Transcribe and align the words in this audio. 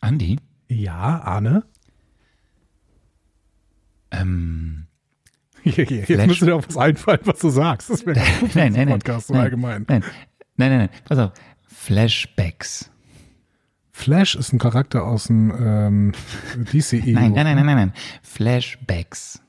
Andi? 0.00 0.38
Ja, 0.68 1.20
Arne? 1.20 1.64
Ähm, 4.10 4.86
Jetzt 5.64 6.06
Flash 6.06 6.26
müsste 6.26 6.46
dir 6.46 6.56
auch 6.56 6.64
was 6.66 6.76
einfallen, 6.76 7.20
was 7.24 7.40
du 7.40 7.50
sagst. 7.50 7.90
Das 7.90 8.06
wäre 8.06 8.18
nein, 8.54 8.72
nein, 8.72 8.88
Podcast 8.88 9.30
nein, 9.30 9.36
so 9.36 9.42
allgemein. 9.42 9.84
Nein, 9.88 10.04
nein, 10.56 10.70
nein, 10.70 10.78
nein, 10.78 10.90
pass 11.04 11.18
auf. 11.18 11.32
Flashbacks. 11.66 12.90
Flash 13.92 14.36
ist 14.36 14.52
ein 14.52 14.58
Charakter 14.58 15.04
aus 15.04 15.24
dem 15.24 15.52
ähm, 15.58 16.12
DCE. 16.72 17.12
Nein, 17.12 17.32
nein, 17.32 17.44
nein, 17.44 17.56
nein, 17.56 17.66
nein, 17.66 17.76
nein. 17.76 17.92
Flashbacks. 18.22 19.42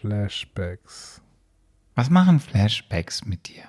Flashbacks. 0.00 1.22
Was 1.94 2.10
machen 2.10 2.40
Flashbacks 2.40 3.24
mit 3.24 3.48
dir? 3.48 3.62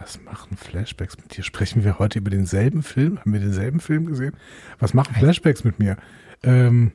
Was 0.00 0.18
machen 0.22 0.56
Flashbacks 0.56 1.18
mit 1.18 1.36
dir? 1.36 1.44
Sprechen 1.44 1.84
wir 1.84 1.98
heute 1.98 2.18
über 2.20 2.30
denselben 2.30 2.82
Film? 2.82 3.18
Haben 3.20 3.32
wir 3.34 3.40
denselben 3.40 3.80
Film 3.80 4.06
gesehen? 4.06 4.32
Was 4.78 4.94
machen 4.94 5.14
Flashbacks 5.14 5.62
mit 5.62 5.78
mir? 5.78 5.98
Ähm, 6.42 6.92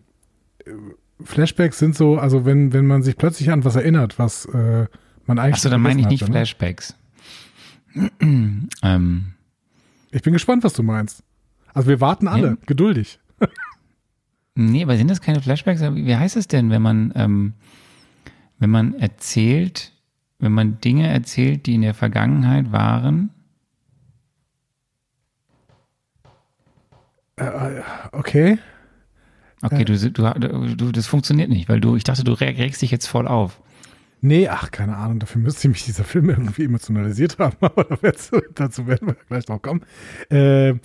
Flashbacks 1.24 1.78
sind 1.78 1.96
so, 1.96 2.18
also 2.18 2.46
wenn, 2.46 2.74
wenn 2.74 2.88
man 2.88 3.04
sich 3.04 3.16
plötzlich 3.16 3.52
an 3.52 3.64
was 3.64 3.76
erinnert, 3.76 4.18
was 4.18 4.46
äh, 4.46 4.88
man 5.28 5.38
eigentlich. 5.38 5.54
Achso, 5.56 5.70
dann 5.70 5.82
meine 5.82 6.02
ich 6.02 6.08
nicht 6.08 6.24
hatte, 6.24 6.32
ne? 6.32 6.38
Flashbacks. 6.40 6.96
ähm, 8.22 9.34
Ich 10.12 10.22
bin 10.24 10.34
gespannt, 10.34 10.64
was 10.64 10.74
du 10.74 10.82
meinst. 10.82 11.24
Also 11.74 11.90
wir 11.90 12.02
warten 12.02 12.28
alle, 12.28 12.48
Ja. 12.48 12.58
geduldig. 12.66 13.20
nee, 14.56 14.82
aber 14.84 14.98
sind 14.98 15.10
das 15.12 15.22
keine 15.22 15.42
Flashbacks? 15.42 15.82
Wie 15.82 16.16
heißt 16.16 16.38
es 16.38 16.48
denn, 16.48 16.72
wenn 16.72 16.82
man, 16.82 17.14
ähm, 17.16 17.54
wenn 18.58 18.72
man 18.72 18.96
erzählt, 18.96 19.92
wenn 20.40 20.52
man 20.52 20.80
Dinge 20.82 21.08
erzählt, 21.08 21.66
die 21.66 21.76
in 21.76 21.82
der 21.82 21.94
Vergangenheit 21.94 22.72
waren? 22.72 23.30
Okay. 28.12 28.58
Okay, 29.62 29.84
du, 29.84 29.98
du, 29.98 30.76
du, 30.76 30.92
das 30.92 31.08
funktioniert 31.08 31.50
nicht, 31.50 31.70
weil 31.70 31.82
du, 31.82 31.96
ich 31.96 32.04
dachte, 32.04 32.24
du 32.24 32.34
reg- 32.34 32.58
regst 32.58 32.82
dich 32.82 32.92
jetzt 32.92 33.08
voll 33.08 33.28
auf. 33.28 33.62
Nee, 34.22 34.48
ach, 34.48 34.72
keine 34.72 34.96
Ahnung, 34.98 35.20
dafür 35.20 35.42
müsste 35.42 35.68
mich 35.70 35.86
dieser 35.86 36.04
Film 36.04 36.30
irgendwie 36.30 36.66
emotionalisiert 36.66 37.38
haben, 37.40 37.58
aber 37.62 37.86
dazu 38.56 38.88
werden 38.88 39.08
wir 39.08 39.16
gleich 39.28 39.48
noch 39.48 39.62
kommen. 39.62 39.82
Äh, 40.32 40.70
äh, 40.70 40.78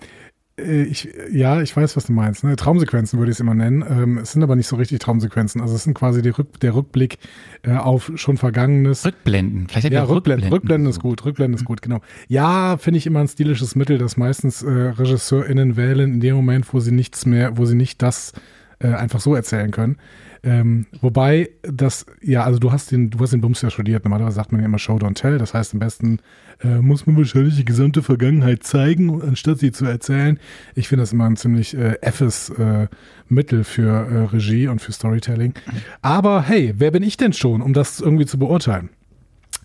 ich, 0.62 1.08
ja, 1.30 1.61
ich 1.61 1.77
weiß, 1.77 1.97
was 1.97 2.06
du 2.06 2.12
meinst. 2.12 2.44
Ne? 2.44 2.56
Traumsequenzen 2.56 3.19
würde 3.19 3.30
ich 3.30 3.36
es 3.36 3.41
immer 3.41 3.55
nennen. 3.55 3.84
Ähm, 3.89 4.19
es 4.19 4.33
sind 4.33 4.42
aber 4.42 4.56
nicht 4.56 4.67
so 4.67 4.77
richtig 4.77 4.98
Traumsequenzen. 5.00 5.61
Also 5.61 5.75
es 5.75 5.84
sind 5.84 5.94
quasi 5.94 6.20
Rück, 6.28 6.61
der 6.61 6.75
Rückblick 6.75 7.19
äh, 7.62 7.72
auf 7.72 8.12
schon 8.17 8.36
Vergangenes. 8.36 9.05
Rückblenden. 9.05 9.69
Vielleicht 9.69 9.91
Ja, 9.91 10.05
Rückblenden, 10.05 10.52
Rückblenden 10.52 10.89
ist 10.91 11.00
gut, 11.00 11.25
Rückblenden 11.25 11.58
ist 11.58 11.64
gut, 11.64 11.83
genau. 11.83 12.00
Ja, 12.28 12.77
finde 12.78 12.98
ich 12.98 13.06
immer 13.06 13.20
ein 13.20 13.28
stilisches 13.28 13.75
Mittel, 13.75 13.98
das 13.98 14.17
meistens 14.17 14.62
äh, 14.62 14.70
RegisseurInnen 14.70 15.77
wählen 15.77 16.14
in 16.14 16.20
dem 16.20 16.36
Moment, 16.36 16.72
wo 16.72 16.80
sie 16.80 16.92
nichts 16.92 17.27
mehr, 17.27 17.56
wo 17.56 17.64
sie 17.64 17.77
nicht 17.77 18.02
das 18.02 18.33
äh, 18.81 18.89
einfach 18.89 19.20
so 19.20 19.34
erzählen 19.34 19.70
können. 19.70 19.97
Ähm, 20.42 20.86
wobei 21.03 21.50
das, 21.62 22.06
ja, 22.23 22.45
also 22.45 22.59
du 22.59 22.73
hast 22.73 22.91
den, 22.91 23.11
du 23.11 23.19
hast 23.20 23.33
den 23.33 23.42
Bums 23.42 23.61
ja 23.61 23.70
studiert. 23.70 24.05
Normalerweise 24.05 24.36
sagt 24.36 24.53
man 24.53 24.61
ja 24.61 24.67
immer 24.67 24.78
Show 24.78 24.97
don't 24.97 25.14
tell. 25.14 25.36
Das 25.36 25.53
heißt, 25.53 25.75
am 25.75 25.81
besten 25.81 26.19
äh, 26.62 26.78
muss 26.78 27.06
man 27.06 27.17
wahrscheinlich 27.17 27.56
die 27.56 27.64
gesamte 27.64 28.03
Vergangenheit 28.03 28.62
zeigen, 28.62 29.20
anstatt 29.23 29.58
sie 29.58 29.70
zu 29.70 29.84
erzählen. 29.84 30.39
Ich 30.75 30.89
finde 30.89 31.03
das 31.03 31.12
immer 31.12 31.27
ein 31.27 31.36
ziemlich 31.36 31.77
äh, 31.77 31.97
effes 32.01 32.48
äh, 32.51 32.89
Mittel 33.28 33.64
für 33.64 33.91
äh, 33.91 34.25
Regie 34.34 34.69
und 34.69 34.81
für 34.81 34.92
Storytelling. 34.92 35.53
Aber 36.01 36.42
hey, 36.42 36.75
wer 36.77 36.91
bin 36.91 37.03
ich 37.03 37.19
denn 37.19 37.34
schon, 37.34 37.61
um 37.61 37.75
das 37.75 38.01
irgendwie 38.01 38.27
zu 38.27 38.39
beurteilen? 38.39 38.89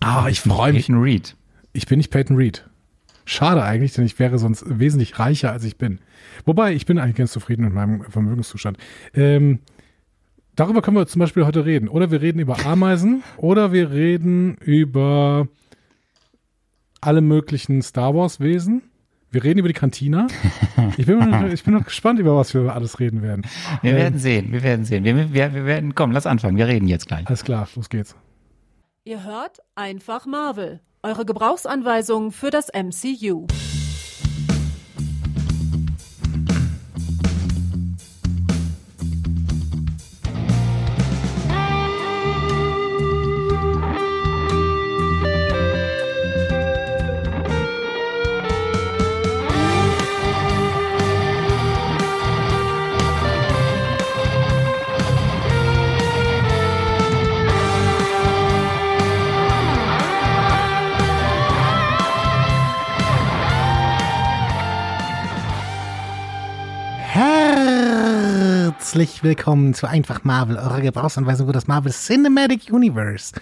Ah, 0.00 0.26
ich 0.28 0.40
freue 0.40 0.74
mich. 0.74 0.86
Peyton 0.86 1.02
Reed. 1.02 1.36
Ich 1.72 1.86
bin 1.86 1.96
nicht 1.98 2.10
Peyton 2.10 2.36
Reed. 2.36 2.66
Schade 3.28 3.62
eigentlich, 3.62 3.92
denn 3.92 4.04
ich 4.06 4.18
wäre 4.18 4.38
sonst 4.38 4.64
wesentlich 4.66 5.18
reicher, 5.18 5.52
als 5.52 5.64
ich 5.64 5.76
bin. 5.76 5.98
Wobei, 6.44 6.72
ich 6.74 6.86
bin 6.86 6.98
eigentlich 6.98 7.16
ganz 7.16 7.32
zufrieden 7.32 7.64
mit 7.64 7.74
meinem 7.74 8.02
Vermögenszustand. 8.04 8.78
Ähm, 9.14 9.58
darüber 10.54 10.80
können 10.80 10.96
wir 10.96 11.06
zum 11.06 11.18
Beispiel 11.20 11.44
heute 11.44 11.64
reden. 11.66 11.88
Oder 11.88 12.10
wir 12.10 12.22
reden 12.22 12.38
über 12.38 12.64
Ameisen 12.64 13.22
oder 13.36 13.72
wir 13.72 13.90
reden 13.90 14.54
über 14.64 15.48
alle 17.00 17.20
möglichen 17.20 17.82
Star 17.82 18.14
Wars-Wesen. 18.14 18.82
Wir 19.30 19.44
reden 19.44 19.58
über 19.58 19.68
die 19.68 19.74
Kantina. 19.74 20.26
Ich 20.98 21.04
bin, 21.06 21.18
noch- 21.18 21.48
ich 21.52 21.64
bin 21.64 21.74
noch 21.74 21.84
gespannt, 21.84 22.20
über 22.20 22.36
was 22.36 22.54
wir 22.54 22.72
alles 22.74 23.00
reden 23.00 23.20
werden. 23.22 23.42
Wir 23.82 23.90
Ähm, 23.92 23.96
werden 23.96 24.18
sehen, 24.18 24.52
wir 24.52 24.62
werden 24.62 24.84
sehen. 24.84 25.04
Wir, 25.04 25.16
wir, 25.32 25.52
wir 25.54 25.64
werden, 25.66 25.94
komm, 25.94 26.10
lass 26.12 26.26
anfangen. 26.26 26.56
Wir 26.56 26.68
reden 26.68 26.86
jetzt 26.86 27.06
gleich. 27.08 27.26
Alles 27.26 27.44
klar, 27.44 27.68
los 27.76 27.88
geht's. 27.90 28.14
Ihr 29.04 29.24
hört 29.24 29.58
einfach 29.74 30.24
Marvel. 30.26 30.80
Eure 31.06 31.24
Gebrauchsanweisung 31.24 32.32
für 32.32 32.50
das 32.50 32.66
MCU. 32.74 33.46
Herzlich 68.96 69.22
willkommen 69.22 69.74
zu 69.74 69.86
Einfach 69.86 70.24
Marvel, 70.24 70.56
eurer 70.56 70.80
Gebrauchsanweisung 70.80 71.48
für 71.48 71.52
das 71.52 71.66
Marvel 71.66 71.92
Cinematic 71.92 72.72
Universe. 72.72 73.34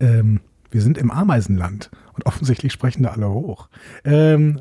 Ähm, 0.00 0.40
wir 0.70 0.80
sind 0.80 0.96
im 0.96 1.10
Ameisenland 1.10 1.90
und 2.14 2.24
offensichtlich 2.24 2.72
sprechen 2.72 3.02
da 3.02 3.10
alle 3.10 3.28
hoch. 3.28 3.68
Ähm, 4.04 4.58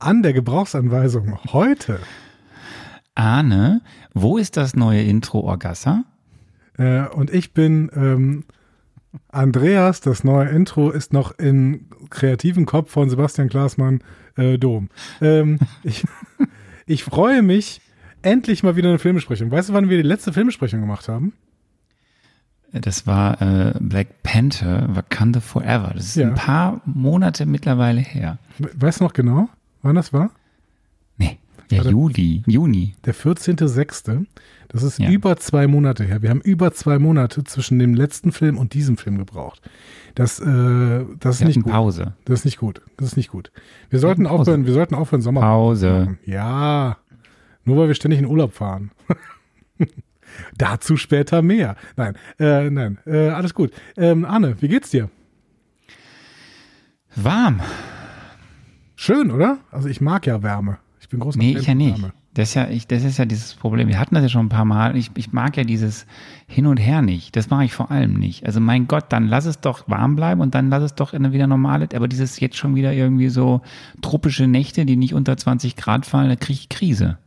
an 0.00 0.24
der 0.24 0.32
Gebrauchsanweisung 0.32 1.38
heute 1.52 2.00
Arne, 3.14 3.82
wo 4.14 4.36
ist 4.36 4.56
das 4.56 4.74
neue 4.74 5.04
Intro 5.04 5.42
Orgassa? 5.42 6.02
äh, 6.76 7.06
und 7.06 7.32
ich 7.32 7.54
bin 7.54 7.88
ähm, 7.94 8.46
Andreas. 9.28 10.00
Das 10.00 10.24
neue 10.24 10.48
Intro 10.48 10.90
ist 10.90 11.12
noch 11.12 11.38
im 11.38 11.86
kreativen 12.10 12.66
Kopf 12.66 12.90
von 12.90 13.10
Sebastian 13.10 13.48
Klaasmann 13.48 14.00
äh, 14.36 14.58
Dom. 14.58 14.88
Ähm, 15.20 15.60
ich, 15.84 16.04
ich 16.86 17.04
freue 17.04 17.42
mich, 17.42 17.80
endlich 18.24 18.62
mal 18.62 18.76
wieder 18.76 18.88
eine 18.88 18.98
Filmbesprechung. 18.98 19.50
Weißt 19.50 19.68
du, 19.68 19.72
wann 19.72 19.88
wir 19.88 19.96
die 19.96 20.08
letzte 20.08 20.32
Filmbesprechung 20.32 20.80
gemacht 20.80 21.08
haben? 21.08 21.32
Das 22.72 23.06
war 23.06 23.40
äh, 23.40 23.74
Black 23.78 24.22
Panther, 24.24 24.88
Wakanda 24.96 25.38
Forever. 25.40 25.92
Das 25.94 26.06
ist 26.06 26.16
Ja. 26.16 26.26
ein 26.28 26.34
paar 26.34 26.80
Monate 26.84 27.46
mittlerweile 27.46 28.00
her. 28.00 28.38
We- 28.58 28.70
Weißt 28.74 28.98
du 29.00 29.04
noch 29.04 29.12
genau, 29.12 29.48
wann 29.82 29.94
das 29.94 30.12
war? 30.12 30.30
Nee, 31.16 31.38
ja, 31.70 31.78
Warte. 31.78 31.90
Juli, 31.90 32.42
Juni. 32.46 32.94
Der 33.04 33.14
14.06. 33.14 34.26
Das 34.68 34.82
ist 34.82 34.98
Ja. 34.98 35.08
über 35.08 35.36
zwei 35.36 35.68
Monate 35.68 36.02
her. 36.02 36.20
Wir 36.22 36.30
haben 36.30 36.40
über 36.40 36.72
zwei 36.72 36.98
Monate 36.98 37.44
zwischen 37.44 37.78
dem 37.78 37.94
letzten 37.94 38.32
Film 38.32 38.58
und 38.58 38.74
diesem 38.74 38.96
Film 38.96 39.18
gebraucht. 39.18 39.62
Das, 40.16 40.40
äh, 40.40 41.04
das 41.20 41.40
ist 41.40 41.46
nicht 41.46 41.62
gut. 41.62 41.72
Pause. 41.72 42.14
Das 42.24 42.40
ist 42.40 42.44
nicht 42.44 42.58
gut. 42.58 42.80
Das 42.96 43.06
ist 43.06 43.16
nicht 43.16 43.30
gut. 43.30 43.52
Wir 43.90 44.00
sollten 44.00 44.26
aufhören, 44.26 44.66
wir 44.66 44.72
sollten 44.72 44.96
aufhören, 44.96 45.22
Sommer. 45.22 45.42
Pause. 45.42 46.18
Ja. 46.24 46.96
Nur 47.64 47.76
weil 47.78 47.88
wir 47.88 47.94
ständig 47.94 48.20
in 48.20 48.26
Urlaub 48.26 48.52
fahren. 48.52 48.90
Dazu 50.58 50.96
später 50.96 51.42
mehr. 51.42 51.76
Nein, 51.96 52.14
äh, 52.38 52.70
nein, 52.70 52.98
äh, 53.06 53.28
alles 53.28 53.54
gut. 53.54 53.72
Ähm, 53.96 54.24
Anne, 54.24 54.60
wie 54.60 54.68
geht's 54.68 54.90
dir? 54.90 55.10
Warm. 57.16 57.60
Schön, 58.96 59.30
oder? 59.30 59.58
Also 59.70 59.88
ich 59.88 60.00
mag 60.00 60.26
ja 60.26 60.42
Wärme. 60.42 60.78
Ich 61.00 61.08
bin 61.08 61.20
großer 61.20 61.38
Nee, 61.38 61.52
Fan 61.52 61.60
ich 61.60 61.66
ja 61.68 61.74
nicht. 61.74 62.02
Wärme. 62.02 62.12
Das 62.34 62.48
ist 62.48 62.54
ja, 62.54 62.68
ich, 62.68 62.88
das 62.88 63.04
ist 63.04 63.18
ja 63.18 63.26
dieses 63.26 63.54
Problem. 63.54 63.86
Wir 63.86 64.00
hatten 64.00 64.16
das 64.16 64.24
ja 64.24 64.28
schon 64.28 64.46
ein 64.46 64.48
paar 64.48 64.64
Mal. 64.64 64.96
Ich, 64.96 65.12
ich 65.14 65.32
mag 65.32 65.56
ja 65.56 65.62
dieses 65.62 66.04
Hin 66.48 66.66
und 66.66 66.78
Her 66.78 67.00
nicht. 67.00 67.36
Das 67.36 67.48
mache 67.48 67.64
ich 67.64 67.72
vor 67.72 67.92
allem 67.92 68.14
nicht. 68.14 68.44
Also 68.44 68.58
mein 68.58 68.88
Gott, 68.88 69.04
dann 69.10 69.28
lass 69.28 69.44
es 69.44 69.60
doch 69.60 69.88
warm 69.88 70.16
bleiben 70.16 70.40
und 70.40 70.52
dann 70.56 70.68
lass 70.68 70.82
es 70.82 70.94
doch 70.96 71.12
in 71.12 71.32
wieder 71.32 71.46
normale. 71.46 71.88
Aber 71.94 72.08
dieses 72.08 72.40
jetzt 72.40 72.56
schon 72.56 72.74
wieder 72.74 72.92
irgendwie 72.92 73.28
so 73.28 73.60
tropische 74.02 74.48
Nächte, 74.48 74.84
die 74.84 74.96
nicht 74.96 75.14
unter 75.14 75.36
20 75.36 75.76
Grad 75.76 76.06
fallen, 76.06 76.28
da 76.28 76.34
kriege 76.34 76.58
ich 76.58 76.68
Krise. 76.68 77.18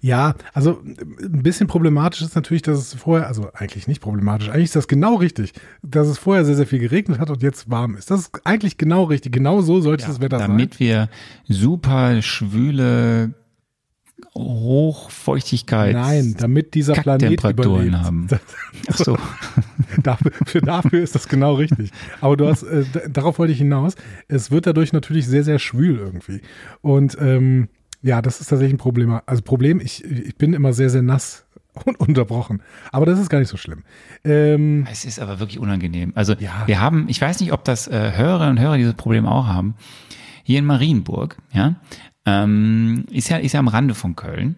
Ja, 0.00 0.34
also 0.52 0.80
ein 0.84 1.42
bisschen 1.42 1.66
problematisch 1.66 2.22
ist 2.22 2.34
natürlich, 2.34 2.62
dass 2.62 2.78
es 2.78 2.94
vorher, 2.94 3.26
also 3.26 3.50
eigentlich 3.52 3.88
nicht 3.88 4.00
problematisch, 4.00 4.48
eigentlich 4.48 4.64
ist 4.64 4.76
das 4.76 4.88
genau 4.88 5.16
richtig, 5.16 5.52
dass 5.82 6.08
es 6.08 6.18
vorher 6.18 6.44
sehr, 6.44 6.56
sehr 6.56 6.66
viel 6.66 6.78
geregnet 6.78 7.18
hat 7.18 7.30
und 7.30 7.42
jetzt 7.42 7.70
warm 7.70 7.96
ist. 7.96 8.10
Das 8.10 8.20
ist 8.20 8.46
eigentlich 8.46 8.78
genau 8.78 9.04
richtig. 9.04 9.32
Genau 9.32 9.60
so 9.60 9.80
sollte 9.80 10.06
das 10.06 10.20
Wetter 10.20 10.38
sein. 10.38 10.50
Damit 10.50 10.80
wir 10.80 11.08
super 11.48 12.22
schwüle 12.22 13.34
Hochfeuchtigkeit. 14.34 15.94
Nein, 15.94 16.34
damit 16.38 16.74
dieser 16.74 16.94
Planet 16.94 17.42
überlebt. 17.42 17.96
haben. 17.96 18.28
Ach 18.88 18.96
so. 18.96 19.18
dafür, 20.02 20.32
für 20.44 20.60
dafür 20.60 21.02
ist 21.02 21.14
das 21.14 21.28
genau 21.28 21.54
richtig. 21.54 21.90
Aber 22.20 22.36
du 22.36 22.48
hast, 22.48 22.62
äh, 22.62 22.84
darauf 23.08 23.38
wollte 23.38 23.52
ich 23.52 23.58
hinaus. 23.58 23.94
Es 24.28 24.50
wird 24.50 24.66
dadurch 24.66 24.92
natürlich 24.92 25.26
sehr, 25.26 25.44
sehr 25.44 25.58
schwül 25.58 25.98
irgendwie. 25.98 26.40
Und 26.80 27.16
ähm, 27.20 27.68
Ja, 28.02 28.22
das 28.22 28.40
ist 28.40 28.48
tatsächlich 28.48 28.74
ein 28.74 28.78
Problem. 28.78 29.20
Also 29.26 29.42
Problem, 29.42 29.80
ich, 29.80 30.04
ich 30.04 30.36
bin 30.36 30.54
immer 30.54 30.72
sehr, 30.72 30.90
sehr 30.90 31.02
nass 31.02 31.46
und 31.84 31.98
unterbrochen. 32.00 32.62
Aber 32.92 33.06
das 33.06 33.18
ist 33.18 33.28
gar 33.28 33.38
nicht 33.40 33.48
so 33.48 33.56
schlimm. 33.56 33.82
Ähm, 34.24 34.86
Es 34.90 35.04
ist 35.04 35.18
aber 35.20 35.40
wirklich 35.40 35.58
unangenehm. 35.58 36.12
Also 36.14 36.34
Ja. 36.38 36.62
wir 36.66 36.80
haben, 36.80 37.06
ich 37.08 37.20
weiß 37.20 37.40
nicht, 37.40 37.52
ob 37.52 37.64
das 37.64 37.88
äh, 37.88 38.12
Hörerinnen 38.16 38.56
und 38.56 38.60
Hörer 38.62 38.76
dieses 38.76 38.94
Problem 38.94 39.26
auch 39.26 39.46
haben. 39.46 39.74
Hier 40.44 40.58
in 40.60 40.64
Marienburg, 40.64 41.36
ja, 41.52 41.76
ähm, 42.24 43.04
ist 43.10 43.28
ja, 43.28 43.36
ist 43.38 43.52
ja 43.52 43.60
am 43.60 43.68
Rande 43.68 43.94
von 43.94 44.16
Köln. 44.16 44.56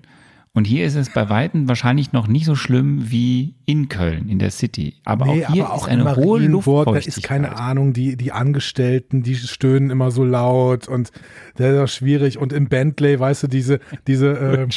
Und 0.52 0.64
hier 0.66 0.84
ist 0.84 0.96
es 0.96 1.10
bei 1.12 1.28
Weitem 1.28 1.68
wahrscheinlich 1.68 2.12
noch 2.12 2.26
nicht 2.26 2.44
so 2.44 2.54
schlimm 2.56 3.10
wie 3.10 3.54
in 3.70 3.88
Köln, 3.88 4.28
in 4.28 4.40
der 4.40 4.50
City. 4.50 4.94
Aber 5.04 5.26
nee, 5.26 5.44
auch 5.44 5.52
hier 5.52 5.64
aber 5.66 5.74
auch 5.74 5.86
ist 5.86 5.92
eine 5.92 6.02
in 6.02 6.16
hohe 6.16 6.40
Marienburg, 6.40 6.86
da 6.86 6.90
Luftfeuchtigkeit. 6.90 7.06
ist 7.06 7.22
keine 7.22 7.56
Ahnung, 7.56 7.92
die, 7.92 8.16
die 8.16 8.32
Angestellten, 8.32 9.22
die 9.22 9.36
stöhnen 9.36 9.90
immer 9.90 10.10
so 10.10 10.24
laut 10.24 10.88
und 10.88 11.12
das 11.56 11.74
ist 11.74 11.78
auch 11.78 11.88
schwierig. 11.88 12.38
Und 12.38 12.52
im 12.52 12.68
Bentley, 12.68 13.20
weißt 13.20 13.44
du, 13.44 13.46
diese, 13.46 13.78
diese, 14.08 14.30
äh, 14.58 14.68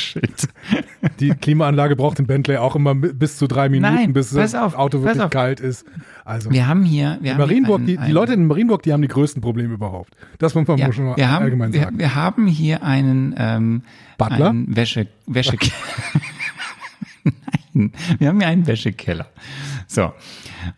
die 1.20 1.30
Klimaanlage 1.30 1.96
braucht 1.96 2.20
im 2.20 2.28
Bentley 2.28 2.58
auch 2.58 2.76
immer 2.76 2.94
bis 2.94 3.38
zu 3.38 3.48
drei 3.48 3.68
Minuten, 3.68 3.96
Nein, 3.96 4.14
bis 4.14 4.30
das 4.30 4.54
auf, 4.54 4.76
Auto 4.76 5.02
wirklich 5.02 5.30
kalt 5.32 5.60
ist. 5.60 5.86
Also 6.24 6.52
Wir 6.52 6.68
haben 6.68 6.84
hier, 6.84 7.18
wir 7.22 7.32
haben 7.32 7.40
Marienburg, 7.40 7.80
hier 7.80 7.88
die, 7.88 7.98
einen, 7.98 8.08
die 8.08 8.14
Leute 8.14 8.34
in 8.34 8.46
Marienburg, 8.46 8.84
die 8.84 8.94
haben 8.94 9.02
die 9.02 9.08
größten 9.08 9.42
Probleme 9.42 9.74
überhaupt. 9.74 10.16
Das 10.38 10.54
muss 10.54 10.68
man 10.68 10.78
ja, 10.78 10.94
schon 10.94 11.06
mal 11.06 11.18
wir 11.18 11.32
haben, 11.32 11.44
allgemein 11.44 11.74
wir, 11.74 11.82
sagen. 11.82 11.98
wir 11.98 12.16
haben 12.16 12.48
hier 12.48 12.84
einen, 12.84 13.34
ähm, 13.38 13.82
Butler? 14.18 14.52
einen 14.52 14.76
Wäsche, 14.76 15.08
Wäschekeller. 15.26 15.74
Nein, 17.74 17.92
wir 18.20 18.28
haben 18.28 18.40
hier 18.40 18.48
einen 18.48 18.68
Wäschekeller. 18.68 19.28
So. 19.88 20.14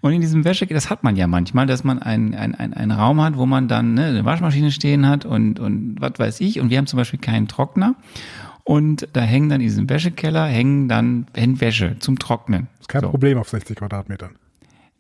Und 0.02 0.14
in 0.14 0.22
diesem 0.22 0.46
Wäschekeller, 0.46 0.78
das 0.78 0.90
hat 0.90 1.04
man 1.04 1.16
ja 1.16 1.28
manchmal, 1.28 1.66
dass 1.68 1.84
man 1.84 2.00
einen, 2.00 2.34
einen, 2.34 2.56
einen, 2.56 2.74
einen 2.74 2.92
Raum 2.92 3.22
hat, 3.22 3.38
wo 3.38 3.46
man 3.46 3.68
dann 3.68 3.94
ne, 3.94 4.06
eine 4.06 4.26
Waschmaschine 4.26 4.72
stehen 4.72 5.08
hat 5.08 5.26
und, 5.26 5.60
und 5.60 5.98
was 6.00 6.14
weiß 6.18 6.42
ich. 6.42 6.60
Und 6.60 6.70
wir 6.70 6.78
haben 6.78 6.88
zum 6.88 6.98
Beispiel 6.98 7.20
keinen 7.20 7.48
Trockner. 7.48 7.96
Und 8.64 9.08
da 9.14 9.22
hängen 9.22 9.50
dann 9.50 9.62
in 9.62 9.68
diesem 9.68 9.90
Wäschekeller, 9.90 10.48
hängen 10.48 10.88
dann 10.88 11.28
hängt 11.36 11.62
Wäsche 11.62 11.98
zum 12.00 12.18
Trocknen. 12.18 12.68
ist 12.80 12.90
kein 12.90 13.02
so. 13.02 13.10
Problem 13.10 13.38
auf 13.38 13.50
60 13.50 13.78
Quadratmetern. 13.78 14.32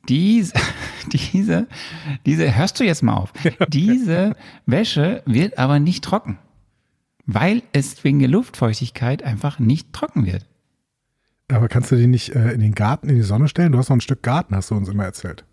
Diese, 0.07 0.53
diese, 1.11 1.67
diese, 2.25 2.55
hörst 2.55 2.79
du 2.79 2.83
jetzt 2.83 3.01
mal 3.01 3.15
auf. 3.15 3.33
Diese 3.69 4.35
Wäsche 4.65 5.23
wird 5.25 5.57
aber 5.57 5.79
nicht 5.79 6.03
trocken. 6.03 6.37
Weil 7.25 7.63
es 7.73 8.03
wegen 8.03 8.19
der 8.19 8.27
Luftfeuchtigkeit 8.27 9.23
einfach 9.23 9.57
nicht 9.57 9.93
trocken 9.93 10.27
wird. 10.27 10.45
Aber 11.47 11.67
kannst 11.67 11.91
du 11.91 11.95
die 11.95 12.07
nicht 12.07 12.35
äh, 12.35 12.51
in 12.51 12.59
den 12.59 12.73
Garten, 12.73 13.09
in 13.09 13.15
die 13.15 13.21
Sonne 13.21 13.47
stellen? 13.47 13.71
Du 13.71 13.77
hast 13.77 13.89
noch 13.89 13.97
ein 13.97 14.01
Stück 14.01 14.23
Garten, 14.23 14.55
hast 14.55 14.71
du 14.71 14.75
uns 14.75 14.89
immer 14.89 15.05
erzählt. 15.05 15.45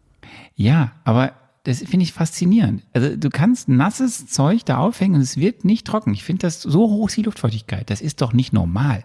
Ja, 0.54 0.92
aber 1.04 1.32
das 1.64 1.78
finde 1.78 2.04
ich 2.04 2.12
faszinierend. 2.12 2.82
Also 2.92 3.16
du 3.16 3.28
kannst 3.30 3.68
nasses 3.68 4.26
Zeug 4.26 4.64
da 4.64 4.78
aufhängen 4.78 5.16
und 5.16 5.20
es 5.20 5.36
wird 5.36 5.64
nicht 5.64 5.86
trocken. 5.86 6.12
Ich 6.12 6.24
finde 6.24 6.40
das 6.46 6.62
so 6.62 6.88
hoch 6.88 7.08
ist 7.08 7.16
die 7.16 7.22
Luftfeuchtigkeit. 7.22 7.88
Das 7.90 8.00
ist 8.00 8.20
doch 8.20 8.32
nicht 8.32 8.52
normal. 8.52 9.04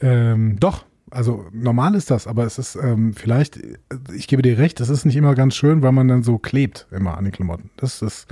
Ähm, 0.00 0.58
doch, 0.58 0.84
also 1.10 1.46
normal 1.52 1.94
ist 1.94 2.10
das, 2.10 2.26
aber 2.26 2.44
es 2.44 2.58
ist 2.58 2.76
ähm, 2.76 3.12
vielleicht, 3.12 3.58
äh, 3.58 3.76
ich 4.16 4.28
gebe 4.28 4.40
dir 4.40 4.58
recht, 4.58 4.80
das 4.80 4.88
ist 4.88 5.04
nicht 5.04 5.16
immer 5.16 5.34
ganz 5.34 5.54
schön, 5.54 5.82
weil 5.82 5.92
man 5.92 6.08
dann 6.08 6.22
so 6.22 6.38
klebt 6.38 6.86
immer 6.90 7.18
an 7.18 7.24
den 7.24 7.32
Klamotten. 7.32 7.70
Das 7.76 8.00
ist, 8.02 8.26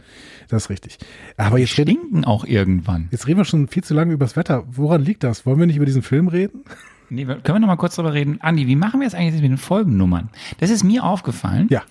das 0.49 0.65
ist 0.65 0.71
richtig. 0.71 0.99
Aber 1.37 1.59
jetzt 1.59 1.77
reden, 1.77 1.91
stinken 1.91 2.25
auch 2.25 2.45
irgendwann. 2.45 3.09
jetzt 3.11 3.27
reden 3.27 3.39
wir 3.39 3.45
schon 3.45 3.69
viel 3.69 3.85
zu 3.85 3.93
lange 3.93 4.15
über 4.15 4.25
das 4.25 4.37
Wetter. 4.37 4.65
Woran 4.71 5.03
liegt 5.03 5.25
das? 5.25 5.45
Wollen 5.45 5.59
wir 5.59 5.67
nicht 5.67 5.77
über 5.77 5.87
diesen 5.87 6.03
Film 6.03 6.29
reden? 6.29 6.65
Nee, 7.11 7.25
können 7.25 7.43
wir 7.45 7.59
noch 7.61 7.67
mal 7.67 7.77
kurz 7.77 7.97
drüber 7.97 8.15
reden? 8.15 8.39
Andi, 8.41 8.67
wie 8.67 8.77
machen 8.77 9.01
wir 9.01 9.07
es 9.07 9.15
eigentlich 9.15 9.43
mit 9.43 9.51
den 9.51 9.59
Folgennummern? 9.59 10.29
Das 10.59 10.71
ist 10.71 10.85
mir 10.85 11.05
aufgefallen. 11.05 11.67
Ja. 11.71 11.83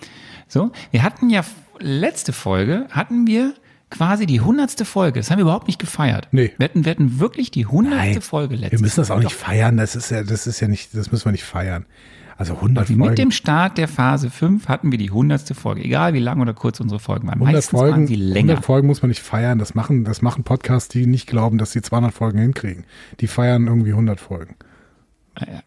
So, 0.48 0.72
wir 0.92 1.04
hatten 1.04 1.30
ja 1.30 1.44
letzte 1.80 2.34
Folge, 2.34 2.88
hatten 2.90 3.28
wir 3.28 3.54
quasi 3.90 4.26
die 4.26 4.42
hundertste 4.42 4.86
Folge. 4.86 5.20
Das 5.20 5.30
haben 5.30 5.38
wir 5.38 5.44
überhaupt 5.44 5.68
nicht 5.68 5.80
gefeiert. 5.80 6.28
Nee. 6.32 6.54
Wir 6.58 6.66
hatten, 6.66 6.86
wir 6.86 6.92
hatten 6.92 7.20
wirklich 7.20 7.52
die 7.52 7.66
hundertste 7.66 8.22
Folge 8.22 8.56
letzte 8.56 8.78
Wir 8.78 8.82
müssen 8.82 9.00
das 9.00 9.12
auch 9.12 9.20
nicht 9.20 9.34
feiern. 9.34 9.78
Das 9.78 9.96
ist 9.96 10.12
ja, 10.12 10.24
das 10.24 10.48
ist 10.48 10.60
ja 10.60 10.68
nicht, 10.68 10.96
das 10.96 11.12
müssen 11.12 11.26
wir 11.26 11.32
nicht 11.32 11.44
feiern. 11.44 11.86
Also 12.38 12.54
100 12.54 12.84
Doch, 12.84 12.88
Folgen. 12.88 13.10
Mit 13.10 13.18
dem 13.18 13.32
Start 13.32 13.78
der 13.78 13.90
Phase 13.90 14.30
5 14.30 14.70
hatten 14.70 14.92
wir 14.92 14.98
die 14.98 15.12
hundertste 15.12 15.56
Folge. 15.56 15.84
Egal 15.84 16.14
wie 16.14 16.20
lang 16.20 16.40
oder 16.40 16.54
kurz 16.54 16.80
unsere 16.80 17.00
Folgen 17.00 17.28
waren. 17.28 17.34
100 17.34 17.54
Meistens 17.54 17.78
Folgen, 17.78 17.92
waren 17.92 18.08
sie 18.08 18.16
länger. 18.16 18.52
100 18.54 18.66
Folgen 18.66 18.88
muss 18.88 19.02
man 19.02 19.10
nicht 19.10 19.22
feiern. 19.22 19.60
Das 19.60 19.76
machen, 19.76 20.06
das 20.06 20.22
machen 20.22 20.46
Podcasts, 20.46 20.88
die 20.88 21.06
nicht 21.06 21.28
glauben, 21.28 21.58
dass 21.58 21.74
sie 21.74 21.82
200 21.82 22.14
Folgen 22.14 22.40
hinkriegen. 22.40 22.86
Die 23.20 23.28
feiern 23.28 23.68
irgendwie 23.68 23.92
100 23.92 24.22
Folgen. 24.22 24.56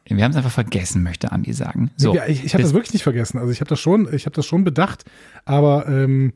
Wir 0.06 0.24
haben 0.24 0.30
es 0.32 0.36
einfach 0.36 0.50
vergessen, 0.50 1.02
möchte 1.02 1.32
Andi 1.32 1.52
sagen. 1.52 1.90
So, 1.96 2.14
ja, 2.14 2.26
ich 2.26 2.44
ich 2.44 2.52
habe 2.54 2.62
das, 2.62 2.70
das- 2.70 2.74
wirklich 2.74 2.92
nicht 2.92 3.02
vergessen. 3.02 3.38
Also 3.38 3.50
ich 3.52 3.60
habe 3.60 3.68
das 3.68 3.80
schon, 3.80 4.12
ich 4.12 4.26
habe 4.26 4.34
das 4.36 4.44
schon 4.46 4.64
bedacht, 4.64 5.04
aber 5.44 5.86
ähm, 5.88 6.32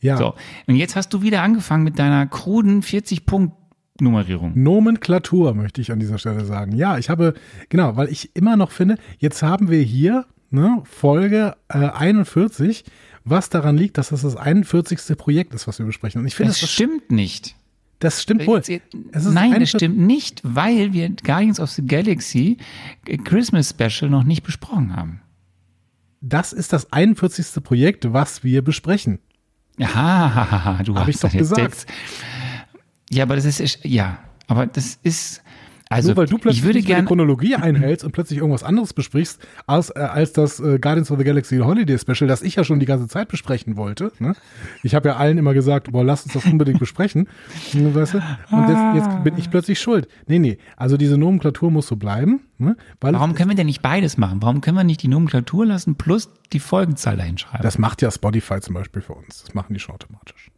ja, 0.00 0.16
So, 0.18 0.34
und 0.66 0.76
jetzt 0.76 0.94
hast 0.96 1.08
du 1.14 1.22
wieder 1.22 1.42
angefangen 1.42 1.82
mit 1.84 1.98
deiner 1.98 2.26
kruden 2.26 2.82
40-Punkt-Nummerierung. 2.82 4.52
Nomenklatur 4.54 5.54
möchte 5.54 5.80
ich 5.80 5.90
an 5.92 5.98
dieser 6.00 6.18
Stelle 6.18 6.44
sagen. 6.44 6.72
Ja, 6.76 6.98
ich 6.98 7.08
habe, 7.10 7.34
genau, 7.68 7.96
weil 7.96 8.08
ich 8.08 8.34
immer 8.36 8.56
noch 8.56 8.70
finde, 8.70 8.96
jetzt 9.18 9.42
haben 9.42 9.70
wir 9.70 9.80
hier 9.82 10.26
ne, 10.50 10.82
Folge 10.84 11.56
äh, 11.68 11.78
41, 11.78 12.84
was 13.24 13.48
daran 13.48 13.76
liegt, 13.76 13.98
dass 13.98 14.10
das 14.10 14.22
das 14.22 14.36
41. 14.36 15.16
Projekt 15.16 15.54
ist, 15.54 15.66
was 15.66 15.78
wir 15.78 15.86
besprechen. 15.86 16.20
Und 16.20 16.26
ich 16.26 16.34
finde, 16.34 16.50
Das 16.52 16.60
das, 16.60 16.70
stimmt 16.70 17.10
nicht. 17.10 17.56
Das 17.98 18.22
stimmt 18.22 18.46
wohl. 18.46 18.62
Nein, 19.12 19.54
ein- 19.54 19.60
das 19.60 19.70
stimmt 19.70 19.98
nicht, 19.98 20.40
weil 20.44 20.92
wir 20.92 21.10
Guardians 21.10 21.60
of 21.60 21.70
the 21.70 21.86
Galaxy 21.86 22.58
äh, 23.06 23.16
Christmas 23.16 23.70
Special 23.70 24.10
noch 24.10 24.24
nicht 24.24 24.42
besprochen 24.42 24.94
haben. 24.94 25.20
Das 26.20 26.52
ist 26.52 26.72
das 26.72 26.92
41. 26.92 27.62
Projekt, 27.62 28.12
was 28.12 28.42
wir 28.44 28.62
besprechen. 28.62 29.18
Ja, 29.78 30.80
du 30.84 30.94
Hab 30.94 31.06
hast 31.06 31.14
ich 31.14 31.20
doch 31.20 31.30
gesagt. 31.32 31.60
jetzt. 31.60 31.86
Ja, 33.10 33.24
aber 33.24 33.36
das 33.36 33.44
ist 33.44 33.84
ja, 33.84 34.18
aber 34.46 34.66
das 34.66 34.98
ist 35.02 35.42
also 35.88 36.08
Nur 36.08 36.16
weil 36.16 36.26
du 36.26 36.38
plötzlich 36.38 36.62
ich 36.62 36.64
würde 36.64 36.82
die 36.82 37.04
Chronologie 37.04 37.54
einhältst 37.54 38.04
und 38.04 38.10
plötzlich 38.10 38.38
irgendwas 38.40 38.64
anderes 38.64 38.92
besprichst, 38.92 39.46
als, 39.66 39.90
äh, 39.90 40.00
als 40.00 40.32
das 40.32 40.58
äh, 40.58 40.78
Guardians 40.80 41.10
of 41.12 41.18
the 41.18 41.24
Galaxy 41.24 41.58
Holiday 41.58 41.96
Special, 41.98 42.26
das 42.26 42.42
ich 42.42 42.56
ja 42.56 42.64
schon 42.64 42.80
die 42.80 42.86
ganze 42.86 43.06
Zeit 43.06 43.28
besprechen 43.28 43.76
wollte. 43.76 44.10
Ne? 44.18 44.34
Ich 44.82 44.96
habe 44.96 45.08
ja 45.08 45.16
allen 45.16 45.38
immer 45.38 45.54
gesagt, 45.54 45.92
boah, 45.92 46.04
lass 46.04 46.24
uns 46.24 46.32
das 46.32 46.44
unbedingt 46.44 46.78
besprechen. 46.78 47.28
Ne, 47.72 47.94
Weißt 47.94 48.14
du? 48.14 48.18
Und 48.50 48.68
jetzt, 48.68 48.94
jetzt 48.94 49.24
bin 49.24 49.36
ich 49.36 49.50
plötzlich 49.50 49.80
schuld. 49.80 50.08
Nee, 50.26 50.38
nee, 50.38 50.58
also 50.76 50.96
diese 50.96 51.18
Nomenklatur 51.18 51.70
muss 51.70 51.86
so 51.86 51.96
bleiben. 51.96 52.40
Ne? 52.58 52.76
Warum 53.00 53.34
können 53.34 53.50
wir 53.50 53.56
denn 53.56 53.66
nicht 53.66 53.82
beides 53.82 54.16
machen? 54.16 54.40
Warum 54.40 54.60
können 54.60 54.76
wir 54.76 54.84
nicht 54.84 55.02
die 55.02 55.08
Nomenklatur 55.08 55.66
lassen 55.66 55.96
plus 55.96 56.30
die 56.52 56.60
Folgenzahl 56.60 57.16
dahin 57.16 57.38
schreiben? 57.38 57.62
das 57.62 57.78
macht 57.78 58.02
ja 58.02 58.10
Spotify 58.10 58.60
zum 58.60 58.74
Beispiel 58.74 59.02
für 59.02 59.14
uns. 59.14 59.42
Das 59.42 59.54
machen 59.54 59.74
die 59.74 59.80
schon 59.80 59.94
automatisch. 59.94 60.50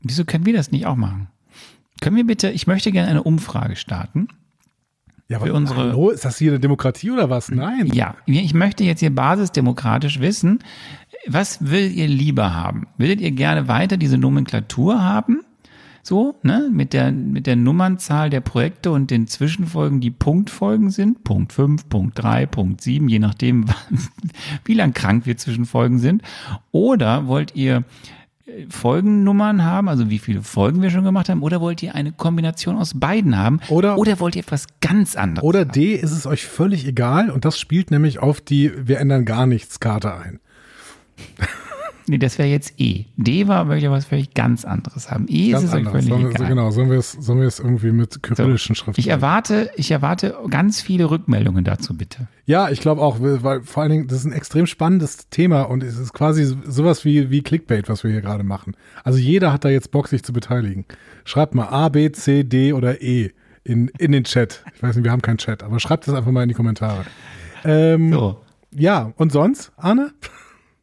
Wieso 0.00 0.24
können 0.24 0.46
wir 0.46 0.52
das 0.52 0.70
nicht 0.70 0.86
auch 0.86 0.96
machen? 0.96 1.28
Können 2.02 2.16
wir 2.16 2.26
bitte, 2.26 2.50
ich 2.50 2.66
möchte 2.66 2.92
gerne 2.92 3.08
eine 3.08 3.22
Umfrage 3.22 3.76
starten. 3.76 4.28
Ja, 5.28 5.38
Für 5.40 5.54
unsere- 5.54 5.78
hallo, 5.90 6.10
ist 6.10 6.24
das 6.26 6.36
hier 6.36 6.50
eine 6.50 6.60
Demokratie 6.60 7.10
oder 7.10 7.30
was? 7.30 7.48
Nein. 7.50 7.86
Ja, 7.94 8.16
ich 8.26 8.52
möchte 8.52 8.84
jetzt 8.84 9.00
hier 9.00 9.14
basisdemokratisch 9.14 10.20
wissen, 10.20 10.58
was 11.26 11.70
will 11.70 11.90
ihr 11.90 12.08
lieber 12.08 12.52
haben? 12.52 12.86
Würdet 12.98 13.20
ihr 13.20 13.30
gerne 13.30 13.68
weiter 13.68 13.96
diese 13.96 14.18
Nomenklatur 14.18 15.02
haben? 15.02 15.40
So, 16.02 16.34
ne, 16.42 16.68
mit 16.72 16.92
der, 16.92 17.12
mit 17.12 17.46
der 17.46 17.54
Nummernzahl 17.54 18.28
der 18.28 18.40
Projekte 18.40 18.90
und 18.90 19.12
den 19.12 19.28
Zwischenfolgen, 19.28 20.00
die 20.00 20.10
Punktfolgen 20.10 20.90
sind. 20.90 21.22
Punkt 21.22 21.52
5, 21.52 21.88
Punkt 21.88 22.20
3, 22.20 22.46
Punkt 22.46 22.80
7, 22.80 23.08
je 23.08 23.20
nachdem, 23.20 23.66
wie 24.64 24.74
lang 24.74 24.94
krank 24.94 25.26
wir 25.26 25.36
Zwischenfolgen 25.36 26.00
sind. 26.00 26.22
Oder 26.72 27.28
wollt 27.28 27.54
ihr 27.54 27.84
Folgennummern 28.68 29.64
haben, 29.64 29.88
also 29.88 30.10
wie 30.10 30.18
viele 30.18 30.42
Folgen 30.42 30.82
wir 30.82 30.90
schon 30.90 31.04
gemacht 31.04 31.28
haben, 31.28 31.42
oder 31.42 31.60
wollt 31.60 31.82
ihr 31.82 31.94
eine 31.94 32.12
Kombination 32.12 32.76
aus 32.76 32.98
beiden 32.98 33.38
haben? 33.38 33.60
Oder- 33.68 33.98
oder 33.98 34.18
wollt 34.20 34.34
ihr 34.36 34.42
etwas 34.42 34.66
ganz 34.80 35.16
anderes? 35.16 35.44
Oder 35.44 35.64
D, 35.64 35.94
ist 35.94 36.10
es 36.10 36.26
euch 36.26 36.44
völlig 36.44 36.86
egal 36.86 37.30
und 37.30 37.44
das 37.44 37.58
spielt 37.58 37.90
nämlich 37.90 38.18
auf 38.18 38.40
die 38.40 38.72
Wir 38.76 38.98
ändern 38.98 39.24
gar 39.24 39.46
nichts 39.46 39.80
Karte 39.80 40.14
ein. 40.14 40.40
Nee, 42.06 42.18
das 42.18 42.38
wäre 42.38 42.48
jetzt 42.48 42.74
E. 42.78 43.04
D 43.16 43.46
war 43.48 43.64
möchte 43.64 43.90
was 43.90 44.04
völlig 44.06 44.34
ganz 44.34 44.64
anderes 44.64 45.10
haben. 45.10 45.26
E 45.28 45.46
ist 45.46 45.52
Ganz 45.52 45.64
es 45.64 45.70
euch 45.70 45.76
anders. 45.78 45.92
völlig 45.92 46.08
Sollen 46.08 46.22
wir, 46.22 46.28
so, 46.30 46.34
egal. 46.36 46.48
genau, 46.48 46.70
sollen 46.70 46.90
wir 46.90 46.98
es, 46.98 47.12
sollen 47.12 47.40
wir 47.40 47.46
es 47.46 47.58
irgendwie 47.60 47.92
mit 47.92 48.22
kyrillischen 48.22 48.74
Schriften? 48.74 49.00
Ich 49.00 49.08
erwarte, 49.08 49.70
ich 49.76 49.90
erwarte 49.90 50.36
ganz 50.50 50.80
viele 50.80 51.10
Rückmeldungen 51.10 51.64
dazu, 51.64 51.96
bitte. 51.96 52.26
Ja, 52.44 52.70
ich 52.70 52.80
glaube 52.80 53.00
auch, 53.02 53.18
weil 53.20 53.62
vor 53.62 53.82
allen 53.84 53.92
Dingen, 53.92 54.08
das 54.08 54.18
ist 54.18 54.24
ein 54.24 54.32
extrem 54.32 54.66
spannendes 54.66 55.28
Thema 55.30 55.62
und 55.62 55.82
es 55.82 55.98
ist 55.98 56.12
quasi 56.12 56.56
sowas 56.66 57.04
wie, 57.04 57.30
wie 57.30 57.42
Clickbait, 57.42 57.88
was 57.88 58.02
wir 58.04 58.10
hier 58.10 58.20
gerade 58.20 58.42
machen. 58.44 58.76
Also 59.04 59.18
jeder 59.18 59.52
hat 59.52 59.64
da 59.64 59.68
jetzt 59.68 59.90
Bock, 59.92 60.08
sich 60.08 60.22
zu 60.24 60.32
beteiligen. 60.32 60.84
Schreibt 61.24 61.54
mal 61.54 61.66
A, 61.68 61.88
B, 61.88 62.10
C, 62.10 62.42
D 62.42 62.72
oder 62.72 63.00
E 63.00 63.30
in, 63.64 63.88
in 63.98 64.10
den 64.12 64.24
Chat. 64.24 64.64
Ich 64.74 64.82
weiß 64.82 64.96
nicht, 64.96 65.04
wir 65.04 65.12
haben 65.12 65.22
keinen 65.22 65.38
Chat, 65.38 65.62
aber 65.62 65.78
schreibt 65.78 66.08
das 66.08 66.14
einfach 66.14 66.32
mal 66.32 66.42
in 66.42 66.48
die 66.48 66.54
Kommentare. 66.54 67.04
Ähm, 67.64 68.12
So. 68.12 68.40
Ja, 68.74 69.12
und 69.16 69.30
sonst, 69.32 69.70
Arne? 69.76 70.12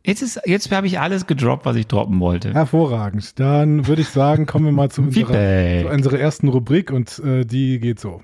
Jetzt 0.10 0.24
ist, 0.24 0.42
jetzt 0.46 0.72
habe 0.72 0.88
ich 0.88 1.00
alles 1.00 1.28
gedroppt, 1.28 1.66
was 1.68 1.76
ich 1.76 1.86
droppen 1.86 2.20
wollte. 2.20 2.52
Hervorragend. 2.52 3.40
Dann 3.40 3.86
würde 3.86 4.02
ich 4.02 4.10
sagen, 4.10 4.48
kommen 4.48 4.66
wir 4.66 4.72
mal 4.72 4.90
zu 4.90 5.02
unserer, 5.04 5.84
zu 5.84 5.88
unserer 5.88 6.20
ersten 6.20 6.48
Rubrik 6.48 6.90
und 6.90 7.20
äh, 7.20 7.46
die 7.46 7.80
geht 7.80 8.00
so. 8.00 8.24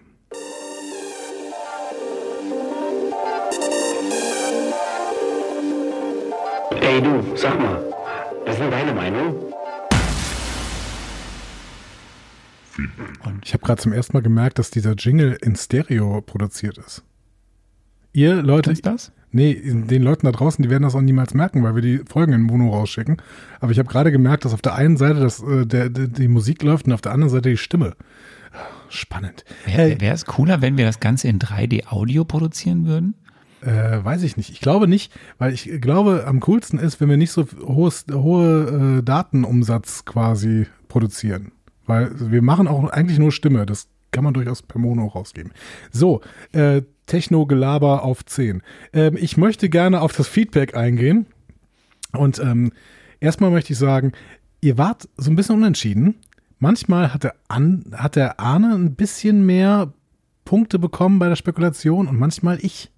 Ey 6.81 7.01
du, 7.03 7.23
sag 7.35 7.59
mal, 7.59 7.83
was 8.45 8.55
ist 8.55 8.61
denn 8.61 8.71
deine 8.71 8.93
Meinung? 8.95 9.35
Ich 13.43 13.53
habe 13.53 13.63
gerade 13.63 13.79
zum 13.79 13.93
ersten 13.93 14.17
Mal 14.17 14.23
gemerkt, 14.23 14.57
dass 14.57 14.71
dieser 14.71 14.93
Jingle 14.95 15.37
in 15.39 15.55
Stereo 15.55 16.21
produziert 16.21 16.79
ist. 16.79 17.03
Ihr 18.11 18.41
Leute, 18.41 18.71
Ist 18.71 18.87
das? 18.87 19.11
Nee, 19.31 19.53
den 19.53 20.01
Leuten 20.01 20.25
da 20.25 20.31
draußen, 20.31 20.61
die 20.63 20.69
werden 20.69 20.83
das 20.83 20.95
auch 20.95 21.01
niemals 21.01 21.33
merken, 21.33 21.63
weil 21.63 21.75
wir 21.75 21.81
die 21.81 21.99
Folgen 22.07 22.33
in 22.33 22.41
Mono 22.41 22.69
rausschicken. 22.69 23.17
Aber 23.59 23.71
ich 23.71 23.79
habe 23.79 23.89
gerade 23.89 24.11
gemerkt, 24.11 24.45
dass 24.45 24.53
auf 24.53 24.61
der 24.61 24.75
einen 24.75 24.97
Seite 24.97 25.19
das, 25.19 25.41
äh, 25.41 25.65
der, 25.65 25.89
der, 25.89 26.07
die 26.07 26.27
Musik 26.27 26.63
läuft 26.63 26.87
und 26.87 26.93
auf 26.93 27.01
der 27.01 27.11
anderen 27.11 27.31
Seite 27.31 27.49
die 27.49 27.57
Stimme. 27.57 27.95
Spannend. 28.89 29.43
Wäre 29.65 30.13
es 30.13 30.25
cooler, 30.25 30.61
wenn 30.61 30.77
wir 30.77 30.85
das 30.85 30.99
Ganze 30.99 31.27
in 31.27 31.39
3D-Audio 31.39 32.23
produzieren 32.23 32.85
würden? 32.85 33.15
Äh, 33.61 34.03
weiß 34.03 34.23
ich 34.23 34.37
nicht. 34.37 34.51
Ich 34.51 34.61
glaube 34.61 34.87
nicht, 34.87 35.11
weil 35.37 35.53
ich 35.53 35.81
glaube, 35.81 36.25
am 36.27 36.39
coolsten 36.39 36.77
ist, 36.77 37.01
wenn 37.01 37.09
wir 37.09 37.17
nicht 37.17 37.31
so 37.31 37.45
hohes, 37.65 38.05
hohe 38.11 38.99
äh, 38.99 39.03
Datenumsatz 39.03 40.05
quasi 40.05 40.67
produzieren. 40.87 41.51
Weil 41.85 42.11
wir 42.31 42.41
machen 42.41 42.67
auch 42.67 42.87
eigentlich 42.89 43.19
nur 43.19 43.31
Stimme. 43.31 43.65
Das 43.65 43.87
kann 44.11 44.23
man 44.23 44.33
durchaus 44.33 44.61
per 44.61 44.79
Mono 44.79 45.07
rausgeben. 45.07 45.51
So, 45.91 46.21
äh, 46.51 46.83
Techno-Gelaber 47.05 48.03
auf 48.03 48.25
10. 48.25 48.61
Ähm, 48.93 49.17
ich 49.19 49.37
möchte 49.37 49.69
gerne 49.69 50.01
auf 50.01 50.13
das 50.13 50.27
Feedback 50.27 50.75
eingehen. 50.75 51.27
Und 52.11 52.39
ähm, 52.39 52.71
erstmal 53.19 53.51
möchte 53.51 53.73
ich 53.73 53.79
sagen, 53.79 54.13
ihr 54.61 54.77
wart 54.77 55.07
so 55.17 55.29
ein 55.29 55.35
bisschen 55.35 55.55
unentschieden. 55.55 56.15
Manchmal 56.59 57.13
hat 57.13 57.23
der, 57.23 57.35
An 57.47 57.83
hat 57.93 58.15
der 58.15 58.39
Arne 58.39 58.73
ein 58.73 58.95
bisschen 58.95 59.45
mehr 59.45 59.93
Punkte 60.45 60.79
bekommen 60.79 61.19
bei 61.19 61.27
der 61.27 61.35
Spekulation 61.35 62.07
und 62.07 62.17
manchmal 62.17 62.59
ich. 62.63 62.91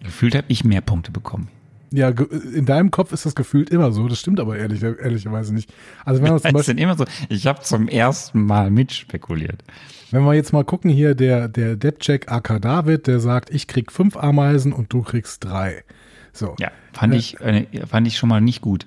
Gefühlt 0.00 0.34
habe 0.34 0.46
ich 0.48 0.64
mehr 0.64 0.80
Punkte 0.80 1.10
bekommen. 1.12 1.48
Ja, 1.90 2.10
in 2.10 2.66
deinem 2.66 2.90
Kopf 2.90 3.12
ist 3.12 3.24
das 3.24 3.34
gefühlt 3.34 3.70
immer 3.70 3.92
so. 3.92 4.08
Das 4.08 4.20
stimmt 4.20 4.40
aber 4.40 4.58
ehrlich, 4.58 4.82
ehrlicherweise 4.82 5.54
nicht. 5.54 5.72
Also 6.04 6.22
wenn 6.22 6.32
wir, 6.32 6.38
zum 6.42 6.52
Beispiel, 6.52 6.78
immer 6.78 6.96
so, 6.96 7.04
ich 7.28 7.46
habe 7.46 7.60
zum 7.62 7.88
ersten 7.88 8.42
Mal 8.44 8.70
mitspekuliert. 8.70 9.64
wenn 10.10 10.24
wir 10.24 10.34
jetzt 10.34 10.52
mal 10.52 10.64
gucken 10.64 10.90
hier, 10.90 11.14
der, 11.14 11.48
der 11.48 11.76
Deadcheck 11.76 12.30
AK 12.30 12.60
David, 12.60 13.06
der 13.06 13.20
sagt, 13.20 13.50
ich 13.50 13.66
krieg 13.66 13.90
fünf 13.90 14.16
Ameisen 14.16 14.72
und 14.72 14.92
du 14.92 15.02
kriegst 15.02 15.44
drei. 15.44 15.84
So. 16.32 16.54
Ja, 16.58 16.70
fand, 16.92 17.14
Äh, 17.14 17.16
ich, 17.16 17.40
äh, 17.40 17.86
fand 17.86 18.06
ich 18.06 18.16
schon 18.16 18.28
mal 18.28 18.40
nicht 18.40 18.60
gut. 18.60 18.86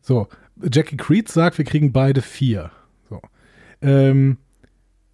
So. 0.00 0.28
Jackie 0.62 0.96
Creed 0.96 1.28
sagt, 1.28 1.58
wir 1.58 1.64
kriegen 1.64 1.92
beide 1.92 2.22
vier. 2.22 2.70
So. 3.08 3.20
Ähm, 3.80 4.38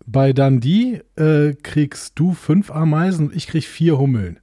bei 0.06 0.32
Dundee 0.32 1.02
äh, 1.16 1.54
kriegst 1.54 2.18
du 2.18 2.32
fünf 2.32 2.70
Ameisen 2.70 3.28
und 3.28 3.36
ich 3.36 3.46
krieg 3.46 3.64
vier 3.64 3.98
Hummeln. 3.98 4.40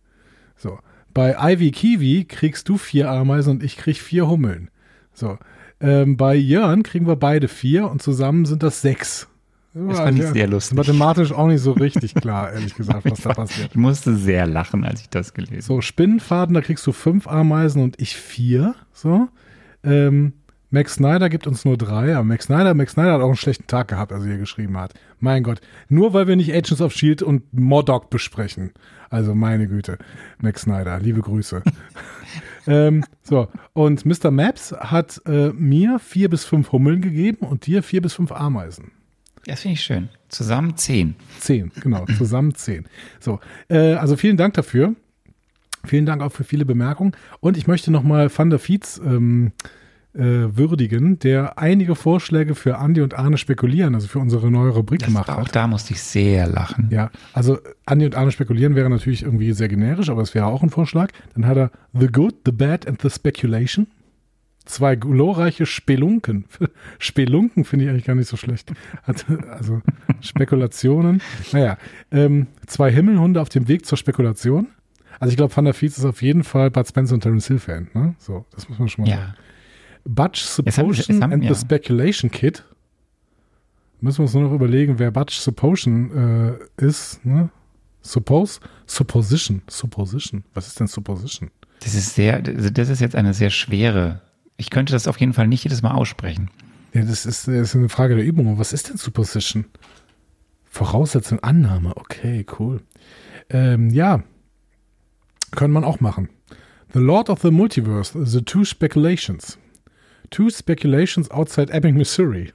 So. 0.56 0.80
Bei 1.14 1.36
Ivy 1.54 1.72
Kiwi 1.72 2.26
kriegst 2.26 2.70
du 2.70 2.78
vier 2.78 3.10
Ameisen 3.10 3.52
und 3.52 3.64
ich 3.64 3.78
krieg 3.78 3.98
vier 3.98 4.28
Hummeln. 4.28 4.70
So. 5.14 5.38
Ähm, 5.80 6.16
bei 6.16 6.36
Jörn 6.36 6.84
kriegen 6.84 7.08
wir 7.08 7.16
beide 7.16 7.48
vier 7.48 7.90
und 7.90 8.02
zusammen 8.02 8.46
sind 8.46 8.64
das 8.64 8.82
sechs. 8.82 9.28
Das 9.74 10.00
fand 10.00 10.20
ich 10.20 10.26
sehr 10.26 10.48
lustig. 10.48 10.78
Mathematisch 10.78 11.32
auch 11.32 11.48
nicht 11.48 11.62
so 11.62 11.72
richtig 11.72 12.14
klar, 12.14 12.52
ehrlich 12.52 12.76
gesagt, 12.76 13.10
was 13.10 13.22
da 13.22 13.34
passiert. 13.34 13.70
Ich 13.72 13.78
musste 13.78 14.16
sehr 14.16 14.46
lachen, 14.46 14.84
als 14.84 15.02
ich 15.02 15.10
das 15.10 15.34
gelesen 15.34 15.54
habe. 15.54 15.64
So, 15.64 15.82
Spinnenfaden, 15.82 16.54
da 16.54 16.62
kriegst 16.62 16.86
du 16.86 16.92
fünf 16.92 17.26
Ameisen 17.28 17.82
und 17.82 18.00
ich 18.02 18.18
vier. 18.18 18.76
So. 18.92 19.30
Ähm, 19.84 20.34
Max 20.72 20.96
Snyder 20.96 21.30
gibt 21.30 21.48
uns 21.48 21.64
nur 21.64 21.78
drei. 21.78 22.16
Aber 22.16 22.26
Max 22.26 22.46
Snyder, 22.46 22.74
Max 22.74 22.94
Snyder 22.94 23.14
hat 23.14 23.22
auch 23.22 23.28
einen 23.28 23.38
schlechten 23.38 23.68
Tag 23.68 23.88
gehabt, 23.88 24.12
als 24.12 24.24
er 24.24 24.30
hier 24.30 24.40
geschrieben 24.40 24.78
hat. 24.78 24.94
Mein 25.20 25.44
Gott. 25.44 25.62
Nur 25.88 26.14
weil 26.14 26.28
wir 26.28 26.36
nicht 26.36 26.54
Agents 26.54 26.82
of 26.82 26.94
Shield 26.94 27.22
und 27.22 27.54
Modoc 27.54 28.10
besprechen. 28.10 28.72
Also 29.12 29.36
meine 29.36 29.68
Güte. 29.68 29.98
Max 30.40 30.62
Snyder, 30.62 30.98
liebe 31.00 31.20
Grüße. 31.20 31.62
ähm, 32.68 33.04
so, 33.22 33.50
und 33.74 34.06
Mr. 34.06 34.32
Maps 34.32 34.72
hat 34.72 35.22
äh, 35.26 35.50
mir 35.50 36.00
vier 36.00 36.30
bis 36.30 36.46
fünf 36.46 36.72
Hummeln 36.72 37.02
gegeben 37.02 37.46
und 37.46 37.68
dir 37.68 37.84
vier 37.84 38.02
bis 38.02 38.14
fünf 38.14 38.32
Ameisen. 38.32 38.92
Das 39.46 39.62
finde 39.62 39.74
ich 39.74 39.84
schön. 39.84 40.10
Zusammen 40.30 40.78
zehn. 40.78 41.16
Zehn, 41.40 41.72
genau, 41.82 42.06
zusammen 42.18 42.56
zehn. 42.56 42.86
So, 43.20 43.42
äh, 43.68 43.96
also 43.96 44.16
vielen 44.16 44.38
Dank 44.38 44.54
dafür. 44.54 44.96
Vielen 45.84 46.06
Dank 46.06 46.22
auch 46.22 46.32
für 46.32 46.46
viele 46.46 46.64
Bemerkungen. 46.64 47.12
Und 47.42 47.58
ich 47.58 47.68
möchte 47.68 47.92
nochmal 47.92 48.32
Van 48.36 48.50
der 48.50 48.60
Fietz 48.60 49.02
ähm, 49.04 49.52
äh, 49.58 49.81
würdigen, 50.14 51.20
der 51.20 51.58
einige 51.58 51.96
Vorschläge 51.96 52.54
für 52.56 52.78
Andi 52.78 53.02
und 53.02 53.14
Arne 53.14 53.38
spekulieren, 53.38 53.96
also 53.96 54.08
für 54.08 54.20
unsere 54.20 54.52
neue 54.52 54.72
Rubrik 54.72 55.00
Das 55.00 55.08
gemacht 55.08 55.30
auch 55.30 55.46
hat. 55.48 55.56
da 55.56 55.68
musste 55.68 55.94
ich 55.94 56.02
sehr 56.04 56.48
lachen. 56.48 56.90
Ja, 56.92 57.12
also 57.34 57.60
Andi 57.86 58.06
und 58.06 58.16
Arne 58.16 58.32
spekulieren 58.32 58.76
wäre 58.76 58.90
natürlich 58.90 59.24
irgendwie 59.24 59.54
sehr 59.54 59.70
generisch, 59.70 60.10
aber 60.10 60.22
es 60.22 60.36
wäre 60.36 60.48
auch 60.48 60.64
ein 60.64 60.70
Vorschlag. 60.70 61.12
Dann 61.34 61.46
hat 61.46 61.58
er 61.58 61.72
The 61.94 62.08
Good, 62.08 62.36
The 62.46 62.52
Bad 62.52 62.88
and 62.88 63.02
The 63.02 63.10
Speculation. 63.10 63.88
Zwei 64.66 64.96
glorreiche 64.96 65.66
Spelunken. 65.66 66.46
Spelunken 67.00 67.64
finde 67.66 67.86
ich 67.86 67.92
eigentlich 67.92 68.06
gar 68.06 68.16
nicht 68.16 68.28
so 68.28 68.38
schlecht. 68.38 68.72
Hat, 69.04 69.26
also 69.50 69.82
Spekulationen. 70.20 71.22
Naja, 71.52 71.78
ähm, 72.12 72.48
zwei 72.68 72.92
Himmelhunde 72.92 73.42
auf 73.42 73.50
dem 73.50 73.68
Weg 73.68 73.86
zur 73.86 73.98
Spekulation. 73.98 74.68
Also 75.20 75.32
ich 75.32 75.38
glaube, 75.38 75.56
Van 75.56 75.66
der 75.66 75.74
Fietz 75.74 75.98
ist 75.98 76.06
auf 76.06 76.22
jeden 76.22 76.44
Fall 76.44 76.70
Bud 76.72 76.88
Spencer 76.88 77.14
und 77.16 77.22
Terence 77.22 77.48
Hill 77.48 77.60
Fan. 77.60 77.88
Ne? 77.94 78.16
So, 78.18 78.46
das 78.52 78.70
muss 78.70 78.80
man 78.80 78.88
schon 78.90 79.06
mal 79.06 79.12
sagen. 79.12 79.34
Butch 80.06 80.42
Jetzt 80.42 80.58
haben 80.58 80.66
wir- 80.66 80.72
Supposion 80.72 81.16
jetzt 81.16 81.24
haben- 81.24 81.34
and 81.34 81.44
ja. 81.44 81.54
the 81.54 81.60
Speculation 81.62 82.32
Kit. 82.32 82.64
Müssen 84.00 84.20
wir 84.20 84.24
uns 84.24 84.34
nur 84.34 84.44
noch 84.44 84.54
überlegen, 84.54 84.98
wer 85.00 85.12
Butch 85.12 85.36
Supposion 85.38 86.58
äh, 86.80 86.84
ist. 86.84 87.24
Ne? 87.26 87.50
Suppose? 88.02 88.60
Supposition. 88.88 89.62
Supposition. 89.70 90.44
Was 90.56 90.68
ist 90.68 90.80
denn 90.80 90.88
Supposition? 90.88 91.52
Das 91.82 91.94
ist 91.94 92.16
sehr, 92.16 92.42
das 92.42 92.90
ist 92.90 93.00
jetzt 93.00 93.16
eine 93.16 93.34
sehr 93.34 93.52
schwere. 93.52 94.22
Ich 94.58 94.70
könnte 94.72 94.94
das 94.94 95.08
auf 95.08 95.20
jeden 95.20 95.34
Fall 95.34 95.48
nicht 95.48 95.64
jedes 95.64 95.82
Mal 95.84 95.92
aussprechen. 95.92 96.50
Ja, 96.94 97.02
das 97.04 97.26
ist, 97.26 97.48
das 97.48 97.56
ist 97.56 97.76
eine 97.76 97.90
Frage 97.90 98.16
der 98.16 98.26
Übung. 98.26 98.58
Was 98.60 98.74
ist 98.74 98.90
denn 98.90 98.98
Supposition? 98.98 99.66
Voraussetzung, 100.66 101.40
Annahme. 101.42 101.96
Okay, 101.96 102.46
cool. 102.60 102.82
Ähm, 103.50 103.90
ja, 103.92 104.24
können 105.52 105.74
man 105.74 105.84
auch 105.84 106.00
machen. 106.00 106.30
The 106.94 107.00
Lord 107.00 107.30
of 107.30 107.42
the 107.42 107.52
Multiverse, 107.52 108.26
The 108.26 108.42
Two 108.42 108.64
Speculations. 108.66 109.58
Two 110.32 110.50
Speculations 110.50 111.30
outside 111.30 111.72
Ebbing, 111.72 111.96
Missouri. 111.96 112.52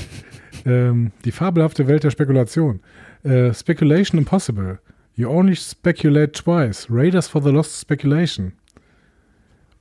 ähm, 0.64 1.12
die 1.24 1.32
fabelhafte 1.32 1.88
Welt 1.88 2.04
der 2.04 2.10
Spekulation. 2.10 2.80
Äh, 3.24 3.52
Speculation 3.52 4.18
Impossible. 4.18 4.78
You 5.14 5.28
only 5.28 5.56
speculate 5.56 6.32
twice. 6.32 6.86
Raiders 6.90 7.26
for 7.26 7.42
the 7.42 7.50
Lost 7.50 7.80
Speculation. 7.80 8.52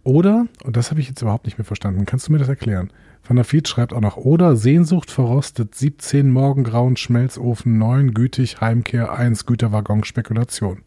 Oder, 0.04 0.48
und 0.63 0.77
das 0.77 0.92
habe 0.92 1.01
ich 1.01 1.10
jetzt 1.10 1.22
überhaupt 1.22 1.46
nicht 1.46 1.58
mehr 1.58 1.65
verstanden, 1.65 2.06
kannst 2.06 2.27
du 2.27 2.32
mir 2.32 2.38
das 2.38 2.48
erklären? 2.48 2.92
Van 3.27 3.38
der 3.38 3.44
Fiet 3.44 3.68
schreibt 3.68 3.92
auch 3.92 4.01
noch, 4.01 4.18
oder 4.18 4.56
Sehnsucht 4.56 5.10
verrostet, 5.10 5.74
17 5.74 6.30
Morgengrauen, 6.30 6.96
Schmelzofen 6.96 7.80
9, 7.80 8.13
gütig, 8.13 8.62
Heimkehr 8.62 9.12
1, 9.12 9.48
Güterwaggon, 9.48 10.04
Spekulation. 10.04 10.84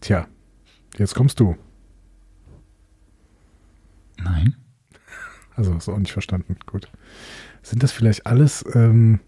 Tja, 0.00 0.28
jetzt 0.96 1.16
kommst 1.16 1.40
du. 1.40 1.56
Nein. 4.30 4.56
Also, 5.54 5.74
hast 5.74 5.88
du 5.88 5.92
auch 5.92 5.98
nicht 5.98 6.12
verstanden. 6.12 6.56
Gut. 6.66 6.90
Sind 7.62 7.82
das 7.82 7.92
vielleicht 7.92 8.26
alles, 8.26 8.64
ähm, 8.74 9.20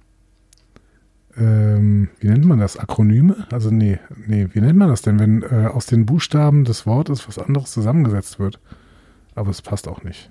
ähm, 1.36 2.10
wie 2.20 2.28
nennt 2.28 2.44
man 2.44 2.58
das? 2.58 2.76
Akronyme? 2.76 3.46
Also, 3.50 3.70
nee, 3.70 3.98
nee, 4.26 4.48
wie 4.52 4.60
nennt 4.60 4.76
man 4.76 4.88
das 4.88 5.02
denn, 5.02 5.18
wenn 5.18 5.42
äh, 5.42 5.66
aus 5.66 5.86
den 5.86 6.04
Buchstaben 6.04 6.64
des 6.64 6.86
Wortes 6.86 7.26
was 7.28 7.38
anderes 7.38 7.72
zusammengesetzt 7.72 8.38
wird? 8.38 8.60
Aber 9.34 9.50
es 9.50 9.62
passt 9.62 9.88
auch 9.88 10.02
nicht. 10.02 10.30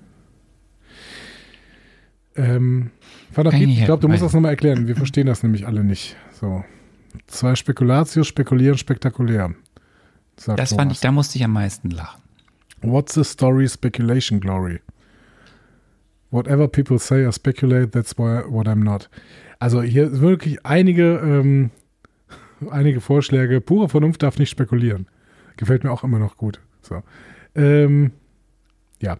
Ähm, 2.36 2.90
Kann 3.34 3.52
ich 3.54 3.84
glaube, 3.84 4.00
du 4.00 4.08
musst 4.08 4.22
das 4.22 4.32
nochmal 4.32 4.52
erklären. 4.52 4.86
Wir 4.86 4.96
verstehen 4.96 5.26
das 5.26 5.42
nämlich 5.42 5.66
alle 5.66 5.82
nicht. 5.82 6.16
So. 6.32 6.64
Zwei 7.26 7.56
Spekulatius, 7.56 8.26
spekulieren, 8.26 8.78
spektakulär. 8.78 9.54
Das 10.36 10.44
fand 10.46 10.68
Thomas. 10.68 10.92
ich, 10.92 11.00
da 11.00 11.10
musste 11.10 11.36
ich 11.36 11.44
am 11.44 11.52
meisten 11.52 11.90
lachen. 11.90 12.22
What's 12.82 13.14
the 13.14 13.24
story? 13.24 13.68
Speculation 13.68 14.40
glory. 14.40 14.80
Whatever 16.30 16.68
people 16.68 16.98
say, 16.98 17.26
I 17.26 17.30
speculate, 17.30 17.92
that's 17.92 18.16
why, 18.16 18.42
what 18.46 18.68
I'm 18.68 18.84
not. 18.84 19.08
Also 19.60 19.82
hier 19.82 20.20
wirklich 20.20 20.64
einige, 20.64 21.18
ähm, 21.22 21.70
einige 22.70 23.00
Vorschläge. 23.00 23.60
Pure 23.60 23.88
Vernunft 23.88 24.22
darf 24.22 24.38
nicht 24.38 24.50
spekulieren. 24.50 25.06
Gefällt 25.56 25.84
mir 25.84 25.90
auch 25.90 26.04
immer 26.04 26.18
noch 26.18 26.36
gut. 26.36 26.60
So. 26.82 27.02
Ähm, 27.54 28.12
ja. 29.00 29.18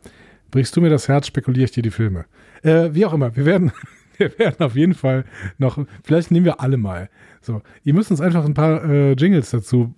Brichst 0.50 0.76
du 0.76 0.80
mir 0.80 0.90
das 0.90 1.08
Herz, 1.08 1.26
spekuliere 1.26 1.64
ich 1.64 1.72
dir 1.72 1.82
die 1.82 1.90
Filme. 1.90 2.24
Äh, 2.62 2.94
wie 2.94 3.04
auch 3.04 3.12
immer, 3.12 3.36
wir 3.36 3.44
werden, 3.44 3.72
wir 4.16 4.38
werden 4.38 4.56
auf 4.60 4.76
jeden 4.76 4.94
Fall 4.94 5.24
noch, 5.58 5.78
vielleicht 6.04 6.30
nehmen 6.30 6.46
wir 6.46 6.60
alle 6.60 6.76
mal. 6.76 7.10
So, 7.40 7.62
ihr 7.84 7.94
müsst 7.94 8.10
uns 8.10 8.20
einfach 8.20 8.44
ein 8.44 8.54
paar 8.54 8.84
äh, 8.84 9.12
Jingles 9.12 9.50
dazu 9.50 9.94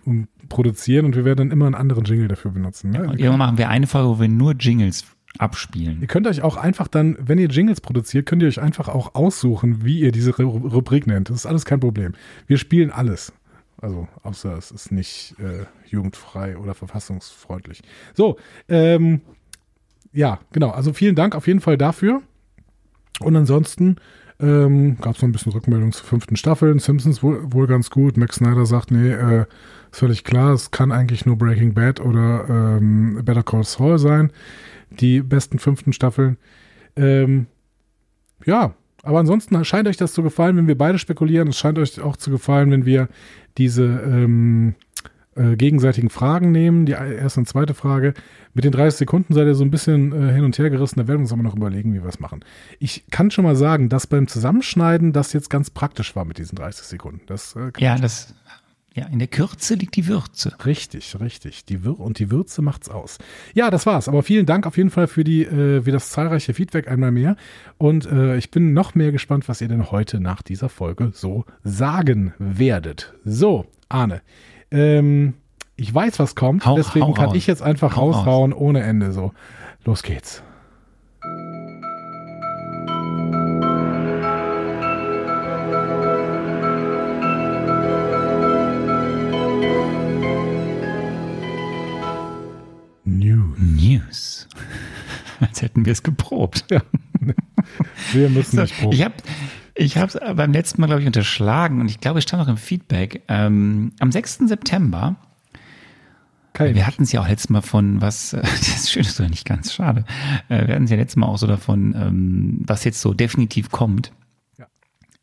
produzieren 0.50 1.06
und 1.06 1.16
wir 1.16 1.24
werden 1.24 1.38
dann 1.38 1.50
immer 1.50 1.64
einen 1.64 1.74
anderen 1.74 2.04
Jingle 2.04 2.28
dafür 2.28 2.50
benutzen. 2.50 2.90
Ne? 2.90 3.04
Und 3.08 3.18
irgendwann 3.18 3.38
machen 3.38 3.58
wir 3.58 3.70
eine 3.70 3.86
Folge, 3.86 4.08
wo 4.10 4.20
wir 4.20 4.28
nur 4.28 4.52
Jingles 4.52 5.06
abspielen. 5.38 6.02
Ihr 6.02 6.08
könnt 6.08 6.26
euch 6.26 6.42
auch 6.42 6.56
einfach 6.58 6.88
dann, 6.88 7.16
wenn 7.18 7.38
ihr 7.38 7.48
Jingles 7.48 7.80
produziert, 7.80 8.26
könnt 8.26 8.42
ihr 8.42 8.48
euch 8.48 8.60
einfach 8.60 8.88
auch 8.88 9.14
aussuchen, 9.14 9.84
wie 9.84 10.00
ihr 10.00 10.12
diese 10.12 10.32
Ru- 10.32 10.68
Rubrik 10.68 11.06
nennt. 11.06 11.30
Das 11.30 11.36
ist 11.36 11.46
alles 11.46 11.64
kein 11.64 11.80
Problem. 11.80 12.12
Wir 12.46 12.58
spielen 12.58 12.90
alles. 12.90 13.32
Also, 13.80 14.08
außer 14.24 14.58
es 14.58 14.70
ist 14.72 14.92
nicht 14.92 15.36
äh, 15.38 15.64
jugendfrei 15.88 16.58
oder 16.58 16.74
verfassungsfreundlich. 16.74 17.80
So, 18.12 18.36
ähm, 18.68 19.22
ja, 20.12 20.40
genau. 20.52 20.70
Also 20.70 20.92
vielen 20.92 21.14
Dank 21.14 21.34
auf 21.34 21.46
jeden 21.46 21.60
Fall 21.60 21.78
dafür. 21.78 22.20
Und 23.20 23.36
ansonsten 23.36 23.96
ähm, 24.40 24.96
gab 25.00 25.16
es 25.16 25.22
noch 25.22 25.28
ein 25.28 25.32
bisschen 25.32 25.52
Rückmeldung 25.52 25.92
zur 25.92 26.06
fünften 26.06 26.36
Staffel. 26.36 26.78
Simpsons 26.80 27.22
wohl, 27.22 27.52
wohl 27.52 27.66
ganz 27.66 27.90
gut. 27.90 28.16
Max 28.16 28.36
Snyder 28.36 28.66
sagt, 28.66 28.90
nee, 28.90 29.10
äh, 29.10 29.44
ist 29.90 29.98
völlig 29.98 30.24
klar, 30.24 30.54
es 30.54 30.70
kann 30.70 30.92
eigentlich 30.92 31.26
nur 31.26 31.36
Breaking 31.36 31.74
Bad 31.74 32.00
oder 32.00 32.78
ähm, 32.78 33.20
Better 33.24 33.42
Call 33.42 33.64
Saul 33.64 33.98
sein. 33.98 34.32
Die 34.90 35.20
besten 35.20 35.58
fünften 35.58 35.92
Staffeln. 35.92 36.36
Ähm, 36.96 37.46
ja, 38.44 38.74
aber 39.02 39.18
ansonsten 39.18 39.64
scheint 39.64 39.88
euch 39.88 39.96
das 39.96 40.12
zu 40.12 40.22
gefallen, 40.22 40.56
wenn 40.56 40.68
wir 40.68 40.76
beide 40.76 40.98
spekulieren. 40.98 41.48
Es 41.48 41.58
scheint 41.58 41.78
euch 41.78 42.00
auch 42.00 42.16
zu 42.16 42.30
gefallen, 42.30 42.70
wenn 42.70 42.84
wir 42.84 43.08
diese 43.56 43.84
ähm, 43.84 44.74
äh, 45.40 45.56
gegenseitigen 45.56 46.10
Fragen 46.10 46.52
nehmen. 46.52 46.86
Die 46.86 46.92
erste 46.92 47.40
und 47.40 47.46
zweite 47.46 47.74
Frage. 47.74 48.14
Mit 48.52 48.64
den 48.64 48.72
30 48.72 48.98
Sekunden 48.98 49.32
seid 49.32 49.46
ihr 49.46 49.54
so 49.54 49.64
ein 49.64 49.70
bisschen 49.70 50.12
äh, 50.12 50.32
hin 50.32 50.44
und 50.44 50.58
her 50.58 50.70
gerissen. 50.70 50.98
Da 50.98 51.08
werden 51.08 51.20
wir 51.20 51.22
uns 51.22 51.32
aber 51.32 51.42
noch 51.42 51.56
überlegen, 51.56 51.94
wie 51.94 52.02
wir 52.02 52.08
es 52.08 52.20
machen. 52.20 52.44
Ich 52.78 53.06
kann 53.10 53.30
schon 53.30 53.44
mal 53.44 53.56
sagen, 53.56 53.88
dass 53.88 54.06
beim 54.06 54.26
Zusammenschneiden 54.26 55.12
das 55.12 55.32
jetzt 55.32 55.48
ganz 55.48 55.70
praktisch 55.70 56.14
war 56.16 56.24
mit 56.24 56.38
diesen 56.38 56.56
30 56.56 56.84
Sekunden. 56.86 57.20
Das, 57.26 57.56
äh, 57.56 57.72
Ja, 57.78 57.96
das, 57.96 58.34
ja, 58.94 59.06
in 59.06 59.20
der 59.20 59.28
Kürze 59.28 59.74
liegt 59.74 59.94
die 59.94 60.08
Würze. 60.08 60.52
Richtig, 60.66 61.18
richtig. 61.20 61.64
Die 61.64 61.84
Wür 61.84 62.00
und 62.00 62.18
die 62.18 62.30
Würze 62.30 62.60
macht's 62.60 62.88
aus. 62.88 63.18
Ja, 63.54 63.70
das 63.70 63.86
war's. 63.86 64.08
Aber 64.08 64.24
vielen 64.24 64.46
Dank 64.46 64.66
auf 64.66 64.76
jeden 64.76 64.90
Fall 64.90 65.06
für 65.06 65.22
die, 65.22 65.44
äh, 65.44 65.82
für 65.82 65.92
das 65.92 66.10
zahlreiche 66.10 66.54
Feedback 66.54 66.88
einmal 66.88 67.12
mehr. 67.12 67.36
Und 67.78 68.06
äh, 68.06 68.36
ich 68.36 68.50
bin 68.50 68.72
noch 68.72 68.96
mehr 68.96 69.12
gespannt, 69.12 69.48
was 69.48 69.60
ihr 69.60 69.68
denn 69.68 69.92
heute 69.92 70.18
nach 70.18 70.42
dieser 70.42 70.68
Folge 70.68 71.12
so 71.14 71.44
sagen 71.62 72.34
werdet. 72.38 73.14
So, 73.24 73.66
Arne. 73.88 74.22
Ähm, 74.70 75.34
ich 75.76 75.92
weiß, 75.92 76.18
was 76.18 76.34
kommt, 76.34 76.64
Hau- 76.66 76.76
deswegen 76.76 77.06
hau 77.06 77.12
kann 77.12 77.26
raus. 77.26 77.34
ich 77.36 77.46
jetzt 77.46 77.62
einfach 77.62 77.96
Hau 77.96 78.10
raushauen 78.10 78.52
ohne 78.52 78.82
Ende. 78.82 79.12
So, 79.12 79.32
los 79.84 80.02
geht's. 80.02 80.42
News. 93.04 93.56
News. 93.58 94.48
Als 95.40 95.62
hätten 95.62 95.84
wir 95.84 95.92
es 95.92 96.02
geprobt. 96.02 96.64
Wir 98.12 98.28
müssen 98.30 98.56
So, 98.56 98.62
nicht 98.62 98.78
proben. 98.78 98.92
ich 98.94 99.04
habe 99.04 99.14
ich 99.74 99.96
habe 99.96 100.06
es 100.06 100.36
beim 100.36 100.52
letzten 100.52 100.80
Mal, 100.80 100.86
glaube 100.88 101.02
ich, 101.02 101.06
unterschlagen 101.06 101.80
und 101.80 101.90
ich 101.90 102.00
glaube, 102.00 102.18
es 102.18 102.24
stand 102.24 102.42
auch 102.42 102.48
im 102.48 102.56
Feedback. 102.56 103.22
Ähm, 103.28 103.92
am 104.00 104.10
6. 104.12 104.38
September, 104.48 105.16
Kein- 106.52 106.74
wir 106.74 106.86
hatten 106.86 107.04
es 107.04 107.12
ja 107.12 107.20
auch 107.20 107.28
letztes 107.28 107.50
Mal 107.50 107.62
von 107.62 108.00
was, 108.00 108.30
das 108.42 108.60
ist 108.68 108.90
schön, 108.90 109.02
ist 109.02 109.18
doch 109.20 109.28
nicht 109.28 109.46
ganz 109.46 109.72
schade. 109.72 110.04
Äh, 110.48 110.66
wir 110.66 110.74
hatten 110.74 110.84
es 110.84 110.90
ja 110.90 110.96
letztes 110.96 111.16
Mal 111.16 111.26
auch 111.26 111.38
so 111.38 111.46
davon, 111.46 111.94
ähm, 111.96 112.62
was 112.66 112.84
jetzt 112.84 113.00
so 113.00 113.14
definitiv 113.14 113.70
kommt. 113.70 114.12
Ja. 114.58 114.66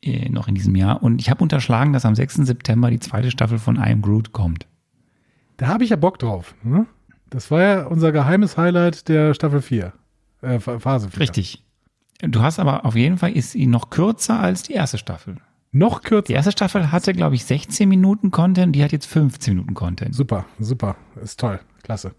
Äh, 0.01 0.29
noch 0.29 0.47
in 0.47 0.55
diesem 0.55 0.75
Jahr. 0.75 1.03
Und 1.03 1.19
ich 1.19 1.29
habe 1.29 1.43
unterschlagen, 1.43 1.93
dass 1.93 2.05
am 2.05 2.15
6. 2.15 2.35
September 2.35 2.89
die 2.89 2.99
zweite 2.99 3.29
Staffel 3.31 3.59
von 3.59 3.75
I 3.75 3.91
Am 3.91 4.01
Groot 4.01 4.31
kommt. 4.31 4.67
Da 5.57 5.67
habe 5.67 5.83
ich 5.83 5.89
ja 5.89 5.95
Bock 5.95 6.19
drauf. 6.19 6.55
Ne? 6.63 6.85
Das 7.29 7.51
war 7.51 7.61
ja 7.61 7.85
unser 7.87 8.11
geheimes 8.11 8.57
Highlight 8.57 9.09
der 9.09 9.33
Staffel 9.33 9.61
4. 9.61 9.91
Äh, 10.41 10.59
Ph- 10.59 10.79
Phase 10.79 11.09
4. 11.09 11.19
Richtig. 11.19 11.63
Du 12.21 12.41
hast 12.41 12.59
aber 12.59 12.85
auf 12.85 12.95
jeden 12.95 13.17
Fall 13.17 13.31
ist 13.33 13.51
sie 13.51 13.67
noch 13.67 13.89
kürzer 13.89 14.39
als 14.39 14.63
die 14.63 14.73
erste 14.73 14.97
Staffel. 14.97 15.35
Noch 15.71 16.01
kürzer. 16.01 16.27
Die 16.27 16.33
erste 16.33 16.51
Staffel 16.51 16.91
hatte, 16.91 17.13
glaube 17.13 17.35
ich, 17.35 17.45
16 17.45 17.87
Minuten 17.87 18.31
Content, 18.31 18.75
die 18.75 18.83
hat 18.83 18.91
jetzt 18.91 19.05
15 19.05 19.53
Minuten 19.53 19.73
Content. 19.75 20.15
Super, 20.15 20.45
super. 20.59 20.95
Ist 21.21 21.39
toll. 21.39 21.59
Klasse. 21.83 22.15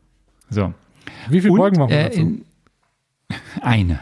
So. 0.50 0.72
Wie 1.28 1.40
viele 1.40 1.56
Folgen 1.56 1.78
machen 1.78 1.90
wir 1.90 1.98
äh, 1.98 2.04
dazu? 2.10 2.20
in- 2.20 2.44
Eine. 3.62 3.98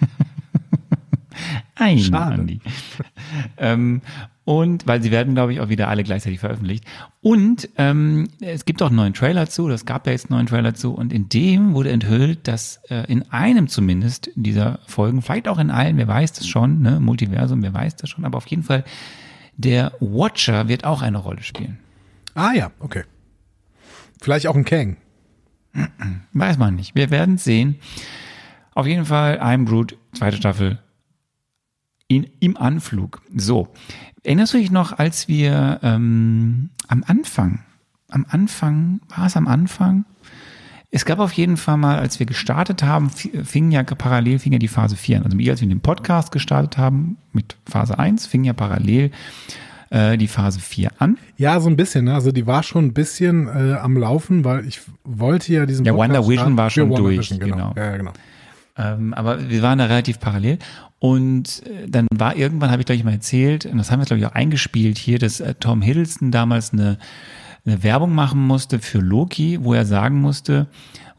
Eine, 1.76 2.00
Schade. 2.00 2.34
Andi. 2.34 2.60
ähm, 3.58 4.02
und 4.46 4.86
weil 4.86 5.02
sie 5.02 5.10
werden, 5.10 5.34
glaube 5.34 5.52
ich, 5.52 5.60
auch 5.60 5.68
wieder 5.68 5.88
alle 5.88 6.04
gleichzeitig 6.04 6.38
veröffentlicht. 6.38 6.84
Und 7.20 7.68
ähm, 7.76 8.28
es 8.40 8.64
gibt 8.64 8.80
auch 8.80 8.86
einen 8.86 8.96
neuen 8.96 9.12
Trailer 9.12 9.48
zu, 9.48 9.68
das 9.68 9.84
gab 9.84 10.06
ja 10.06 10.12
jetzt 10.12 10.30
einen 10.30 10.38
neuen 10.38 10.46
Trailer 10.46 10.72
zu, 10.72 10.94
und 10.94 11.12
in 11.12 11.28
dem 11.28 11.74
wurde 11.74 11.90
enthüllt, 11.90 12.46
dass 12.46 12.80
äh, 12.88 13.10
in 13.12 13.28
einem 13.32 13.66
zumindest 13.66 14.30
dieser 14.36 14.78
Folgen, 14.86 15.20
vielleicht 15.20 15.48
auch 15.48 15.58
in 15.58 15.72
allen, 15.72 15.96
wer 15.96 16.06
weiß 16.06 16.32
das 16.32 16.46
schon, 16.46 16.80
ne, 16.80 17.00
Multiversum, 17.00 17.60
wer 17.62 17.74
weiß 17.74 17.96
das 17.96 18.08
schon, 18.08 18.24
aber 18.24 18.38
auf 18.38 18.46
jeden 18.46 18.62
Fall, 18.62 18.84
der 19.56 19.92
Watcher 19.98 20.68
wird 20.68 20.84
auch 20.84 21.02
eine 21.02 21.18
Rolle 21.18 21.42
spielen. 21.42 21.78
ah 22.34 22.52
ja, 22.52 22.70
okay. 22.78 23.02
Vielleicht 24.22 24.46
auch 24.46 24.54
ein 24.54 24.64
Kang. 24.64 24.96
Weiß 26.32 26.56
man 26.56 26.74
nicht. 26.74 26.94
Wir 26.94 27.10
werden 27.10 27.34
es 27.34 27.44
sehen. 27.44 27.76
Auf 28.74 28.86
jeden 28.86 29.04
Fall, 29.04 29.40
I'm 29.40 29.66
Groot, 29.66 29.98
zweite 30.14 30.38
Staffel, 30.38 30.78
in, 32.08 32.26
im 32.40 32.56
Anflug. 32.56 33.22
So, 33.34 33.68
erinnerst 34.26 34.54
du 34.54 34.58
dich 34.58 34.70
noch, 34.70 34.98
als 34.98 35.28
wir 35.28 35.78
ähm, 35.82 36.70
am 36.88 37.04
Anfang, 37.06 37.60
am 38.10 38.26
Anfang, 38.28 39.00
war 39.16 39.26
es 39.26 39.36
am 39.36 39.48
Anfang? 39.48 40.04
Es 40.90 41.04
gab 41.04 41.18
auf 41.18 41.32
jeden 41.32 41.56
Fall 41.56 41.76
mal, 41.76 41.98
als 41.98 42.18
wir 42.20 42.26
gestartet 42.26 42.82
haben, 42.82 43.10
fi- 43.10 43.32
fing 43.44 43.70
ja 43.70 43.82
parallel 43.82 44.38
fing 44.38 44.52
ja 44.52 44.58
die 44.58 44.68
Phase 44.68 44.96
4 44.96 45.18
an. 45.18 45.24
Also 45.24 45.36
als 45.50 45.60
wir 45.60 45.68
den 45.68 45.80
Podcast 45.80 46.32
gestartet 46.32 46.78
haben 46.78 47.16
mit 47.32 47.56
Phase 47.68 47.98
1, 47.98 48.26
fing 48.26 48.44
ja 48.44 48.52
parallel 48.52 49.10
äh, 49.90 50.16
die 50.16 50.28
Phase 50.28 50.60
4 50.60 50.90
an. 50.98 51.18
Ja, 51.36 51.60
so 51.60 51.68
ein 51.68 51.76
bisschen. 51.76 52.04
Ne? 52.06 52.14
Also 52.14 52.32
die 52.32 52.46
war 52.46 52.62
schon 52.62 52.86
ein 52.86 52.92
bisschen 52.94 53.48
äh, 53.48 53.74
am 53.74 53.96
Laufen, 53.96 54.44
weil 54.44 54.66
ich 54.66 54.80
wollte 55.04 55.52
ja 55.52 55.66
diesen 55.66 55.84
Ja, 55.84 55.94
Wonder 55.94 56.26
Vision 56.26 56.56
war 56.56 56.70
schon 56.70 56.94
durch, 56.94 57.18
Vision, 57.18 57.40
genau. 57.40 57.72
genau. 57.74 57.86
Ja, 57.86 57.96
genau. 57.96 58.12
Ähm, 58.78 59.12
aber 59.14 59.48
wir 59.50 59.62
waren 59.62 59.78
da 59.78 59.86
relativ 59.86 60.20
parallel. 60.20 60.58
Und 60.98 61.62
äh, 61.66 61.88
dann 61.88 62.06
war 62.14 62.36
irgendwann, 62.36 62.70
habe 62.70 62.80
ich 62.80 62.86
glaube 62.86 62.98
ich 62.98 63.04
mal 63.04 63.12
erzählt, 63.12 63.66
und 63.66 63.78
das 63.78 63.90
haben 63.90 64.00
wir 64.00 64.06
glaube 64.06 64.20
ich 64.20 64.26
auch 64.26 64.34
eingespielt 64.34 64.98
hier, 64.98 65.18
dass 65.18 65.40
äh, 65.40 65.54
Tom 65.54 65.82
Hiddleston 65.82 66.30
damals 66.30 66.72
eine, 66.72 66.98
eine 67.64 67.82
Werbung 67.82 68.14
machen 68.14 68.46
musste 68.46 68.78
für 68.78 68.98
Loki, 68.98 69.62
wo 69.62 69.74
er 69.74 69.84
sagen 69.84 70.20
musste, 70.20 70.68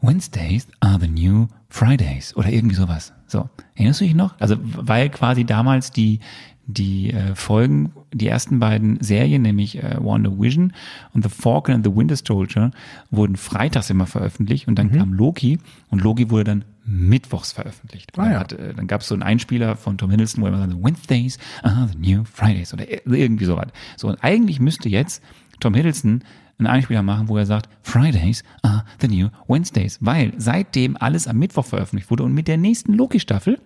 Wednesdays 0.00 0.66
are 0.80 0.98
the 1.00 1.08
new 1.08 1.48
Fridays 1.68 2.36
oder 2.36 2.48
irgendwie 2.48 2.76
sowas. 2.76 3.12
So, 3.26 3.48
erinnerst 3.74 4.00
du 4.00 4.04
dich 4.04 4.14
noch? 4.14 4.40
Also 4.40 4.56
weil 4.60 5.10
quasi 5.10 5.44
damals 5.44 5.90
die 5.90 6.20
die 6.70 7.12
äh, 7.14 7.34
Folgen, 7.34 7.92
die 8.12 8.28
ersten 8.28 8.58
beiden 8.60 9.00
Serien, 9.02 9.40
nämlich 9.40 9.82
äh, 9.82 9.96
Wonder 9.98 10.38
Vision 10.38 10.74
und 11.14 11.22
The 11.24 11.30
Falcon 11.30 11.76
and 11.76 11.86
the 11.86 11.96
Winter 11.96 12.14
Soldier, 12.14 12.70
wurden 13.10 13.36
freitags 13.36 13.88
immer 13.88 14.06
veröffentlicht 14.06 14.68
und 14.68 14.78
dann 14.78 14.92
kam 14.92 15.14
Loki 15.14 15.58
und 15.88 16.02
Loki 16.02 16.28
wurde 16.30 16.44
dann 16.44 16.64
mittwochs 16.84 17.52
veröffentlicht. 17.52 18.12
Ah, 18.18 18.22
dann 18.22 18.32
ja. 18.32 18.38
hat, 18.40 18.52
äh, 18.52 18.74
dann 18.74 18.86
gab 18.86 19.00
es 19.00 19.08
so 19.08 19.14
einen 19.14 19.22
Einspieler 19.22 19.76
von 19.76 19.96
Tom 19.96 20.10
Hiddleston, 20.10 20.42
wo 20.42 20.46
er 20.46 20.52
immer 20.52 20.58
sagte, 20.66 20.82
Wednesdays 20.84 21.38
are 21.62 21.88
the 21.88 21.98
new 21.98 22.24
Fridays 22.24 22.74
oder 22.74 22.84
ir- 22.84 23.02
irgendwie 23.06 23.46
sowas. 23.46 23.68
So, 23.96 24.08
und 24.08 24.22
eigentlich 24.22 24.60
müsste 24.60 24.90
jetzt 24.90 25.22
Tom 25.60 25.72
Hiddleston 25.72 26.22
einen 26.58 26.66
Einspieler 26.66 27.02
machen, 27.02 27.28
wo 27.28 27.38
er 27.38 27.46
sagt, 27.46 27.70
Fridays 27.82 28.42
are 28.62 28.84
the 29.00 29.08
new 29.08 29.28
Wednesdays, 29.46 29.96
weil 30.02 30.32
seitdem 30.36 30.98
alles 30.98 31.26
am 31.28 31.38
Mittwoch 31.38 31.64
veröffentlicht 31.64 32.10
wurde 32.10 32.24
und 32.24 32.34
mit 32.34 32.46
der 32.46 32.58
nächsten 32.58 32.92
Loki-Staffel 32.92 33.58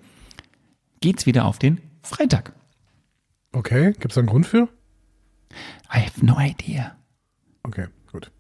geht's 1.01 1.27
wieder 1.27 1.47
auf 1.47 1.59
den 1.59 1.81
Freitag. 2.03 2.53
Okay, 3.53 3.93
gibt 3.93 4.11
es 4.11 4.15
da 4.15 4.21
einen 4.21 4.29
Grund 4.29 4.47
für? 4.47 4.69
I 5.95 5.99
have 5.99 6.25
no 6.25 6.39
idea. 6.39 6.97
Okay, 7.63 7.87
gut. 8.11 8.31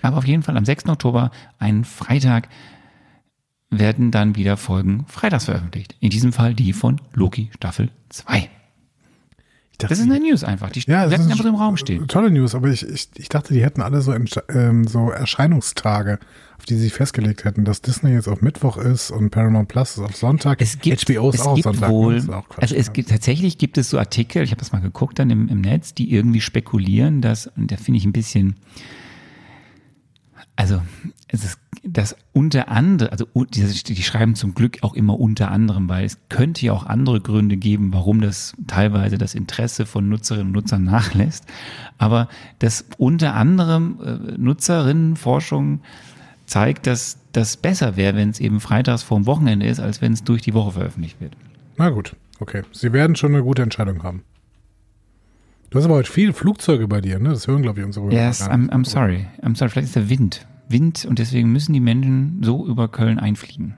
Aber 0.00 0.16
auf 0.16 0.26
jeden 0.26 0.42
Fall 0.42 0.56
am 0.56 0.64
6. 0.64 0.86
Oktober, 0.86 1.30
einen 1.58 1.84
Freitag, 1.84 2.48
werden 3.70 4.10
dann 4.10 4.36
wieder 4.36 4.56
Folgen 4.56 5.06
freitags 5.06 5.46
veröffentlicht. 5.46 5.96
In 6.00 6.10
diesem 6.10 6.32
Fall 6.32 6.54
die 6.54 6.72
von 6.72 7.00
Loki 7.12 7.50
Staffel 7.54 7.90
2. 8.10 8.50
Dachte, 9.82 9.94
Das 9.94 9.98
ist 9.98 10.10
eine 10.10 10.20
News 10.20 10.44
einfach. 10.44 10.70
Die 10.70 10.80
ja, 10.86 11.04
ist 11.04 11.12
einfach 11.14 11.42
so 11.42 11.48
im 11.48 11.54
Raum 11.54 11.76
stehen. 11.76 12.08
Tolle 12.08 12.30
News, 12.30 12.54
aber 12.54 12.68
ich, 12.68 12.86
ich, 12.86 13.08
ich 13.16 13.28
dachte, 13.28 13.54
die 13.54 13.62
hätten 13.62 13.82
alle 13.82 14.00
so, 14.00 14.14
ähm, 14.14 14.86
so 14.86 15.10
Erscheinungstage, 15.10 16.18
auf 16.58 16.64
die 16.64 16.74
sie 16.74 16.84
sich 16.84 16.92
festgelegt 16.92 17.44
hätten, 17.44 17.64
dass 17.64 17.82
Disney 17.82 18.12
jetzt 18.12 18.28
auf 18.28 18.42
Mittwoch 18.42 18.76
ist 18.76 19.10
und 19.10 19.30
Paramount 19.30 19.68
Plus 19.68 19.92
ist 19.92 19.98
auf 19.98 20.16
Sonntag. 20.16 20.62
Es 20.62 20.78
gibt, 20.78 21.08
HBO 21.08 21.30
ist 21.30 21.36
es 21.36 21.40
auch 21.46 21.54
gibt 21.54 21.64
Sonntag. 21.64 21.88
ne? 21.88 21.94
wohl, 21.94 22.16
auch 22.32 22.48
Quatsch, 22.48 22.62
also 22.62 22.74
es 22.76 22.86
ja. 22.86 22.92
gibt 22.92 23.10
tatsächlich 23.10 23.58
gibt 23.58 23.78
es 23.78 23.90
so 23.90 23.98
Artikel, 23.98 24.42
ich 24.42 24.50
habe 24.50 24.60
das 24.60 24.72
mal 24.72 24.80
geguckt 24.80 25.18
dann 25.18 25.30
im, 25.30 25.48
im 25.48 25.60
Netz, 25.60 25.94
die 25.94 26.12
irgendwie 26.12 26.40
spekulieren, 26.40 27.20
dass, 27.20 27.48
und 27.56 27.70
da 27.70 27.76
finde 27.76 27.98
ich 27.98 28.04
ein 28.04 28.12
bisschen, 28.12 28.56
also 30.62 30.80
es 31.26 31.44
ist 31.44 31.58
das 31.82 32.14
unter 32.32 32.68
anderem, 32.68 33.10
also 33.10 33.26
die, 33.34 33.64
die 33.64 34.02
schreiben 34.04 34.36
zum 34.36 34.54
Glück 34.54 34.78
auch 34.82 34.94
immer 34.94 35.18
unter 35.18 35.50
anderem, 35.50 35.88
weil 35.88 36.04
es 36.04 36.18
könnte 36.28 36.64
ja 36.64 36.72
auch 36.72 36.86
andere 36.86 37.20
Gründe 37.20 37.56
geben, 37.56 37.92
warum 37.92 38.20
das 38.20 38.54
teilweise 38.68 39.18
das 39.18 39.34
Interesse 39.34 39.86
von 39.86 40.08
Nutzerinnen 40.08 40.46
und 40.46 40.52
Nutzern 40.52 40.84
nachlässt. 40.84 41.44
Aber 41.98 42.28
das 42.60 42.84
unter 42.96 43.34
anderem 43.34 43.98
äh, 44.04 44.38
Nutzerinnenforschung 44.38 45.80
zeigt, 46.46 46.86
dass 46.86 47.18
das 47.32 47.56
besser 47.56 47.96
wäre, 47.96 48.14
wenn 48.14 48.30
es 48.30 48.38
eben 48.38 48.60
freitags 48.60 49.02
vorm 49.02 49.26
Wochenende 49.26 49.66
ist, 49.66 49.80
als 49.80 50.00
wenn 50.00 50.12
es 50.12 50.22
durch 50.22 50.42
die 50.42 50.54
Woche 50.54 50.70
veröffentlicht 50.70 51.20
wird. 51.20 51.36
Na 51.76 51.90
gut, 51.90 52.14
okay. 52.38 52.62
Sie 52.70 52.92
werden 52.92 53.16
schon 53.16 53.34
eine 53.34 53.42
gute 53.42 53.62
Entscheidung 53.62 54.04
haben. 54.04 54.22
Du 55.72 55.78
hast 55.78 55.86
aber 55.86 55.94
heute 55.94 56.12
viele 56.12 56.34
Flugzeuge 56.34 56.86
bei 56.86 57.00
dir, 57.00 57.18
ne? 57.18 57.30
Das 57.30 57.48
hören, 57.48 57.62
glaube 57.62 57.80
ich, 57.80 57.86
unsere 57.86 58.04
Hörer 58.04 58.14
Yes. 58.14 58.42
I'm, 58.42 58.68
I'm 58.68 58.84
sorry. 58.84 59.26
I'm 59.40 59.56
sorry. 59.56 59.70
Vielleicht 59.70 59.86
ist 59.86 59.96
der 59.96 60.10
Wind. 60.10 60.46
Wind 60.72 61.04
und 61.04 61.18
deswegen 61.18 61.52
müssen 61.52 61.72
die 61.72 61.80
Menschen 61.80 62.38
so 62.42 62.66
über 62.66 62.88
Köln 62.88 63.18
einfliegen. 63.18 63.74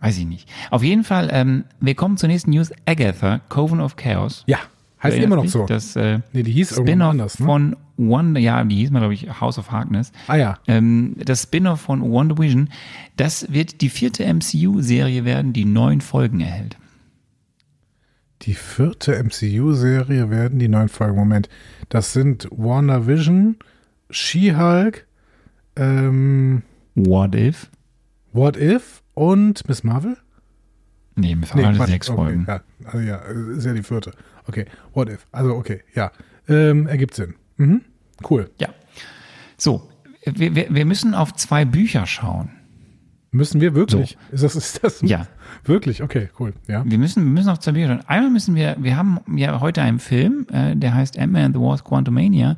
weiß 0.00 0.18
ich 0.18 0.26
nicht. 0.26 0.48
Auf 0.70 0.82
jeden 0.82 1.04
Fall, 1.04 1.28
ähm, 1.32 1.64
wir 1.80 1.94
kommen 1.94 2.16
zur 2.16 2.28
nächsten 2.28 2.50
News. 2.50 2.70
Agatha, 2.86 3.40
Coven 3.48 3.80
of 3.80 3.96
Chaos. 3.96 4.44
Ja, 4.46 4.58
heißt 5.02 5.18
immer 5.18 5.36
noch 5.36 5.46
so. 5.48 5.66
Das 5.66 5.96
äh, 5.96 6.20
nee, 6.32 6.42
die 6.42 6.52
hieß 6.52 6.76
Spin-off 6.76 7.10
anders, 7.10 7.38
ne? 7.40 7.46
von 7.46 7.76
One, 7.96 8.38
ja, 8.40 8.64
die 8.64 8.76
hieß 8.76 8.90
mal, 8.92 9.00
glaube 9.00 9.12
ich, 9.14 9.40
House 9.40 9.58
of 9.58 9.70
Harkness. 9.70 10.10
ah 10.28 10.36
ja, 10.36 10.58
Ähm, 10.66 11.16
das 11.18 11.42
Spin-off 11.42 11.80
von 11.82 12.00
Wonder 12.02 12.38
Vision, 12.38 12.70
das 13.16 13.52
wird 13.52 13.80
die 13.82 13.90
vierte 13.90 14.24
MCU-Serie 14.32 15.24
werden, 15.26 15.52
die 15.52 15.64
neun 15.66 16.00
Folgen 16.00 16.40
erhält. 16.40 16.76
die 18.42 18.54
vierte 18.54 19.22
MCU-Serie 19.22 20.30
werden 20.30 20.58
die 20.58 20.68
neuen 20.68 20.88
Folgen. 20.88 21.16
Moment, 21.16 21.50
das 21.90 22.14
sind 22.14 22.48
Warner 22.50 23.06
Vision, 23.06 23.56
She-Hulk, 24.08 25.06
ähm, 25.76 26.62
What 26.94 27.34
if? 27.34 27.70
What 28.32 28.56
If 28.56 29.02
und 29.14 29.66
Miss 29.68 29.82
Marvel? 29.82 30.16
Nee, 31.16 31.36
wir 31.36 31.46
fahren 31.46 31.76
Quatsch. 31.76 31.88
sechs 31.88 32.08
okay, 32.08 32.16
Folgen. 32.16 32.44
Ja, 32.48 32.60
also 32.84 32.98
ja, 33.00 33.16
ist 33.16 33.64
ja 33.66 33.72
die 33.72 33.82
vierte. 33.82 34.12
Okay, 34.46 34.66
What 34.94 35.08
If. 35.08 35.26
Also 35.32 35.54
okay, 35.54 35.82
ja. 35.94 36.12
Ähm, 36.48 36.86
ergibt 36.86 37.14
Sinn. 37.14 37.34
Mhm. 37.56 37.82
Cool. 38.28 38.50
Ja. 38.58 38.68
So, 39.56 39.88
wir, 40.24 40.54
wir 40.74 40.84
müssen 40.84 41.14
auf 41.14 41.34
zwei 41.34 41.64
Bücher 41.64 42.06
schauen. 42.06 42.50
Müssen 43.32 43.60
wir 43.60 43.74
wirklich? 43.76 44.18
Ist 44.32 44.42
das, 44.42 44.56
ist 44.56 44.82
das 44.82 45.00
Ja. 45.02 45.26
wirklich? 45.64 46.02
Okay, 46.02 46.30
cool. 46.40 46.52
Ja. 46.66 46.84
Wir 46.84 46.98
müssen, 46.98 47.22
wir 47.24 47.30
müssen 47.30 47.48
auf 47.48 47.60
zwei 47.60 47.72
Bücher 47.72 47.86
schauen. 47.86 48.02
Einmal 48.08 48.30
müssen 48.30 48.56
wir, 48.56 48.76
wir 48.80 48.96
haben 48.96 49.20
ja 49.36 49.60
heute 49.60 49.82
einen 49.82 50.00
Film, 50.00 50.46
äh, 50.52 50.74
der 50.74 50.94
heißt 50.94 51.16
Ant-Man 51.18 51.44
and 51.44 51.54
the 51.56 51.60
Wars 51.60 51.84
Quantumania. 51.84 52.56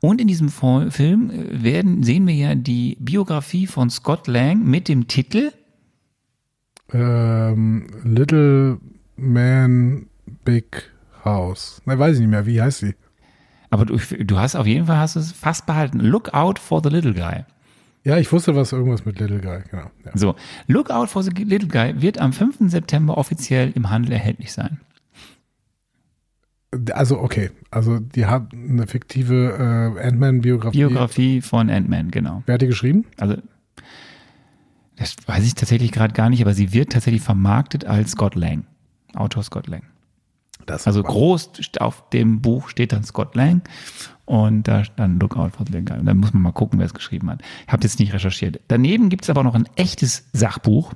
Und 0.00 0.20
in 0.20 0.28
diesem 0.28 0.48
Film 0.48 1.30
äh, 1.30 1.62
werden, 1.62 2.02
sehen 2.02 2.26
wir 2.26 2.34
ja 2.34 2.54
die 2.54 2.96
Biografie 3.00 3.66
von 3.66 3.90
Scott 3.90 4.26
Lang 4.26 4.64
mit 4.64 4.88
dem 4.88 5.08
Titel 5.08 5.52
Ähm, 6.92 7.86
Little 8.04 8.78
Man 9.16 10.06
Big 10.44 10.90
House. 11.24 11.80
Ne, 11.86 11.98
weiß 11.98 12.14
ich 12.16 12.20
nicht 12.20 12.30
mehr. 12.30 12.46
Wie 12.46 12.60
heißt 12.60 12.80
sie? 12.80 12.94
Aber 13.70 13.84
du, 13.86 13.96
du 13.96 14.38
hast 14.38 14.54
auf 14.56 14.66
jeden 14.66 14.86
Fall 14.86 14.98
hast 14.98 15.16
es 15.16 15.32
fast 15.32 15.66
behalten. 15.66 15.98
Look 16.00 16.32
out 16.32 16.58
for 16.58 16.80
the 16.82 16.88
little 16.90 17.12
guy. 17.14 17.44
Ja, 18.04 18.18
ich 18.18 18.30
wusste 18.30 18.54
was 18.54 18.72
irgendwas 18.72 19.06
mit 19.06 19.18
Little 19.18 19.40
Guy. 19.40 19.62
Genau. 19.70 19.90
Ja. 20.04 20.12
So, 20.14 20.36
Look 20.66 20.90
out 20.90 21.08
for 21.08 21.22
the 21.22 21.30
little 21.30 21.68
guy 21.68 22.00
wird 22.00 22.18
am 22.18 22.32
5. 22.32 22.70
September 22.70 23.16
offiziell 23.16 23.72
im 23.74 23.90
Handel 23.90 24.12
erhältlich 24.12 24.52
sein. 24.52 24.80
Also 26.92 27.20
okay, 27.20 27.50
also 27.70 28.00
die 28.00 28.26
hat 28.26 28.52
eine 28.52 28.86
fiktive 28.86 29.94
äh, 29.96 30.06
Ant-Man-Biografie. 30.06 30.76
Biografie 30.76 31.40
von 31.40 31.70
Ant-Man, 31.70 32.10
genau. 32.10 32.42
Wer 32.46 32.54
hat 32.54 32.62
die 32.62 32.66
geschrieben? 32.66 33.06
Also, 33.16 33.36
das 34.96 35.16
weiß 35.26 35.46
ich 35.46 35.54
tatsächlich 35.54 35.92
gerade 35.92 36.12
gar 36.12 36.30
nicht, 36.30 36.42
aber 36.42 36.52
sie 36.52 36.72
wird 36.72 36.92
tatsächlich 36.92 37.22
vermarktet 37.22 37.84
als 37.84 38.12
Scott 38.12 38.34
Lang. 38.34 38.64
Autor 39.14 39.44
Scott 39.44 39.68
Lang. 39.68 39.82
Also 40.66 41.02
groß 41.02 41.50
auf 41.78 42.08
dem 42.10 42.40
Buch 42.40 42.68
steht 42.68 42.92
dann 42.92 43.04
Scott 43.04 43.34
Lang 43.34 43.62
und 44.26 44.64
da 44.64 44.82
dann 44.96 45.18
Lookout 45.18 45.50
for 45.50 45.66
the 45.70 45.84
Guy. 45.84 45.98
Und 45.98 46.06
dann 46.06 46.18
muss 46.18 46.32
man 46.32 46.42
mal 46.42 46.52
gucken, 46.52 46.78
wer 46.78 46.86
es 46.86 46.94
geschrieben 46.94 47.30
hat. 47.30 47.42
Ich 47.66 47.72
habe 47.72 47.82
jetzt 47.82 47.98
nicht 47.98 48.12
recherchiert. 48.12 48.60
Daneben 48.68 49.08
gibt 49.08 49.24
es 49.24 49.30
aber 49.30 49.42
noch 49.42 49.54
ein 49.54 49.68
echtes 49.76 50.28
Sachbuch, 50.32 50.92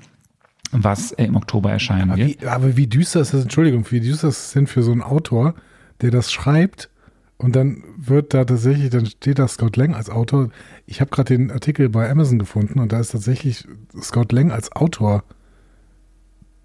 was 0.72 1.12
äh, 1.12 1.24
im 1.24 1.36
Oktober 1.36 1.70
erscheinen 1.70 2.10
Aber 2.10 2.18
wird. 2.18 2.40
wie, 2.42 2.46
aber 2.46 2.76
wie 2.76 2.86
düster 2.86 3.20
ist 3.20 3.34
das, 3.34 3.42
Entschuldigung, 3.42 3.90
wie 3.90 4.00
düster 4.00 4.28
ist 4.28 4.46
das 4.46 4.52
denn 4.52 4.66
für 4.66 4.82
so 4.82 4.92
einen 4.92 5.02
Autor, 5.02 5.54
der 6.00 6.10
das 6.10 6.32
schreibt 6.32 6.90
und 7.38 7.54
dann 7.54 7.84
wird 7.96 8.34
da 8.34 8.44
tatsächlich, 8.44 8.90
dann 8.90 9.06
steht 9.06 9.38
da 9.38 9.46
Scott 9.46 9.76
Lang 9.76 9.94
als 9.94 10.10
Autor. 10.10 10.50
Ich 10.86 11.00
habe 11.00 11.10
gerade 11.10 11.36
den 11.36 11.50
Artikel 11.52 11.88
bei 11.88 12.10
Amazon 12.10 12.38
gefunden 12.38 12.80
und 12.80 12.92
da 12.92 12.98
ist 12.98 13.12
tatsächlich 13.12 13.66
Scott 14.00 14.32
Lang 14.32 14.50
als 14.50 14.72
Autor 14.72 15.22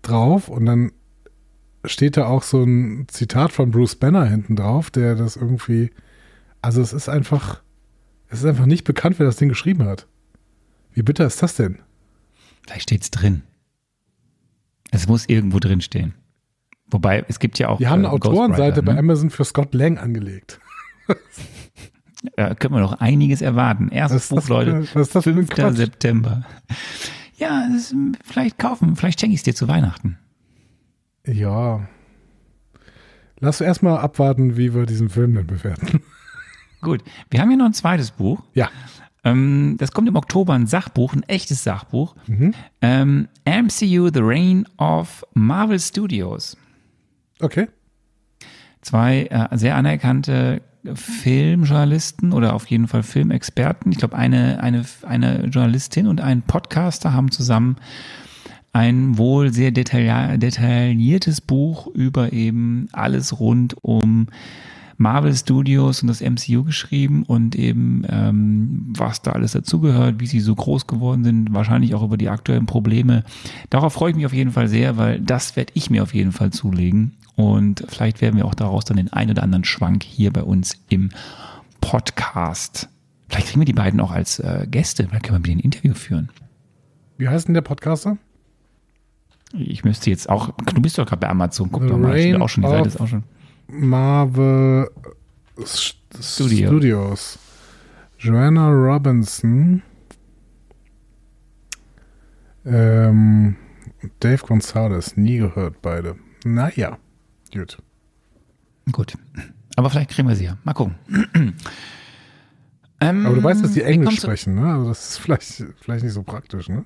drauf 0.02 0.50
und 0.50 0.66
dann 0.66 0.92
steht 1.86 2.18
da 2.18 2.26
auch 2.26 2.44
so 2.44 2.64
ein 2.64 3.06
Zitat 3.08 3.52
von 3.52 3.72
Bruce 3.72 3.96
Banner 3.96 4.26
hinten 4.26 4.56
drauf, 4.56 4.90
der 4.90 5.16
das 5.16 5.36
irgendwie, 5.36 5.92
also 6.64 6.82
es 6.82 6.94
ist 6.94 7.10
einfach, 7.10 7.62
es 8.30 8.40
ist 8.40 8.46
einfach 8.46 8.66
nicht 8.66 8.86
bekannt, 8.86 9.20
wer 9.20 9.26
das 9.26 9.36
Ding 9.36 9.50
geschrieben 9.50 9.86
hat. 9.86 10.08
Wie 10.94 11.04
bitter 11.04 11.26
ist 11.26 11.44
das 11.44 11.56
denn? 11.56 11.80
Vielleicht 12.66 12.84
steht's 12.84 13.12
drin. 13.12 13.44
Es 14.92 15.08
muss 15.08 15.28
irgendwo 15.28 15.60
drin 15.60 15.82
stehen. 15.82 16.14
Wobei, 16.90 17.26
es 17.28 17.40
gibt 17.40 17.60
ja 17.60 17.68
auch. 17.70 17.80
Die 17.80 17.88
haben 17.88 18.00
eine 18.00 18.08
äh, 18.08 18.12
Autorenseite 18.12 18.56
Ghostwriter, 18.56 18.82
bei 18.84 18.94
ne? 18.94 19.00
Amazon 19.00 19.30
für 19.30 19.44
Scott 19.44 19.74
Lang 19.76 19.98
angelegt. 19.98 20.60
Da 22.38 22.56
können 22.56 22.74
wir 22.74 22.80
noch 22.80 23.02
einiges 23.02 23.42
erwarten. 23.42 23.90
Erstes 23.90 24.30
das 24.30 24.46
Buch, 24.46 24.48
Leute. 24.48 24.88
was 24.94 25.08
ist 25.08 25.16
das 25.16 25.26
für 25.26 25.32
ein 25.32 25.36
5. 25.36 25.50
Quatsch? 25.50 25.76
September. 25.76 26.46
Ja, 27.36 27.68
ist, 27.76 27.94
vielleicht 28.24 28.58
kaufen, 28.58 28.96
vielleicht 28.96 29.20
schenke 29.20 29.34
ich 29.34 29.42
es 29.42 29.44
dir 29.44 29.54
zu 29.54 29.68
Weihnachten. 29.68 30.18
Ja. 31.28 31.86
Lass 33.42 33.60
erstmal 33.60 33.98
abwarten, 33.98 34.56
wie 34.56 34.74
wir 34.74 34.86
diesen 34.86 35.10
Film 35.10 35.36
denn 35.36 35.48
bewerten. 35.48 36.02
Gut, 36.84 37.02
wir 37.30 37.40
haben 37.40 37.50
hier 37.50 37.58
noch 37.58 37.66
ein 37.66 37.74
zweites 37.74 38.12
Buch. 38.12 38.44
Ja. 38.54 38.70
Ähm, 39.24 39.76
das 39.80 39.92
kommt 39.94 40.08
im 40.08 40.16
Oktober, 40.16 40.54
ein 40.54 40.68
Sachbuch, 40.68 41.14
ein 41.14 41.24
echtes 41.24 41.64
Sachbuch. 41.64 42.16
Mhm. 42.28 42.54
Ähm, 42.82 43.28
MCU 43.46 44.10
The 44.14 44.20
Reign 44.22 44.68
of 44.78 45.26
Marvel 45.34 45.80
Studios. 45.80 46.58
Okay. 47.40 47.68
Zwei 48.82 49.28
äh, 49.28 49.58
sehr 49.58 49.76
anerkannte 49.78 50.62
Filmjournalisten 50.94 52.34
oder 52.34 52.54
auf 52.54 52.68
jeden 52.68 52.90
Fall 52.90 53.04
Filmexperten. 53.04 53.92
Ich 53.94 53.98
glaube, 53.98 54.18
eine, 54.18 54.62
eine, 54.62 54.84
eine 55.04 55.46
Journalistin 55.46 56.08
und 56.08 56.20
ein 56.20 56.42
Podcaster 56.42 57.14
haben 57.14 57.32
zusammen 57.32 57.78
ein 58.74 59.18
wohl 59.18 59.54
sehr 59.54 59.72
detailliertes 59.72 61.42
Buch 61.42 61.88
über 61.88 62.34
eben 62.34 62.90
alles 62.92 63.40
rund 63.40 63.76
um 63.82 64.28
Marvel 64.98 65.34
Studios 65.34 66.02
und 66.02 66.08
das 66.08 66.22
MCU 66.22 66.64
geschrieben 66.64 67.24
und 67.24 67.56
eben 67.56 68.04
ähm, 68.10 68.94
was 68.96 69.22
da 69.22 69.32
alles 69.32 69.54
dazugehört, 69.54 70.20
wie 70.20 70.28
sie 70.28 70.40
so 70.40 70.56
groß 70.56 70.88
geworden 70.88 71.24
sind, 71.24 71.54
wahrscheinlich 71.54 71.96
auch 71.96 72.04
über 72.04 72.18
die 72.18 72.30
aktuellen 72.30 72.66
Probleme. 72.66 73.24
Darauf 73.70 73.94
freue 73.94 74.12
ich 74.12 74.16
mich 74.16 74.26
auf 74.26 74.34
jeden 74.34 74.52
Fall 74.52 74.68
sehr, 74.68 74.98
weil 74.98 75.20
das 75.20 75.56
werde 75.56 75.72
ich 75.76 75.90
mir 75.90 76.04
auf 76.04 76.14
jeden 76.14 76.32
Fall 76.32 76.52
zulegen 76.52 77.14
und 77.36 77.84
vielleicht 77.88 78.22
werden 78.22 78.38
wir 78.38 78.46
auch 78.46 78.56
daraus 78.56 78.86
dann 78.86 78.98
den 78.98 79.12
ein 79.12 79.30
oder 79.30 79.44
anderen 79.44 79.64
Schwank 79.64 80.04
hier 80.04 80.32
bei 80.32 80.44
uns 80.44 80.78
im 80.90 81.10
Podcast. 81.82 82.90
Vielleicht 83.30 83.48
kriegen 83.48 83.62
wir 83.62 83.66
die 83.66 83.74
beiden 83.74 84.00
auch 84.00 84.12
als 84.12 84.40
äh, 84.40 84.68
Gäste, 84.70 85.08
vielleicht 85.08 85.24
können 85.26 85.36
wir 85.36 85.40
mit 85.40 85.48
denen 85.48 85.62
ein 85.62 85.66
Interview 85.66 85.94
führen. 85.94 86.30
Wie 87.18 87.28
heißt 87.28 87.48
denn 87.48 87.54
der 87.54 87.62
Podcaster? 87.62 88.18
Ich 89.54 89.84
müsste 89.84 90.10
jetzt 90.10 90.30
auch, 90.30 90.50
du 90.74 90.82
bist 90.82 90.98
doch 90.98 91.06
gerade 91.06 91.20
bei 91.20 91.30
Amazon, 91.30 91.70
guck 91.72 91.84
The 91.84 91.90
doch 91.90 91.98
mal, 91.98 92.18
steht 92.18 92.42
auch 92.42 92.50
schon, 92.50 92.64
die 92.64 92.70
Seite 92.70 92.88
ist 92.88 93.00
auch 93.00 93.08
schon. 93.08 93.24
Marvel 93.68 94.90
Studio. 96.20 96.68
Studios. 96.70 97.40
Joanna 98.20 98.70
Robinson. 98.70 99.82
Ähm, 102.66 103.56
Dave 104.20 104.46
Gonzalez. 104.46 105.18
Nie 105.18 105.38
gehört, 105.38 105.82
beide. 105.82 106.16
Naja. 106.46 106.98
Gut. 107.54 107.78
Gut. 108.92 109.14
Aber 109.76 109.90
vielleicht 109.90 110.12
kriegen 110.12 110.28
wir 110.28 110.36
sie 110.36 110.46
ja. 110.46 110.58
Mal 110.64 110.74
gucken. 110.74 110.96
ähm, 113.00 113.26
Aber 113.26 113.36
du 113.36 113.44
weißt, 113.44 113.64
dass 113.64 113.74
die 113.74 113.82
Englisch 113.82 114.18
sprechen, 114.18 114.56
ne? 114.56 114.74
Also 114.74 114.90
das 114.90 115.10
ist 115.10 115.18
vielleicht, 115.20 115.66
vielleicht 115.82 116.04
nicht 116.04 116.14
so 116.14 116.24
praktisch, 116.24 116.70
ne? 116.70 116.86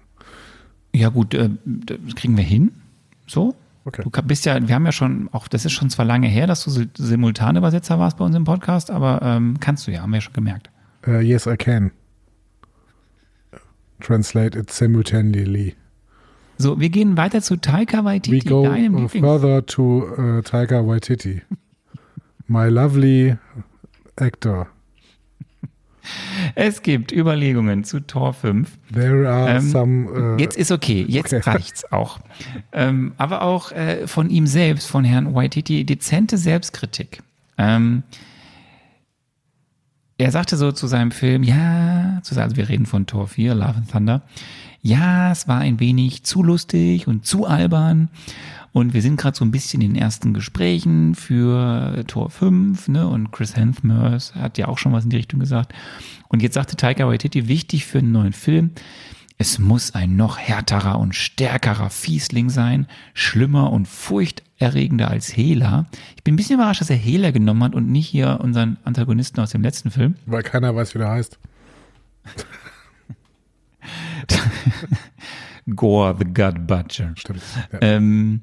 Ja, 0.94 1.10
gut, 1.10 1.34
äh, 1.34 1.50
das 1.66 2.16
kriegen 2.16 2.38
wir 2.38 2.44
hin. 2.44 2.72
So. 3.28 3.56
Okay. 3.88 4.04
Du 4.04 4.10
bist 4.24 4.44
ja, 4.44 4.68
wir 4.68 4.76
haben 4.76 4.86
ja 4.86 4.92
schon, 4.92 5.30
auch 5.32 5.48
das 5.48 5.64
ist 5.64 5.72
schon 5.72 5.90
zwar 5.90 6.04
lange 6.04 6.28
her, 6.28 6.46
dass 6.46 6.66
du 6.66 6.88
Simultanübersetzer 6.98 7.98
warst 7.98 8.18
bei 8.18 8.26
uns 8.26 8.36
im 8.36 8.44
Podcast, 8.44 8.92
aber 8.92 9.22
ähm, 9.22 9.62
kannst 9.62 9.88
du 9.88 9.92
ja, 9.92 10.02
haben 10.02 10.10
wir 10.10 10.18
ja 10.18 10.22
schon 10.22 10.34
gemerkt. 10.34 10.70
Uh, 11.08 11.22
yes, 11.22 11.46
I 11.48 11.56
can. 11.56 11.92
Translate 14.02 14.60
it 14.60 14.72
simultaneously. 14.72 15.74
So, 16.58 16.82
wir 16.82 16.90
gehen 16.90 17.16
weiter 17.16 17.42
zu 17.42 17.56
Taika 17.56 18.00
We 18.00 18.06
Waititi, 18.06 18.50
go 18.50 18.64
deinem 18.64 18.94
uh, 18.94 19.00
Lieblings. 19.04 19.26
further 19.26 19.66
to 19.66 20.04
uh, 20.18 20.42
Taika 20.42 20.86
Waititi. 20.86 21.44
My 22.48 22.68
lovely 22.68 23.38
actor. 24.18 24.68
Es 26.56 26.82
gibt 26.82 27.12
Überlegungen 27.12 27.84
zu 27.84 28.00
Tor 28.00 28.34
5. 28.34 28.70
There 28.94 29.30
are 29.30 29.58
Ähm, 29.58 29.70
some. 29.70 30.36
Uh, 30.36 30.38
Jetzt 30.38 30.58
ist 30.58 30.72
okay, 30.72 31.06
jetzt 31.08 31.34
okay. 31.34 31.50
reicht's 31.50 31.92
auch. 31.92 32.20
Ähm, 32.72 33.14
aber 33.18 33.42
auch 33.42 33.72
äh, 33.72 34.08
von 34.08 34.30
ihm 34.30 34.48
selbst, 34.48 34.88
von 34.88 35.04
Herrn 35.04 35.34
Waititi, 35.34 35.84
dezente 35.86 36.38
Selbstkritik. 36.38 37.22
Ähm, 37.58 38.04
er 40.18 40.32
sagte 40.32 40.58
so 40.58 40.72
zu 40.72 40.88
seinem 40.88 41.12
Film, 41.12 41.44
ja, 41.44 42.20
zu, 42.24 42.40
also 42.40 42.56
wir 42.56 42.70
reden 42.70 42.86
von 42.86 43.06
Tor 43.06 43.28
4, 43.28 43.54
Love 43.54 43.76
and 43.76 43.92
Thunder, 43.92 44.22
ja, 44.82 45.32
es 45.32 45.48
war 45.48 45.60
ein 45.60 45.80
wenig 45.80 46.24
zu 46.24 46.44
lustig 46.44 47.08
und 47.08 47.26
zu 47.26 47.46
albern. 47.46 48.10
Und 48.74 48.94
wir 48.94 49.02
sind 49.02 49.18
gerade 49.18 49.36
so 49.36 49.44
ein 49.44 49.52
bisschen 49.52 49.82
in 49.82 49.94
den 49.94 50.02
ersten 50.02 50.34
Gesprächen 50.34 51.16
für 51.16 52.04
Tor 52.08 52.30
5, 52.30 52.88
ne? 52.90 53.08
Und 53.08 53.32
Chris 53.32 53.56
Hemsworth 53.56 54.36
hat 54.36 54.58
ja 54.58 54.68
auch 54.68 54.78
schon 54.78 54.94
was 54.94 55.04
in 55.04 55.10
die 55.10 55.18
Richtung 55.18 55.40
gesagt. 55.40 55.74
Und 56.28 56.42
jetzt 56.42 56.54
sagte 56.54 56.76
Taika 56.76 57.08
Waititi, 57.08 57.48
wichtig 57.48 57.86
für 57.86 58.00
einen 58.00 58.12
neuen 58.12 58.34
Film 58.34 58.72
Es 59.38 59.60
muss 59.60 59.96
ein 59.96 60.16
noch 60.16 60.38
härterer 60.38 61.00
und 61.00 61.16
stärkerer 61.16 61.90
Fiesling 61.90 62.50
sein, 62.50 62.88
schlimmer 63.14 63.72
und 63.72 63.88
furchterregender 63.88 65.10
als 65.10 65.36
Hela. 65.36 65.86
Ich 66.16 66.24
bin 66.24 66.34
ein 66.34 66.38
bisschen 66.38 66.56
überrascht, 66.56 66.82
dass 66.82 66.90
er 66.90 66.98
Hela 66.98 67.32
genommen 67.32 67.64
hat 67.64 67.76
und 67.76 67.90
nicht 67.90 68.08
hier 68.08 68.40
unseren 68.42 68.78
Antagonisten 68.84 69.40
aus 69.40 69.52
dem 69.52 69.62
letzten 69.62 69.92
Film. 69.92 70.16
Weil 70.26 70.44
keiner 70.44 70.76
weiß, 70.76 70.94
wie 70.96 71.00
der 71.00 71.10
heißt. 71.10 71.40
Gore, 75.76 76.16
the 76.18 76.26
God 76.26 76.66
Butcher. 76.66 77.12
Stimmt. 77.16 77.42
Ja. 77.72 77.80
Ähm, 77.82 78.42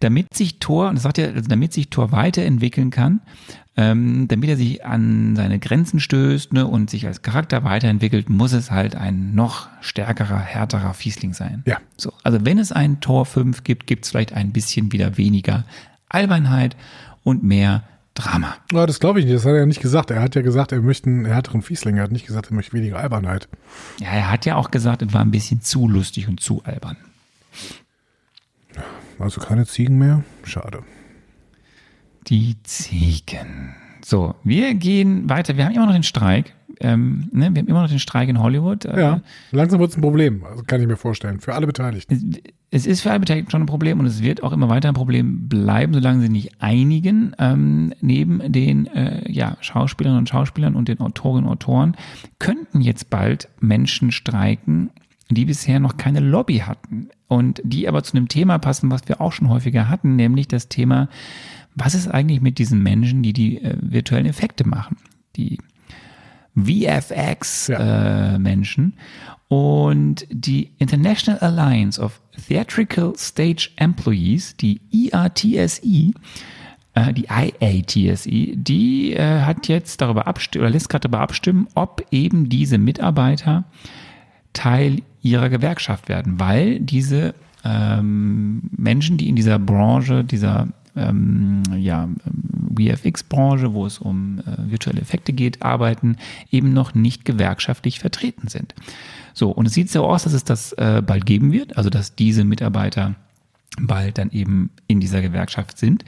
damit 0.00 0.34
sich 0.34 0.58
Thor, 0.58 0.88
und 0.88 0.96
das 0.96 1.02
sagt 1.02 1.18
er, 1.18 1.32
also 1.34 1.48
damit 1.48 1.72
sich 1.72 1.88
Thor 1.90 2.12
weiterentwickeln 2.12 2.90
kann, 2.90 3.20
ähm, 3.76 4.26
damit 4.28 4.50
er 4.50 4.56
sich 4.56 4.84
an 4.84 5.36
seine 5.36 5.58
Grenzen 5.58 6.00
stößt 6.00 6.52
ne, 6.52 6.66
und 6.66 6.90
sich 6.90 7.06
als 7.06 7.22
Charakter 7.22 7.64
weiterentwickelt, 7.64 8.28
muss 8.28 8.52
es 8.52 8.70
halt 8.70 8.96
ein 8.96 9.34
noch 9.34 9.68
stärkerer, 9.80 10.38
härterer 10.38 10.94
Fiesling 10.94 11.32
sein. 11.32 11.62
Ja. 11.64 11.78
So, 11.96 12.12
also 12.24 12.44
wenn 12.44 12.58
es 12.58 12.72
einen 12.72 13.00
Tor 13.00 13.24
5 13.24 13.64
gibt, 13.64 13.86
gibt 13.86 14.04
es 14.04 14.10
vielleicht 14.10 14.32
ein 14.32 14.52
bisschen 14.52 14.92
wieder 14.92 15.16
weniger 15.16 15.64
Albernheit 16.08 16.76
und 17.22 17.42
mehr 17.42 17.84
Drama. 18.18 18.56
Ja, 18.72 18.84
das 18.84 18.98
glaube 18.98 19.20
ich 19.20 19.26
nicht. 19.26 19.36
Das 19.36 19.44
hat 19.44 19.52
er 19.52 19.60
ja 19.60 19.66
nicht 19.66 19.80
gesagt. 19.80 20.10
Er 20.10 20.20
hat 20.20 20.34
ja 20.34 20.42
gesagt, 20.42 20.72
er 20.72 20.80
möchte 20.80 21.08
einen 21.08 21.24
härteren 21.24 21.62
Fiesling. 21.62 21.96
Er 21.96 22.02
hat 22.02 22.10
nicht 22.10 22.26
gesagt, 22.26 22.50
er 22.50 22.54
möchte 22.54 22.72
weniger 22.72 22.98
Albernheit. 22.98 23.48
Ja, 24.00 24.08
er 24.08 24.30
hat 24.30 24.44
ja 24.44 24.56
auch 24.56 24.72
gesagt, 24.72 25.02
es 25.02 25.12
war 25.12 25.20
ein 25.20 25.30
bisschen 25.30 25.60
zu 25.60 25.88
lustig 25.88 26.26
und 26.26 26.40
zu 26.40 26.62
albern. 26.64 26.96
Also 29.20 29.40
keine 29.40 29.66
Ziegen 29.66 29.98
mehr? 29.98 30.24
Schade. 30.42 30.82
Die 32.26 32.60
Ziegen. 32.64 33.74
So, 34.04 34.34
wir 34.42 34.74
gehen 34.74 35.28
weiter. 35.28 35.56
Wir 35.56 35.64
haben 35.64 35.74
immer 35.74 35.86
noch 35.86 35.92
den 35.92 36.02
Streik. 36.02 36.54
Ähm, 36.80 37.28
ne? 37.32 37.50
Wir 37.52 37.60
haben 37.60 37.68
immer 37.68 37.82
noch 37.82 37.88
den 37.88 37.98
Streik 37.98 38.28
in 38.28 38.40
Hollywood. 38.40 38.84
Äh, 38.84 39.00
Ja, 39.00 39.20
langsam 39.50 39.80
wird 39.80 39.90
es 39.90 39.96
ein 39.96 40.00
Problem. 40.00 40.44
Also 40.44 40.62
kann 40.64 40.80
ich 40.80 40.86
mir 40.86 40.96
vorstellen. 40.96 41.40
Für 41.40 41.54
alle 41.54 41.66
Beteiligten. 41.66 42.36
Es 42.70 42.86
ist 42.86 43.00
für 43.00 43.10
alle 43.10 43.20
Beteiligten 43.20 43.50
schon 43.50 43.62
ein 43.62 43.66
Problem 43.66 43.98
und 43.98 44.06
es 44.06 44.22
wird 44.22 44.42
auch 44.42 44.52
immer 44.52 44.68
weiter 44.68 44.88
ein 44.88 44.94
Problem 44.94 45.48
bleiben, 45.48 45.94
solange 45.94 46.20
sie 46.22 46.28
nicht 46.28 46.60
einigen. 46.60 47.34
Ähm, 47.38 47.94
neben 48.00 48.52
den 48.52 48.86
äh, 48.88 49.30
ja, 49.30 49.56
Schauspielerinnen 49.60 50.18
und 50.20 50.28
Schauspielern 50.28 50.74
und 50.74 50.88
den 50.88 51.00
Autorinnen 51.00 51.46
und 51.46 51.52
Autoren 51.52 51.96
könnten 52.38 52.80
jetzt 52.80 53.08
bald 53.10 53.48
Menschen 53.60 54.12
streiken, 54.12 54.90
die 55.30 55.44
bisher 55.46 55.80
noch 55.80 55.96
keine 55.96 56.20
Lobby 56.20 56.58
hatten 56.58 57.08
und 57.26 57.60
die 57.64 57.88
aber 57.88 58.02
zu 58.02 58.16
einem 58.16 58.28
Thema 58.28 58.58
passen, 58.58 58.90
was 58.90 59.08
wir 59.08 59.20
auch 59.20 59.32
schon 59.32 59.48
häufiger 59.48 59.88
hatten, 59.88 60.16
nämlich 60.16 60.48
das 60.48 60.68
Thema, 60.68 61.08
was 61.74 61.94
ist 61.94 62.08
eigentlich 62.08 62.40
mit 62.40 62.58
diesen 62.58 62.82
Menschen, 62.82 63.22
die 63.22 63.32
die 63.32 63.62
äh, 63.62 63.76
virtuellen 63.80 64.26
Effekte 64.26 64.66
machen, 64.66 64.96
die 65.36 65.58
VFX-Menschen 66.64 68.94
und 69.48 70.26
die 70.30 70.70
International 70.78 71.40
Alliance 71.40 72.00
of 72.00 72.20
Theatrical 72.46 73.14
Stage 73.16 73.70
Employees, 73.76 74.56
die 74.56 74.80
IATSE, 74.90 76.12
äh, 76.94 77.12
die 77.14 77.26
IATSE, 77.28 78.56
die 78.56 79.14
äh, 79.14 79.40
hat 79.40 79.68
jetzt 79.68 80.00
darüber 80.00 80.26
abstimmen 80.26 80.64
oder 80.64 80.70
lässt 80.70 80.88
gerade 80.88 81.08
darüber 81.08 81.20
abstimmen, 81.20 81.68
ob 81.74 82.06
eben 82.10 82.48
diese 82.48 82.78
Mitarbeiter 82.78 83.64
Teil 84.52 85.02
ihrer 85.22 85.48
Gewerkschaft 85.48 86.08
werden, 86.08 86.38
weil 86.38 86.80
diese 86.80 87.34
ähm, 87.64 88.62
Menschen, 88.76 89.16
die 89.16 89.28
in 89.28 89.36
dieser 89.36 89.58
Branche, 89.58 90.24
dieser 90.24 90.68
ähm, 90.96 91.62
ja, 91.76 92.08
VFX-Branche, 92.78 93.74
wo 93.74 93.86
es 93.86 93.98
um 93.98 94.40
äh, 94.40 94.70
virtuelle 94.70 95.00
Effekte 95.00 95.32
geht, 95.32 95.62
arbeiten, 95.62 96.16
eben 96.50 96.72
noch 96.72 96.94
nicht 96.94 97.24
gewerkschaftlich 97.24 98.00
vertreten 98.00 98.48
sind. 98.48 98.74
So, 99.34 99.50
und 99.50 99.66
es 99.66 99.74
sieht 99.74 99.90
so 99.90 100.04
aus, 100.04 100.24
dass 100.24 100.32
es 100.32 100.44
das 100.44 100.72
äh, 100.74 101.02
bald 101.04 101.26
geben 101.26 101.52
wird, 101.52 101.76
also 101.76 101.90
dass 101.90 102.14
diese 102.14 102.44
Mitarbeiter 102.44 103.14
bald 103.80 104.18
dann 104.18 104.30
eben 104.30 104.70
in 104.86 105.00
dieser 105.00 105.22
Gewerkschaft 105.22 105.78
sind. 105.78 106.04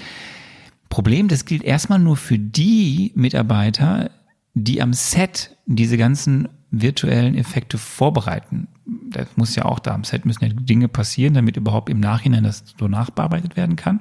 Problem, 0.89 1.29
das 1.29 1.45
gilt 1.45 1.63
erstmal 1.63 2.01
nur 2.01 2.17
für 2.17 2.39
die 2.39 3.13
Mitarbeiter, 3.15 4.11
die 4.55 4.83
am 4.83 4.93
Set 4.93 5.57
diese 5.67 5.97
ganzen 5.97 6.49
virtuellen 6.71 7.37
Effekte 7.37 7.79
vorbereiten. 7.79 8.69
Das 9.11 9.29
muss 9.37 9.55
ja 9.55 9.65
auch 9.65 9.79
da 9.79 9.93
am 9.93 10.05
Set 10.05 10.25
müssen 10.25 10.45
ja 10.45 10.51
Dinge 10.53 10.89
passieren, 10.89 11.35
damit 11.35 11.57
überhaupt 11.57 11.89
im 11.91 12.01
Nachhinein 12.01 12.45
das 12.45 12.65
so 12.79 12.89
nachbearbeitet 12.89 13.57
werden 13.57 13.77
kann. 13.77 14.01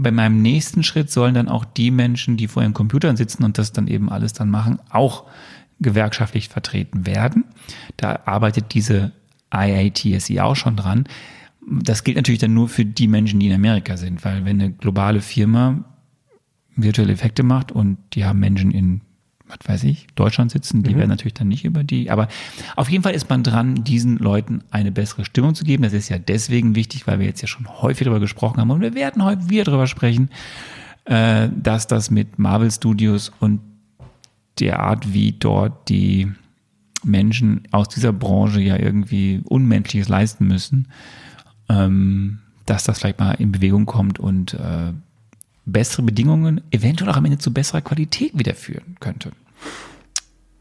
Aber 0.00 0.08
in 0.08 0.14
meinem 0.14 0.40
nächsten 0.40 0.82
Schritt 0.82 1.10
sollen 1.10 1.34
dann 1.34 1.50
auch 1.50 1.66
die 1.66 1.90
Menschen, 1.90 2.38
die 2.38 2.48
vor 2.48 2.62
ihren 2.62 2.72
Computern 2.72 3.18
sitzen 3.18 3.44
und 3.44 3.58
das 3.58 3.72
dann 3.72 3.86
eben 3.86 4.08
alles 4.08 4.32
dann 4.32 4.48
machen, 4.48 4.78
auch 4.88 5.26
gewerkschaftlich 5.78 6.48
vertreten 6.48 7.04
werden. 7.04 7.44
Da 7.98 8.20
arbeitet 8.24 8.72
diese 8.72 9.12
IATSE 9.52 10.42
auch 10.42 10.56
schon 10.56 10.76
dran. 10.76 11.04
Das 11.70 12.02
gilt 12.02 12.16
natürlich 12.16 12.38
dann 12.38 12.54
nur 12.54 12.70
für 12.70 12.86
die 12.86 13.08
Menschen, 13.08 13.40
die 13.40 13.48
in 13.48 13.52
Amerika 13.52 13.98
sind, 13.98 14.24
weil 14.24 14.46
wenn 14.46 14.58
eine 14.58 14.72
globale 14.72 15.20
Firma 15.20 15.84
virtuelle 16.76 17.12
Effekte 17.12 17.42
macht 17.42 17.70
und 17.70 17.98
die 18.14 18.24
haben 18.24 18.38
Menschen 18.40 18.70
in, 18.70 19.02
was 19.50 19.68
weiß 19.68 19.84
ich, 19.84 20.06
Deutschland 20.14 20.50
sitzen, 20.50 20.82
die 20.82 20.96
werden 20.96 21.08
natürlich 21.08 21.34
dann 21.34 21.48
nicht 21.48 21.64
über 21.64 21.84
die. 21.84 22.10
Aber 22.10 22.28
auf 22.76 22.88
jeden 22.88 23.02
Fall 23.02 23.14
ist 23.14 23.28
man 23.28 23.42
dran, 23.42 23.84
diesen 23.84 24.18
Leuten 24.18 24.62
eine 24.70 24.92
bessere 24.92 25.24
Stimmung 25.24 25.54
zu 25.54 25.64
geben. 25.64 25.82
Das 25.82 25.92
ist 25.92 26.08
ja 26.08 26.18
deswegen 26.18 26.74
wichtig, 26.74 27.06
weil 27.06 27.18
wir 27.18 27.26
jetzt 27.26 27.42
ja 27.42 27.48
schon 27.48 27.68
häufig 27.82 28.04
darüber 28.04 28.20
gesprochen 28.20 28.58
haben 28.58 28.70
und 28.70 28.80
wir 28.80 28.94
werden 28.94 29.24
heute 29.24 29.50
wieder 29.50 29.64
darüber 29.64 29.86
sprechen, 29.86 30.30
äh, 31.04 31.48
dass 31.54 31.86
das 31.86 32.10
mit 32.10 32.38
Marvel 32.38 32.70
Studios 32.70 33.32
und 33.40 33.60
der 34.58 34.80
Art, 34.80 35.12
wie 35.12 35.32
dort 35.32 35.88
die 35.88 36.30
Menschen 37.02 37.62
aus 37.70 37.88
dieser 37.88 38.12
Branche 38.12 38.60
ja 38.60 38.76
irgendwie 38.76 39.40
Unmenschliches 39.44 40.08
leisten 40.08 40.46
müssen, 40.46 40.88
ähm, 41.68 42.40
dass 42.66 42.84
das 42.84 42.98
vielleicht 42.98 43.18
mal 43.18 43.32
in 43.32 43.52
Bewegung 43.52 43.86
kommt 43.86 44.18
und 44.18 44.54
äh, 44.54 44.92
bessere 45.66 46.02
Bedingungen 46.02 46.62
eventuell 46.70 47.10
auch 47.10 47.16
am 47.16 47.24
Ende 47.24 47.38
zu 47.38 47.52
besserer 47.52 47.80
Qualität 47.80 48.38
wieder 48.38 48.54
führen 48.54 48.96
könnte. 49.00 49.32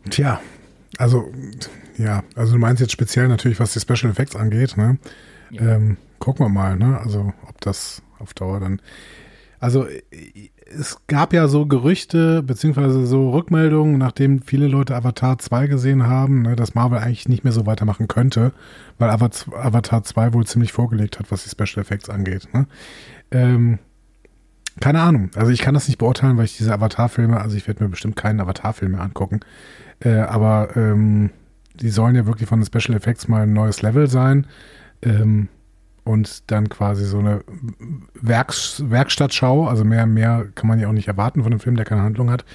Tja, 0.10 0.40
also, 0.98 1.32
ja, 1.98 2.24
also 2.36 2.54
du 2.54 2.60
meinst 2.60 2.82
jetzt 2.82 2.92
speziell 2.92 3.28
natürlich, 3.28 3.60
was 3.60 3.74
die 3.74 3.80
Special 3.80 4.12
Effects 4.12 4.36
angeht, 4.36 4.78
ne? 4.78 4.98
Ähm, 5.52 5.98
gucken 6.20 6.46
wir 6.46 6.50
mal, 6.50 6.76
ne? 6.78 7.00
Also, 7.00 7.34
ob 7.48 7.60
das 7.62 8.02
auf 8.20 8.34
Dauer 8.34 8.60
dann. 8.60 8.82
Also, 9.60 9.88
es 10.72 10.98
gab 11.08 11.34
ja 11.34 11.48
so 11.48 11.66
Gerüchte, 11.66 12.44
beziehungsweise 12.44 13.06
so 13.08 13.32
Rückmeldungen, 13.32 13.98
nachdem 13.98 14.42
viele 14.42 14.68
Leute 14.68 14.96
Avatar 14.96 15.40
2 15.40 15.68
gesehen 15.68 16.06
haben, 16.06 16.44
ne, 16.44 16.56
dass 16.56 16.76
Marvel 16.76 17.00
eigentlich 17.00 17.28
nicht 17.28 17.44
mehr 17.44 17.54
so 17.54 17.66
weitermachen 17.66 18.08
könnte, 18.08 18.54
weil 19.00 19.10
Avat- 19.10 19.52
Avatar 19.54 20.04
2 20.04 20.34
wohl 20.34 20.46
ziemlich 20.46 20.72
vorgelegt 20.72 21.20
hat, 21.20 21.32
was 21.32 21.44
die 21.44 21.50
Special 21.50 21.82
Effects 21.82 22.10
angeht. 22.10 22.48
Ne? 22.54 22.68
Ähm, 23.32 23.80
keine 24.80 25.02
Ahnung. 25.02 25.30
Also 25.36 25.52
ich 25.52 25.62
kann 25.62 25.74
das 25.74 25.88
nicht 25.88 25.98
beurteilen, 25.98 26.38
weil 26.38 26.46
ich 26.46 26.58
diese 26.58 26.74
Avatar-Filme, 26.74 27.40
also 27.40 27.58
ich 27.58 27.68
werde 27.68 27.84
mir 27.84 27.90
bestimmt 27.90 28.16
keinen 28.16 28.40
Avatar-Film 28.40 28.94
mehr 28.94 29.02
angucken. 29.02 29.40
Äh, 30.00 30.20
aber 30.20 30.76
ähm, 30.76 31.32
die 31.76 31.90
sollen 31.90 32.16
ja 32.16 32.26
wirklich 32.26 32.48
von 32.48 32.60
den 32.60 32.66
Special 32.66 32.96
Effects 32.96 33.28
mal 33.28 33.44
ein 33.44 33.54
neues 33.54 33.82
Level 33.82 34.08
sein. 34.08 34.48
Ähm, 35.02 35.50
und 36.04 36.50
dann 36.50 36.70
quasi 36.70 37.06
so 37.06 37.20
eine 37.20 37.44
Werks 38.20 38.84
Werkstattschau, 38.88 39.68
also 39.68 39.84
mehr, 39.84 40.08
mehr 40.08 40.48
kann 40.56 40.68
man 40.68 40.80
ja 40.80 40.88
auch 40.88 40.94
nicht 40.94 41.08
erwarten 41.08 41.44
von 41.44 41.52
einem 41.52 41.60
Film, 41.60 41.76
der 41.76 41.86
keine 41.86 42.02
Handlung 42.02 42.32
hat. 42.32 42.46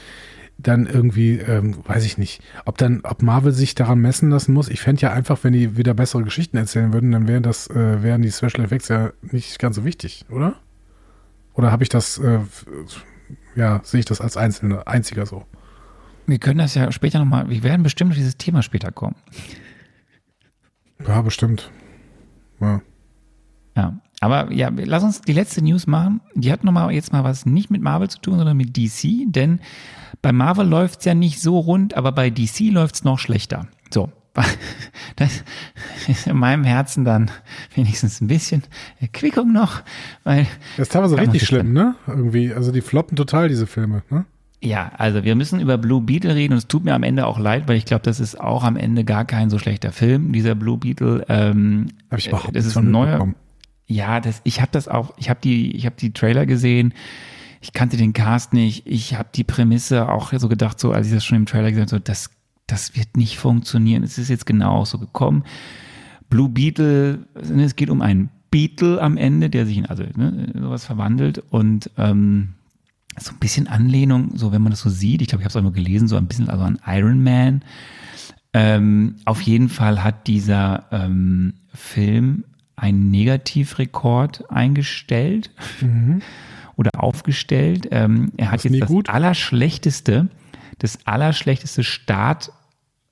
Dann 0.58 0.87
irgendwie, 0.87 1.38
ähm, 1.38 1.76
weiß 1.87 2.04
ich 2.04 2.16
nicht, 2.16 2.42
ob 2.64 2.78
dann, 2.78 3.00
ob 3.04 3.22
Marvel 3.22 3.52
sich 3.52 3.74
daran 3.74 4.00
messen 4.00 4.30
lassen 4.30 4.52
muss. 4.52 4.68
Ich 4.68 4.80
fände 4.80 5.02
ja 5.02 5.12
einfach, 5.12 5.38
wenn 5.42 5.52
die 5.52 5.76
wieder 5.76 5.94
bessere 5.94 6.22
Geschichten 6.22 6.56
erzählen 6.56 6.92
würden, 6.92 7.12
dann 7.12 7.28
wären 7.28 7.42
das, 7.42 7.68
äh, 7.70 8.02
wären 8.02 8.22
die 8.22 8.32
Special 8.32 8.64
Effects 8.64 8.88
ja 8.88 9.12
nicht 9.22 9.58
ganz 9.58 9.76
so 9.76 9.84
wichtig, 9.84 10.24
oder? 10.30 10.56
Oder 11.54 11.70
habe 11.72 11.82
ich 11.82 11.88
das, 11.88 12.18
äh, 12.18 12.40
ja, 13.56 13.80
sehe 13.84 14.00
ich 14.00 14.06
das 14.06 14.20
als 14.20 14.36
einzelne, 14.36 14.86
einziger 14.86 15.26
so? 15.26 15.44
Wir 16.26 16.38
können 16.38 16.58
das 16.58 16.74
ja 16.74 16.90
später 16.90 17.18
nochmal, 17.18 17.48
wir 17.48 17.62
werden 17.62 17.82
bestimmt 17.82 18.12
auf 18.12 18.16
dieses 18.16 18.36
Thema 18.36 18.62
später 18.62 18.90
kommen. 18.90 19.16
Ja, 21.06 21.22
bestimmt. 21.22 21.70
Ja. 22.60 22.80
Ja, 23.76 24.00
aber 24.20 24.52
ja, 24.52 24.70
lass 24.74 25.02
uns 25.02 25.20
die 25.20 25.32
letzte 25.32 25.62
News 25.62 25.86
machen. 25.86 26.20
Die 26.34 26.52
hat 26.52 26.64
nochmal 26.64 26.92
jetzt 26.92 27.12
mal 27.12 27.24
was 27.24 27.44
nicht 27.44 27.70
mit 27.70 27.82
Marvel 27.82 28.08
zu 28.08 28.20
tun, 28.20 28.36
sondern 28.36 28.56
mit 28.56 28.76
DC, 28.76 29.24
denn 29.26 29.60
bei 30.22 30.32
Marvel 30.32 30.66
läuft's 30.66 31.04
ja 31.04 31.14
nicht 31.14 31.40
so 31.40 31.58
rund, 31.58 31.94
aber 31.94 32.12
bei 32.12 32.30
DC 32.30 32.70
läuft's 32.70 33.04
noch 33.04 33.18
schlechter. 33.18 33.66
So. 33.92 34.10
Das 35.16 35.44
ist 36.08 36.26
in 36.26 36.36
meinem 36.36 36.64
Herzen 36.64 37.04
dann 37.04 37.30
wenigstens 37.74 38.20
ein 38.20 38.26
bisschen 38.26 38.64
Erquickung 39.00 39.52
noch, 39.52 39.82
weil 40.24 40.46
Das 40.76 40.88
ist 40.88 40.92
teilweise 40.92 41.16
richtig 41.16 41.46
schlimm, 41.46 41.72
ne? 41.72 41.94
Irgendwie, 42.08 42.52
also 42.52 42.72
die 42.72 42.80
floppen 42.80 43.16
total, 43.16 43.48
diese 43.48 43.68
Filme, 43.68 44.02
ne? 44.10 44.24
Ja, 44.60 44.92
also 44.96 45.24
wir 45.24 45.36
müssen 45.36 45.60
über 45.60 45.76
Blue 45.76 46.00
Beetle 46.00 46.34
reden 46.34 46.54
und 46.54 46.58
es 46.58 46.66
tut 46.66 46.84
mir 46.84 46.94
am 46.94 47.02
Ende 47.02 47.26
auch 47.26 47.38
leid, 47.38 47.68
weil 47.68 47.76
ich 47.76 47.84
glaube, 47.84 48.02
das 48.02 48.18
ist 48.18 48.40
auch 48.40 48.64
am 48.64 48.76
Ende 48.76 49.04
gar 49.04 49.26
kein 49.26 49.50
so 49.50 49.58
schlechter 49.58 49.92
Film, 49.92 50.32
dieser 50.32 50.54
Blue 50.54 50.78
Beetle. 50.78 51.24
Ähm, 51.28 51.88
Habe 52.10 52.18
ich 52.18 52.28
überhaupt 52.28 52.48
äh, 52.48 52.52
das 52.52 52.64
nichts 52.64 52.76
ist 52.78 52.82
ein 52.82 52.90
neuer. 52.90 53.34
Ja, 53.86 54.20
das, 54.20 54.40
ich 54.44 54.62
habe 54.62 54.70
das 54.72 54.88
auch, 54.88 55.12
ich 55.18 55.28
habe 55.28 55.40
die, 55.44 55.76
ich 55.76 55.84
habe 55.84 55.96
die 55.96 56.14
Trailer 56.14 56.46
gesehen, 56.46 56.94
ich 57.60 57.74
kannte 57.74 57.98
den 57.98 58.14
Cast 58.14 58.54
nicht, 58.54 58.86
ich 58.86 59.14
habe 59.14 59.28
die 59.34 59.44
Prämisse 59.44 60.08
auch 60.08 60.32
so 60.32 60.48
gedacht, 60.48 60.80
so 60.80 60.92
als 60.92 61.08
ich 61.08 61.12
das 61.12 61.24
schon 61.24 61.36
im 61.36 61.46
Trailer 61.46 61.68
gesehen 61.68 61.82
habe, 61.82 61.90
so 61.90 61.98
das, 61.98 62.30
das 62.66 62.96
wird 62.96 63.16
nicht 63.16 63.38
funktionieren. 63.38 64.03
Es 64.03 64.18
ist 64.18 64.29
jetzt 64.29 64.46
genau 64.46 64.85
so 64.85 64.98
gekommen. 64.98 65.44
Blue 66.31 66.48
Beetle, 66.48 67.27
ne, 67.35 67.64
es 67.64 67.77
geht 67.77 67.90
um 67.90 68.00
einen 68.00 68.31
Beetle 68.50 69.00
am 69.00 69.16
Ende, 69.16 69.50
der 69.50 69.66
sich 69.66 69.79
in 69.79 69.87
also 69.87 70.05
ne, 70.16 70.53
sowas 70.55 70.85
verwandelt 70.85 71.42
und 71.50 71.90
ähm, 71.98 72.55
so 73.18 73.33
ein 73.33 73.38
bisschen 73.38 73.68
Anlehnung, 73.68 74.33
so 74.35 74.53
wenn 74.53 74.62
man 74.62 74.70
das 74.70 74.81
so 74.81 74.90
sieht, 74.90 75.22
ich 75.22 75.29
glaube, 75.29 75.42
ich 75.42 75.44
habe 75.44 75.50
es 75.50 75.57
auch 75.57 75.62
mal 75.62 75.72
gelesen, 75.72 76.09
so 76.09 76.16
ein 76.16 76.27
bisschen 76.27 76.48
also 76.48 76.64
an 76.64 76.81
Iron 76.87 77.22
Man. 77.22 77.62
Ähm, 78.53 79.16
auf 79.24 79.40
jeden 79.42 79.68
Fall 79.68 80.03
hat 80.03 80.27
dieser 80.27 80.85
ähm, 80.90 81.55
Film 81.72 82.44
einen 82.77 83.11
Negativrekord 83.11 84.50
eingestellt 84.50 85.50
oder 86.77 86.90
aufgestellt. 86.96 87.88
Ähm, 87.90 88.33
er 88.37 88.50
hat 88.50 88.64
jetzt 88.64 88.81
das 88.81 88.88
gut. 88.88 89.09
allerschlechteste, 89.09 90.29
das 90.78 91.06
allerschlechteste 91.06 91.84
Start 91.84 92.52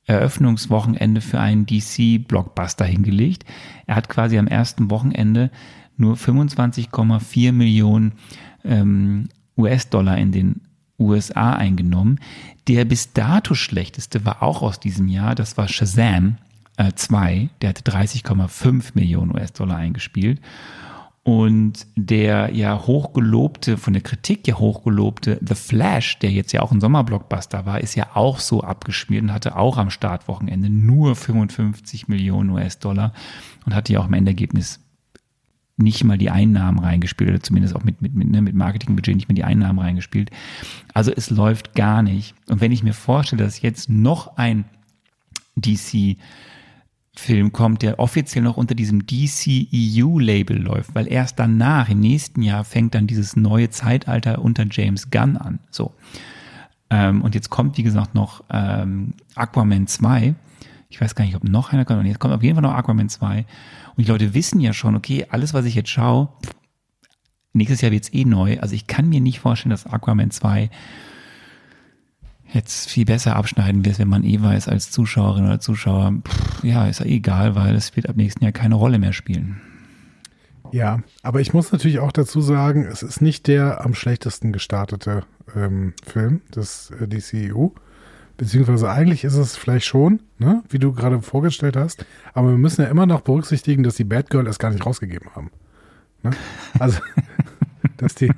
Eröffnungswochenende 0.04 1.20
für 1.20 1.38
einen 1.38 1.64
DC-Blockbuster 1.64 2.84
hingelegt. 2.84 3.44
Er 3.86 3.96
hat 3.96 4.08
quasi 4.08 4.36
am 4.36 4.48
ersten 4.48 4.90
Wochenende 4.90 5.50
nur 5.96 6.16
25,4 6.16 7.52
Millionen 7.52 8.14
ähm, 8.64 9.28
US-Dollar 9.56 10.18
in 10.18 10.32
den 10.32 10.60
USA 10.98 11.52
eingenommen. 11.52 12.18
Der 12.68 12.84
bis 12.84 13.12
dato 13.12 13.54
schlechteste 13.54 14.24
war 14.24 14.42
auch 14.42 14.62
aus 14.62 14.80
diesem 14.80 15.08
Jahr, 15.08 15.34
das 15.34 15.56
war 15.56 15.68
Shazam 15.68 16.36
äh, 16.76 16.92
2, 16.94 17.50
der 17.60 17.70
hatte 17.70 17.90
30,5 17.90 18.92
Millionen 18.94 19.32
US-Dollar 19.32 19.76
eingespielt. 19.76 20.40
Und 21.24 21.86
der 21.94 22.50
ja 22.52 22.84
hochgelobte, 22.84 23.78
von 23.78 23.92
der 23.92 24.02
Kritik 24.02 24.48
ja 24.48 24.58
hochgelobte 24.58 25.38
The 25.46 25.54
Flash, 25.54 26.18
der 26.18 26.32
jetzt 26.32 26.50
ja 26.52 26.62
auch 26.62 26.72
ein 26.72 26.80
Sommerblockbuster 26.80 27.64
war, 27.64 27.80
ist 27.80 27.94
ja 27.94 28.08
auch 28.14 28.40
so 28.40 28.62
abgeschmiert 28.62 29.22
und 29.22 29.32
hatte 29.32 29.56
auch 29.56 29.76
am 29.76 29.90
Startwochenende 29.90 30.68
nur 30.68 31.14
55 31.14 32.08
Millionen 32.08 32.50
US-Dollar 32.50 33.12
und 33.64 33.74
hatte 33.74 33.92
ja 33.92 34.00
auch 34.00 34.08
im 34.08 34.14
Endergebnis 34.14 34.80
nicht 35.76 36.02
mal 36.02 36.18
die 36.18 36.30
Einnahmen 36.30 36.80
reingespielt 36.80 37.30
oder 37.30 37.42
zumindest 37.42 37.76
auch 37.76 37.84
mit, 37.84 38.02
mit, 38.02 38.14
mit, 38.14 38.28
ne, 38.28 38.42
mit 38.42 38.54
Marketingbudget 38.54 39.14
nicht 39.14 39.28
mal 39.28 39.34
die 39.34 39.44
Einnahmen 39.44 39.78
reingespielt. 39.78 40.30
Also 40.92 41.12
es 41.12 41.30
läuft 41.30 41.74
gar 41.74 42.02
nicht. 42.02 42.34
Und 42.48 42.60
wenn 42.60 42.72
ich 42.72 42.82
mir 42.82 42.94
vorstelle, 42.94 43.44
dass 43.44 43.62
jetzt 43.62 43.88
noch 43.88 44.36
ein 44.36 44.64
DC 45.56 46.16
Film 47.14 47.52
kommt, 47.52 47.82
der 47.82 47.98
offiziell 47.98 48.42
noch 48.42 48.56
unter 48.56 48.74
diesem 48.74 49.06
DCEU-Label 49.06 50.58
läuft, 50.58 50.94
weil 50.94 51.10
erst 51.12 51.38
danach, 51.38 51.90
im 51.90 52.00
nächsten 52.00 52.42
Jahr, 52.42 52.64
fängt 52.64 52.94
dann 52.94 53.06
dieses 53.06 53.36
neue 53.36 53.68
Zeitalter 53.68 54.40
unter 54.40 54.64
James 54.70 55.10
Gunn 55.10 55.36
an. 55.36 55.58
So. 55.70 55.92
Ähm, 56.88 57.20
und 57.22 57.34
jetzt 57.34 57.50
kommt, 57.50 57.76
wie 57.76 57.82
gesagt, 57.82 58.14
noch 58.14 58.42
ähm, 58.50 59.14
Aquaman 59.34 59.86
2. 59.86 60.34
Ich 60.88 61.00
weiß 61.00 61.14
gar 61.14 61.24
nicht, 61.24 61.36
ob 61.36 61.44
noch 61.44 61.72
einer 61.72 61.84
kommt. 61.84 62.00
Und 62.00 62.06
jetzt 62.06 62.18
kommt 62.18 62.34
auf 62.34 62.42
jeden 62.42 62.54
Fall 62.54 62.62
noch 62.62 62.74
Aquaman 62.74 63.10
2. 63.10 63.44
Und 63.96 64.06
die 64.06 64.10
Leute 64.10 64.32
wissen 64.32 64.60
ja 64.60 64.72
schon, 64.72 64.96
okay, 64.96 65.26
alles, 65.30 65.52
was 65.52 65.66
ich 65.66 65.74
jetzt 65.74 65.90
schaue, 65.90 66.30
nächstes 67.52 67.82
Jahr 67.82 67.92
wird's 67.92 68.12
eh 68.12 68.24
neu. 68.24 68.58
Also 68.60 68.74
ich 68.74 68.86
kann 68.86 69.08
mir 69.08 69.20
nicht 69.20 69.40
vorstellen, 69.40 69.70
dass 69.70 69.86
Aquaman 69.86 70.30
2 70.30 70.70
jetzt 72.52 72.88
viel 72.90 73.04
besser 73.04 73.36
abschneiden 73.36 73.84
wird, 73.84 73.98
wenn 73.98 74.08
man 74.08 74.24
eh 74.24 74.40
weiß 74.40 74.68
als 74.68 74.90
Zuschauerin 74.90 75.46
oder 75.46 75.60
Zuschauer, 75.60 76.12
pff, 76.26 76.64
ja, 76.64 76.86
ist 76.86 77.00
ja 77.00 77.06
egal, 77.06 77.54
weil 77.54 77.74
es 77.74 77.96
wird 77.96 78.08
ab 78.08 78.16
nächsten 78.16 78.44
Jahr 78.44 78.52
keine 78.52 78.74
Rolle 78.74 78.98
mehr 78.98 79.12
spielen. 79.12 79.60
Ja, 80.72 81.00
aber 81.22 81.40
ich 81.40 81.52
muss 81.52 81.70
natürlich 81.70 81.98
auch 81.98 82.12
dazu 82.12 82.40
sagen, 82.40 82.86
es 82.86 83.02
ist 83.02 83.20
nicht 83.20 83.46
der 83.46 83.84
am 83.84 83.94
schlechtesten 83.94 84.52
gestartete 84.52 85.24
ähm, 85.54 85.92
Film 86.02 86.40
des 86.54 86.90
äh, 86.98 87.06
DCEU. 87.06 87.68
Beziehungsweise 88.38 88.90
eigentlich 88.90 89.24
ist 89.24 89.36
es 89.36 89.56
vielleicht 89.56 89.84
schon, 89.86 90.20
ne, 90.38 90.62
wie 90.70 90.78
du 90.78 90.92
gerade 90.92 91.20
vorgestellt 91.20 91.76
hast. 91.76 92.06
Aber 92.32 92.48
wir 92.48 92.56
müssen 92.56 92.80
ja 92.80 92.88
immer 92.88 93.04
noch 93.04 93.20
berücksichtigen, 93.20 93.82
dass 93.82 93.96
die 93.96 94.04
Batgirl 94.04 94.46
es 94.46 94.58
gar 94.58 94.70
nicht 94.70 94.84
rausgegeben 94.84 95.28
haben. 95.34 95.50
Ne? 96.22 96.30
Also, 96.78 97.00
dass 97.98 98.14
die 98.14 98.30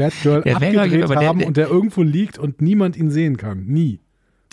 Batgirl 0.00 0.42
Batgirl, 0.42 0.78
abgedreht 0.78 1.04
aber 1.04 1.16
der- 1.16 1.28
haben 1.28 1.38
der- 1.38 1.48
und 1.48 1.56
der 1.56 1.68
irgendwo 1.68 2.02
liegt 2.02 2.38
und 2.38 2.60
niemand 2.60 2.96
ihn 2.96 3.10
sehen 3.10 3.36
kann. 3.36 3.64
Nie. 3.66 4.00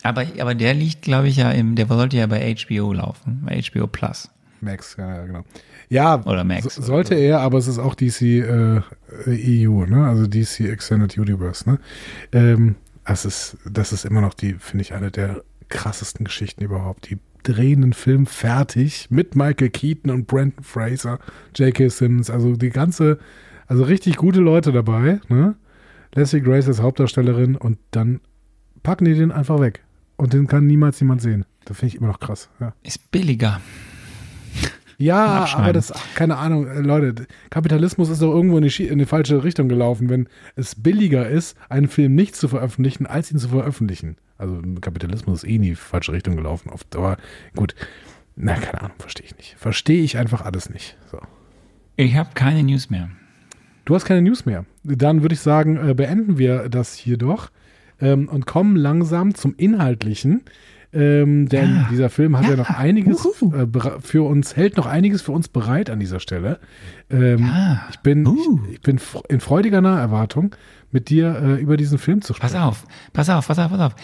Aber, 0.04 0.26
aber 0.40 0.54
der 0.56 0.74
liegt, 0.74 1.02
glaube 1.02 1.28
ich, 1.28 1.38
ja 1.38 1.52
im, 1.52 1.76
der 1.76 1.88
sollte 1.88 2.18
ja 2.18 2.28
bei 2.28 2.56
HBO 2.56 2.94
laufen, 2.94 3.44
bei 3.46 3.60
HBO 3.62 3.88
Plus. 3.88 4.30
Max, 4.62 4.96
ja, 4.98 5.26
genau. 5.26 5.44
Ja, 5.90 6.24
Oder 6.26 6.44
Max. 6.44 6.76
so, 6.76 6.82
sollte 6.82 7.16
er, 7.16 7.40
aber 7.42 7.58
es 7.60 7.68
ist 7.68 7.80
auch 7.80 7.96
DC 7.96 8.22
äh, 8.42 8.82
EU, 9.28 9.86
ne? 9.86 10.06
Also 10.08 10.28
DC 10.28 10.62
Extended 10.72 11.18
Universe, 11.18 11.70
ne? 11.70 11.80
Ähm, 12.32 12.76
das 13.06 13.24
ist, 13.26 13.58
das 13.70 13.94
ist 13.94 14.04
immer 14.06 14.22
noch 14.22 14.34
die, 14.34 14.54
finde 14.60 14.82
ich, 14.84 14.94
eine 14.94 15.12
der 15.12 15.44
krassesten 15.70 16.26
Geschichten 16.26 16.64
überhaupt. 16.64 17.10
Die 17.10 17.18
drehen 17.44 17.84
einen 17.84 17.94
Film 17.94 18.26
fertig 18.26 19.08
mit 19.10 19.36
Michael 19.36 19.70
Keaton 19.70 20.12
und 20.12 20.28
Brandon 20.28 20.64
Fraser, 20.64 21.20
J.K. 21.56 21.90
Simmons, 21.90 22.30
also 22.30 22.56
die 22.56 22.70
ganze, 22.70 23.20
also 23.68 23.84
richtig 23.84 24.18
gute 24.18 24.40
Leute 24.40 24.72
dabei, 24.72 25.20
ne? 25.30 25.56
Leslie 26.14 26.42
Grace 26.42 26.68
als 26.68 26.82
Hauptdarstellerin 26.82 27.56
und 27.56 27.78
dann 27.92 28.22
packen 28.82 29.06
die 29.06 29.14
den 29.14 29.32
einfach 29.32 29.60
weg. 29.60 29.84
Und 30.16 30.34
den 30.34 30.48
kann 30.48 30.66
niemals 30.66 31.00
jemand 31.00 31.22
sehen. 31.22 31.46
Das 31.66 31.78
finde 31.78 31.94
ich 31.94 32.00
immer 32.00 32.08
noch 32.08 32.20
krass, 32.20 32.50
ja. 32.60 32.74
Ist 32.84 33.12
billiger. 33.12 33.62
Ja, 35.00 35.48
aber 35.54 35.74
das, 35.74 35.94
keine 36.16 36.38
Ahnung, 36.38 36.68
äh, 36.68 36.80
Leute, 36.80 37.28
Kapitalismus 37.52 38.10
ist 38.10 38.22
doch 38.22 38.34
irgendwo 38.34 38.58
in 38.58 38.68
die, 38.68 38.88
in 38.88 38.98
die 38.98 39.06
falsche 39.06 39.44
Richtung 39.44 39.70
gelaufen, 39.70 40.10
wenn 40.10 40.28
es 40.56 40.74
billiger 40.74 41.30
ist, 41.30 41.56
einen 41.70 41.88
Film 41.88 42.16
nicht 42.16 42.36
zu 42.36 42.48
veröffentlichen, 42.48 43.06
als 43.06 43.32
ihn 43.32 43.38
zu 43.38 43.50
veröffentlichen. 43.50 44.18
Also 44.40 44.60
Kapitalismus 44.82 45.44
ist 45.44 45.50
eh 45.50 45.56
in 45.56 45.62
die 45.62 45.76
falsche 45.76 46.14
Richtung 46.14 46.36
gelaufen, 46.36 46.70
oft, 46.70 46.96
aber 46.96 47.18
gut. 47.56 47.76
Na, 48.36 48.56
keine 48.56 48.82
Ahnung, 48.82 48.98
verstehe 49.00 49.26
ich 49.26 49.38
nicht. 49.38 49.56
Verstehe 49.58 50.02
ich 50.02 50.18
einfach 50.18 50.42
alles 50.42 50.70
nicht. 50.70 50.98
So. 51.12 51.20
Ich 51.96 52.16
habe 52.16 52.30
keine 52.34 52.64
News 52.64 52.90
mehr. 52.90 53.10
Du 53.88 53.96
hast 53.96 54.04
keine 54.04 54.22
News 54.22 54.46
mehr. 54.46 54.66
Dann 54.84 55.22
würde 55.22 55.34
ich 55.34 55.40
sagen, 55.40 55.78
äh, 55.78 55.94
beenden 55.94 56.38
wir 56.38 56.68
das 56.68 56.94
hier 56.94 57.18
doch 57.18 57.50
ähm, 58.02 58.28
und 58.28 58.46
kommen 58.46 58.76
langsam 58.76 59.34
zum 59.34 59.56
Inhaltlichen. 59.56 60.42
Ähm, 60.94 61.48
denn 61.48 61.76
Ja. 61.76 61.88
dieser 61.90 62.10
Film 62.10 62.38
hat 62.38 62.44
ja, 62.46 62.52
Ja. 62.52 62.56
noch 62.58 62.70
einiges 62.70 63.26
äh, 63.26 63.66
für 64.02 64.28
uns, 64.28 64.56
hält 64.58 64.76
noch 64.76 64.88
einiges 64.88 65.22
für 65.22 65.32
uns 65.32 65.48
bereit 65.48 65.90
an 65.90 66.00
dieser 66.02 66.20
Stelle. 66.20 66.60
Ähm, 67.10 67.40
Ja. 67.46 67.88
Ich 67.90 68.00
bin, 68.00 68.28
Uh. 68.28 68.60
ich, 68.68 68.74
ich 68.76 68.82
bin 68.82 69.00
in 69.30 69.40
freudiger 69.40 69.80
Naherwartung, 69.80 70.54
mit 70.92 71.10
dir 71.10 71.36
äh, 71.42 71.62
über 71.62 71.78
diesen 71.78 71.98
Film 71.98 72.22
zu 72.22 72.34
sprechen. 72.34 72.54
Pass 72.56 72.62
auf, 72.62 72.86
pass 73.14 73.30
auf, 73.30 73.48
pass 73.48 73.60
auf, 73.60 73.72
pass 73.72 73.80
auf. 73.80 73.96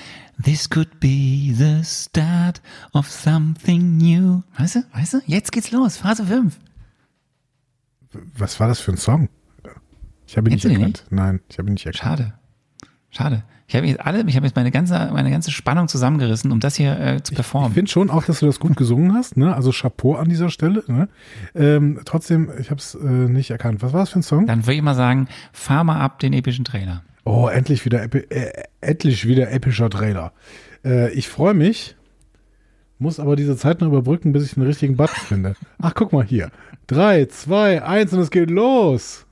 This 0.43 0.69
could 0.69 0.99
be 1.01 1.53
the 1.53 1.81
start 1.83 2.61
of 2.93 3.09
something 3.09 3.97
new. 3.97 4.43
Weißt 4.57 4.75
du, 4.75 4.83
weißt 4.93 5.13
du? 5.15 5.17
Jetzt 5.25 5.51
geht's 5.51 5.71
los, 5.71 5.97
Phase 5.97 6.25
5. 6.25 6.57
Was 8.37 8.59
war 8.61 8.67
das 8.69 8.79
für 8.79 8.91
ein 8.91 8.97
Song? 8.97 9.27
Ich 10.33 10.37
habe 10.37 10.49
ihn 10.49 10.53
nicht 10.53 10.63
Kennst 10.63 10.75
erkannt. 10.79 11.05
Nein, 11.11 11.41
ich 11.47 11.59
habe 11.59 11.69
ihn 11.69 11.73
nicht 11.73 11.85
erkannt. 11.85 12.01
Schade. 12.01 12.33
Schade. 13.11 13.43
Ich 13.67 13.75
habe 13.75 13.85
jetzt 13.85 13.99
alle, 14.01 14.23
ich 14.25 14.35
habe 14.35 14.47
jetzt 14.47 14.55
meine 14.55 14.71
ganze, 14.71 15.11
meine 15.13 15.29
ganze 15.29 15.51
Spannung 15.51 15.87
zusammengerissen, 15.87 16.51
um 16.51 16.59
das 16.59 16.73
hier 16.75 16.99
äh, 16.99 17.21
zu 17.21 17.33
Ich 17.33 17.35
performen. 17.35 17.71
finde 17.71 17.91
schon 17.91 18.09
auch, 18.09 18.23
dass 18.23 18.39
du 18.39 18.47
das 18.47 18.59
gut 18.59 18.75
gesungen 18.75 19.13
hast. 19.13 19.37
Ne? 19.37 19.53
Also 19.55 19.69
Chapeau 19.71 20.15
an 20.15 20.29
dieser 20.29 20.49
Stelle. 20.49 20.83
Ne? 20.87 21.07
Ähm, 21.53 21.99
trotzdem, 22.05 22.49
ich 22.59 22.71
habe 22.71 22.79
es 22.79 22.95
äh, 22.95 23.05
nicht 23.07 23.51
erkannt. 23.51 23.83
Was 23.83 23.93
war 23.93 23.99
das 23.99 24.09
für 24.09 24.19
ein 24.19 24.23
Song? 24.23 24.47
Dann 24.47 24.65
würde 24.65 24.73
ich 24.73 24.81
mal 24.81 24.95
sagen, 24.95 25.27
fahr 25.51 25.83
mal 25.83 25.99
ab 25.99 26.17
den 26.17 26.33
epischen 26.33 26.65
Trailer. 26.65 27.03
Oh, 27.25 27.47
endlich 27.47 27.85
wieder, 27.85 28.01
epi 28.01 28.17
äh, 28.31 28.63
endlich 28.81 29.27
wieder 29.27 29.51
epischer 29.51 29.91
Trailer. 29.91 30.33
Äh, 30.83 31.13
ich 31.13 31.29
freue 31.29 31.53
mich, 31.53 31.95
muss 32.97 33.19
aber 33.19 33.35
diese 33.35 33.55
Zeit 33.55 33.81
noch 33.81 33.87
überbrücken, 33.87 34.33
bis 34.33 34.45
ich 34.45 34.55
den 34.55 34.63
richtigen 34.63 34.97
Button 34.97 35.21
finde. 35.27 35.55
Ach, 35.79 35.93
guck 35.93 36.11
mal 36.11 36.25
hier. 36.25 36.49
Drei, 36.87 37.25
zwei, 37.25 37.83
eins 37.83 38.13
und 38.13 38.19
es 38.19 38.31
geht 38.31 38.49
los. 38.49 39.27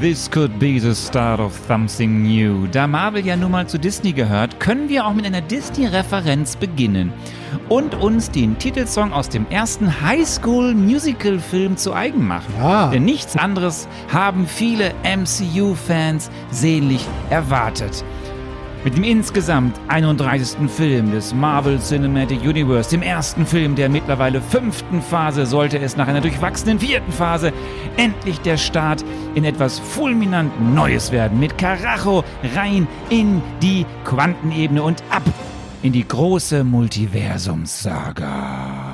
This 0.00 0.30
could 0.30 0.58
be 0.58 0.78
the 0.78 0.94
start 0.94 1.38
of 1.38 1.52
something 1.66 2.22
new. 2.22 2.66
Da 2.68 2.86
Marvel 2.86 3.24
ja 3.26 3.36
nun 3.36 3.50
mal 3.50 3.66
zu 3.68 3.78
Disney 3.78 4.12
gehört, 4.12 4.58
können 4.58 4.88
wir 4.88 5.06
auch 5.06 5.12
mit 5.12 5.26
einer 5.26 5.40
Disney-Referenz 5.40 6.56
beginnen 6.56 7.12
und 7.68 7.94
uns 7.96 8.30
den 8.30 8.58
Titelsong 8.58 9.12
aus 9.12 9.28
dem 9.28 9.46
ersten 9.50 10.00
Highschool-Musical-Film 10.02 11.76
zu 11.76 11.92
eigen 11.92 12.26
machen. 12.26 12.54
Ah. 12.60 12.90
Denn 12.90 13.04
nichts 13.04 13.36
anderes 13.36 13.86
haben 14.12 14.46
viele 14.46 14.92
MCU-Fans 15.04 16.30
sehnlich 16.50 17.06
erwartet. 17.30 18.04
Mit 18.84 18.96
dem 18.96 19.04
insgesamt 19.04 19.78
31. 19.86 20.68
Film 20.68 21.12
des 21.12 21.32
Marvel 21.32 21.78
Cinematic 21.78 22.42
Universe, 22.42 22.90
dem 22.90 23.02
ersten 23.02 23.46
Film 23.46 23.76
der 23.76 23.88
mittlerweile 23.88 24.42
fünften 24.42 25.00
Phase, 25.00 25.46
sollte 25.46 25.78
es 25.78 25.96
nach 25.96 26.08
einer 26.08 26.20
durchwachsenen 26.20 26.80
vierten 26.80 27.12
Phase 27.12 27.52
endlich 27.96 28.40
der 28.40 28.56
Start 28.56 29.04
in 29.36 29.44
etwas 29.44 29.78
fulminant 29.78 30.50
Neues 30.74 31.12
werden. 31.12 31.38
Mit 31.38 31.58
Karacho 31.58 32.24
rein 32.56 32.88
in 33.08 33.40
die 33.62 33.86
Quantenebene 34.04 34.82
und 34.82 35.00
ab 35.10 35.22
in 35.82 35.92
die 35.92 36.08
große 36.08 36.64
Multiversumssaga. 36.64 38.91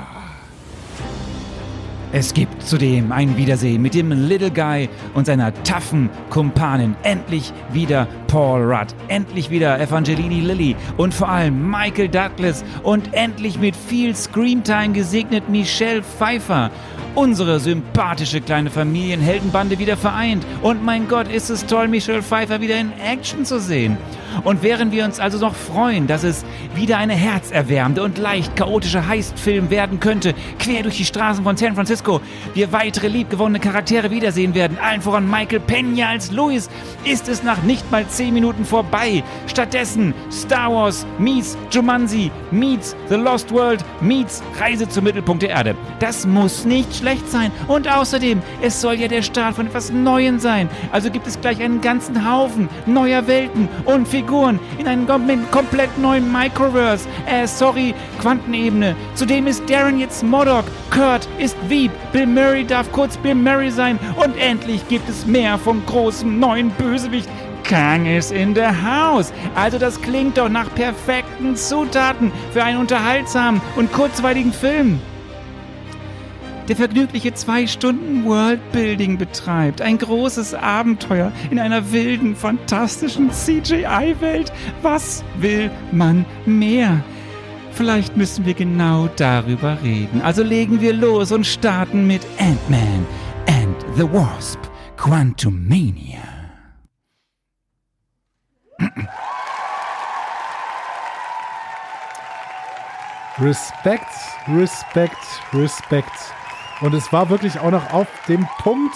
Es 2.11 2.33
gibt 2.33 2.63
zudem 2.63 3.11
ein 3.11 3.37
Wiedersehen 3.37 3.83
mit 3.83 3.93
dem 3.93 4.11
Little 4.11 4.49
Guy 4.49 4.89
und 5.13 5.27
seiner 5.27 5.53
taffen 5.63 6.09
Kumpanin. 6.31 6.95
Endlich 7.03 7.53
wieder 7.71 8.07
Paul 8.25 8.63
Rudd, 8.63 8.95
endlich 9.09 9.51
wieder 9.51 9.79
Evangelini 9.79 10.41
Lilly 10.41 10.75
und 10.97 11.13
vor 11.13 11.29
allem 11.29 11.69
Michael 11.69 12.09
Douglas 12.09 12.65
und 12.81 13.13
endlich 13.13 13.59
mit 13.59 13.75
viel 13.75 14.15
Screamtime 14.15 14.93
gesegnet 14.93 15.49
Michelle 15.49 16.01
Pfeiffer. 16.01 16.71
Unsere 17.13 17.59
sympathische 17.59 18.41
kleine 18.41 18.71
Familienheldenbande 18.71 19.77
wieder 19.77 19.95
vereint. 19.95 20.43
Und 20.63 20.83
mein 20.83 21.07
Gott, 21.07 21.27
ist 21.27 21.51
es 21.51 21.65
toll, 21.67 21.87
Michelle 21.87 22.23
Pfeiffer 22.23 22.59
wieder 22.59 22.79
in 22.79 22.91
Action 23.03 23.45
zu 23.45 23.59
sehen. 23.59 23.97
Und 24.43 24.63
während 24.63 24.91
wir 24.91 25.05
uns 25.05 25.19
also 25.19 25.37
noch 25.37 25.55
freuen, 25.55 26.07
dass 26.07 26.23
es 26.23 26.45
wieder 26.75 26.97
eine 26.97 27.13
herzerwärmende 27.13 28.03
und 28.03 28.17
leicht 28.17 28.55
chaotische 28.55 29.07
Heistfilm 29.07 29.69
werden 29.69 29.99
könnte, 29.99 30.33
quer 30.59 30.83
durch 30.83 30.97
die 30.97 31.05
Straßen 31.05 31.43
von 31.43 31.57
San 31.57 31.75
Francisco, 31.75 32.21
wir 32.53 32.71
weitere 32.71 33.07
liebgewonnene 33.07 33.59
Charaktere 33.59 34.11
wiedersehen 34.11 34.53
werden, 34.55 34.77
allen 34.81 35.01
voran 35.01 35.29
Michael 35.29 35.59
Pena 35.59 36.09
als 36.09 36.31
Louis, 36.31 36.69
ist 37.05 37.27
es 37.27 37.43
nach 37.43 37.61
nicht 37.63 37.89
mal 37.91 38.07
10 38.07 38.33
Minuten 38.33 38.65
vorbei. 38.65 39.23
Stattdessen 39.47 40.13
Star 40.31 40.71
Wars 40.71 41.05
meets 41.17 41.57
Jumanji 41.71 42.31
meets 42.51 42.95
The 43.09 43.15
Lost 43.15 43.51
World 43.51 43.83
meets 44.01 44.41
Reise 44.59 44.87
zum 44.87 45.03
Mittelpunkt 45.03 45.43
der 45.43 45.49
Erde. 45.49 45.75
Das 45.99 46.25
muss 46.25 46.65
nicht 46.65 46.95
schlecht 46.95 47.29
sein. 47.29 47.51
Und 47.67 47.87
außerdem, 47.87 48.41
es 48.61 48.79
soll 48.81 48.95
ja 48.95 49.07
der 49.07 49.21
Start 49.21 49.55
von 49.55 49.67
etwas 49.67 49.91
Neuem 49.91 50.39
sein. 50.39 50.69
Also 50.91 51.09
gibt 51.09 51.27
es 51.27 51.39
gleich 51.39 51.61
einen 51.61 51.81
ganzen 51.81 52.29
Haufen 52.29 52.69
neuer 52.85 53.27
Welten 53.27 53.67
und 53.85 54.07
Figuren 54.19 54.59
in 54.77 54.85
einem 54.85 55.07
komplett 55.49 55.97
neuen 55.97 56.29
Microverse. 56.29 57.07
Äh, 57.25 57.47
sorry, 57.47 57.95
Quantenebene. 58.19 58.93
Zudem 59.15 59.47
ist 59.47 59.69
Darren 59.69 59.97
jetzt 59.97 60.23
Modok, 60.23 60.65
Kurt 60.91 61.25
ist 61.37 61.55
Veep, 61.69 61.91
Bill 62.11 62.27
Murray 62.27 62.65
darf 62.65 62.91
kurz 62.91 63.15
Bill 63.15 63.35
Murray 63.35 63.71
sein 63.71 63.97
und 64.21 64.35
endlich 64.37 64.85
gibt 64.89 65.07
es 65.07 65.25
mehr 65.25 65.57
vom 65.57 65.85
großen 65.85 66.37
neuen 66.37 66.69
Bösewicht. 66.71 67.29
Kang 67.63 68.05
is 68.05 68.31
in 68.31 68.53
the 68.53 68.61
house. 68.61 69.31
Also 69.55 69.77
das 69.77 70.01
klingt 70.01 70.37
doch 70.37 70.49
nach 70.49 70.73
perfekten 70.75 71.55
Zutaten 71.55 72.31
für 72.51 72.63
einen 72.63 72.79
unterhaltsamen 72.79 73.61
und 73.77 73.93
kurzweiligen 73.93 74.51
Film 74.51 74.99
der 76.69 76.75
vergnügliche 76.75 77.33
zwei 77.33 77.65
Stunden 77.65 78.25
Worldbuilding 78.25 79.17
betreibt. 79.17 79.81
Ein 79.81 79.97
großes 79.97 80.53
Abenteuer 80.53 81.31
in 81.49 81.59
einer 81.59 81.91
wilden, 81.91 82.35
fantastischen 82.35 83.31
CGI-Welt. 83.31 84.53
Was 84.83 85.23
will 85.39 85.71
man 85.91 86.25
mehr? 86.45 87.03
Vielleicht 87.71 88.15
müssen 88.17 88.45
wir 88.45 88.53
genau 88.53 89.09
darüber 89.15 89.81
reden. 89.81 90.21
Also 90.21 90.43
legen 90.43 90.79
wir 90.79 90.93
los 90.93 91.31
und 91.31 91.47
starten 91.47 92.05
mit 92.05 92.21
Ant-Man 92.37 93.05
and 93.47 93.75
the 93.95 94.03
Wasp, 94.03 94.59
Quantumania. 94.95 96.19
Respekt, 103.39 104.13
Respekt, 104.47 105.17
Respekt. 105.53 106.33
Und 106.81 106.93
es 106.93 107.11
war 107.11 107.29
wirklich 107.29 107.59
auch 107.59 107.71
noch 107.71 107.91
auf 107.93 108.07
dem 108.27 108.47
Punkt 108.59 108.95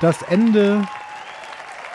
das 0.00 0.22
Ende 0.22 0.86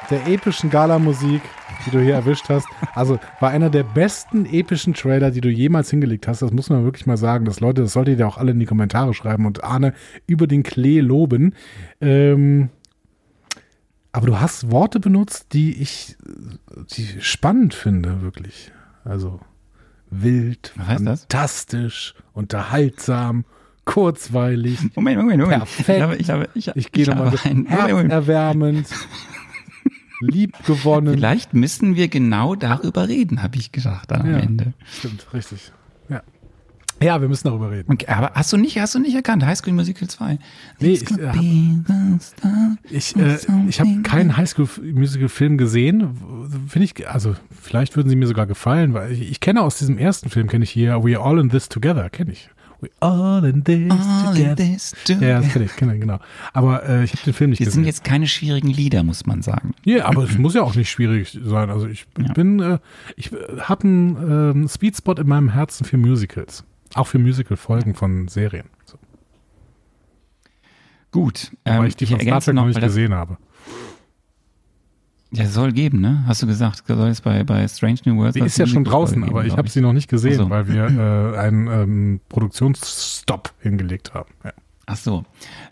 der 0.09 0.27
epischen 0.27 0.69
Gala-Musik, 0.69 1.41
die 1.85 1.91
du 1.91 1.99
hier 1.99 2.15
erwischt 2.15 2.49
hast. 2.49 2.67
Also 2.93 3.19
war 3.39 3.49
einer 3.49 3.69
der 3.69 3.83
besten 3.83 4.45
epischen 4.45 4.93
Trailer, 4.93 5.31
die 5.31 5.41
du 5.41 5.49
jemals 5.49 5.89
hingelegt 5.89 6.27
hast. 6.27 6.41
Das 6.41 6.51
muss 6.51 6.69
man 6.69 6.83
wirklich 6.83 7.05
mal 7.05 7.17
sagen. 7.17 7.45
Das 7.45 7.59
Leute, 7.59 7.81
das 7.81 7.93
solltet 7.93 8.19
ihr 8.19 8.27
auch 8.27 8.37
alle 8.37 8.51
in 8.51 8.59
die 8.59 8.65
Kommentare 8.65 9.13
schreiben 9.13 9.45
und 9.45 9.63
Arne 9.63 9.93
über 10.27 10.47
den 10.47 10.63
Klee 10.63 10.99
loben. 10.99 11.55
Ähm, 11.99 12.69
aber 14.11 14.27
du 14.27 14.39
hast 14.39 14.71
Worte 14.71 14.99
benutzt, 14.99 15.53
die 15.53 15.81
ich 15.81 16.15
die 16.91 17.19
spannend 17.19 17.73
finde, 17.73 18.21
wirklich. 18.21 18.71
Also 19.03 19.39
wild, 20.09 20.73
fantastisch, 20.77 22.13
unterhaltsam 22.33 23.45
kurzweilig. 23.85 24.79
Moment, 24.95 25.17
Moment, 25.17 25.41
Moment. 25.41 25.65
Perfekt. 25.65 25.89
Ich, 25.89 26.01
habe, 26.01 26.15
ich, 26.15 26.29
habe, 26.29 26.49
ich, 26.53 26.67
ich 26.75 26.91
gehe 26.91 27.05
nochmal. 27.07 27.31
Herzerwärmend. 27.31 28.87
liebgewonnen. 30.23 31.13
Vielleicht 31.13 31.53
müssen 31.53 31.95
wir 31.95 32.07
genau 32.07 32.55
darüber 32.55 33.07
reden, 33.07 33.43
habe 33.43 33.57
ich 33.57 33.71
gesagt 33.71 34.11
dann 34.11 34.21
am 34.21 34.31
ja, 34.31 34.37
Ende. 34.39 34.73
Stimmt, 34.85 35.27
richtig. 35.33 35.71
Ja. 36.09 36.21
Ja, 37.01 37.19
wir 37.19 37.27
müssen 37.27 37.47
darüber 37.47 37.71
reden. 37.71 37.91
Okay, 37.91 38.07
aber 38.07 38.31
hast 38.33 38.53
du 38.53 38.57
nicht, 38.57 38.79
hast 38.79 38.95
du 38.95 38.99
nicht 38.99 39.15
erkannt, 39.15 39.45
High 39.45 39.57
School 39.57 39.73
Musical 39.73 40.07
2? 40.07 40.39
Nee, 40.79 40.93
ich, 40.93 41.11
äh, 41.11 41.31
ich, 42.89 43.15
äh, 43.17 43.37
ich 43.67 43.79
habe 43.79 44.01
keinen 44.03 44.37
High 44.37 44.49
School 44.49 44.69
Musical 44.93 45.27
Film 45.27 45.57
gesehen. 45.57 46.17
Finde 46.67 46.85
ich, 46.85 47.09
also 47.09 47.35
vielleicht 47.51 47.97
würden 47.97 48.09
sie 48.09 48.15
mir 48.15 48.27
sogar 48.27 48.45
gefallen, 48.45 48.93
weil 48.93 49.11
ich, 49.11 49.29
ich 49.29 49.39
kenne 49.41 49.61
aus 49.61 49.79
diesem 49.79 49.97
ersten 49.97 50.29
Film, 50.29 50.47
kenne 50.47 50.63
ich 50.63 50.71
hier 50.71 51.03
We 51.03 51.19
Are 51.19 51.27
All 51.27 51.39
in 51.39 51.49
This 51.49 51.67
Together, 51.67 52.09
kenne 52.09 52.31
ich. 52.31 52.49
We 52.83 52.89
all 52.99 53.45
in 53.45 53.63
this 53.63 53.89
all 53.89 54.33
together. 54.33 54.49
In 54.49 54.73
this 54.73 54.93
together. 55.05 55.27
Ja, 55.27 55.39
das 55.39 55.53
kenne 55.53 55.65
ich, 55.65 55.75
kenne 55.77 55.93
ich, 55.93 56.01
genau. 56.01 56.19
Aber 56.51 56.83
äh, 56.83 57.05
ich 57.05 57.13
habe 57.13 57.23
den 57.23 57.33
Film 57.33 57.51
nicht 57.51 57.61
das 57.61 57.67
gesehen. 57.67 57.69
Das 57.69 57.73
sind 57.75 57.85
jetzt 57.85 58.03
keine 58.03 58.27
schwierigen 58.27 58.67
Lieder, 58.67 59.03
muss 59.03 59.25
man 59.25 59.41
sagen. 59.41 59.73
Ja, 59.85 59.95
yeah, 59.95 60.05
aber 60.07 60.23
es 60.23 60.37
muss 60.37 60.53
ja 60.53 60.63
auch 60.63 60.75
nicht 60.75 60.89
schwierig 60.89 61.39
sein. 61.41 61.69
Also 61.69 61.87
ich 61.87 62.05
ja. 62.19 62.33
bin, 62.33 62.59
äh, 62.59 62.79
ich 63.15 63.31
habe 63.59 63.83
einen 63.87 64.65
äh, 64.65 64.67
Speedspot 64.67 65.19
in 65.19 65.27
meinem 65.27 65.47
Herzen 65.47 65.85
für 65.85 65.95
Musicals. 65.95 66.65
Auch 66.93 67.07
für 67.07 67.19
Musical-Folgen 67.19 67.95
von 67.95 68.27
Serien. 68.27 68.65
So. 68.83 68.97
Gut. 71.11 71.51
Ähm, 71.63 71.79
weil 71.79 71.87
ich 71.87 71.95
die 71.95 72.05
von 72.05 72.19
Star 72.19 72.41
Trek 72.41 72.53
noch 72.53 72.65
nicht 72.65 72.81
gesehen 72.81 73.13
habe. 73.13 73.37
Ja, 75.35 75.47
soll 75.47 75.71
geben, 75.71 75.99
ne? 75.99 76.23
Hast 76.27 76.43
du 76.43 76.47
gesagt, 76.47 76.83
soll 76.87 77.09
es 77.09 77.21
bei, 77.21 77.43
bei 77.43 77.67
Strange 77.67 77.97
New 78.05 78.17
Worlds. 78.17 78.35
Sie 78.35 78.41
ist 78.41 78.57
ja 78.57 78.67
schon 78.67 78.83
draußen, 78.83 79.23
aber 79.23 79.43
ich 79.45 79.57
habe 79.57 79.67
sie 79.67 79.81
noch 79.81 79.93
nicht 79.93 80.07
gesehen, 80.07 80.37
so. 80.37 80.49
weil 80.49 80.67
wir 80.67 80.85
äh, 81.33 81.37
einen 81.39 81.67
ähm, 81.67 82.19
Produktionsstopp 82.29 83.51
hingelegt 83.59 84.13
haben. 84.13 84.29
Ja. 84.43 84.53
Ach 84.85 84.97
so. 84.97 85.23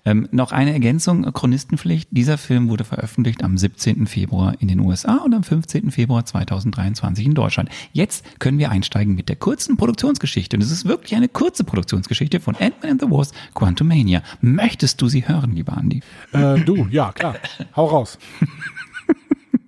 Ähm, 0.05 0.30
noch 0.32 0.53
eine 0.53 0.72
Ergänzung, 0.72 1.24
Chronistenpflicht. 1.34 2.07
Dieser 2.12 2.38
Film 2.38 2.70
wurde 2.70 2.86
veröffentlicht 2.86 3.43
am 3.43 3.57
17. 3.57 4.07
Februar 4.07 4.55
in 4.59 4.70
den 4.70 4.80
USA 4.80 5.18
und 5.18 5.34
am 5.34 5.43
15. 5.43 5.91
Februar 5.91 6.26
2023 6.26 7.26
in 7.26 7.36
Deutschland. 7.36 7.70
Jetzt 7.91 8.39
können 8.39 8.57
wir 8.57 8.72
einsteigen 8.72 9.14
mit 9.14 9.28
der 9.28 9.36
kurzen 9.36 9.76
Produktionsgeschichte. 9.76 10.55
Und 10.55 10.64
es 10.64 10.72
ist 10.72 10.86
wirklich 10.86 11.14
eine 11.14 11.28
kurze 11.28 11.66
Produktionsgeschichte 11.66 12.39
von 12.39 12.55
Ant-Man 12.55 12.93
and 12.93 13.01
the 13.01 13.12
Wasp, 13.12 13.36
Quantumania. 13.53 14.24
Möchtest 14.39 15.01
du 15.01 15.09
sie 15.09 15.28
hören, 15.28 15.51
lieber 15.51 15.78
Andi? 15.78 16.01
Äh, 16.32 16.62
du, 16.62 16.88
ja, 16.89 17.12
klar. 17.12 17.36
Hau 17.76 17.88
raus. 17.88 18.18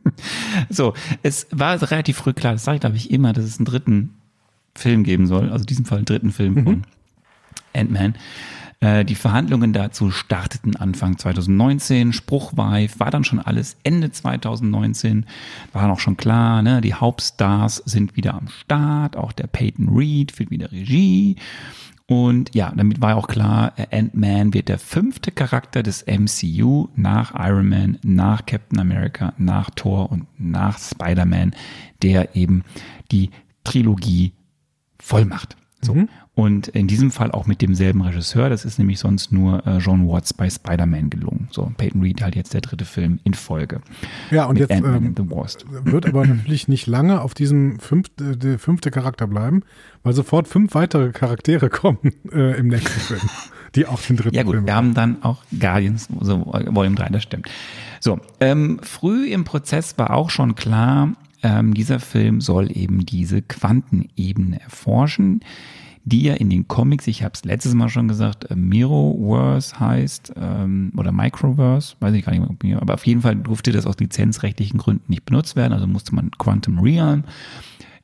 so, 0.70 0.94
es 1.22 1.48
war 1.52 1.82
relativ 1.82 2.18
früh 2.18 2.34
klar, 2.34 2.54
das 2.54 2.64
sage 2.64 2.76
ich 2.76 2.82
glaube 2.82 2.98
ich 2.98 3.12
immer, 3.12 3.34
dass 3.34 3.46
es 3.46 3.58
einen 3.58 3.66
dritten 3.66 4.16
Film 4.76 5.04
geben 5.04 5.28
soll, 5.28 5.50
also 5.50 5.64
in 5.64 5.68
diesem 5.68 5.86
Fall 5.86 6.00
einen 6.00 6.06
dritten 6.06 6.32
Film 6.32 6.54
mhm. 6.56 6.64
von 6.64 6.84
Ant-Man. 7.74 8.16
Äh, 8.84 9.06
die 9.06 9.16
Verhandlungen 9.16 9.72
dazu 9.72 10.12
starteten 10.12 10.76
Anfang 10.76 11.18
2019. 11.18 12.12
Spruchweif 12.12 13.00
war 13.00 13.12
dann 13.12 13.24
schon 13.24 13.40
alles 13.40 13.78
Ende 13.84 14.12
2019. 14.12 15.26
War 15.72 15.88
noch 15.88 16.02
schon 16.02 16.18
klar, 16.18 16.62
ne? 16.62 16.82
die 16.82 16.94
Hauptstars 16.94 17.78
sind 17.86 18.18
wieder 18.18 18.34
am 18.34 18.50
Start. 18.50 19.16
Auch 19.16 19.32
der 19.32 19.48
Peyton 19.48 19.96
Reed 19.96 20.34
führt 20.34 20.52
wieder 20.52 20.72
Regie. 20.72 21.38
Und 22.14 22.54
ja, 22.54 22.72
damit 22.76 23.02
war 23.02 23.16
auch 23.16 23.28
klar, 23.28 23.74
Ant-Man 23.92 24.54
wird 24.54 24.70
der 24.70 24.78
fünfte 24.78 25.32
Charakter 25.32 25.82
des 25.82 26.06
MCU 26.06 26.90
nach 26.96 27.34
Iron 27.34 27.68
Man, 27.68 27.98
nach 28.04 28.46
Captain 28.46 28.80
America, 28.80 29.34
nach 29.40 29.72
Thor 29.72 30.12
und 30.12 30.28
nach 30.38 30.78
Spider-Man, 30.78 31.56
der 32.04 32.36
eben 32.36 32.66
die 33.12 33.32
Trilogie 33.64 34.34
vollmacht. 35.00 35.58
So. 35.82 35.96
Mhm. 35.96 36.10
Und 36.36 36.70
in 36.70 36.88
diesem 36.88 37.12
Fall 37.12 37.32
auch 37.32 37.46
mit 37.46 37.62
demselben 37.62 38.02
Regisseur. 38.02 38.50
Das 38.50 38.66
ist 38.66 38.80
nämlich 38.80 38.98
sonst 38.98 39.32
nur 39.32 39.68
äh, 39.68 39.78
John 39.78 40.08
Watts 40.08 40.34
bei 40.34 40.50
Spider-Man 40.50 41.12
gelungen. 41.12 41.48
So, 41.52 41.72
Peyton 41.78 42.02
Reed 42.02 42.24
halt 42.24 42.36
jetzt 42.36 42.56
der 42.56 42.62
dritte 42.62 42.86
Film 42.86 43.20
in 43.24 43.36
Folge. 43.36 43.82
Ja, 44.32 44.46
und 44.46 44.58
jetzt 44.58 44.72
ähm, 44.72 45.16
wird 45.16 46.08
aber 46.08 46.26
natürlich 46.26 46.68
nicht 46.68 46.88
lange 46.88 47.22
auf 47.22 47.36
diesem 47.36 47.78
fünfte, 47.80 48.36
der 48.36 48.58
fünfte 48.58 48.90
Charakter 48.90 49.28
bleiben, 49.28 49.62
weil 50.02 50.14
sofort 50.14 50.48
fünf 50.48 50.74
weitere 50.74 51.12
Charaktere 51.12 51.70
kommen 51.70 52.00
äh, 52.32 52.58
im 52.58 52.68
nächsten 52.68 53.00
Film, 53.00 53.30
die 53.76 53.86
auch 53.86 54.02
den 54.02 54.18
dritten 54.18 54.36
Ja 54.36 54.42
gut, 54.42 54.56
Film 54.56 54.66
wir 54.66 54.74
haben 54.74 54.96
dann 54.96 55.22
auch 55.22 55.44
Guardians, 55.60 56.10
so 56.20 56.48
Volume 56.48 56.96
3, 56.96 57.10
das 57.10 57.22
stimmt. 57.22 57.48
So, 58.00 58.20
ähm, 58.40 58.80
früh 58.82 59.28
im 59.28 59.44
Prozess 59.44 60.00
war 60.00 60.16
auch 60.16 60.32
schon 60.32 60.56
klar, 60.56 61.14
ähm, 61.44 61.76
dieser 61.76 62.00
Film 62.00 62.42
soll 62.42 62.76
eben 62.76 63.06
diese 63.06 63.44
Quantenebene 63.44 64.60
erforschen 64.62 65.42
die 66.06 66.24
ja 66.24 66.34
in 66.34 66.50
den 66.50 66.68
Comics, 66.68 67.08
ich 67.08 67.24
habe 67.24 67.34
es 67.34 67.46
letztes 67.46 67.74
Mal 67.74 67.90
schon 67.90 68.08
gesagt, 68.08 68.50
äh, 68.52 68.56
Miroverse 68.56 69.80
heißt 69.80 70.34
ähm, 70.36 70.92
oder 70.98 71.12
Microverse, 71.12 71.96
weiß 72.00 72.14
ich 72.14 72.26
gar 72.26 72.34
nicht 72.34 72.64
mehr, 72.64 72.82
aber 72.82 72.96
auf 72.96 73.08
jeden 73.08 73.22
Fall 73.22 73.36
durfte 73.36 73.72
das 73.72 73.86
aus 73.86 73.98
lizenzrechtlichen 74.00 74.80
Gründen 74.80 75.06
nicht 75.08 75.26
benutzt 75.26 75.56
werden, 75.56 75.74
also 75.74 75.88
musste 75.88 76.14
man 76.14 76.32
Quantum 76.32 76.80
Realm 76.80 77.24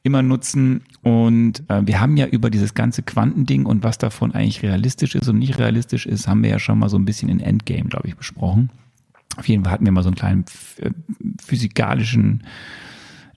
immer 0.04 0.22
nutzen. 0.22 0.82
Und 1.02 1.64
äh, 1.70 1.86
wir 1.86 2.00
haben 2.00 2.18
ja 2.18 2.26
über 2.28 2.50
dieses 2.50 2.74
ganze 2.74 3.04
Quantending 3.04 3.66
und 3.66 3.84
was 3.84 3.98
davon 3.98 4.34
eigentlich 4.34 4.64
realistisch 4.64 5.16
ist 5.16 5.28
und 5.28 5.40
nicht 5.40 5.60
realistisch 5.60 6.06
ist, 6.06 6.28
haben 6.28 6.44
wir 6.44 6.50
ja 6.50 6.60
schon 6.60 6.80
mal 6.80 6.90
so 6.90 6.98
ein 6.98 7.06
bisschen 7.06 7.30
in 7.30 7.40
Endgame, 7.40 7.90
glaube 7.90 8.08
ich, 8.08 8.16
besprochen. 8.16 8.70
Auf 9.38 9.48
jeden 9.48 9.64
Fall 9.64 9.74
hatten 9.74 9.86
wir 9.86 9.92
mal 9.92 10.04
so 10.04 10.10
einen 10.10 10.16
kleinen 10.16 10.46
äh, 10.78 10.92
physikalischen 11.42 12.44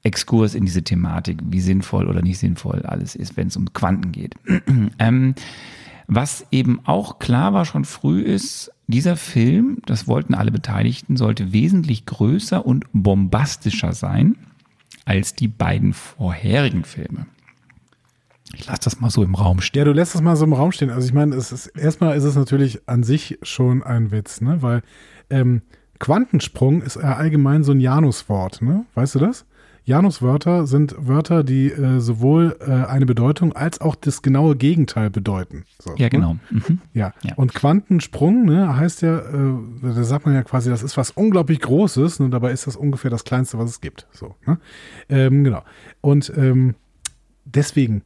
Exkurs 0.03 0.55
in 0.55 0.65
diese 0.65 0.83
Thematik, 0.83 1.39
wie 1.45 1.61
sinnvoll 1.61 2.09
oder 2.09 2.23
nicht 2.23 2.39
sinnvoll 2.39 2.83
alles 2.83 3.15
ist, 3.15 3.37
wenn 3.37 3.49
es 3.49 3.57
um 3.57 3.73
Quanten 3.73 4.13
geht. 4.13 4.35
ähm, 4.99 5.35
was 6.09 6.47
eben 6.51 6.81
auch 6.85 7.19
klar 7.19 7.55
war 7.55 7.65
schon 7.65 7.85
früh 7.85 8.21
ist, 8.21 8.73
dieser 8.87 9.17
Film, 9.17 9.79
das 9.87 10.09
wollten 10.09 10.35
alle 10.35 10.51
Beteiligten, 10.51 11.17
sollte 11.17 11.53
wesentlich 11.53 12.05
größer 12.07 12.67
und 12.67 12.87
bombastischer 12.93 13.93
sein 13.93 14.37
als 15.05 15.35
die 15.35 15.49
beiden 15.49 15.93
vorherigen 15.95 16.85
Filme. 16.85 17.27
Ich 18.55 18.67
lasse 18.67 18.83
das 18.85 19.01
mal 19.01 19.11
so 19.11 19.23
im 19.23 19.35
Raum 19.35 19.61
stehen. 19.61 19.81
Ja, 19.81 19.85
du 19.85 19.93
lässt 19.93 20.15
das 20.15 20.21
mal 20.21 20.37
so 20.37 20.45
im 20.45 20.53
Raum 20.53 20.73
stehen. 20.73 20.91
Also 20.91 21.07
ich 21.07 21.15
meine, 21.15 21.35
es 21.35 21.53
ist 21.53 21.69
erstmal 21.69 22.17
ist 22.17 22.25
es 22.25 22.37
natürlich 22.37 22.87
an 22.87 23.03
sich 23.03 23.39
schon 23.43 23.83
ein 23.83 24.11
Witz, 24.11 24.41
ne? 24.41 24.61
Weil 24.61 24.83
ähm, 25.31 25.63
Quantensprung 25.99 26.83
ist 26.83 26.99
allgemein 26.99 27.65
so 27.65 27.73
ein 27.73 27.81
Januswort, 27.81 28.61
ne? 28.61 28.85
Weißt 28.95 29.15
du 29.15 29.21
das? 29.21 29.47
Januswörter 29.85 30.66
sind 30.66 30.95
Wörter, 30.99 31.43
die 31.43 31.70
äh, 31.70 31.99
sowohl 32.01 32.57
äh, 32.61 32.70
eine 32.70 33.05
Bedeutung 33.05 33.53
als 33.53 33.80
auch 33.80 33.97
das 33.97 34.22
genaue 34.22 34.55
Gegenteil 34.55 35.11
bedeuten. 35.11 35.64
So, 35.78 35.95
ja, 35.97 36.05
ne? 36.05 36.11
genau. 36.11 36.37
Mhm. 36.51 36.80
Ja. 36.95 37.12
Ja. 37.22 37.35
und 37.35 37.53
Quantensprung 37.53 38.45
ne, 38.45 38.76
heißt 38.76 39.03
ja, 39.03 39.18
äh, 39.18 39.55
da 39.83 40.05
sagt 40.05 40.26
man 40.26 40.35
ja 40.35 40.43
quasi, 40.43 40.70
das 40.70 40.83
ist 40.83 40.97
was 40.97 41.11
unglaublich 41.11 41.61
Großes 41.61 42.20
und 42.20 42.30
dabei 42.30 42.53
ist 42.53 42.66
das 42.66 42.76
ungefähr 42.76 43.11
das 43.11 43.24
Kleinste, 43.24 43.59
was 43.59 43.70
es 43.70 43.80
gibt. 43.80 44.07
So, 44.12 44.37
ne? 44.47 44.59
ähm, 45.09 45.43
genau. 45.43 45.62
Und 46.01 46.33
ähm, 46.37 46.76
deswegen, 47.45 48.03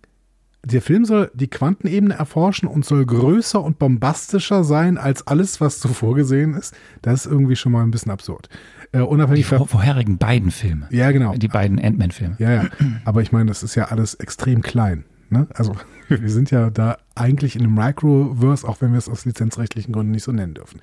der 0.67 0.83
Film 0.83 1.05
soll 1.05 1.31
die 1.33 1.47
Quantenebene 1.47 2.15
erforschen 2.15 2.69
und 2.69 2.85
soll 2.85 3.07
größer 3.07 3.63
und 3.63 3.79
bombastischer 3.79 4.65
sein 4.65 4.99
als 4.99 5.25
alles, 5.27 5.61
was 5.61 5.79
zuvor 5.79 6.17
gesehen 6.17 6.55
ist. 6.55 6.75
Das 7.03 7.25
ist 7.25 7.31
irgendwie 7.31 7.55
schon 7.55 7.71
mal 7.71 7.85
ein 7.85 7.93
bisschen 7.93 8.11
absurd. 8.11 8.49
Äh, 8.91 8.99
Die 8.99 9.05
unabhängig 9.05 9.47
vor, 9.47 9.59
davon. 9.59 9.69
vorherigen 9.69 10.19
beiden 10.19 10.51
Filme. 10.51 10.89
Ja, 10.91 11.13
genau. 11.13 11.35
Die 11.35 11.47
beiden 11.47 11.79
Ant-Man-Filme. 11.79 12.35
Ja, 12.41 12.51
ja. 12.51 12.65
Aber 13.05 13.23
ich 13.23 13.31
meine, 13.31 13.47
das 13.47 13.63
ist 13.63 13.77
ja 13.77 13.85
alles 13.87 14.15
extrem 14.15 14.61
klein. 14.61 15.05
Ne? 15.31 15.47
Also 15.55 15.77
wir 16.09 16.31
sind 16.31 16.51
ja 16.51 16.71
da 16.71 16.99
eigentlich 17.15 17.55
in 17.55 17.63
einem 17.63 17.75
Microverse, 17.75 18.67
auch 18.67 18.81
wenn 18.81 18.91
wir 18.91 18.99
es 18.99 19.09
aus 19.09 19.25
lizenzrechtlichen 19.25 19.93
Gründen 19.93 20.11
nicht 20.11 20.25
so 20.25 20.33
nennen 20.33 20.55
dürfen. 20.55 20.81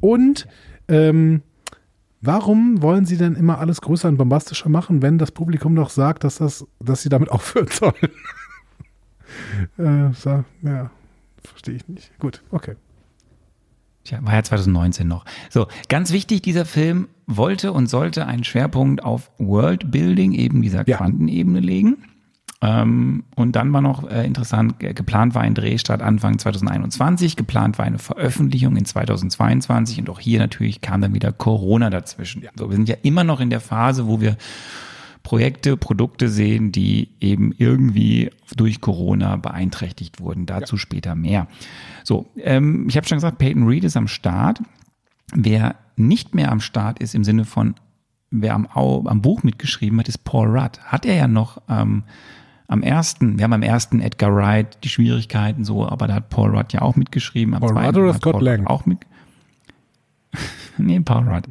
Und 0.00 0.48
ähm, 0.88 1.42
warum 2.22 2.80
wollen 2.80 3.04
sie 3.04 3.18
denn 3.18 3.34
immer 3.34 3.58
alles 3.58 3.82
größer 3.82 4.08
und 4.08 4.16
bombastischer 4.16 4.70
machen, 4.70 5.02
wenn 5.02 5.18
das 5.18 5.30
Publikum 5.30 5.76
doch 5.76 5.90
sagt, 5.90 6.24
dass, 6.24 6.36
das, 6.36 6.66
dass 6.80 7.02
sie 7.02 7.10
damit 7.10 7.30
aufhören 7.30 7.68
sollen? 7.70 7.92
äh, 9.78 10.12
so, 10.12 10.44
ja, 10.62 10.90
verstehe 11.42 11.74
ich 11.76 11.88
nicht. 11.88 12.18
Gut, 12.18 12.42
okay. 12.50 12.74
Tja, 14.04 14.18
war 14.22 14.34
ja 14.34 14.42
2019 14.42 15.06
noch. 15.08 15.24
So, 15.50 15.66
ganz 15.88 16.12
wichtig, 16.12 16.42
dieser 16.42 16.64
Film 16.64 17.08
wollte 17.26 17.72
und 17.72 17.88
sollte 17.88 18.26
einen 18.26 18.44
Schwerpunkt 18.44 19.02
auf 19.02 19.30
Worldbuilding, 19.38 20.32
eben 20.32 20.62
dieser 20.62 20.86
Ja. 20.88 20.98
Quantenebene 20.98 21.58
legen. 21.60 21.96
Ähm, 22.62 23.24
und 23.34 23.54
dann 23.56 23.72
war 23.72 23.82
noch 23.82 24.08
äh, 24.08 24.24
interessant, 24.24 24.78
ge- 24.78 24.94
geplant 24.94 25.34
war 25.34 25.42
ein 25.42 25.54
Drehstart 25.54 26.00
Anfang 26.00 26.38
2021, 26.38 27.36
geplant 27.36 27.76
war 27.78 27.84
eine 27.84 27.98
Veröffentlichung 27.98 28.76
in 28.76 28.86
2022 28.86 29.98
und 29.98 30.08
auch 30.08 30.20
hier 30.20 30.38
natürlich 30.38 30.80
kam 30.80 31.02
dann 31.02 31.12
wieder 31.12 31.32
Corona 31.32 31.90
dazwischen. 31.90 32.44
So, 32.56 32.70
wir 32.70 32.76
sind 32.76 32.88
ja 32.88 32.96
immer 33.02 33.24
noch 33.24 33.40
in 33.40 33.50
der 33.50 33.60
Phase, 33.60 34.06
wo 34.06 34.20
wir 34.22 34.36
Projekte, 35.26 35.76
Produkte 35.76 36.28
sehen, 36.28 36.70
die 36.70 37.08
eben 37.20 37.52
irgendwie 37.58 38.30
durch 38.56 38.80
Corona 38.80 39.34
beeinträchtigt 39.34 40.20
wurden. 40.20 40.46
Dazu 40.46 40.76
später 40.76 41.16
mehr. 41.16 41.48
So, 42.04 42.26
ähm, 42.36 42.86
ich 42.88 42.96
habe 42.96 43.08
schon 43.08 43.16
gesagt, 43.16 43.38
Peyton 43.38 43.66
Reed 43.66 43.82
ist 43.82 43.96
am 43.96 44.06
Start. 44.06 44.62
Wer 45.34 45.74
nicht 45.96 46.36
mehr 46.36 46.52
am 46.52 46.60
Start 46.60 47.00
ist 47.00 47.16
im 47.16 47.24
Sinne 47.24 47.44
von, 47.44 47.74
wer 48.30 48.54
am, 48.54 48.66
am 48.66 49.20
Buch 49.20 49.42
mitgeschrieben 49.42 49.98
hat, 49.98 50.06
ist 50.06 50.22
Paul 50.22 50.46
Rudd. 50.56 50.78
Hat 50.84 51.04
er 51.04 51.16
ja 51.16 51.26
noch 51.26 51.60
ähm, 51.68 52.04
am 52.68 52.84
ersten, 52.84 53.36
wir 53.36 53.42
haben 53.42 53.52
am 53.52 53.62
ersten 53.62 54.00
Edgar 54.00 54.32
Wright 54.32 54.78
die 54.84 54.88
Schwierigkeiten 54.88 55.64
so, 55.64 55.88
aber 55.88 56.06
da 56.06 56.14
hat 56.14 56.30
Paul 56.30 56.56
Rudd 56.56 56.72
ja 56.72 56.82
auch 56.82 56.94
mitgeschrieben. 56.94 57.52
Am 57.52 57.62
Paul 57.62 57.76
Rudd 57.76 57.96
oder 57.96 58.14
Scott 58.14 58.40
Lang? 58.40 58.68
Auch 58.68 58.86
mit, 58.86 59.00
nee, 60.78 61.00
Paul 61.00 61.28
Rudd. 61.28 61.48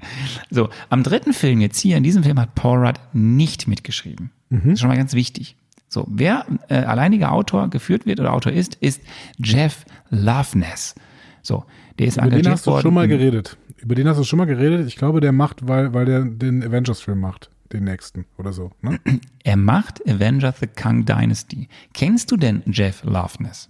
So, 0.50 0.70
am 0.90 1.04
dritten 1.04 1.34
Film 1.34 1.62
jetzt 1.62 1.80
hier, 1.80 1.98
in 1.98 2.04
diesem 2.04 2.24
Film 2.24 2.40
hat 2.40 2.56
Paul 2.56 2.86
Rudd 2.86 3.00
nicht 3.14 3.68
mitgeschrieben. 3.68 4.32
Mhm. 4.50 4.62
Das 4.64 4.74
ist 4.74 4.80
schon 4.80 4.90
mal 4.90 4.98
ganz 4.98 5.14
wichtig. 5.14 5.56
So, 5.88 6.06
wer 6.10 6.46
äh, 6.68 6.76
alleiniger 6.76 7.32
Autor 7.32 7.70
geführt 7.70 8.06
wird 8.06 8.20
oder 8.20 8.34
Autor 8.34 8.52
ist, 8.52 8.76
ist 8.76 9.02
Jeff 9.38 9.86
Loveness. 10.10 10.96
So, 11.42 11.64
der 12.00 12.08
ist 12.08 12.18
Über 12.18 12.24
den 12.26 12.34
engagiert 12.34 12.54
hast 12.54 12.68
du 12.68 12.72
worden. 12.72 12.82
schon 12.82 12.94
mal 12.94 13.08
geredet. 13.08 13.58
Über 13.78 13.96
den 13.96 14.08
hast 14.08 14.18
du 14.18 14.24
schon 14.24 14.38
mal 14.38 14.46
geredet. 14.46 14.88
Ich 14.88 14.96
glaube, 14.96 15.22
der 15.22 15.32
macht, 15.32 15.68
weil, 15.68 15.94
weil 15.94 16.06
der 16.06 16.22
den 16.22 16.64
Avengers-Film 16.64 17.20
macht. 17.20 17.50
Den 17.72 17.84
nächsten 17.84 18.26
oder 18.38 18.54
so. 18.54 18.72
Ne? 18.82 19.00
Er 19.44 19.58
macht 19.58 20.02
Avengers 20.08 20.60
The 20.60 20.68
Kang 20.68 21.06
Dynasty. 21.06 21.68
Kennst 21.94 22.32
du 22.32 22.38
denn 22.38 22.64
Jeff 22.66 23.04
Loveness? 23.04 23.70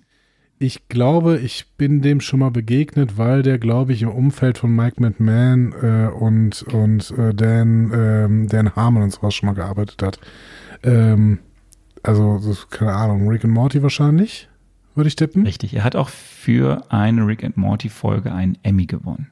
Ich 0.58 0.88
glaube, 0.88 1.38
ich 1.38 1.74
bin 1.78 2.02
dem 2.02 2.22
schon 2.22 2.40
mal 2.40 2.52
begegnet, 2.52 3.18
weil 3.18 3.42
der, 3.42 3.58
glaube 3.58 3.92
ich, 3.92 4.02
im 4.02 4.10
Umfeld 4.10 4.58
von 4.58 4.74
Mike 4.74 5.02
McMahon 5.02 5.74
äh, 5.82 6.08
und, 6.08 6.64
und 6.64 7.12
äh, 7.18 7.34
Dan, 7.34 7.92
ähm, 7.94 8.48
Dan 8.48 8.74
Harmon 8.76 9.04
und 9.04 9.12
sowas 9.12 9.34
schon 9.34 9.48
mal 9.48 9.54
gearbeitet 9.54 10.02
hat. 10.02 10.20
Ähm, 10.84 11.40
also, 12.04 12.40
das 12.40 12.70
keine 12.70 12.94
Ahnung, 12.94 13.28
Rick 13.28 13.44
and 13.44 13.54
Morty 13.54 13.84
wahrscheinlich, 13.84 14.48
würde 14.94 15.10
ich 15.10 15.18
tippen. 15.18 15.44
Richtig. 15.46 15.74
Er 15.74 15.84
hat 15.84 15.98
auch 15.98 16.08
für 16.10 16.86
eine 16.90 17.28
Rick 17.28 17.44
and 17.44 17.58
Morty 17.58 17.90
Folge 17.90 18.32
einen 18.32 18.58
Emmy 18.64 18.86
gewonnen. 18.86 19.32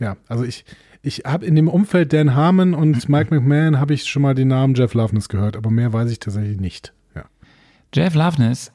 Ja, 0.00 0.16
also 0.26 0.42
ich, 0.42 0.64
ich 1.02 1.22
habe 1.24 1.46
in 1.46 1.54
dem 1.54 1.68
Umfeld 1.68 2.12
Dan 2.12 2.34
Harmon 2.34 2.74
und 2.74 3.08
Mike 3.08 3.32
McMahon 3.32 3.78
habe 3.78 3.94
ich 3.94 4.08
schon 4.08 4.22
mal 4.22 4.34
den 4.34 4.48
Namen 4.48 4.74
Jeff 4.74 4.94
Loveness 4.94 5.28
gehört, 5.28 5.56
aber 5.56 5.70
mehr 5.70 5.92
weiß 5.92 6.10
ich 6.10 6.18
tatsächlich 6.18 6.58
nicht. 6.58 6.92
Ja. 7.14 7.24
Jeff 7.94 8.14
Loveness 8.14 8.72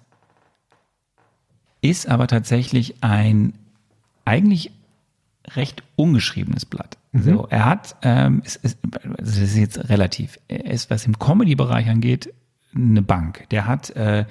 ist 1.83 2.07
aber 2.07 2.27
tatsächlich 2.27 2.95
ein 3.01 3.53
eigentlich 4.25 4.71
recht 5.55 5.83
ungeschriebenes 5.97 6.65
Blatt. 6.65 6.97
So, 7.11 7.45
er 7.49 7.65
hat, 7.65 7.95
ähm, 8.01 8.41
es 8.43 8.55
ist, 8.55 8.79
das 9.17 9.37
ist 9.37 9.55
jetzt 9.55 9.89
relativ, 9.89 10.39
er 10.47 10.65
ist, 10.71 10.89
was 10.89 11.05
im 11.05 11.19
Comedy-Bereich 11.19 11.89
angeht, 11.89 12.33
eine 12.73 13.03
Bank. 13.03 13.47
Der 13.51 13.67
hat 13.67 13.91
äh, 13.91 14.25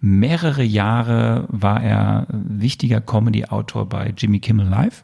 mehrere 0.00 0.62
Jahre 0.62 1.46
war 1.48 1.82
er 1.82 2.26
wichtiger 2.30 3.00
Comedy-Autor 3.00 3.88
bei 3.88 4.14
Jimmy 4.16 4.38
Kimmel 4.38 4.68
Live. 4.68 5.02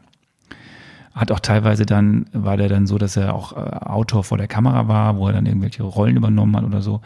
Hat 1.13 1.31
auch 1.31 1.39
teilweise 1.39 1.85
dann, 1.85 2.27
war 2.31 2.55
der 2.55 2.69
dann 2.69 2.85
so, 2.85 2.97
dass 2.99 3.17
er 3.17 3.33
auch 3.33 3.53
äh, 3.53 3.55
Autor 3.59 4.23
vor 4.23 4.37
der 4.37 4.47
Kamera 4.47 4.87
war, 4.87 5.17
wo 5.17 5.27
er 5.27 5.33
dann 5.33 5.47
irgendwelche 5.47 5.83
Rollen 5.83 6.15
übernommen 6.15 6.55
hat 6.55 6.63
oder 6.63 6.81
so. 6.81 7.01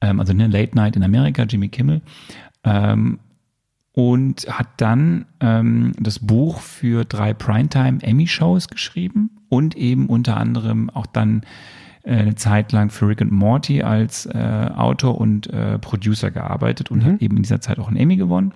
Ähm, 0.00 0.20
also 0.20 0.32
eine 0.32 0.46
Late 0.46 0.76
Night 0.76 0.94
in 0.94 1.02
Amerika, 1.02 1.42
Jimmy 1.42 1.68
Kimmel. 1.68 2.00
Ähm, 2.64 3.18
und 4.00 4.46
hat 4.48 4.68
dann 4.78 5.26
ähm, 5.40 5.92
das 6.00 6.20
Buch 6.20 6.60
für 6.60 7.04
drei 7.04 7.34
Primetime 7.34 8.02
Emmy-Shows 8.02 8.68
geschrieben 8.68 9.28
und 9.50 9.76
eben 9.76 10.06
unter 10.06 10.38
anderem 10.38 10.88
auch 10.88 11.04
dann 11.04 11.42
äh, 12.04 12.16
eine 12.16 12.34
Zeit 12.34 12.72
lang 12.72 12.88
für 12.88 13.08
Rick 13.08 13.20
and 13.20 13.30
Morty 13.30 13.82
als 13.82 14.24
äh, 14.24 14.70
Autor 14.74 15.20
und 15.20 15.48
äh, 15.48 15.78
Producer 15.78 16.30
gearbeitet 16.30 16.90
und 16.90 17.04
hat 17.04 17.20
eben 17.20 17.36
in 17.36 17.42
dieser 17.42 17.60
Zeit 17.60 17.78
auch 17.78 17.88
einen 17.88 17.98
Emmy 17.98 18.16
gewonnen. 18.16 18.54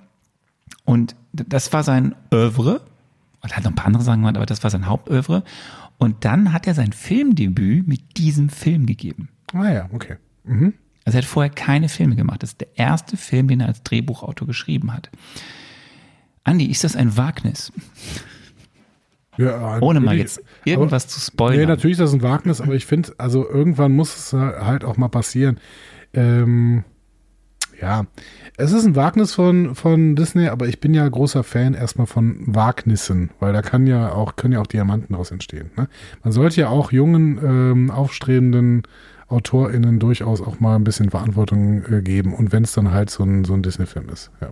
Und 0.87 1.15
das 1.35 1.71
war 1.75 1.83
sein 1.83 2.15
Oeuvre. 2.33 2.81
Er 3.43 3.55
hat 3.55 3.65
noch 3.65 3.73
ein 3.73 3.75
paar 3.75 3.89
andere 3.89 4.03
Sachen 4.03 4.21
gemacht, 4.21 4.37
aber 4.37 4.47
das 4.47 4.63
war 4.63 4.71
sein 4.71 4.87
Hauptoeuvre. 4.87 5.43
Und 5.99 6.25
dann 6.25 6.55
hat 6.55 6.67
er 6.67 6.73
sein 6.73 6.93
Filmdebüt 6.95 7.87
mit 7.87 8.17
diesem 8.17 8.49
Film 8.49 8.87
gegeben. 8.87 9.29
Ah 9.53 9.71
ja, 9.71 9.91
okay. 9.93 10.17
Mhm. 10.45 10.73
Also 11.05 11.19
er 11.19 11.23
hat 11.23 11.29
vorher 11.29 11.53
keine 11.53 11.89
Filme 11.89 12.17
gemacht. 12.17 12.43
Das 12.43 12.51
ist 12.51 12.61
der 12.61 12.77
erste 12.77 13.17
Film, 13.17 13.49
den 13.49 13.61
er 13.61 13.69
als 13.69 13.83
Drehbuchautor 13.83 14.47
geschrieben 14.47 14.93
hat. 14.93 15.11
Andi, 16.45 16.67
ist 16.67 16.85
das 16.85 16.97
ein 16.97 17.17
Wagnis? 17.17 17.73
Ja, 19.37 19.81
Ohne 19.81 20.01
mal 20.01 20.17
jetzt 20.17 20.43
irgendwas 20.65 21.09
zu 21.09 21.19
spoilern. 21.21 21.61
Nee, 21.61 21.67
natürlich 21.67 21.99
ist 21.99 22.05
das 22.05 22.13
ein 22.13 22.23
Wagnis, 22.23 22.61
aber 22.61 22.75
ich 22.75 22.87
finde, 22.87 23.15
also 23.19 23.49
irgendwann 23.49 23.93
muss 23.93 24.17
es 24.17 24.33
halt 24.33 24.85
auch 24.85 24.97
mal 24.97 25.09
passieren. 25.09 25.59
Ähm, 26.13 26.85
ja, 27.81 28.07
es 28.57 28.73
ist 28.73 28.85
ein 28.85 28.95
Wagnis 28.95 29.35
von, 29.35 29.75
von 29.75 30.15
Disney, 30.15 30.49
aber 30.49 30.69
ich 30.69 30.81
bin 30.81 30.95
ja 30.95 31.09
großer 31.09 31.43
Fan 31.43 31.75
erstmal 31.75 32.07
von 32.07 32.37
Wagnissen, 32.47 33.31
weil 33.41 33.53
da 33.53 33.63
kann 33.63 33.87
ja 33.87 34.13
auch, 34.13 34.37
können 34.37 34.53
ja 34.53 34.61
auch 34.61 34.67
Diamanten 34.67 35.13
daraus 35.13 35.33
entstehen. 35.33 35.71
Ne? 35.77 35.89
Man 36.23 36.33
sollte 36.33 36.61
ja 36.61 36.69
auch 36.69 36.93
jungen, 36.93 37.39
ähm, 37.43 37.91
aufstrebenden 37.91 38.83
AutorInnen 39.29 39.99
durchaus 39.99 40.41
auch 40.41 40.61
mal 40.61 40.77
ein 40.77 40.85
bisschen 40.85 41.11
Verantwortung 41.11 41.85
äh, 41.85 42.03
geben 42.03 42.35
und 42.35 42.53
wenn 42.53 42.65
es 42.65 42.73
dann 42.73 42.91
halt 42.91 43.11
so 43.11 43.25
ein, 43.25 43.45
so 43.45 43.55
ein 43.55 43.63
Disney-Film 43.63 44.09
ist. 44.09 44.31
Ja. 44.41 44.51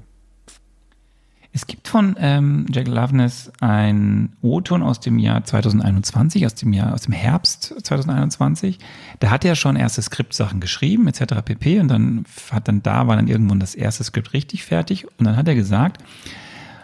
Es 1.55 1.67
gibt 1.67 1.87
von 1.87 2.17
ähm, 2.19 2.65
Jack 2.73 2.89
Loveness 2.89 3.53
ein 3.61 4.33
O-Ton 4.41 4.83
aus 4.83 5.01
dem 5.01 5.19
Jahr 5.19 5.45
2021, 5.45 6.47
aus 6.47 6.55
dem 6.55 6.73
Jahr, 6.73 6.95
aus 6.95 7.03
dem 7.03 7.13
Herbst 7.13 7.75
2021. 7.83 8.79
Da 9.21 9.31
hat 9.31 9.45
er 9.45 9.55
schon 9.55 9.77
erste 9.77 10.01
Skriptsachen 10.01 10.61
geschrieben, 10.61 11.07
etc. 11.09 11.43
pp. 11.45 11.81
Und 11.81 11.89
dann 11.89 12.25
hat 12.51 12.69
dann 12.69 12.83
da 12.83 13.07
war 13.07 13.17
dann 13.17 13.29
irgendwann 13.29 13.61
das 13.61 13.75
erste 13.75 14.03
Skript 14.03 14.33
richtig 14.33 14.65
fertig. 14.65 15.07
Und 15.19 15.27
dann 15.27 15.37
hat 15.37 15.47
er 15.47 15.55
gesagt, 15.55 16.03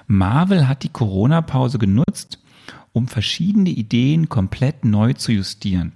Marvel 0.07 0.69
hat 0.69 0.83
die 0.83 0.91
Corona-Pause 0.91 1.79
genutzt, 1.79 2.39
um 2.93 3.09
verschiedene 3.09 3.71
Ideen 3.71 4.29
komplett 4.29 4.85
neu 4.85 5.15
zu 5.15 5.33
justieren. 5.33 5.93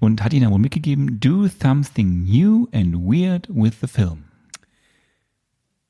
Und 0.00 0.22
hat 0.22 0.32
ihnen 0.32 0.50
wohl 0.50 0.58
mitgegeben, 0.58 1.18
do 1.20 1.46
something 1.48 2.24
new 2.24 2.68
and 2.72 2.94
weird 2.94 3.48
with 3.48 3.74
the 3.80 3.86
film. 3.86 4.24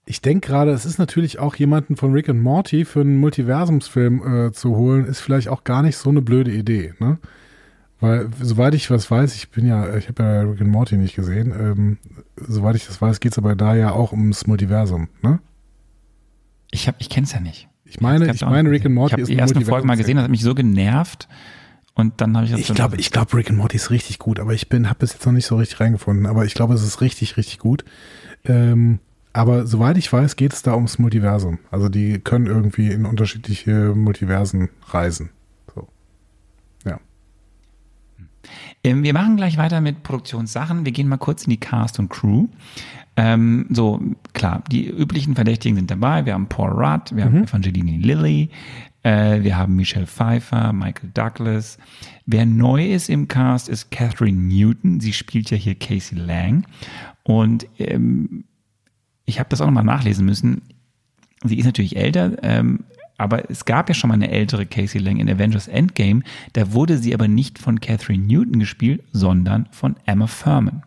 Ich 0.06 0.20
denke 0.20 0.48
gerade, 0.48 0.70
es 0.72 0.84
ist 0.84 0.98
natürlich 0.98 1.38
auch 1.38 1.56
jemanden 1.56 1.96
von 1.96 2.12
Rick 2.12 2.28
und 2.28 2.40
Morty 2.40 2.84
für 2.84 3.00
einen 3.00 3.16
Multiversumsfilm 3.16 4.46
äh, 4.46 4.52
zu 4.52 4.76
holen, 4.76 5.06
ist 5.06 5.20
vielleicht 5.20 5.48
auch 5.48 5.64
gar 5.64 5.82
nicht 5.82 5.96
so 5.96 6.10
eine 6.10 6.20
blöde 6.20 6.52
Idee, 6.52 6.92
ne? 6.98 7.18
Weil, 8.00 8.28
soweit 8.38 8.74
ich 8.74 8.90
was 8.90 9.10
weiß, 9.10 9.34
ich 9.34 9.50
bin 9.50 9.66
ja, 9.66 9.96
ich 9.96 10.08
habe 10.08 10.22
ja 10.22 10.40
Rick 10.42 10.60
und 10.60 10.68
Morty 10.68 10.98
nicht 10.98 11.16
gesehen, 11.16 11.54
ähm, 11.58 11.98
soweit 12.36 12.76
ich 12.76 12.86
das 12.86 13.00
weiß, 13.00 13.20
geht 13.20 13.32
es 13.32 13.38
aber 13.38 13.56
da 13.56 13.74
ja 13.74 13.92
auch 13.92 14.12
ums 14.12 14.46
Multiversum, 14.46 15.08
ne? 15.22 15.40
Ich, 16.70 16.86
hab, 16.86 16.96
ich 16.98 17.08
kenne 17.08 17.24
es 17.24 17.32
ja 17.32 17.40
nicht. 17.40 17.68
Ich 17.84 18.00
meine, 18.00 18.30
ich, 18.30 18.42
meine 18.42 18.70
Rick 18.70 18.84
and 18.84 18.94
Morty 18.94 19.14
ich 19.14 19.22
ist 19.22 19.28
die 19.28 19.38
ersten 19.38 19.64
Folgen 19.64 19.86
mal 19.86 19.96
gesehen, 19.96 20.16
das 20.16 20.24
hat 20.24 20.30
mich 20.30 20.42
so 20.42 20.54
genervt. 20.54 21.28
Und 21.94 22.20
dann 22.20 22.36
habe 22.36 22.46
ich 22.46 22.52
das 22.52 22.60
Ich 22.60 22.74
glaube, 22.74 22.96
ich 22.96 23.10
glaube, 23.10 23.34
Rick 23.36 23.50
and 23.50 23.58
Morty 23.58 23.76
ist 23.76 23.90
richtig 23.90 24.18
gut, 24.18 24.40
aber 24.40 24.52
ich 24.52 24.68
bin, 24.68 24.88
habe 24.88 24.98
bis 24.98 25.12
jetzt 25.12 25.24
noch 25.26 25.32
nicht 25.32 25.46
so 25.46 25.56
richtig 25.56 25.80
reingefunden. 25.80 26.26
Aber 26.26 26.44
ich 26.44 26.54
glaube, 26.54 26.74
es 26.74 26.82
ist 26.82 27.00
richtig, 27.00 27.36
richtig 27.36 27.58
gut. 27.58 27.84
Ähm, 28.44 28.98
aber 29.32 29.66
soweit 29.66 29.96
ich 29.96 30.12
weiß, 30.12 30.36
geht 30.36 30.52
es 30.52 30.62
da 30.62 30.74
ums 30.74 30.98
Multiversum. 30.98 31.58
Also 31.70 31.88
die 31.88 32.18
können 32.18 32.46
irgendwie 32.46 32.90
in 32.90 33.06
unterschiedliche 33.06 33.94
Multiversen 33.94 34.70
reisen. 34.88 35.30
So. 35.74 35.88
Ja. 36.84 36.98
Ähm, 38.82 39.04
wir 39.04 39.12
machen 39.12 39.36
gleich 39.36 39.56
weiter 39.56 39.80
mit 39.80 40.02
Produktionssachen. 40.02 40.84
Wir 40.84 40.92
gehen 40.92 41.08
mal 41.08 41.16
kurz 41.16 41.44
in 41.44 41.50
die 41.50 41.60
Cast 41.60 41.98
und 41.98 42.10
Crew. 42.10 42.46
Ähm, 43.16 43.66
so, 43.70 44.00
klar, 44.32 44.64
die 44.70 44.88
üblichen 44.88 45.36
Verdächtigen 45.36 45.76
sind 45.76 45.90
dabei. 45.90 46.26
Wir 46.26 46.34
haben 46.34 46.48
Paul 46.48 46.70
Rudd, 46.70 47.14
wir 47.14 47.24
haben 47.24 47.44
Evangeline 47.44 47.98
Lilly, 47.98 48.50
äh, 49.04 49.42
wir 49.42 49.56
haben 49.56 49.76
Michelle 49.76 50.06
Pfeiffer, 50.06 50.72
Michael 50.72 51.10
Douglas. 51.12 51.78
Wer 52.26 52.46
neu 52.46 52.92
ist 52.92 53.08
im 53.08 53.28
Cast, 53.28 53.68
ist 53.68 53.90
Catherine 53.90 54.40
Newton. 54.40 54.98
Sie 54.98 55.12
spielt 55.12 55.50
ja 55.50 55.56
hier 55.56 55.74
Casey 55.74 56.18
Lang. 56.18 56.66
Und 57.22 57.66
ähm, 57.78 58.44
ich 59.26 59.38
habe 59.38 59.48
das 59.50 59.60
auch 59.60 59.66
nochmal 59.66 59.84
nachlesen 59.84 60.24
müssen. 60.24 60.62
Sie 61.44 61.58
ist 61.58 61.66
natürlich 61.66 61.96
älter, 61.96 62.42
ähm, 62.42 62.84
aber 63.18 63.50
es 63.50 63.66
gab 63.66 63.88
ja 63.88 63.94
schon 63.94 64.08
mal 64.08 64.14
eine 64.14 64.30
ältere 64.30 64.64
Casey 64.64 65.00
Lang 65.00 65.18
in 65.18 65.28
Avengers 65.28 65.68
Endgame. 65.68 66.22
Da 66.54 66.72
wurde 66.72 66.96
sie 66.96 67.12
aber 67.12 67.28
nicht 67.28 67.58
von 67.58 67.80
Catherine 67.80 68.26
Newton 68.26 68.58
gespielt, 68.58 69.04
sondern 69.12 69.68
von 69.70 69.96
Emma 70.06 70.26
Furman. 70.26 70.82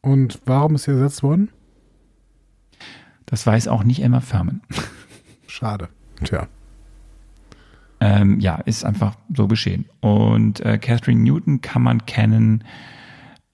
Und 0.00 0.40
warum 0.46 0.76
ist 0.76 0.84
sie 0.84 0.92
ersetzt 0.92 1.22
worden? 1.22 1.50
Das 3.26 3.46
weiß 3.46 3.68
auch 3.68 3.84
nicht 3.84 4.02
Emma 4.02 4.20
Furman. 4.20 4.62
Schade. 5.46 5.90
Tja. 6.24 6.48
Ähm, 8.00 8.40
ja, 8.40 8.56
ist 8.56 8.84
einfach 8.84 9.16
so 9.34 9.46
geschehen. 9.46 9.84
Und 10.00 10.60
äh, 10.60 10.78
Catherine 10.78 11.20
Newton 11.22 11.60
kann 11.60 11.82
man 11.82 12.06
kennen 12.06 12.64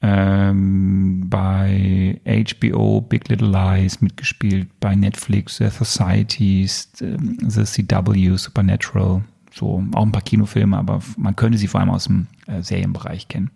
ähm, 0.02 1.24
bei 1.28 2.20
HBO, 2.24 3.00
Big 3.00 3.28
Little 3.28 3.50
Lies 3.50 4.00
mitgespielt, 4.00 4.68
bei 4.78 4.94
Netflix, 4.94 5.56
The 5.56 5.68
Societies, 5.68 6.92
The 6.96 7.64
CW, 7.64 8.36
Supernatural, 8.36 9.24
so 9.52 9.82
auch 9.94 10.02
ein 10.04 10.12
paar 10.12 10.22
Kinofilme, 10.22 10.76
aber 10.76 11.00
man 11.16 11.34
könnte 11.34 11.58
sie 11.58 11.66
vor 11.66 11.80
allem 11.80 11.90
aus 11.90 12.04
dem 12.04 12.26
äh, 12.46 12.62
Serienbereich 12.62 13.26
kennen. 13.26 13.50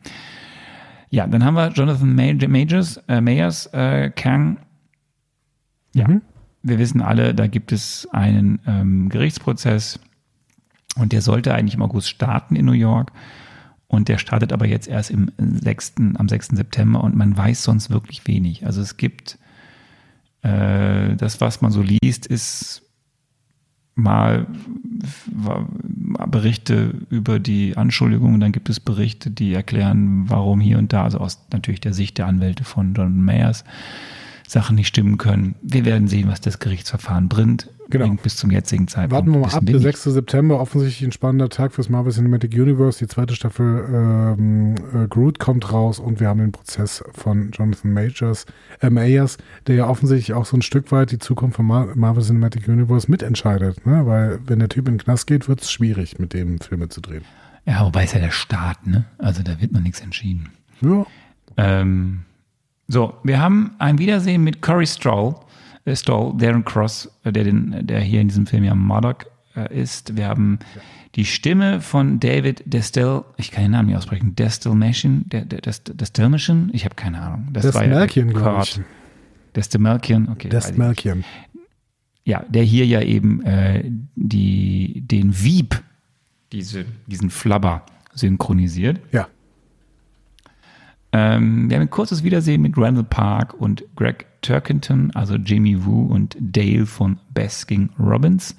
Ja, 1.11 1.27
dann 1.27 1.45
haben 1.45 1.55
wir 1.55 1.69
Jonathan 1.69 2.15
Majors, 2.15 2.97
äh, 3.09 3.21
Mayers, 3.21 3.67
äh, 3.67 4.11
Kang. 4.11 4.59
Ja, 5.95 6.09
Mhm. 6.09 6.23
wir 6.63 6.79
wissen 6.79 7.01
alle, 7.03 7.35
da 7.35 7.47
gibt 7.49 7.71
es 7.73 8.09
einen 8.13 8.61
ähm, 8.67 9.09
Gerichtsprozess 9.09 10.01
und 10.97 11.13
der 11.13 11.23
sollte 11.23 11.55
eigentlich 11.55 11.75
im 11.75 11.83
August 11.83 12.09
starten 12.09 12.57
in 12.57 12.67
New 12.67 12.73
York. 12.73 13.13
Und 13.87 14.09
der 14.09 14.19
startet 14.19 14.53
aber 14.53 14.67
jetzt 14.67 14.87
erst 14.87 15.11
im 15.11 15.33
6., 15.37 15.95
am 16.15 16.29
6. 16.29 16.49
September 16.49 17.03
und 17.03 17.17
man 17.17 17.37
weiß 17.37 17.65
sonst 17.65 17.91
wirklich 17.91 18.27
wenig. 18.29 18.65
Also 18.65 18.81
es 18.81 18.97
gibt 18.97 19.37
äh, 20.43 21.17
das, 21.17 21.41
was 21.41 21.61
man 21.61 21.73
so 21.73 21.83
liest, 21.83 22.27
ist 22.27 22.83
mal 23.97 24.47
Berichte 26.29 26.95
über 27.11 27.39
die 27.39 27.77
Anschuldigungen, 27.77 28.41
dann 28.41 28.53
gibt 28.53 28.69
es 28.69 28.81
Berichte, 28.81 29.31
die 29.31 29.53
erklären, 29.53 30.29
warum 30.29 30.61
hier 30.61 30.79
und 30.79 30.93
da, 30.93 31.05
also 31.05 31.19
aus 31.19 31.47
natürlich 31.53 31.81
der 31.81 31.93
Sicht 31.93 32.19
der 32.19 32.27
Anwälte 32.27 32.65
von 32.65 32.95
John 32.95 33.23
Mayers, 33.23 33.65
Sachen 34.47 34.77
nicht 34.77 34.89
stimmen 34.89 35.19
können. 35.19 35.55
Wir 35.63 35.85
werden 35.85 36.09
sehen, 36.09 36.29
was 36.29 36.41
das 36.41 36.59
Gerichtsverfahren 36.59 37.29
bringt. 37.29 37.69
Genau. 37.91 38.15
Bis 38.23 38.37
zum 38.37 38.51
jetzigen 38.51 38.89
Zeitpunkt. 38.89 39.13
Warten 39.13 39.33
wir 39.33 39.41
mal 39.41 39.53
ab. 39.55 39.65
Der 39.65 39.75
nicht. 39.75 39.83
6. 39.83 40.05
September, 40.05 40.61
offensichtlich 40.61 41.07
ein 41.07 41.13
spannender 41.13 41.49
Tag 41.49 41.73
fürs 41.73 41.89
Marvel 41.89 42.13
Cinematic 42.13 42.53
Universe. 42.55 42.99
Die 42.99 43.07
zweite 43.07 43.35
Staffel 43.35 43.85
ähm, 43.93 44.75
äh, 44.95 45.09
Groot 45.09 45.39
kommt 45.39 45.73
raus 45.73 45.99
und 45.99 46.21
wir 46.21 46.29
haben 46.29 46.41
den 46.41 46.53
Prozess 46.53 47.05
von 47.13 47.51
Jonathan 47.53 47.93
Majors, 47.93 48.47
äh, 48.81 48.91
Mayers, 48.91 49.39
der 49.67 49.77
ja 49.77 49.89
offensichtlich 49.89 50.35
auch 50.35 50.47
so 50.47 50.57
ein 50.57 50.63
Stück 50.63 50.93
weit 50.93 51.11
die 51.11 51.19
Zukunft 51.19 51.57
von 51.57 51.67
Mar 51.67 51.89
Marvel 51.95 52.23
Cinematic 52.23 52.69
Universe 52.69 53.11
mitentscheidet. 53.11 53.87
Ne? 53.87 54.07
Weil 54.07 54.41
wenn 54.47 54.59
der 54.59 54.69
Typ 54.69 54.89
in 54.89 54.95
den 54.95 55.01
Knast 55.01 55.27
geht, 55.27 55.49
wird 55.49 55.61
es 55.61 55.71
schwierig, 55.71 56.19
mit 56.19 56.33
dem 56.33 56.61
Filme 56.61 56.89
zu 56.89 57.01
drehen. 57.01 57.25
Ja, 57.67 57.85
wobei 57.85 58.05
ist 58.05 58.15
ja 58.15 58.21
der 58.21 58.31
Staat, 58.31 58.87
ne? 58.87 59.05
Also 59.19 59.43
da 59.43 59.61
wird 59.61 59.73
noch 59.73 59.81
nichts 59.83 60.01
entschieden. 60.01 60.51
Ja, 60.81 61.05
Ähm, 61.57 62.21
so, 62.89 63.15
wir 63.23 63.41
haben 63.41 63.77
ein 63.79 63.99
Wiedersehen 63.99 64.43
mit 64.43 64.63
Corey 64.63 64.87
Stoll, 64.87 65.35
äh, 65.35 65.37
Stoll 65.93 66.37
Darren 66.37 66.65
Cross, 66.65 67.11
äh, 67.25 67.33
der, 67.33 67.45
den, 67.45 67.87
der 67.87 68.01
hier 68.01 68.21
in 68.21 68.29
diesem 68.29 68.47
Film 68.47 68.65
ja 68.65 68.75
Murdoch 68.75 69.25
äh, 69.57 69.81
ist. 69.81 70.17
Wir 70.17 70.29
haben 70.29 70.59
die 71.17 71.25
Stimme 71.25 71.81
von 71.81 72.21
David 72.21 72.63
Destel, 72.67 73.23
ich 73.37 73.51
kann 73.51 73.65
den 73.65 73.73
Namen 73.73 73.89
nicht 73.89 73.97
aussprechen, 73.97 74.37
Destelmation, 74.37 75.25
Destelmation, 75.29 76.71
ich 76.73 76.85
habe 76.85 76.95
keine 76.95 77.21
Ahnung. 77.21 77.49
Das 77.53 77.65
Des 77.65 77.75
war 77.75 77.85
ja 77.85 77.91
Malkian, 77.91 78.29
glaube 78.29 78.63
ich. 78.63 78.81
Destelmalkian, 79.57 80.29
okay. 80.29 80.49
weiß 80.49 80.51
Des 80.51 80.65
ich 80.67 80.71
nicht. 80.71 80.79
Malkian. 80.79 81.25
Ja, 82.25 82.45
der 82.49 82.63
hier 82.63 82.87
ja 82.87 83.03
eben 83.03 83.43
äh, 83.45 83.83
die, 84.15 85.03
den 85.05 85.43
Wieb, 85.43 85.83
diese, 86.53 86.85
diesen 87.07 87.31
Flabber 87.31 87.85
synchronisiert. 88.15 89.01
Ja. 89.11 89.29
Ähm, 91.13 91.69
wir 91.69 91.77
haben 91.77 91.83
ein 91.83 91.91
kurzes 91.91 92.23
Wiedersehen 92.23 92.63
mit 92.63 92.77
Randall 92.77 93.05
Park 93.05 93.55
und 93.55 93.85
Greg 93.97 94.27
Turkington, 94.43 95.11
also 95.15 95.37
Jamie 95.37 95.85
Wu 95.85 96.07
und 96.07 96.37
Dale 96.41 96.87
von 96.87 97.19
Basking 97.35 97.91
Robbins, 97.99 98.57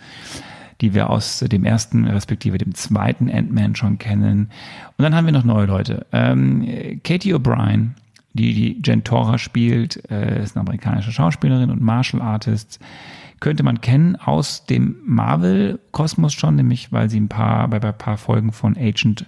die 0.82 0.94
wir 0.94 1.10
aus 1.10 1.40
dem 1.40 1.64
ersten 1.64 2.08
respektive 2.08 2.58
dem 2.58 2.74
zweiten 2.74 3.30
Ant-Man 3.30 3.76
schon 3.76 3.98
kennen. 3.98 4.50
Und 4.98 5.04
dann 5.04 5.16
haben 5.16 5.26
wir 5.26 5.34
noch 5.34 5.44
neue 5.44 5.66
Leute. 5.66 6.06
Ähm, 6.12 7.00
Katie 7.04 7.34
O'Brien, 7.34 7.92
die 8.34 8.54
die 8.54 8.82
Gentora 8.82 9.38
spielt, 9.38 10.10
äh, 10.10 10.44
ist 10.44 10.56
eine 10.56 10.62
amerikanische 10.62 11.12
Schauspielerin 11.12 11.70
und 11.70 11.82
Martial 11.82 12.22
Artist. 12.22 12.80
Könnte 13.40 13.64
man 13.64 13.82
kennen 13.82 14.16
aus 14.16 14.66
dem 14.66 14.98
Marvel-Kosmos 15.06 16.34
schon, 16.34 16.56
nämlich 16.56 16.92
weil 16.92 17.10
sie 17.10 17.20
ein 17.20 17.28
paar, 17.28 17.68
bei 17.68 17.82
ein 17.82 17.98
paar 17.98 18.18
Folgen 18.18 18.52
von 18.52 18.78
Agent 18.78 19.26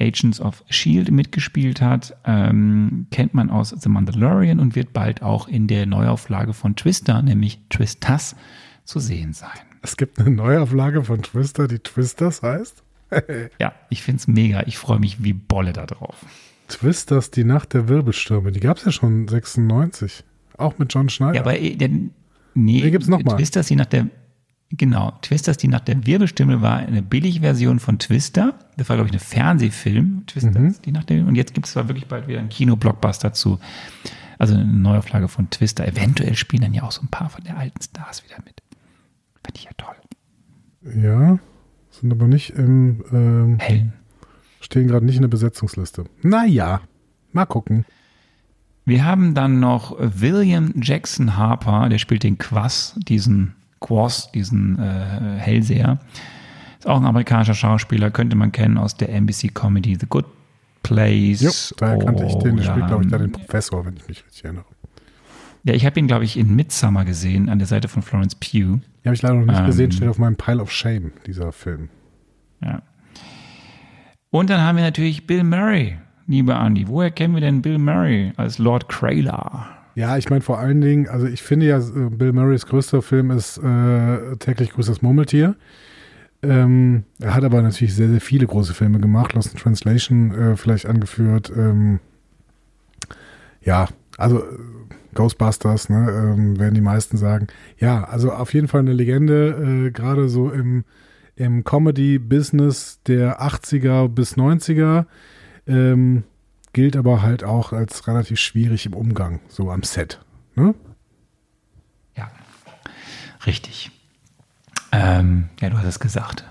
Agents 0.00 0.40
of 0.40 0.64
Shield 0.68 1.10
mitgespielt 1.10 1.80
hat, 1.80 2.16
ähm, 2.24 3.06
kennt 3.10 3.34
man 3.34 3.50
aus 3.50 3.70
The 3.70 3.88
Mandalorian 3.88 4.60
und 4.60 4.74
wird 4.74 4.92
bald 4.92 5.22
auch 5.22 5.48
in 5.48 5.66
der 5.66 5.86
Neuauflage 5.86 6.52
von 6.52 6.76
Twister, 6.76 7.22
nämlich 7.22 7.60
Twistas, 7.70 8.36
zu 8.84 8.98
sehen 8.98 9.32
sein. 9.32 9.50
Es 9.82 9.96
gibt 9.96 10.18
eine 10.18 10.30
Neuauflage 10.30 11.04
von 11.04 11.22
Twister, 11.22 11.68
die 11.68 11.78
Twisters 11.78 12.42
heißt. 12.42 12.82
Ja, 13.58 13.74
ich 13.90 14.02
find's 14.02 14.26
mega. 14.26 14.62
Ich 14.66 14.78
freue 14.78 14.98
mich 14.98 15.22
wie 15.22 15.34
Bolle 15.34 15.74
da 15.74 15.84
drauf. 15.84 16.16
Twisters, 16.68 17.30
die 17.30 17.44
Nacht 17.44 17.74
der 17.74 17.86
Wirbelstürme. 17.86 18.52
Die 18.52 18.60
gab 18.60 18.78
es 18.78 18.86
ja 18.86 18.90
schon 18.90 19.28
96. 19.28 20.24
Auch 20.56 20.78
mit 20.78 20.94
John 20.94 21.10
Schneider. 21.10 21.34
Ja, 21.34 21.40
aber 21.42 21.58
äh, 21.58 21.76
der, 21.76 21.90
nee, 22.54 22.80
Den 22.80 22.90
gibt's 22.90 23.08
noch 23.08 23.22
mal. 23.22 23.36
Twisters, 23.36 23.66
die 23.66 23.76
nach 23.76 23.84
der 23.86 24.08
Genau, 24.74 25.12
Twisters, 25.20 25.58
die 25.58 25.68
nach 25.68 25.80
der 25.80 26.06
Wirbelstimme 26.06 26.62
war 26.62 26.76
eine 26.78 27.02
Billigversion 27.02 27.78
von 27.78 27.98
Twister. 27.98 28.54
Das 28.78 28.88
war, 28.88 28.96
glaube 28.96 29.08
ich, 29.08 29.12
eine 29.12 29.20
Fernsehfilm, 29.20 30.24
Twisters, 30.26 30.54
Mhm. 30.54 30.74
die 30.84 30.92
nach 30.92 31.04
der, 31.04 31.26
und 31.26 31.34
jetzt 31.34 31.52
gibt 31.52 31.66
es 31.66 31.74
zwar 31.74 31.88
wirklich 31.88 32.06
bald 32.06 32.26
wieder 32.26 32.38
einen 32.38 32.48
Kinoblockbuster 32.48 33.32
zu. 33.34 33.58
Also 34.38 34.54
eine 34.54 34.64
Neuauflage 34.64 35.28
von 35.28 35.50
Twister. 35.50 35.86
Eventuell 35.86 36.34
spielen 36.36 36.62
dann 36.62 36.72
ja 36.74 36.82
auch 36.84 36.92
so 36.92 37.02
ein 37.02 37.08
paar 37.08 37.28
von 37.28 37.44
der 37.44 37.58
alten 37.58 37.80
Stars 37.82 38.24
wieder 38.24 38.36
mit. 38.44 38.62
Fand 39.44 39.58
ich 39.58 39.64
ja 39.64 39.70
toll. 39.76 39.94
Ja, 41.02 41.38
sind 41.90 42.10
aber 42.12 42.26
nicht 42.26 42.50
im, 42.50 43.04
ähm, 43.12 43.58
Helen. 43.60 43.92
stehen 44.60 44.88
gerade 44.88 45.04
nicht 45.04 45.16
in 45.16 45.22
der 45.22 45.28
Besetzungsliste. 45.28 46.04
Naja, 46.22 46.80
mal 47.32 47.44
gucken. 47.46 47.84
Wir 48.84 49.04
haben 49.04 49.34
dann 49.34 49.60
noch 49.60 49.94
William 49.98 50.72
Jackson 50.80 51.36
Harper, 51.36 51.88
der 51.88 51.98
spielt 51.98 52.22
den 52.24 52.38
Quass, 52.38 52.98
diesen 53.06 53.54
Quoss, 53.82 54.32
diesen 54.32 54.78
äh, 54.78 55.38
Hellseher. 55.38 55.98
Ist 56.78 56.88
auch 56.88 56.98
ein 56.98 57.06
amerikanischer 57.06 57.54
Schauspieler, 57.54 58.10
könnte 58.10 58.34
man 58.36 58.50
kennen 58.50 58.78
aus 58.78 58.96
der 58.96 59.10
NBC 59.10 59.54
Comedy 59.54 59.96
The 60.00 60.06
Good 60.08 60.24
Place. 60.82 61.40
Jo, 61.42 61.76
daher 61.76 61.98
kannte 61.98 62.24
ich 62.24 62.34
den. 62.36 62.56
Der 62.56 62.64
spielt, 62.64 62.86
glaube 62.86 63.04
ich, 63.04 63.10
da 63.10 63.18
den 63.18 63.30
Professor, 63.32 63.84
wenn 63.84 63.96
ich 63.96 64.08
mich 64.08 64.24
richtig 64.24 64.44
erinnere. 64.44 64.64
Ja, 65.64 65.74
ich 65.74 65.86
habe 65.86 66.00
ihn, 66.00 66.08
glaube 66.08 66.24
ich, 66.24 66.36
in 66.36 66.56
Midsummer 66.56 67.04
gesehen, 67.04 67.48
an 67.48 67.58
der 67.58 67.68
Seite 67.68 67.86
von 67.86 68.02
Florence 68.02 68.34
Pugh. 68.34 68.80
Den 68.80 69.04
habe 69.04 69.14
ich 69.14 69.22
leider 69.22 69.34
noch 69.36 69.46
nicht 69.46 69.60
Ähm. 69.60 69.66
gesehen, 69.66 69.92
steht 69.92 70.08
auf 70.08 70.18
meinem 70.18 70.34
Pile 70.36 70.60
of 70.60 70.72
Shame, 70.72 71.12
dieser 71.26 71.52
Film. 71.52 71.88
Ja. 72.64 72.82
Und 74.30 74.50
dann 74.50 74.60
haben 74.60 74.76
wir 74.76 74.82
natürlich 74.84 75.26
Bill 75.26 75.44
Murray, 75.44 75.98
lieber 76.26 76.58
Andy. 76.58 76.88
Woher 76.88 77.10
kennen 77.12 77.34
wir 77.34 77.40
denn 77.40 77.62
Bill 77.62 77.78
Murray 77.78 78.32
als 78.36 78.58
Lord 78.58 78.88
Craylar? 78.88 79.68
Ja, 79.94 80.16
ich 80.16 80.30
meine 80.30 80.40
vor 80.40 80.58
allen 80.58 80.80
Dingen, 80.80 81.08
also 81.08 81.26
ich 81.26 81.42
finde 81.42 81.66
ja, 81.66 81.78
äh, 81.78 82.10
Bill 82.10 82.32
Murrays 82.32 82.66
größter 82.66 83.02
Film 83.02 83.30
ist 83.30 83.58
äh, 83.58 84.36
Täglich 84.36 84.70
grüßt 84.70 85.02
Murmeltier. 85.02 85.56
Ähm, 86.42 87.04
er 87.20 87.34
hat 87.34 87.44
aber 87.44 87.62
natürlich 87.62 87.94
sehr, 87.94 88.08
sehr 88.08 88.20
viele 88.20 88.46
große 88.46 88.74
Filme 88.74 88.98
gemacht, 88.98 89.34
Lost 89.34 89.52
in 89.52 89.58
Translation 89.58 90.34
äh, 90.34 90.56
vielleicht 90.56 90.86
angeführt. 90.86 91.52
Ähm, 91.54 92.00
ja, 93.60 93.88
also 94.18 94.38
äh, 94.40 94.58
Ghostbusters, 95.14 95.88
ne, 95.88 96.10
ähm, 96.10 96.58
werden 96.58 96.74
die 96.74 96.80
meisten 96.80 97.16
sagen. 97.16 97.46
Ja, 97.78 98.04
also 98.04 98.32
auf 98.32 98.54
jeden 98.54 98.66
Fall 98.66 98.80
eine 98.80 98.92
Legende, 98.92 99.86
äh, 99.86 99.90
gerade 99.90 100.28
so 100.28 100.50
im, 100.50 100.84
im 101.36 101.64
Comedy-Business 101.64 103.00
der 103.06 103.40
80er 103.40 104.08
bis 104.08 104.36
90er. 104.36 105.04
Ähm, 105.66 106.24
gilt 106.72 106.96
aber 106.96 107.22
halt 107.22 107.44
auch 107.44 107.72
als 107.72 108.06
relativ 108.06 108.38
schwierig 108.40 108.86
im 108.86 108.94
Umgang, 108.94 109.40
so 109.48 109.70
am 109.70 109.82
Set. 109.82 110.20
Ne? 110.54 110.74
Ja, 112.16 112.30
richtig. 113.46 113.90
Ähm, 114.92 115.48
ja, 115.60 115.70
du 115.70 115.78
hast 115.78 115.86
es 115.86 116.00
gesagt. 116.00 116.44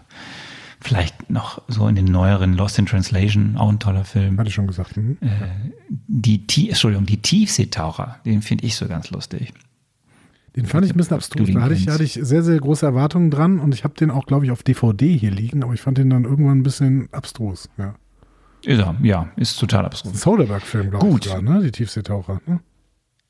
Vielleicht 0.84 1.30
noch 1.30 1.62
so 1.68 1.88
in 1.88 1.96
den 1.96 2.06
neueren 2.06 2.54
Lost 2.56 2.80
in 2.80 2.88
Translation, 2.88 3.56
auch 3.56 3.70
ein 3.70 3.78
toller 3.80 4.04
Film. 4.04 4.40
Hatte 4.40 4.48
ich 4.50 4.56
schon 4.56 4.66
gesagt. 4.66 4.98
Mhm. 4.98 5.18
Die, 6.08 6.48
Tie- 6.48 6.70
Entschuldigung, 6.70 7.06
die 7.06 7.22
Tiefseetaucher, 7.22 8.18
den 8.26 8.42
finde 8.42 8.66
ich 8.66 8.76
so 8.76 8.88
ganz 8.88 9.12
lustig. 9.12 9.54
Den 10.56 10.66
fand 10.66 10.86
ich 10.86 10.94
ein 10.94 10.98
bisschen 10.98 11.16
abstrus. 11.18 11.50
Da 11.54 11.62
hatte 11.62 11.76
ich, 11.76 11.88
hatte 11.88 12.04
ich 12.04 12.14
sehr, 12.22 12.42
sehr 12.44 12.60
große 12.60 12.86
Erwartungen 12.86 13.30
dran 13.30 13.60
und 13.60 13.74
ich 13.76 13.84
habe 13.84 13.94
den 13.94 14.10
auch, 14.10 14.26
glaube 14.26 14.46
ich, 14.46 14.52
auf 14.52 14.64
DVD 14.64 15.16
hier 15.16 15.32
liegen, 15.32 15.64
aber 15.64 15.74
ich 15.74 15.82
fand 15.82 15.98
den 16.00 16.10
dann 16.10 16.26
irgendwann 16.26 16.58
ein 16.60 16.64
bisschen 16.64 17.08
abstrus. 17.12 17.70
Ja. 17.78 17.94
Ist 18.66 18.80
er, 18.80 18.96
ja, 19.02 19.30
ist 19.38 19.60
total 19.60 19.86
absurd. 19.86 20.16
Soderbergh-Film, 20.16 20.92
glaube 20.92 21.06
ich, 21.06 21.12
Gut. 21.12 21.24
sogar, 21.26 21.42
ne? 21.42 21.62
Die 21.64 21.72
Tiefseetaucher. 21.72 22.42
Ne? 22.46 22.60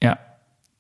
Ja. 0.02 0.18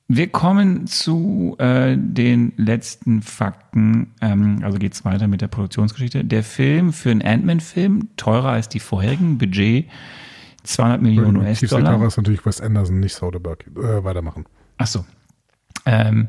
Wir 0.07 0.27
kommen 0.27 0.87
zu 0.87 1.55
äh, 1.57 1.95
den 1.97 2.51
letzten 2.57 3.21
Fakten. 3.21 4.13
Ähm, 4.19 4.59
also 4.61 4.77
geht's 4.77 5.05
weiter 5.05 5.27
mit 5.27 5.39
der 5.39 5.47
Produktionsgeschichte. 5.47 6.25
Der 6.25 6.43
Film 6.43 6.91
für 6.91 7.11
einen 7.11 7.21
Ant-Man-Film, 7.21 8.09
teurer 8.17 8.49
als 8.49 8.67
die 8.67 8.81
vorherigen, 8.81 9.37
Budget 9.37 9.85
200 10.63 11.01
Millionen 11.01 11.45
Tiefseetaucher 11.45 11.83
US-Dollar. 11.83 12.07
ist 12.07 12.17
natürlich 12.17 12.45
Wes 12.45 12.59
Anderson, 12.59 12.99
nicht 12.99 13.15
Soderbergh. 13.15 13.63
Äh, 13.77 14.03
weitermachen. 14.03 14.45
Ach 14.77 14.87
so. 14.87 15.05
Ähm, 15.85 16.27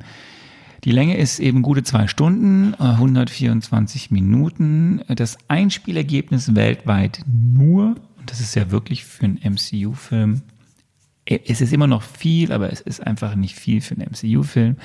die 0.85 0.91
Länge 0.91 1.17
ist 1.17 1.39
eben 1.39 1.63
gute 1.63 1.85
zwei 1.85 2.09
Stunden, 2.09 2.75
äh, 2.75 2.83
124 2.83 4.11
Minuten. 4.11 5.01
Das 5.09 5.39
Einspielergebnis 5.49 6.57
weltweit 6.57 7.23
nur, 7.27 7.95
und 8.23 8.31
das 8.31 8.41
ist 8.41 8.55
ja 8.55 8.71
wirklich 8.71 9.05
für 9.05 9.25
einen 9.25 9.41
MCU-Film, 9.43 10.43
äh, 11.25 11.41
es 11.49 11.61
ist 11.61 11.73
immer 11.73 11.89
noch 11.89 12.03
viel, 12.03 12.53
aber 12.53 12.73
es 12.73 12.81
ist 12.81 13.05
einfach 13.05 13.35
nicht 13.35 13.57
viel 13.57 13.81
für 13.81 13.97
einen 13.97 14.11
MCU-Film, 14.13 14.77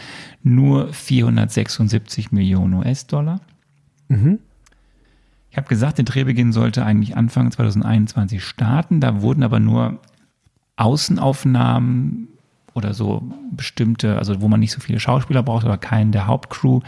nur 0.42 0.92
476 0.92 2.32
Millionen 2.32 2.74
US-Dollar. 2.74 3.42
Ich 5.52 5.58
habe 5.58 5.68
gesagt, 5.68 6.00
der 6.00 6.06
Drehbeginn 6.06 6.52
sollte 6.52 6.84
eigentlich 6.84 7.16
Anfang 7.16 7.52
2021 7.52 8.44
starten. 8.44 9.02
Da 9.02 9.22
wurden 9.22 9.44
aber 9.44 9.60
nur 9.60 10.00
Außenaufnahmen 10.78 12.28
oder 12.74 12.96
so 12.96 13.22
bestimmte, 13.52 14.18
also 14.18 14.42
wo 14.42 14.48
man 14.48 14.60
nicht 14.60 14.72
so 14.72 14.80
viele 14.80 15.00
Schauspieler 15.00 15.44
braucht, 15.44 15.66
aber 15.66 15.78
keinen 15.78 16.12
der 16.12 16.26
Hauptcrew, 16.26 16.82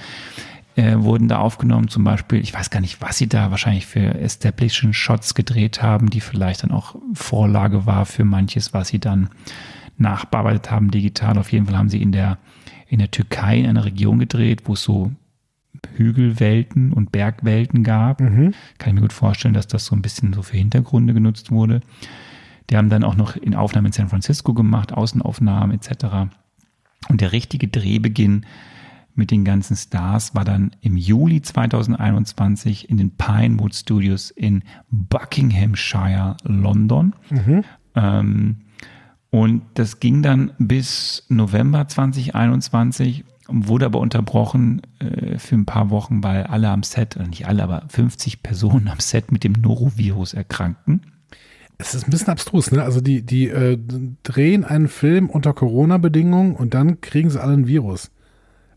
äh, 0.79 1.03
wurden 1.03 1.27
da 1.27 1.39
aufgenommen. 1.39 1.89
Zum 1.89 2.05
Beispiel, 2.05 2.39
ich 2.39 2.53
weiß 2.53 2.69
gar 2.69 2.79
nicht, 2.79 3.01
was 3.01 3.17
sie 3.17 3.27
da 3.27 3.51
wahrscheinlich 3.51 3.85
für 3.85 4.15
Establishing 4.15 4.93
Shots 4.93 5.35
gedreht 5.35 5.81
haben, 5.81 6.09
die 6.09 6.21
vielleicht 6.21 6.63
dann 6.63 6.71
auch 6.71 6.95
Vorlage 7.13 7.85
war 7.85 8.05
für 8.05 8.23
manches, 8.23 8.73
was 8.73 8.87
sie 8.87 8.99
dann 8.99 9.29
nachbearbeitet 9.97 10.71
haben 10.71 10.89
digital. 10.89 11.37
Auf 11.37 11.51
jeden 11.51 11.65
Fall 11.65 11.77
haben 11.77 11.89
sie 11.89 12.01
in 12.01 12.13
der, 12.13 12.37
in 12.87 12.99
der 12.99 13.11
Türkei 13.11 13.59
in 13.59 13.67
einer 13.67 13.83
Region 13.83 14.19
gedreht, 14.19 14.63
wo 14.65 14.73
es 14.73 14.83
so 14.83 15.11
Hügelwelten 15.95 16.93
und 16.93 17.11
Bergwelten 17.11 17.83
gab. 17.83 18.19
Kann 18.19 18.53
ich 18.89 18.93
mir 18.93 19.01
gut 19.01 19.13
vorstellen, 19.13 19.53
dass 19.53 19.67
das 19.67 19.85
so 19.85 19.95
ein 19.95 20.01
bisschen 20.01 20.31
so 20.31 20.41
für 20.43 20.57
Hintergründe 20.57 21.13
genutzt 21.13 21.51
wurde. 21.51 21.81
Die 22.69 22.77
haben 22.77 22.89
dann 22.89 23.03
auch 23.03 23.15
noch 23.15 23.35
in 23.35 23.53
Aufnahmen 23.53 23.87
in 23.87 23.91
San 23.91 24.07
Francisco 24.07 24.53
gemacht, 24.53 24.93
Außenaufnahmen 24.93 25.75
etc. 25.75 26.29
Und 27.09 27.19
der 27.19 27.33
richtige 27.33 27.67
Drehbeginn 27.67 28.45
mit 29.19 29.29
den 29.29 29.45
ganzen 29.45 29.75
Stars 29.75 30.33
war 30.33 30.45
dann 30.45 30.71
im 30.81 30.97
Juli 30.97 31.43
2021 31.43 32.89
in 32.89 32.97
den 32.97 33.11
Pinewood 33.11 33.75
Studios 33.75 34.31
in 34.31 34.63
Buckinghamshire, 34.89 36.37
London. 36.43 37.13
Ähm, 37.95 38.55
und 39.29 39.61
das 39.75 39.99
ging 39.99 40.23
dann 40.23 40.53
bis 40.57 41.25
November 41.29 41.87
2021, 41.87 43.25
wurde 43.47 43.85
aber 43.85 43.99
unterbrochen 43.99 44.81
äh, 44.99 45.37
für 45.37 45.55
ein 45.55 45.65
paar 45.65 45.91
Wochen, 45.91 46.23
weil 46.23 46.43
alle 46.43 46.69
am 46.69 46.81
Set, 46.81 47.19
nicht 47.29 47.47
alle, 47.47 47.61
aber 47.61 47.83
50 47.89 48.41
Personen 48.41 48.87
am 48.87 48.99
Set 48.99 49.31
mit 49.31 49.43
dem 49.43 49.53
Norovirus 49.53 50.33
erkrankten. 50.33 51.01
Es 51.77 51.93
ist 51.93 52.07
ein 52.07 52.11
bisschen 52.11 52.29
abstrus, 52.29 52.71
ne? 52.71 52.83
Also 52.83 53.01
die, 53.01 53.21
die 53.21 53.49
äh, 53.49 53.77
drehen 54.23 54.65
einen 54.65 54.87
Film 54.87 55.29
unter 55.29 55.53
Corona-Bedingungen 55.53 56.55
und 56.55 56.73
dann 56.73 57.01
kriegen 57.01 57.29
sie 57.29 57.41
alle 57.41 57.53
ein 57.53 57.67
Virus. 57.67 58.11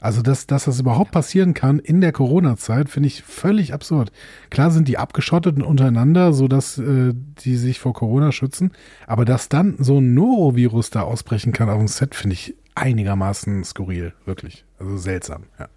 Also, 0.02 0.20
dass, 0.20 0.48
dass 0.48 0.64
das 0.64 0.80
überhaupt 0.80 1.12
passieren 1.12 1.54
kann 1.54 1.78
in 1.78 2.00
der 2.00 2.10
Corona-Zeit, 2.10 2.88
finde 2.88 3.06
ich 3.06 3.22
völlig 3.22 3.72
absurd. 3.72 4.10
Klar 4.50 4.72
sind 4.72 4.88
die 4.88 4.98
abgeschottet 4.98 5.62
untereinander, 5.62 6.32
sodass 6.32 6.76
äh, 6.76 7.12
die 7.14 7.56
sich 7.56 7.78
vor 7.78 7.92
Corona 7.92 8.32
schützen, 8.32 8.72
aber 9.06 9.24
dass 9.24 9.48
dann 9.48 9.76
so 9.78 10.00
ein 10.00 10.12
Norovirus 10.12 10.90
da 10.90 11.02
ausbrechen 11.02 11.52
kann 11.52 11.70
auf 11.70 11.78
dem 11.78 11.86
Set, 11.86 12.16
finde 12.16 12.34
ich 12.34 12.56
einigermaßen 12.74 13.62
skurril, 13.62 14.12
wirklich. 14.24 14.64
Also 14.80 14.96
seltsam, 14.96 15.44
ja. 15.60 15.68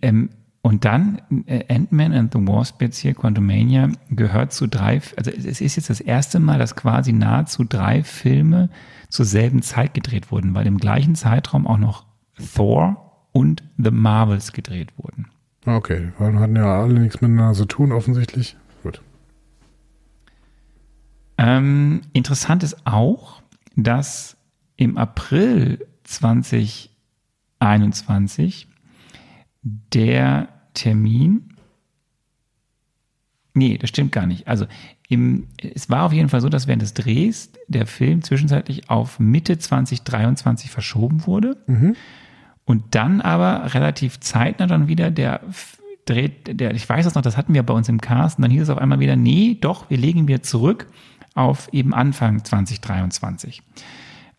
Ähm, 0.00 0.30
und 0.62 0.84
dann 0.84 1.22
äh, 1.46 1.72
Ant-Man 1.72 2.12
and 2.12 2.32
the 2.32 2.40
Wasp 2.40 2.82
jetzt 2.82 2.98
hier, 2.98 3.14
Quantumania, 3.14 3.90
gehört 4.10 4.52
zu 4.52 4.66
drei, 4.66 5.00
also 5.16 5.30
es 5.30 5.60
ist 5.60 5.76
jetzt 5.76 5.90
das 5.90 6.00
erste 6.00 6.40
Mal, 6.40 6.58
dass 6.58 6.74
quasi 6.74 7.12
nahezu 7.12 7.62
drei 7.62 8.02
Filme 8.02 8.68
zur 9.10 9.26
selben 9.26 9.62
Zeit 9.62 9.94
gedreht 9.94 10.32
wurden, 10.32 10.54
weil 10.54 10.66
im 10.66 10.78
gleichen 10.78 11.14
Zeitraum 11.14 11.68
auch 11.68 11.78
noch 11.78 12.11
Thor 12.54 13.26
und 13.32 13.62
The 13.78 13.90
Marvels 13.90 14.52
gedreht 14.52 14.92
wurden. 14.96 15.28
Okay, 15.64 16.12
weil 16.18 16.38
hatten 16.38 16.56
ja 16.56 16.82
alle 16.82 17.00
nichts 17.00 17.20
miteinander 17.20 17.54
zu 17.54 17.66
tun, 17.66 17.92
offensichtlich. 17.92 18.56
Gut. 18.82 19.00
Ähm, 21.38 22.02
interessant 22.12 22.62
ist 22.62 22.86
auch, 22.86 23.40
dass 23.76 24.36
im 24.76 24.98
April 24.98 25.86
2021 26.04 28.68
der 29.62 30.48
Termin, 30.74 31.54
nee, 33.54 33.78
das 33.78 33.88
stimmt 33.90 34.10
gar 34.12 34.26
nicht. 34.26 34.48
Also 34.48 34.66
im, 35.08 35.48
es 35.58 35.90
war 35.90 36.04
auf 36.04 36.12
jeden 36.12 36.28
Fall 36.28 36.40
so, 36.40 36.48
dass 36.48 36.66
während 36.66 36.82
des 36.82 36.94
Drehs 36.94 37.52
der 37.68 37.86
Film 37.86 38.22
zwischenzeitlich 38.22 38.90
auf 38.90 39.20
Mitte 39.20 39.58
2023 39.58 40.70
verschoben 40.70 41.26
wurde. 41.26 41.56
Und 42.64 42.94
dann 42.94 43.20
aber 43.20 43.74
relativ 43.74 44.20
zeitnah 44.20 44.66
dann 44.66 44.88
wieder 44.88 45.10
der 45.10 45.40
dreht, 46.04 46.60
der, 46.60 46.74
ich 46.74 46.88
weiß 46.88 47.04
das 47.04 47.14
noch, 47.14 47.22
das 47.22 47.36
hatten 47.36 47.54
wir 47.54 47.62
bei 47.62 47.74
uns 47.74 47.88
im 47.88 48.00
Cast, 48.00 48.38
und 48.38 48.42
dann 48.42 48.50
hieß 48.50 48.62
es 48.62 48.70
auf 48.70 48.78
einmal 48.78 49.00
wieder, 49.00 49.16
nee, 49.16 49.56
doch, 49.60 49.88
wir 49.90 49.98
legen 49.98 50.28
wir 50.28 50.42
zurück 50.42 50.86
auf 51.34 51.68
eben 51.72 51.94
Anfang 51.94 52.44
2023. 52.44 53.62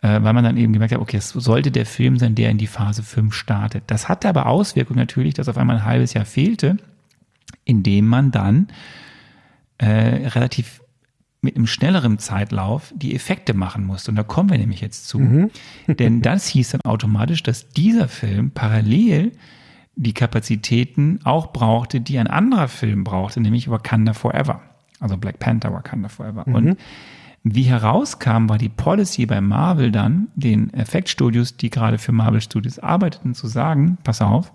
Äh, 0.02 0.22
weil 0.22 0.34
man 0.34 0.44
dann 0.44 0.58
eben 0.58 0.74
gemerkt 0.74 0.94
hat, 0.94 1.02
okay, 1.02 1.18
es 1.18 1.30
sollte 1.30 1.72
der 1.72 1.86
Film 1.86 2.20
sein, 2.20 2.36
der 2.36 2.50
in 2.50 2.58
die 2.58 2.68
Phase 2.68 3.04
5 3.04 3.34
startet. 3.34 3.86
Das 3.88 4.10
hatte 4.10 4.28
aber 4.28 4.48
Auswirkungen 4.48 5.00
natürlich, 5.00 5.34
dass 5.34 5.48
auf 5.48 5.58
einmal 5.58 5.78
ein 5.78 5.86
halbes 5.86 6.14
Jahr 6.14 6.26
fehlte, 6.26 6.78
indem 7.64 8.08
man 8.08 8.32
dann 8.32 8.68
äh, 9.78 10.28
relativ 10.28 10.82
mit 11.44 11.56
einem 11.56 11.68
schnelleren 11.68 12.20
Zeitlauf 12.20 12.94
die 12.96 13.14
Effekte 13.16 13.54
machen 13.54 13.86
musste. 13.86 14.12
Und 14.12 14.16
da 14.16 14.24
kommen 14.24 14.50
wir 14.50 14.58
nämlich 14.58 14.82
jetzt 14.82 15.08
zu. 15.08 15.50
Denn 15.88 16.22
das 16.22 16.48
hieß 16.48 16.72
dann 16.72 16.82
automatisch, 16.82 17.44
dass 17.44 17.70
dieser 17.70 18.08
Film 18.08 18.52
parallel 18.52 19.34
die 19.96 20.14
Kapazitäten 20.14 21.20
auch 21.24 21.54
brauchte, 21.54 22.02
die 22.02 22.18
ein 22.18 22.28
anderer 22.28 22.68
Film 22.68 23.04
brauchte, 23.04 23.41
nämlich 23.41 23.70
Wakanda 23.70 24.14
Forever. 24.14 24.62
Also 25.00 25.18
Black 25.18 25.39
Panther, 25.39 25.74
Wakanda 25.74 26.10
Forever. 26.10 26.48
Und 26.48 26.78
Wie 27.44 27.64
herauskam, 27.64 28.48
war 28.48 28.58
die 28.58 28.70
Policy 28.70 29.26
bei 29.26 29.41
Marvel 29.41 29.91
dann, 29.91 30.30
den 30.36 30.74
Effektstudios, 30.74 31.58
die 31.58 31.70
gerade 31.70 31.98
für 31.98 32.14
Marvel 32.14 32.39
Studios 32.39 32.80
arbeiteten, 32.80 33.34
zu 33.34 33.48
sagen, 33.48 33.98
pass 34.06 34.22
auf, 34.22 34.54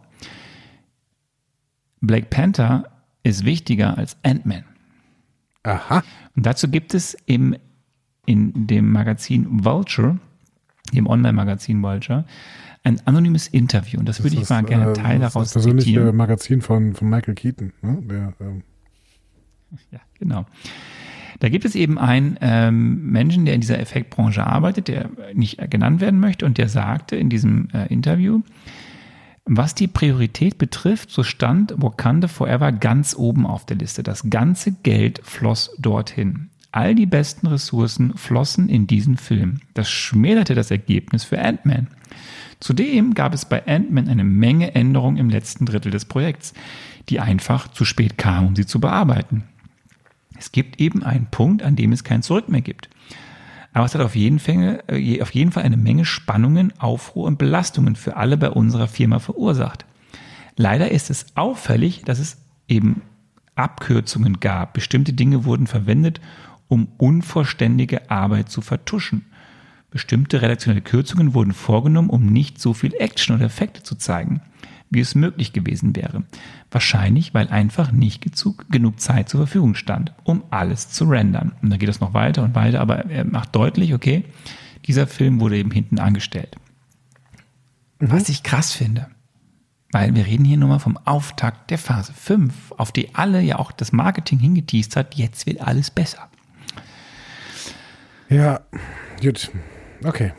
Black 2.01 2.31
Panther 2.31 2.85
ist 3.25 3.45
wichtiger 3.45 3.99
als 3.99 4.17
Ant-Man. 4.23 4.65
Aha. 5.69 6.03
Und 6.37 6.47
dazu 6.47 6.69
gibt 6.69 6.95
es 6.95 7.17
im, 7.27 7.57
in 8.27 8.67
dem 8.67 8.91
Magazin 8.91 9.47
Vulture, 9.65 10.19
dem 10.93 11.07
Online-Magazin 11.07 11.83
Vulture, 11.83 12.25
ein 12.85 13.01
anonymes 13.07 13.49
Interview. 13.49 13.99
Und 13.99 14.09
das, 14.09 14.23
würde 14.23 14.37
ich 14.37 14.43
ist 14.43 14.51
mal 14.51 14.63
das, 14.63 14.71
gerne 14.71 14.91
äh, 14.91 14.95
Teil 14.95 15.19
das 15.19 15.33
daraus 15.33 15.53
persönliche 15.53 15.87
zitieren. 15.87 16.17
Magazin 16.17 16.63
von, 16.63 16.95
von 16.95 17.09
Michael 17.09 17.35
Keaton. 17.35 17.73
Ne? 17.83 17.99
Der, 18.03 18.33
ähm, 18.41 18.63
Ja, 19.91 20.01
genau. 20.19 20.47
Da 21.41 21.49
gibt 21.49 21.65
es 21.65 21.75
eben 21.75 21.99
einen 21.99 22.37
ähm, 22.41 23.11
Menschen, 23.11 23.45
der 23.45 23.55
in 23.55 23.61
dieser 23.61 23.79
Effektbranche 23.79 24.45
arbeitet, 24.45 24.89
der 24.89 25.11
nicht 25.35 25.71
genannt 25.71 26.01
werden 26.01 26.19
möchte 26.19 26.45
und 26.47 26.59
der 26.59 26.69
sagte 26.69 27.17
in 27.17 27.29
diesem 27.29 27.69
äh, 27.73 27.87
Interview, 27.87 28.41
was 29.49 29.75
die 29.75 29.89
Priorität 29.89 30.59
betrifft, 30.59 31.11
so 31.11 31.23
stand 31.23 31.75
Wakanda 31.77 32.29
Forever 32.29 32.71
ganz 32.71 33.17
oben 33.17 33.47
auf 33.47 33.65
der 33.65 33.77
Liste. 33.77 34.03
Das 34.03 34.29
ganze 34.29 34.73
Geld 34.73 35.21
floss 35.25 35.75
dorthin. 35.79 36.51
All 36.71 36.95
die 36.95 37.07
besten 37.07 37.47
Ressourcen 37.47 38.17
flossen 38.17 38.69
in 38.69 38.87
diesen 38.87 39.17
Film. 39.17 39.61
Das 39.73 39.89
schmälerte 39.91 40.55
das 40.55 40.71
Ergebnis 40.71 41.25
für 41.25 41.41
Ant-Man. 41.41 41.89
Zudem 42.61 43.15
gab 43.15 43.33
es 43.33 43.47
bei 43.47 43.67
Ant-Man 43.67 44.09
eine 44.09 44.25
Menge 44.25 44.75
Änderungen 44.75 45.17
im 45.17 45.31
letzten 45.31 45.65
Drittel 45.65 45.91
des 45.91 46.05
Projekts, 46.05 46.53
die 47.09 47.21
einfach 47.21 47.69
zu 47.69 47.87
spät 47.87 48.19
kamen, 48.19 48.49
um 48.49 48.57
sie 48.57 48.67
zu 48.67 48.81
bearbeiten. 48.81 49.45
Es 50.39 50.53
gibt 50.53 50.79
eben 50.79 51.03
einen 51.03 51.27
Punkt, 51.31 51.63
an 51.63 51.75
dem 51.75 51.93
es 51.93 52.05
kein 52.05 52.23
Zurück 52.23 52.49
mehr 52.49 52.61
gibt. 52.61 52.91
Aber 53.79 53.87
es 53.87 53.95
hat 53.95 54.03
auf 54.03 54.17
jeden, 54.17 54.41
Fall, 54.41 54.83
äh, 54.89 55.23
auf 55.23 55.31
jeden 55.31 55.53
Fall 55.53 55.63
eine 55.63 55.77
Menge 55.77 56.05
Spannungen, 56.05 56.73
Aufruhr 56.81 57.27
und 57.27 57.39
Belastungen 57.39 57.95
für 57.95 58.17
alle 58.17 58.37
bei 58.37 58.51
unserer 58.51 58.89
Firma 58.89 59.21
verursacht. 59.21 59.85
Leider 60.57 60.91
ist 60.91 61.11
es 61.11 61.27
auffällig, 61.37 62.03
dass 62.05 62.19
es 62.19 62.39
eben 62.67 63.03
Abkürzungen 63.55 64.41
gab. 64.41 64.73
Bestimmte 64.73 65.13
Dinge 65.13 65.45
wurden 65.45 65.69
verwendet, 65.69 66.21
um 66.67 66.89
unvollständige 66.99 68.11
Arbeit 68.11 68.51
zu 68.51 68.63
vertuschen. 68.63 69.27
Bestimmte 69.93 70.43
redaktionelle 70.43 70.83
Kürzungen 70.83 71.33
wurden 71.33 71.53
vorgenommen, 71.53 72.11
um 72.11 72.27
nicht 72.27 72.61
so 72.61 72.75
viel 72.75 72.95
Action 72.99 73.37
oder 73.37 73.45
Effekte 73.45 73.85
zu 73.85 73.95
zeigen, 73.95 74.41
wie 74.91 75.01
es 75.01 75.15
möglich 75.15 75.53
gewesen 75.53 75.95
wäre. 75.95 76.25
Wahrscheinlich, 76.71 77.35
weil 77.35 77.49
einfach 77.49 77.93
nicht 77.93 78.25
genug 78.71 79.01
Zeit 79.01 79.29
zur 79.29 79.41
Verfügung 79.41 79.75
stand, 79.75 80.13
um 80.25 80.43
alles 80.51 80.91
zu 80.91 81.05
rendern. 81.05 81.53
Und 81.63 81.71
dann 81.71 81.79
geht 81.79 81.89
es 81.89 82.01
noch 82.01 82.15
weiter 82.15 82.43
und 82.43 82.55
weiter, 82.55 82.81
aber 82.81 83.07
er 83.07 83.25
macht 83.25 83.55
deutlich, 83.55 83.95
okay, 83.95 84.25
dieser 84.87 85.07
Film 85.07 85.41
wurde 85.41 85.59
eben 85.59 85.71
hinten 85.71 85.99
angestellt. 85.99 86.57
Was 87.99 88.29
ich 88.29 88.43
krass 88.43 88.73
finde, 88.73 89.09
weil 89.93 90.15
wir 90.15 90.27
reden 90.27 90.45
hier 90.45 90.57
nur 90.57 90.69
mal 90.69 90.79
vom 90.79 90.97
Auftakt 91.05 91.71
der 91.71 91.79
Phase 91.79 92.13
5, 92.13 92.73
auf 92.77 92.93
die 92.93 93.15
alle 93.15 93.41
ja 93.41 93.59
auch 93.59 93.73
das 93.73 93.93
Marketing 93.93 94.39
hingeteased 94.39 94.97
hat, 94.97 95.15
jetzt 95.15 95.47
wird 95.47 95.61
alles 95.61 95.91
besser. 95.91 96.29
ja, 98.29 98.61
gut. 99.21 99.51
Okay. 100.05 100.33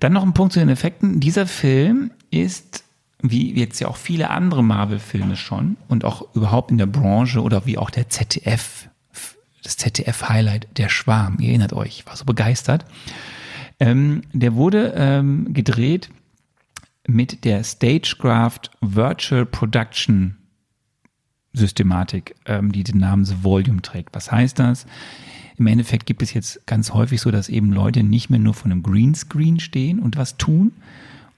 Dann 0.00 0.14
noch 0.14 0.22
ein 0.22 0.32
Punkt 0.34 0.54
zu 0.54 0.58
den 0.58 0.70
Effekten. 0.70 1.20
Dieser 1.20 1.46
Film 1.46 2.10
ist, 2.30 2.84
wie 3.22 3.52
jetzt 3.52 3.80
ja 3.80 3.88
auch 3.88 3.96
viele 3.96 4.30
andere 4.30 4.64
Marvel-Filme 4.64 5.36
schon 5.36 5.76
und 5.88 6.04
auch 6.04 6.34
überhaupt 6.34 6.70
in 6.70 6.78
der 6.78 6.86
Branche 6.86 7.42
oder 7.42 7.66
wie 7.66 7.78
auch 7.78 7.90
der 7.90 8.08
ZDF, 8.08 8.88
das 9.62 9.76
ZDF-Highlight, 9.76 10.68
der 10.78 10.88
Schwarm, 10.88 11.36
ihr 11.38 11.50
erinnert 11.50 11.72
euch, 11.72 12.06
war 12.06 12.16
so 12.16 12.24
begeistert. 12.24 12.84
Ähm, 13.78 14.22
der 14.32 14.54
wurde 14.54 14.94
ähm, 14.96 15.52
gedreht 15.52 16.10
mit 17.06 17.44
der 17.44 17.64
Stagecraft 17.64 18.70
Virtual 18.80 19.44
Production 19.46 20.36
Systematik, 21.52 22.36
ähm, 22.46 22.72
die 22.72 22.84
den 22.84 22.98
Namen 22.98 23.24
The 23.24 23.42
Volume 23.42 23.82
trägt. 23.82 24.14
Was 24.14 24.30
heißt 24.30 24.58
das? 24.58 24.86
Im 25.56 25.66
Endeffekt 25.66 26.06
gibt 26.06 26.22
es 26.22 26.32
jetzt 26.32 26.66
ganz 26.66 26.92
häufig 26.92 27.20
so, 27.20 27.30
dass 27.30 27.48
eben 27.48 27.72
Leute 27.72 28.02
nicht 28.02 28.30
mehr 28.30 28.38
nur 28.38 28.54
von 28.54 28.70
einem 28.70 28.82
Greenscreen 28.82 29.60
stehen 29.60 29.98
und 29.98 30.16
was 30.16 30.36
tun 30.36 30.72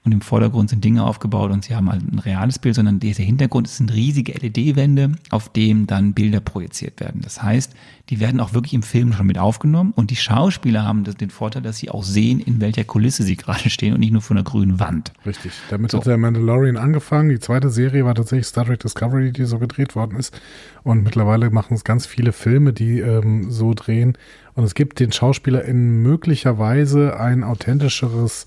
und 0.05 0.11
im 0.11 0.21
Vordergrund 0.21 0.69
sind 0.69 0.83
Dinge 0.83 1.03
aufgebaut 1.03 1.51
und 1.51 1.63
sie 1.63 1.75
haben 1.75 1.89
halt 1.89 2.01
ein 2.01 2.19
reales 2.19 2.59
Bild, 2.59 2.75
sondern 2.75 2.99
dieser 2.99 3.23
Hintergrund 3.23 3.69
sind 3.69 3.93
riesige 3.93 4.33
LED-Wände, 4.33 5.13
auf 5.29 5.49
dem 5.49 5.87
dann 5.87 6.13
Bilder 6.13 6.41
projiziert 6.41 6.99
werden. 6.99 7.21
Das 7.21 7.41
heißt, 7.41 7.73
die 8.09 8.19
werden 8.19 8.41
auch 8.41 8.53
wirklich 8.53 8.73
im 8.73 8.83
Film 8.83 9.13
schon 9.13 9.27
mit 9.27 9.37
aufgenommen 9.37 9.93
und 9.95 10.11
die 10.11 10.17
Schauspieler 10.17 10.83
haben 10.83 11.05
das, 11.05 11.15
den 11.15 11.29
Vorteil, 11.29 11.61
dass 11.61 11.77
sie 11.77 11.89
auch 11.89 12.03
sehen, 12.03 12.41
in 12.41 12.59
welcher 12.59 12.83
Kulisse 12.83 13.23
sie 13.23 13.37
gerade 13.37 13.69
stehen 13.69 13.93
und 13.93 14.01
nicht 14.01 14.11
nur 14.11 14.21
von 14.21 14.35
einer 14.35 14.43
grünen 14.43 14.79
Wand. 14.79 15.13
Richtig. 15.25 15.53
Damit 15.69 15.91
So. 15.91 15.99
hat 15.99 16.05
der 16.05 16.17
Mandalorian 16.17 16.75
angefangen. 16.75 17.29
Die 17.29 17.39
zweite 17.39 17.69
Serie 17.69 18.03
war 18.03 18.13
tatsächlich 18.13 18.47
Star 18.47 18.65
Trek 18.65 18.81
Discovery, 18.81 19.31
die 19.31 19.45
so 19.45 19.57
gedreht 19.57 19.95
worden 19.95 20.17
ist. 20.17 20.37
Und 20.83 21.03
mittlerweile 21.03 21.49
machen 21.49 21.75
es 21.75 21.85
ganz 21.85 22.05
viele 22.05 22.33
Filme, 22.33 22.73
die 22.73 22.99
ähm, 22.99 23.49
so 23.49 23.73
drehen. 23.73 24.17
Und 24.55 24.65
es 24.65 24.75
gibt 24.75 24.99
den 24.99 25.11
SchauspielerInnen 25.11 26.01
möglicherweise 26.01 27.17
ein 27.19 27.43
authentischeres, 27.43 28.45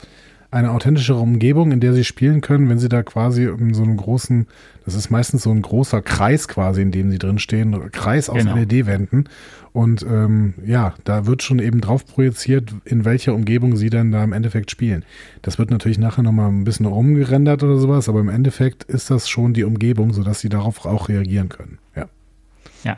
eine 0.57 0.71
authentischere 0.71 1.19
Umgebung, 1.19 1.71
in 1.71 1.81
der 1.81 1.93
sie 1.93 2.05
spielen 2.05 2.41
können, 2.41 2.69
wenn 2.69 2.79
sie 2.79 2.89
da 2.89 3.03
quasi 3.03 3.45
in 3.45 3.75
so 3.75 3.83
einem 3.83 3.97
großen, 3.97 4.47
das 4.85 4.95
ist 4.95 5.11
meistens 5.11 5.43
so 5.43 5.51
ein 5.51 5.61
großer 5.61 6.01
Kreis 6.03 6.49
quasi, 6.49 6.83
in 6.83 6.93
dem 6.93 7.11
sie 7.11 7.19
drin 7.19 7.39
stehen, 7.39 7.91
Kreis 7.93 8.31
aus 8.31 8.39
Genau. 8.39 8.57
LED-Wänden. 8.57 9.29
Und 9.73 10.03
ähm, 10.09 10.55
ja, 10.65 10.95
da 11.05 11.27
wird 11.27 11.43
schon 11.43 11.59
eben 11.59 11.83
drauf 11.83 12.07
projiziert, 12.07 12.73
in 12.87 13.05
welcher 13.05 13.35
Umgebung 13.35 13.77
sie 13.77 13.91
dann 13.91 14.11
da 14.11 14.25
im 14.25 14.33
Endeffekt 14.33 14.71
spielen. 14.71 15.05
Das 15.43 15.59
wird 15.59 15.71
natürlich 15.71 15.99
nachher 15.99 16.23
nochmal 16.23 16.49
ein 16.49 16.65
bisschen 16.65 16.87
rumgerendert 16.87 17.63
oder 17.63 17.77
sowas, 17.77 18.09
aber 18.09 18.21
im 18.21 18.31
Endeffekt 18.31 18.85
ist 18.85 19.11
das 19.11 19.29
schon 19.29 19.53
die 19.53 19.65
Umgebung, 19.65 20.15
sodass 20.15 20.41
sie 20.41 20.49
darauf 20.49 20.87
auch 20.87 21.11
reagieren 21.11 21.51
können. 21.51 21.79
Ja. 21.95 22.09
Ja. 22.83 22.97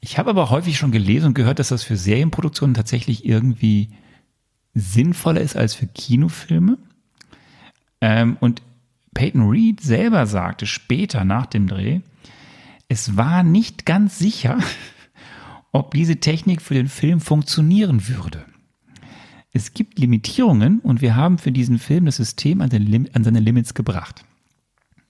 Ich 0.00 0.18
habe 0.18 0.30
aber 0.30 0.50
häufig 0.50 0.76
schon 0.76 0.90
gelesen 0.90 1.26
und 1.28 1.34
gehört, 1.34 1.60
dass 1.60 1.68
das 1.68 1.84
für 1.84 1.96
Serienproduktionen 1.96 2.74
tatsächlich 2.74 3.24
irgendwie 3.24 3.90
sinnvoller 4.74 5.40
ist 5.40 5.56
als 5.56 5.74
für 5.74 5.86
Kinofilme. 5.86 6.78
Ähm, 8.00 8.36
und 8.40 8.62
Peyton 9.14 9.48
Reed 9.48 9.80
selber 9.80 10.26
sagte 10.26 10.66
später 10.66 11.24
nach 11.24 11.46
dem 11.46 11.66
Dreh, 11.66 12.00
es 12.88 13.16
war 13.16 13.42
nicht 13.42 13.86
ganz 13.86 14.18
sicher, 14.18 14.58
ob 15.72 15.94
diese 15.94 16.16
Technik 16.16 16.62
für 16.62 16.74
den 16.74 16.88
Film 16.88 17.20
funktionieren 17.20 18.08
würde. 18.08 18.44
Es 19.52 19.74
gibt 19.74 19.98
Limitierungen 19.98 20.80
und 20.80 21.02
wir 21.02 21.14
haben 21.14 21.38
für 21.38 21.52
diesen 21.52 21.78
Film 21.78 22.06
das 22.06 22.16
System 22.16 22.62
an, 22.62 22.70
Lim 22.70 23.08
an 23.12 23.22
seine 23.22 23.40
Limits 23.40 23.74
gebracht. 23.74 24.24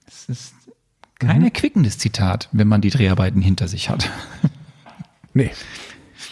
Es 0.05 0.27
ist 0.27 0.53
kein 1.19 1.43
erquickendes 1.43 1.97
Zitat, 1.97 2.49
wenn 2.51 2.67
man 2.67 2.81
die 2.81 2.89
Dreharbeiten 2.89 3.41
hinter 3.41 3.67
sich 3.67 3.89
hat. 3.89 4.09
Nee. 5.35 5.49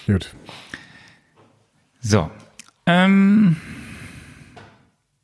Gut. 0.05 0.35
So. 2.01 2.29
Ähm, 2.91 3.55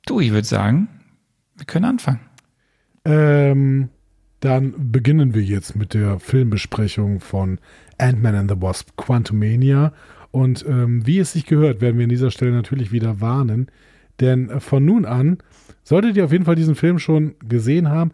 du, 0.05 0.22
ich 0.22 0.32
würde 0.32 0.47
sagen, 0.47 0.88
wir 1.57 1.65
können 1.65 1.86
anfangen. 1.86 2.22
Ähm, 3.03 3.89
dann 4.39 4.91
beginnen 4.91 5.34
wir 5.34 5.43
jetzt 5.43 5.76
mit 5.76 5.93
der 5.93 6.20
Filmbesprechung 6.20 7.20
von 7.20 7.59
Ant-Man 7.97 8.36
and 8.36 8.51
the 8.51 8.61
Wasp 8.61 8.95
Quantumania. 8.95 9.91
Und 10.32 10.65
ähm, 10.68 11.05
wie 11.05 11.20
es 11.20 11.34
sich 11.34 11.45
gehört, 11.45 11.82
werden 11.82 11.97
wir 11.97 12.03
an 12.03 12.09
dieser 12.09 12.32
Stelle 12.32 12.51
natürlich 12.51 12.91
wieder 12.91 13.20
warnen. 13.20 13.70
Denn 14.22 14.61
von 14.61 14.86
nun 14.86 15.05
an 15.05 15.39
solltet 15.84 16.15
ihr 16.15 16.26
auf 16.26 16.32
jeden 16.32 16.45
Fall 16.45 16.55
diesen 16.55 16.76
Film 16.76 16.99
schon 16.99 17.36
gesehen 17.47 17.89
haben. 17.89 18.11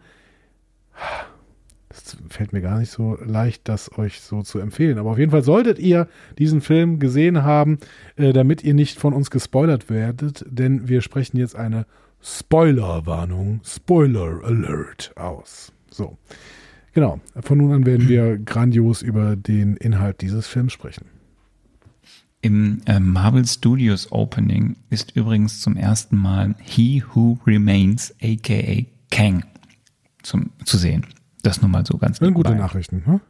Es 1.93 2.17
fällt 2.29 2.53
mir 2.53 2.61
gar 2.61 2.79
nicht 2.79 2.89
so 2.89 3.17
leicht, 3.23 3.69
das 3.69 3.97
euch 3.97 4.21
so 4.21 4.41
zu 4.41 4.59
empfehlen. 4.59 4.97
Aber 4.97 5.11
auf 5.11 5.19
jeden 5.19 5.31
Fall 5.31 5.43
solltet 5.43 5.77
ihr 5.77 6.07
diesen 6.39 6.61
Film 6.61 6.99
gesehen 6.99 7.43
haben, 7.43 7.77
äh, 8.15 8.33
damit 8.33 8.63
ihr 8.63 8.73
nicht 8.73 8.99
von 8.99 9.13
uns 9.13 9.29
gespoilert 9.29 9.89
werdet. 9.89 10.43
Denn 10.49 10.87
wir 10.87 11.01
sprechen 11.01 11.37
jetzt 11.37 11.55
eine 11.55 11.85
Spoilerwarnung, 12.21 13.61
Spoiler 13.63 14.43
Alert 14.43 15.13
aus. 15.17 15.71
So. 15.91 16.17
Genau. 16.93 17.19
Von 17.41 17.59
nun 17.59 17.73
an 17.73 17.85
werden 17.85 18.09
wir 18.09 18.37
grandios 18.45 19.01
über 19.01 19.35
den 19.35 19.77
Inhalt 19.77 20.21
dieses 20.21 20.47
Films 20.47 20.73
sprechen. 20.73 21.05
Im 22.41 22.81
äh, 22.87 22.99
Marvel 22.99 23.45
Studios 23.45 24.11
Opening 24.11 24.75
ist 24.89 25.15
übrigens 25.15 25.61
zum 25.61 25.77
ersten 25.77 26.17
Mal 26.17 26.55
He 26.59 27.03
Who 27.13 27.37
Remains, 27.47 28.13
aka 28.21 28.83
Kang, 29.11 29.45
zum, 30.23 30.49
zu 30.65 30.77
sehen. 30.77 31.05
Das 31.43 31.61
nur 31.61 31.69
mal 31.69 31.85
so 31.85 31.97
ganz 31.97 32.17
Das 32.17 32.25
sind 32.25 32.33
gute. 32.33 32.55
Nachrichten. 32.55 33.05
Hm? 33.05 33.21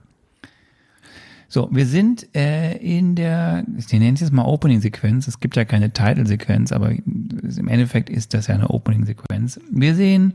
So, 1.50 1.70
wir 1.72 1.86
sind 1.86 2.34
äh, 2.36 2.78
in 2.78 3.16
der, 3.16 3.66
ich 3.78 3.92
nenne 3.92 4.14
es 4.14 4.22
jetzt 4.22 4.32
mal 4.32 4.46
Opening-Sequenz. 4.46 5.28
Es 5.28 5.40
gibt 5.40 5.56
ja 5.56 5.66
keine 5.66 5.92
Title-Sequenz, 5.92 6.72
aber 6.72 6.92
im 6.92 7.68
Endeffekt 7.68 8.10
ist 8.10 8.34
das 8.34 8.48
ja 8.48 8.56
eine 8.56 8.70
Opening-Sequenz. 8.70 9.60
Wir 9.70 9.94
sehen, 9.94 10.34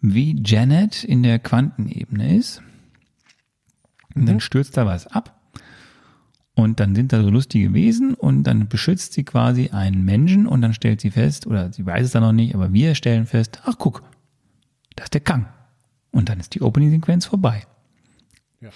wie 0.00 0.40
Janet 0.44 1.02
in 1.04 1.22
der 1.22 1.38
Quantenebene 1.38 2.36
ist. 2.36 2.62
Und 4.14 4.26
dann 4.26 4.40
stürzt 4.40 4.76
da 4.76 4.86
was 4.86 5.06
ab. 5.06 5.36
Und 6.54 6.78
dann 6.80 6.94
sind 6.94 7.12
da 7.12 7.22
so 7.22 7.30
lustige 7.30 7.72
Wesen 7.72 8.14
und 8.14 8.44
dann 8.44 8.68
beschützt 8.68 9.14
sie 9.14 9.24
quasi 9.24 9.70
einen 9.70 10.04
Menschen 10.04 10.46
und 10.46 10.60
dann 10.60 10.74
stellt 10.74 11.00
sie 11.00 11.10
fest, 11.10 11.46
oder 11.46 11.72
sie 11.72 11.86
weiß 11.86 12.04
es 12.04 12.12
dann 12.12 12.22
noch 12.22 12.32
nicht, 12.32 12.54
aber 12.54 12.72
wir 12.72 12.94
stellen 12.94 13.26
fest, 13.26 13.62
ach 13.64 13.76
guck, 13.78 14.02
das 14.94 15.06
ist 15.06 15.14
der 15.14 15.22
Kang. 15.22 15.46
Und 16.12 16.28
dann 16.28 16.40
ist 16.40 16.54
die 16.54 16.62
Opening-Sequenz 16.62 17.26
vorbei. 17.26 17.62
Ja. 18.60 18.70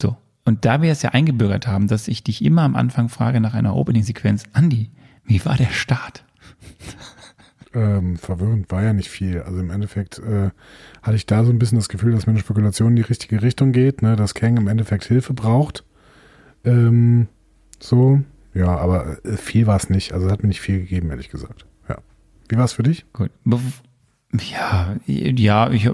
So. 0.00 0.16
Und 0.44 0.64
da 0.64 0.82
wir 0.82 0.90
es 0.90 1.02
ja 1.02 1.10
eingebürgert 1.10 1.66
haben, 1.66 1.86
dass 1.86 2.08
ich 2.08 2.24
dich 2.24 2.44
immer 2.44 2.62
am 2.62 2.74
Anfang 2.76 3.08
frage 3.08 3.40
nach 3.40 3.54
einer 3.54 3.76
Opening-Sequenz, 3.76 4.44
Andi, 4.52 4.90
wie 5.24 5.44
war 5.44 5.56
der 5.56 5.70
Start? 5.70 6.24
Ähm, 7.74 8.16
verwirrend 8.16 8.70
war 8.70 8.82
ja 8.82 8.92
nicht 8.92 9.08
viel. 9.08 9.40
Also 9.42 9.60
im 9.60 9.70
Endeffekt 9.70 10.18
äh, 10.18 10.50
hatte 11.02 11.16
ich 11.16 11.26
da 11.26 11.44
so 11.44 11.50
ein 11.50 11.58
bisschen 11.58 11.78
das 11.78 11.88
Gefühl, 11.88 12.12
dass 12.12 12.26
meine 12.26 12.38
Spekulation 12.38 12.90
in 12.90 12.96
die 12.96 13.02
richtige 13.02 13.40
Richtung 13.42 13.72
geht, 13.72 14.02
ne? 14.02 14.16
dass 14.16 14.34
Kang 14.34 14.56
im 14.56 14.68
Endeffekt 14.68 15.04
Hilfe 15.04 15.32
braucht. 15.32 15.84
Ähm, 16.64 17.28
so, 17.80 18.20
ja, 18.52 18.76
aber 18.76 19.24
äh, 19.24 19.36
viel 19.36 19.66
war 19.66 19.76
es 19.76 19.88
nicht. 19.88 20.12
Also 20.12 20.30
hat 20.30 20.42
mir 20.42 20.48
nicht 20.48 20.60
viel 20.60 20.80
gegeben, 20.80 21.10
ehrlich 21.10 21.30
gesagt. 21.30 21.64
Ja. 21.88 21.98
Wie 22.48 22.56
war 22.56 22.64
es 22.64 22.72
für 22.74 22.82
dich? 22.82 23.06
Gut. 23.12 23.30
Bev- 23.46 23.80
Ja, 24.40 24.96
ja, 25.06 25.70
ich, 25.70 25.86
äh, 25.86 25.92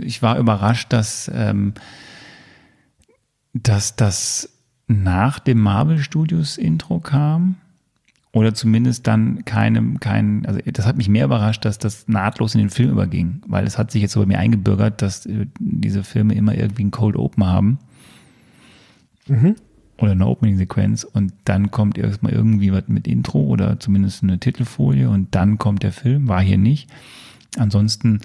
ich 0.00 0.22
war 0.22 0.38
überrascht, 0.38 0.92
dass, 0.92 1.30
ähm, 1.34 1.74
dass 3.52 3.96
das 3.96 4.50
nach 4.86 5.38
dem 5.38 5.60
Marvel 5.60 5.98
Studios 5.98 6.56
Intro 6.56 6.98
kam. 7.00 7.56
Oder 8.32 8.52
zumindest 8.54 9.06
dann 9.06 9.44
keinem, 9.46 10.00
kein, 10.00 10.44
also 10.46 10.60
das 10.64 10.86
hat 10.86 10.96
mich 10.96 11.08
mehr 11.08 11.24
überrascht, 11.24 11.64
dass 11.64 11.78
das 11.78 12.08
nahtlos 12.08 12.54
in 12.54 12.60
den 12.60 12.70
Film 12.70 12.90
überging, 12.90 13.40
weil 13.46 13.66
es 13.66 13.78
hat 13.78 13.90
sich 13.90 14.02
jetzt 14.02 14.12
so 14.12 14.20
bei 14.20 14.26
mir 14.26 14.38
eingebürgert, 14.38 15.00
dass 15.00 15.24
äh, 15.26 15.46
diese 15.58 16.04
Filme 16.04 16.34
immer 16.34 16.54
irgendwie 16.54 16.82
einen 16.82 16.90
Cold 16.90 17.16
Open 17.16 17.46
haben. 17.46 17.78
Oder 19.96 20.12
eine 20.12 20.26
Opening-Sequenz 20.26 21.04
und 21.04 21.32
dann 21.44 21.70
kommt 21.70 21.98
erstmal 21.98 22.32
irgendwie 22.32 22.72
was 22.72 22.86
mit 22.86 23.08
Intro 23.08 23.40
oder 23.40 23.80
zumindest 23.80 24.22
eine 24.22 24.38
Titelfolie 24.38 25.08
und 25.08 25.34
dann 25.34 25.58
kommt 25.58 25.82
der 25.82 25.92
Film, 25.92 26.28
war 26.28 26.40
hier 26.40 26.58
nicht. 26.58 26.88
Ansonsten 27.56 28.20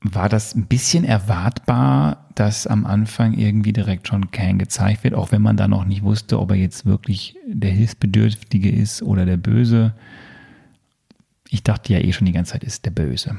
war 0.00 0.28
das 0.28 0.54
ein 0.54 0.66
bisschen 0.66 1.04
erwartbar, 1.04 2.28
dass 2.34 2.66
am 2.66 2.84
Anfang 2.84 3.32
irgendwie 3.32 3.72
direkt 3.72 4.08
schon 4.08 4.30
Kang 4.30 4.58
gezeigt 4.58 5.02
wird, 5.02 5.14
auch 5.14 5.32
wenn 5.32 5.40
man 5.40 5.56
da 5.56 5.66
noch 5.66 5.84
nicht 5.84 6.02
wusste, 6.02 6.38
ob 6.38 6.50
er 6.50 6.56
jetzt 6.56 6.84
wirklich 6.84 7.36
der 7.46 7.70
Hilfsbedürftige 7.70 8.70
ist 8.70 9.02
oder 9.02 9.24
der 9.24 9.38
Böse. 9.38 9.94
Ich 11.48 11.62
dachte 11.62 11.92
ja 11.92 12.00
eh 12.00 12.12
schon 12.12 12.26
die 12.26 12.32
ganze 12.32 12.52
Zeit, 12.52 12.64
ist 12.64 12.84
der 12.84 12.90
Böse. 12.90 13.38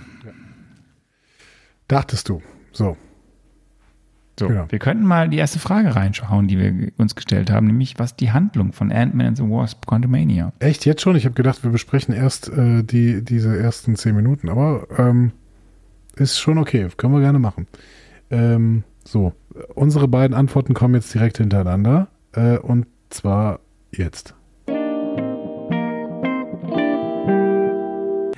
Dachtest 1.87 2.29
du. 2.29 2.41
So. 2.71 2.97
So, 4.39 4.47
Genau. 4.47 4.65
wir 4.69 4.79
könnten 4.79 5.05
mal 5.05 5.29
die 5.29 5.37
erste 5.37 5.59
Frage 5.59 5.95
reinschauen, 5.95 6.47
die 6.47 6.59
wir 6.59 6.91
uns 6.97 7.15
gestellt 7.15 7.49
haben, 7.49 7.67
nämlich 7.67 7.97
was 7.97 8.15
die 8.15 8.31
Handlung 8.31 8.73
von 8.73 8.91
Ant-Man 8.91 9.27
and 9.27 9.37
the 9.37 9.43
Wasp 9.43 9.85
Quantumania. 9.85 10.51
Echt 10.59 10.85
jetzt 10.85 11.01
schon? 11.01 11.15
Ich 11.15 11.25
habe 11.25 11.35
gedacht, 11.35 11.63
wir 11.63 11.71
besprechen 11.71 12.13
erst 12.13 12.49
äh, 12.49 12.83
die, 12.83 13.23
diese 13.23 13.57
ersten 13.57 13.95
zehn 13.95 14.15
Minuten, 14.15 14.49
aber 14.49 14.87
ähm, 14.97 15.31
ist 16.17 16.37
schon 16.39 16.57
okay. 16.57 16.87
Können 16.97 17.13
wir 17.13 17.21
gerne 17.21 17.39
machen. 17.39 17.67
Ähm, 18.29 18.83
so, 19.05 19.33
unsere 19.75 20.07
beiden 20.07 20.35
Antworten 20.35 20.73
kommen 20.73 20.95
jetzt 20.95 21.13
direkt 21.13 21.37
hintereinander. 21.37 22.07
Äh, 22.33 22.57
und 22.57 22.87
zwar 23.09 23.59
jetzt. 23.91 24.35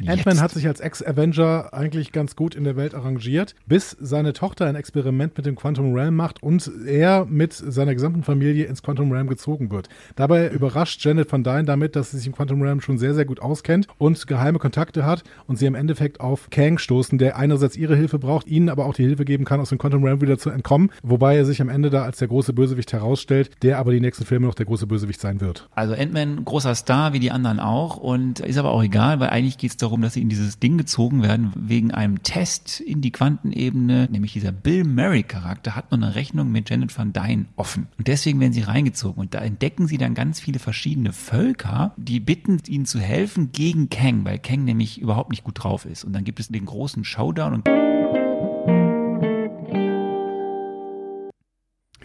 Ant-Man 0.07 0.41
hat 0.41 0.51
sich 0.51 0.67
als 0.67 0.79
Ex-Avenger 0.79 1.73
eigentlich 1.73 2.11
ganz 2.11 2.35
gut 2.35 2.55
in 2.55 2.63
der 2.63 2.75
Welt 2.75 2.95
arrangiert, 2.95 3.55
bis 3.65 3.95
seine 3.99 4.33
Tochter 4.33 4.65
ein 4.65 4.75
Experiment 4.75 5.35
mit 5.37 5.45
dem 5.45 5.55
Quantum 5.55 5.93
Realm 5.93 6.15
macht 6.15 6.41
und 6.41 6.69
er 6.85 7.25
mit 7.25 7.53
seiner 7.53 7.93
gesamten 7.93 8.23
Familie 8.23 8.65
ins 8.65 8.83
Quantum 8.83 9.11
Realm 9.11 9.27
gezogen 9.27 9.71
wird. 9.71 9.89
Dabei 10.15 10.49
überrascht 10.49 11.03
Janet 11.03 11.31
Van 11.31 11.43
Dyne 11.43 11.65
damit, 11.65 11.95
dass 11.95 12.11
sie 12.11 12.17
sich 12.17 12.27
im 12.27 12.33
Quantum 12.33 12.61
Realm 12.61 12.81
schon 12.81 12.97
sehr, 12.97 13.13
sehr 13.13 13.25
gut 13.25 13.41
auskennt 13.41 13.87
und 13.97 14.27
geheime 14.27 14.59
Kontakte 14.59 15.05
hat 15.05 15.23
und 15.47 15.57
sie 15.57 15.65
im 15.65 15.75
Endeffekt 15.75 16.19
auf 16.19 16.49
Kang 16.49 16.77
stoßen, 16.77 17.17
der 17.17 17.37
einerseits 17.37 17.75
ihre 17.75 17.95
Hilfe 17.95 18.19
braucht, 18.19 18.47
ihnen 18.47 18.69
aber 18.69 18.85
auch 18.85 18.93
die 18.93 19.03
Hilfe 19.03 19.25
geben 19.25 19.45
kann, 19.45 19.59
aus 19.59 19.69
dem 19.69 19.77
Quantum 19.77 20.03
Realm 20.03 20.21
wieder 20.21 20.37
zu 20.37 20.49
entkommen, 20.49 20.91
wobei 21.03 21.37
er 21.37 21.45
sich 21.45 21.61
am 21.61 21.69
Ende 21.69 21.89
da 21.89 22.03
als 22.03 22.17
der 22.17 22.27
große 22.27 22.53
Bösewicht 22.53 22.93
herausstellt, 22.93 23.51
der 23.61 23.77
aber 23.79 23.91
die 23.91 23.99
nächsten 23.99 24.25
Filme 24.25 24.47
noch 24.47 24.55
der 24.55 24.65
große 24.65 24.87
Bösewicht 24.87 25.21
sein 25.21 25.41
wird. 25.41 25.67
Also 25.75 25.93
Ant-Man, 25.93 26.45
großer 26.45 26.75
Star, 26.75 27.13
wie 27.13 27.19
die 27.19 27.31
anderen 27.31 27.59
auch. 27.59 27.97
Und 27.97 28.39
ist 28.39 28.57
aber 28.57 28.71
auch 28.71 28.83
egal, 28.83 29.19
weil 29.19 29.29
eigentlich 29.29 29.57
geht 29.57 29.71
es 29.71 29.77
darum, 29.77 29.96
dass 30.01 30.13
sie 30.13 30.21
in 30.21 30.29
dieses 30.29 30.59
Ding 30.59 30.77
gezogen 30.77 31.23
werden, 31.23 31.51
wegen 31.55 31.91
einem 31.91 32.23
Test 32.23 32.79
in 32.79 33.01
die 33.01 33.11
Quantenebene. 33.11 34.07
Nämlich 34.11 34.33
dieser 34.33 34.51
Bill 34.51 34.83
Murray-Charakter 34.83 35.75
hat 35.75 35.91
noch 35.91 35.97
eine 35.97 36.15
Rechnung 36.15 36.51
mit 36.51 36.69
Janet 36.69 36.97
Van 36.97 37.13
Dyne 37.13 37.45
offen. 37.55 37.87
Und 37.97 38.07
deswegen 38.07 38.39
werden 38.39 38.53
sie 38.53 38.61
reingezogen. 38.61 39.19
Und 39.19 39.33
da 39.33 39.39
entdecken 39.39 39.87
sie 39.87 39.97
dann 39.97 40.13
ganz 40.13 40.39
viele 40.39 40.59
verschiedene 40.59 41.13
Völker, 41.13 41.93
die 41.97 42.19
bitten, 42.19 42.61
ihnen 42.67 42.85
zu 42.85 42.99
helfen 42.99 43.51
gegen 43.51 43.89
Kang, 43.89 44.25
weil 44.25 44.39
Kang 44.39 44.63
nämlich 44.63 44.99
überhaupt 44.99 45.31
nicht 45.31 45.43
gut 45.43 45.63
drauf 45.63 45.85
ist. 45.85 46.03
Und 46.03 46.13
dann 46.13 46.23
gibt 46.23 46.39
es 46.39 46.47
den 46.47 46.65
großen 46.65 47.03
Showdown 47.03 47.53
und 47.53 47.67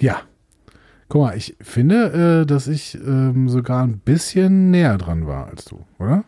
Ja. 0.03 0.23
Guck 1.09 1.23
mal, 1.23 1.37
ich 1.37 1.57
finde, 1.61 2.41
äh, 2.43 2.47
dass 2.47 2.67
ich 2.67 2.95
ähm, 2.95 3.49
sogar 3.49 3.85
ein 3.85 3.99
bisschen 3.99 4.71
näher 4.71 4.99
dran 4.99 5.27
war 5.27 5.47
als 5.47 5.67
du, 5.67 5.85
oder? 5.99 6.25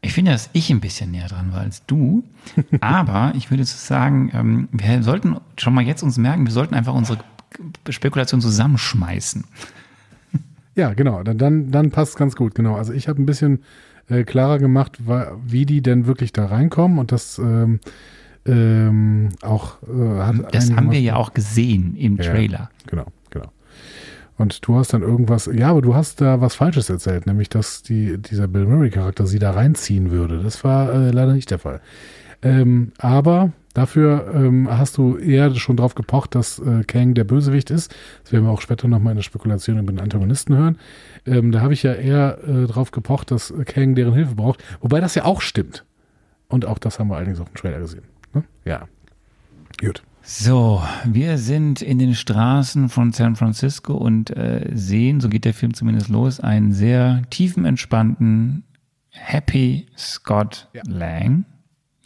Ich 0.00 0.12
finde, 0.12 0.30
dass 0.30 0.48
ich 0.52 0.70
ein 0.70 0.80
bisschen 0.80 1.10
näher 1.10 1.28
dran 1.28 1.52
war 1.52 1.60
als 1.60 1.84
du. 1.86 2.22
Aber 2.80 3.32
ich 3.36 3.50
würde 3.50 3.64
sagen, 3.64 4.30
ähm, 4.32 4.68
wir 4.72 5.02
sollten 5.02 5.36
schon 5.56 5.74
mal 5.74 5.82
jetzt 5.84 6.02
uns 6.02 6.18
merken, 6.18 6.46
wir 6.46 6.52
sollten 6.52 6.74
einfach 6.74 6.94
unsere 6.94 7.18
Spekulation 7.88 8.40
zusammenschmeißen. 8.40 9.44
Ja, 10.76 10.94
genau. 10.94 11.22
Dann, 11.24 11.38
dann, 11.38 11.70
dann 11.72 11.90
passt 11.90 12.12
es 12.12 12.16
ganz 12.16 12.36
gut, 12.36 12.54
genau. 12.54 12.76
Also 12.76 12.92
ich 12.92 13.08
habe 13.08 13.20
ein 13.20 13.26
bisschen 13.26 13.64
äh, 14.08 14.22
klarer 14.22 14.58
gemacht, 14.58 14.98
wie 15.44 15.66
die 15.66 15.82
denn 15.82 16.06
wirklich 16.06 16.32
da 16.32 16.46
reinkommen 16.46 16.98
und 16.98 17.10
das 17.10 17.38
ähm, 17.38 17.80
ähm, 18.46 19.30
auch 19.42 19.82
äh, 19.82 20.20
hat 20.20 20.54
Das 20.54 20.72
haben 20.72 20.90
wir 20.90 21.00
ja 21.00 21.16
auch 21.16 21.34
gesehen 21.34 21.96
im 21.96 22.16
Ja, 22.16 22.24
Trailer. 22.24 22.70
Genau. 22.86 23.06
Und 24.38 24.66
du 24.66 24.76
hast 24.76 24.94
dann 24.94 25.02
irgendwas, 25.02 25.50
ja, 25.52 25.70
aber 25.70 25.82
du 25.82 25.96
hast 25.96 26.20
da 26.20 26.40
was 26.40 26.54
Falsches 26.54 26.88
erzählt, 26.88 27.26
nämlich, 27.26 27.48
dass 27.48 27.82
die, 27.82 28.18
dieser 28.18 28.46
Bill 28.46 28.66
Murray-Charakter 28.66 29.26
sie 29.26 29.40
da 29.40 29.50
reinziehen 29.50 30.12
würde. 30.12 30.38
Das 30.38 30.62
war 30.62 30.92
äh, 30.92 31.10
leider 31.10 31.32
nicht 31.34 31.50
der 31.50 31.58
Fall. 31.58 31.80
Ähm, 32.40 32.92
aber 32.98 33.52
dafür 33.74 34.32
ähm, 34.32 34.68
hast 34.70 34.96
du 34.96 35.16
eher 35.16 35.52
schon 35.56 35.76
drauf 35.76 35.96
gepocht, 35.96 36.36
dass 36.36 36.60
äh, 36.60 36.84
Kang 36.84 37.14
der 37.14 37.24
Bösewicht 37.24 37.70
ist. 37.70 37.92
Das 38.22 38.32
werden 38.32 38.44
wir 38.44 38.52
auch 38.52 38.60
später 38.60 38.86
nochmal 38.86 39.10
in 39.10 39.16
der 39.16 39.24
Spekulation 39.24 39.80
über 39.80 39.90
den 39.90 40.00
Antagonisten 40.00 40.56
hören. 40.56 40.78
Ähm, 41.26 41.50
da 41.50 41.60
habe 41.60 41.72
ich 41.72 41.82
ja 41.82 41.94
eher 41.94 42.38
äh, 42.46 42.66
drauf 42.66 42.92
gepocht, 42.92 43.32
dass 43.32 43.52
Kang 43.66 43.96
deren 43.96 44.14
Hilfe 44.14 44.36
braucht. 44.36 44.62
Wobei 44.80 45.00
das 45.00 45.16
ja 45.16 45.24
auch 45.24 45.40
stimmt. 45.40 45.84
Und 46.46 46.64
auch 46.64 46.78
das 46.78 47.00
haben 47.00 47.08
wir 47.08 47.16
allerdings 47.16 47.40
auch 47.40 47.48
im 47.48 47.54
Trailer 47.54 47.80
gesehen. 47.80 48.04
Ne? 48.32 48.44
Ja. 48.64 48.86
Gut. 49.80 50.02
So, 50.30 50.82
wir 51.06 51.38
sind 51.38 51.80
in 51.80 51.98
den 51.98 52.14
Straßen 52.14 52.90
von 52.90 53.12
San 53.12 53.34
Francisco 53.34 53.94
und 53.94 54.28
äh, 54.36 54.70
sehen, 54.74 55.20
so 55.20 55.30
geht 55.30 55.46
der 55.46 55.54
Film 55.54 55.72
zumindest 55.72 56.10
los, 56.10 56.38
einen 56.38 56.74
sehr 56.74 57.22
tiefenentspannten, 57.30 58.62
happy 59.08 59.86
Scott 59.96 60.68
Ja. 60.74 60.82
Lang. 60.86 61.46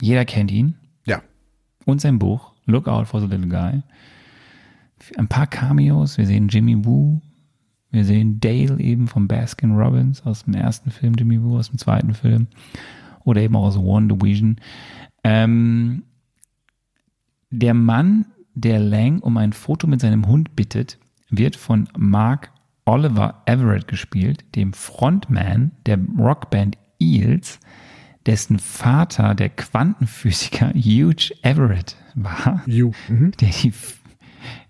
Jeder 0.00 0.24
kennt 0.24 0.52
ihn. 0.52 0.76
Ja. 1.04 1.20
und 1.84 2.00
sein 2.00 2.20
Buch 2.20 2.52
Look 2.64 2.86
Out 2.86 3.08
for 3.08 3.20
the 3.20 3.26
Little 3.26 3.48
Guy. 3.48 3.82
Ein 5.18 5.26
paar 5.26 5.48
Cameos. 5.48 6.16
Wir 6.16 6.26
sehen 6.28 6.46
Jimmy 6.46 6.84
Woo. 6.84 7.20
Wir 7.90 8.04
sehen 8.04 8.38
Dale 8.38 8.78
eben 8.78 9.08
von 9.08 9.26
Baskin 9.26 9.72
Robbins 9.72 10.24
aus 10.24 10.44
dem 10.44 10.54
ersten 10.54 10.92
Film, 10.92 11.14
Jimmy 11.18 11.42
Woo 11.42 11.58
aus 11.58 11.70
dem 11.70 11.78
zweiten 11.78 12.14
Film. 12.14 12.46
Oder 13.24 13.40
eben 13.40 13.56
auch 13.56 13.64
aus 13.64 13.76
One 13.76 14.06
Division. 14.14 14.60
Ähm, 15.24 16.04
der 17.52 17.74
Mann, 17.74 18.26
der 18.54 18.80
Lang 18.80 19.20
um 19.20 19.36
ein 19.36 19.52
Foto 19.52 19.86
mit 19.86 20.00
seinem 20.00 20.26
Hund 20.26 20.56
bittet, 20.56 20.98
wird 21.30 21.54
von 21.56 21.88
Mark 21.96 22.50
Oliver 22.84 23.42
Everett 23.46 23.86
gespielt, 23.86 24.44
dem 24.56 24.72
Frontman 24.72 25.70
der 25.86 25.98
Rockband 26.18 26.76
Eels, 26.98 27.60
dessen 28.26 28.58
Vater 28.58 29.34
der 29.34 29.48
Quantenphysiker 29.50 30.72
Hugh 30.74 31.32
Everett 31.42 31.96
war, 32.14 32.62
You. 32.66 32.92
Mhm. 33.08 33.32
der 33.40 33.50
die 33.50 33.72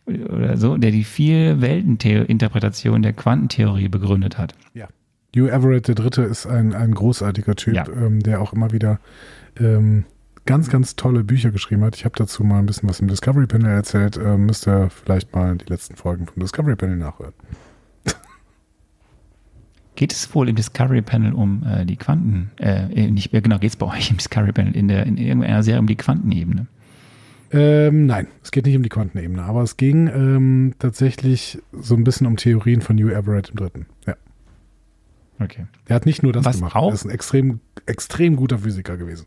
oder 0.07 0.57
so, 0.57 0.76
der 0.76 0.91
die 0.91 1.05
vier 1.05 1.61
Welteninterpretation 1.61 3.03
der 3.03 3.12
Quantentheorie 3.12 3.89
begründet 3.89 4.37
hat. 4.37 4.55
Ja. 4.74 4.89
Hugh 5.35 5.49
Everett 5.51 5.89
der 5.89 5.95
Dritte 5.95 6.22
ist 6.22 6.47
ein, 6.47 6.74
ein 6.74 6.93
großartiger 6.93 7.55
Typ, 7.55 7.74
Ja. 7.74 7.87
ähm, 7.89 8.20
der 8.20 8.41
auch 8.43 8.53
immer 8.53 8.72
wieder 8.72 8.99
ähm, 9.59 10.05
ganz, 10.47 10.68
ganz 10.70 10.97
tolle 10.97 11.24
Bücher 11.24 11.51
geschrieben 11.51 11.84
hat. 11.84 11.97
Ich 11.97 12.05
habe 12.05 12.14
dazu 12.16 12.43
mal 12.45 12.59
ein 12.59 12.66
bisschen 12.66 12.88
was 12.88 13.01
im 13.01 13.09
Discovery 13.09 13.47
Panel 13.47 13.70
erzählt. 13.70 14.16
Ähm, 14.16 14.47
müsst 14.47 14.66
ihr 14.66 14.90
vielleicht 14.90 15.34
mal 15.34 15.57
die 15.57 15.66
letzten 15.66 15.97
Folgen 15.97 16.26
vom 16.26 16.40
Discovery 16.40 16.76
Panel 16.76 16.97
nachhören. 16.97 17.32
Geht 19.95 20.12
es 20.12 20.34
wohl 20.34 20.49
im 20.49 20.57
Discovery 20.57 21.03
Panel 21.03 21.32
um 21.34 21.64
äh, 21.66 21.84
die 21.84 21.97
Quanten, 21.97 22.51
äh, 22.59 23.11
nicht, 23.11 23.32
äh, 23.34 23.40
genau, 23.43 23.59
geht 23.59 23.70
es 23.70 23.76
bei 23.76 23.86
euch 23.86 24.11
im 24.11 24.16
Discovery 24.16 24.53
Panel 24.53 24.74
in, 24.74 24.88
der, 24.88 25.05
in 25.07 25.16
irgendeiner 25.18 25.62
Serie 25.62 25.80
um 25.80 25.86
die 25.86 25.97
Quantenebene? 25.97 26.66
Ähm, 27.55 28.07
nein, 28.07 28.26
es 28.43 28.51
geht 28.51 28.64
nicht 28.64 28.76
um 28.76 28.82
die 28.82 28.88
Quantenebene, 28.88 29.43
aber 29.43 29.62
es 29.62 29.76
ging 29.76 30.09
ähm, 30.09 30.74
tatsächlich 30.78 31.59
so 31.72 31.95
ein 31.95 32.05
bisschen 32.05 32.26
um 32.26 32.36
Theorien 32.38 32.80
von 32.80 32.97
New 32.97 33.11
Everett 33.11 33.51
im 33.51 33.57
Dritten. 33.57 33.86
Ja. 34.07 34.16
Okay. 35.38 35.66
Er 35.86 35.97
hat 35.97 36.07
nicht 36.07 36.22
nur 36.22 36.32
das 36.32 36.47
Was 36.47 36.57
gemacht, 36.57 36.74
auch- 36.74 36.88
er 36.88 36.95
ist 36.95 37.05
ein 37.05 37.11
extrem, 37.11 37.61
extrem 37.84 38.36
guter 38.36 38.59
Physiker 38.61 38.97
gewesen. 38.97 39.26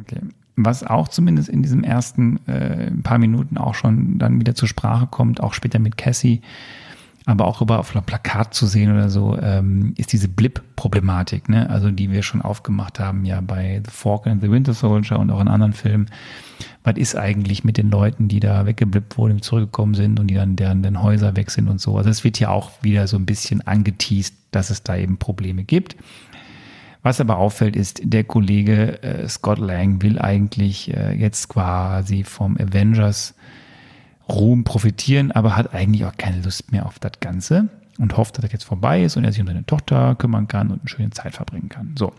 Okay. 0.00 0.20
Was 0.56 0.82
auch 0.82 1.08
zumindest 1.08 1.48
in 1.48 1.62
diesem 1.62 1.84
ersten 1.84 2.44
äh, 2.48 2.90
paar 2.90 3.18
Minuten 3.18 3.58
auch 3.58 3.74
schon 3.74 4.18
dann 4.18 4.40
wieder 4.40 4.54
zur 4.54 4.66
Sprache 4.66 5.06
kommt, 5.06 5.40
auch 5.40 5.54
später 5.54 5.78
mit 5.78 5.96
Cassie, 5.96 6.42
aber 7.26 7.46
auch 7.46 7.60
über 7.60 7.78
auf 7.78 7.94
einem 7.94 8.04
Plakat 8.04 8.54
zu 8.54 8.66
sehen 8.66 8.90
oder 8.90 9.10
so, 9.10 9.38
ähm, 9.40 9.92
ist 9.98 10.12
diese 10.12 10.28
Blip-Problematik, 10.28 11.48
ne? 11.48 11.68
Also 11.68 11.90
die 11.90 12.10
wir 12.10 12.22
schon 12.22 12.40
aufgemacht 12.40 12.98
haben, 12.98 13.24
ja 13.26 13.42
bei 13.42 13.82
The 13.84 13.90
Falcon 13.90 14.32
and 14.32 14.42
the 14.42 14.50
Winter 14.50 14.72
Soldier 14.72 15.18
und 15.18 15.30
auch 15.30 15.40
in 15.40 15.48
anderen 15.48 15.74
Filmen. 15.74 16.06
Was 16.84 16.96
ist 16.96 17.16
eigentlich 17.16 17.64
mit 17.64 17.76
den 17.76 17.90
Leuten, 17.90 18.28
die 18.28 18.40
da 18.40 18.64
weggeblippt 18.64 19.18
wurden, 19.18 19.42
zurückgekommen 19.42 19.92
sind 19.92 20.18
und 20.18 20.28
die 20.28 20.34
dann 20.34 20.56
deren, 20.56 20.82
deren 20.82 21.02
Häuser 21.02 21.36
weg 21.36 21.50
sind 21.50 21.68
und 21.68 21.82
so. 21.82 21.98
Also 21.98 22.08
es 22.08 22.24
wird 22.24 22.40
ja 22.40 22.48
auch 22.48 22.70
wieder 22.82 23.06
so 23.06 23.18
ein 23.18 23.26
bisschen 23.26 23.60
angeteased, 23.66 24.34
dass 24.50 24.70
es 24.70 24.82
da 24.82 24.96
eben 24.96 25.18
Probleme 25.18 25.64
gibt. 25.64 25.96
Was 27.02 27.20
aber 27.20 27.38
auffällt, 27.38 27.76
ist, 27.76 28.00
der 28.02 28.24
Kollege 28.24 29.02
äh, 29.02 29.28
Scott 29.28 29.58
Lang 29.58 30.02
will 30.02 30.18
eigentlich 30.18 30.92
äh, 30.94 31.14
jetzt 31.14 31.48
quasi 31.48 32.24
vom 32.24 32.56
Avengers 32.56 33.34
Ruhm 34.28 34.64
profitieren, 34.64 35.32
aber 35.32 35.56
hat 35.56 35.72
eigentlich 35.74 36.04
auch 36.04 36.16
keine 36.16 36.42
Lust 36.42 36.70
mehr 36.70 36.86
auf 36.86 36.98
das 36.98 37.12
Ganze 37.20 37.68
und 37.98 38.16
hofft, 38.16 38.36
dass 38.36 38.42
das 38.42 38.52
jetzt 38.52 38.64
vorbei 38.64 39.02
ist 39.02 39.16
und 39.16 39.24
er 39.24 39.32
sich 39.32 39.40
um 39.40 39.46
seine 39.46 39.64
Tochter 39.64 40.16
kümmern 40.16 40.48
kann 40.48 40.70
und 40.70 40.80
eine 40.80 40.88
schöne 40.88 41.10
Zeit 41.10 41.34
verbringen 41.34 41.68
kann. 41.68 41.94
So. 41.96 42.12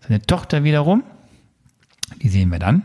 Seine 0.00 0.22
Tochter 0.22 0.64
wiederum, 0.64 1.02
die 2.22 2.28
sehen 2.28 2.50
wir 2.50 2.58
dann 2.58 2.84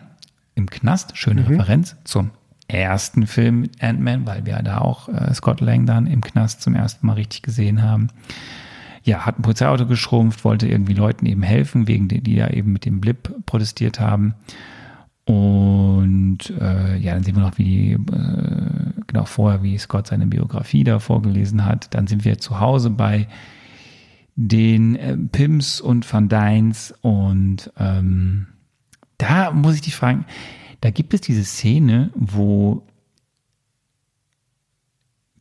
im 0.56 0.70
Knast. 0.70 1.18
Schöne 1.18 1.48
Referenz 1.48 1.96
zum 2.06 2.32
ersten 2.68 3.28
Film 3.28 3.62
mit 3.62 3.84
Ant-Man, 3.84 4.26
weil 4.26 4.46
wir 4.46 4.56
da 4.64 4.80
auch 4.80 5.10
äh, 5.10 5.34
Scott 5.34 5.62
Lang 5.62 5.86
dann 5.86 6.08
im 6.08 6.22
Knast 6.22 6.62
zum 6.62 6.76
ersten 6.76 7.06
Mal 7.06 7.14
richtig 7.14 7.44
gesehen 7.44 7.84
haben 7.84 8.10
ja, 9.04 9.26
hat 9.26 9.38
ein 9.38 9.42
Polizeiauto 9.42 9.86
geschrumpft, 9.86 10.44
wollte 10.44 10.68
irgendwie 10.68 10.94
Leuten 10.94 11.26
eben 11.26 11.44
helfen, 11.44 11.88
wegen 11.88 12.08
der, 12.08 12.22
die 12.22 12.36
da 12.36 12.50
eben 12.50 12.72
mit 12.72 12.86
dem 12.86 13.02
Blip 13.02 13.34
protestiert 13.46 14.00
haben. 14.00 14.34
Und 15.26 16.50
äh, 16.60 16.98
ja, 16.98 17.14
dann 17.14 17.24
sehen 17.24 17.36
wir 17.36 17.44
noch, 17.44 17.58
wie 17.58 17.94
äh, 17.94 18.00
genau 19.08 19.26
vorher, 19.26 19.64
wie 19.64 19.78
Scott 19.78 20.08
seine 20.08 20.28
Biografie 20.28 20.84
da 20.84 21.00
vorgelesen 21.00 21.66
hat. 21.66 21.94
Dann 21.94 22.08
sind 22.08 22.26
wir 22.26 22.40
zu 22.40 22.60
Hause 22.60 22.90
bei 22.90 23.28
den 24.36 24.96
äh, 24.96 25.18
Pims 25.18 25.80
und 25.80 26.12
Van 26.12 26.28
Dynes 26.28 26.94
und 27.02 27.72
ähm, 27.78 28.48
da 29.18 29.52
muss 29.52 29.76
ich 29.76 29.82
dich 29.82 29.96
fragen, 29.96 30.26
da 30.82 30.90
gibt 30.90 31.14
es 31.14 31.22
diese 31.22 31.44
Szene, 31.44 32.10
wo 32.16 32.84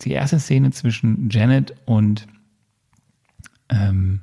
die 0.02 0.12
erste 0.12 0.38
Szene 0.38 0.70
zwischen 0.72 1.30
Janet 1.30 1.74
und 1.86 2.26
ähm, 3.72 4.20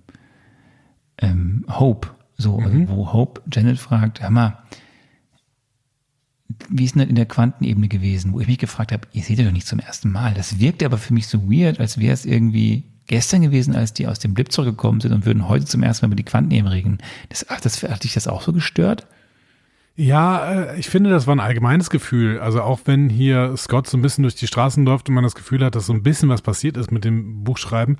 ähm, 1.17 1.65
Hope, 1.67 2.09
so, 2.37 2.59
also 2.59 2.87
wo 2.87 3.11
Hope 3.11 3.41
Janet 3.51 3.79
fragt, 3.79 4.21
hör 4.21 4.29
mal, 4.29 4.63
wie 6.69 6.85
ist 6.85 6.95
denn 6.95 7.01
das 7.01 7.09
in 7.09 7.15
der 7.15 7.25
Quantenebene 7.25 7.87
gewesen, 7.87 8.33
wo 8.33 8.39
ich 8.39 8.47
mich 8.47 8.57
gefragt 8.57 8.91
habe, 8.91 9.07
ihr 9.13 9.23
seht 9.23 9.39
ja 9.39 9.45
doch 9.45 9.51
nicht 9.51 9.67
zum 9.67 9.79
ersten 9.79 10.11
Mal. 10.11 10.33
Das 10.33 10.59
wirkte 10.59 10.85
aber 10.85 10.97
für 10.97 11.13
mich 11.13 11.27
so 11.27 11.49
weird, 11.51 11.79
als 11.79 11.99
wäre 11.99 12.13
es 12.13 12.25
irgendwie 12.25 12.83
gestern 13.07 13.41
gewesen, 13.41 13.75
als 13.75 13.93
die 13.93 14.07
aus 14.07 14.19
dem 14.19 14.33
Blip 14.33 14.51
zurückgekommen 14.51 15.01
sind 15.01 15.13
und 15.13 15.25
würden 15.25 15.47
heute 15.47 15.65
zum 15.65 15.83
ersten 15.83 16.05
Mal 16.05 16.09
über 16.09 16.15
die 16.15 16.23
Quantenebene 16.23 16.73
reden. 16.73 16.97
Das, 17.29 17.45
das, 17.61 17.83
hat 17.83 18.03
dich 18.03 18.13
das 18.13 18.27
auch 18.27 18.41
so 18.41 18.53
gestört? 18.53 19.07
Ja, 19.95 20.51
äh, 20.51 20.79
ich 20.79 20.89
finde, 20.89 21.09
das 21.09 21.27
war 21.27 21.35
ein 21.35 21.39
allgemeines 21.39 21.89
Gefühl. 21.89 22.39
Also 22.39 22.61
auch 22.61 22.81
wenn 22.85 23.09
hier 23.09 23.55
Scott 23.57 23.87
so 23.87 23.97
ein 23.97 24.01
bisschen 24.01 24.21
durch 24.21 24.35
die 24.35 24.47
Straßen 24.47 24.85
läuft 24.85 25.09
und 25.09 25.15
man 25.15 25.23
das 25.23 25.35
Gefühl 25.35 25.63
hat, 25.65 25.75
dass 25.75 25.87
so 25.87 25.93
ein 25.93 26.03
bisschen 26.03 26.29
was 26.29 26.41
passiert 26.41 26.77
ist 26.77 26.91
mit 26.91 27.03
dem 27.03 27.43
Buchschreiben. 27.43 27.97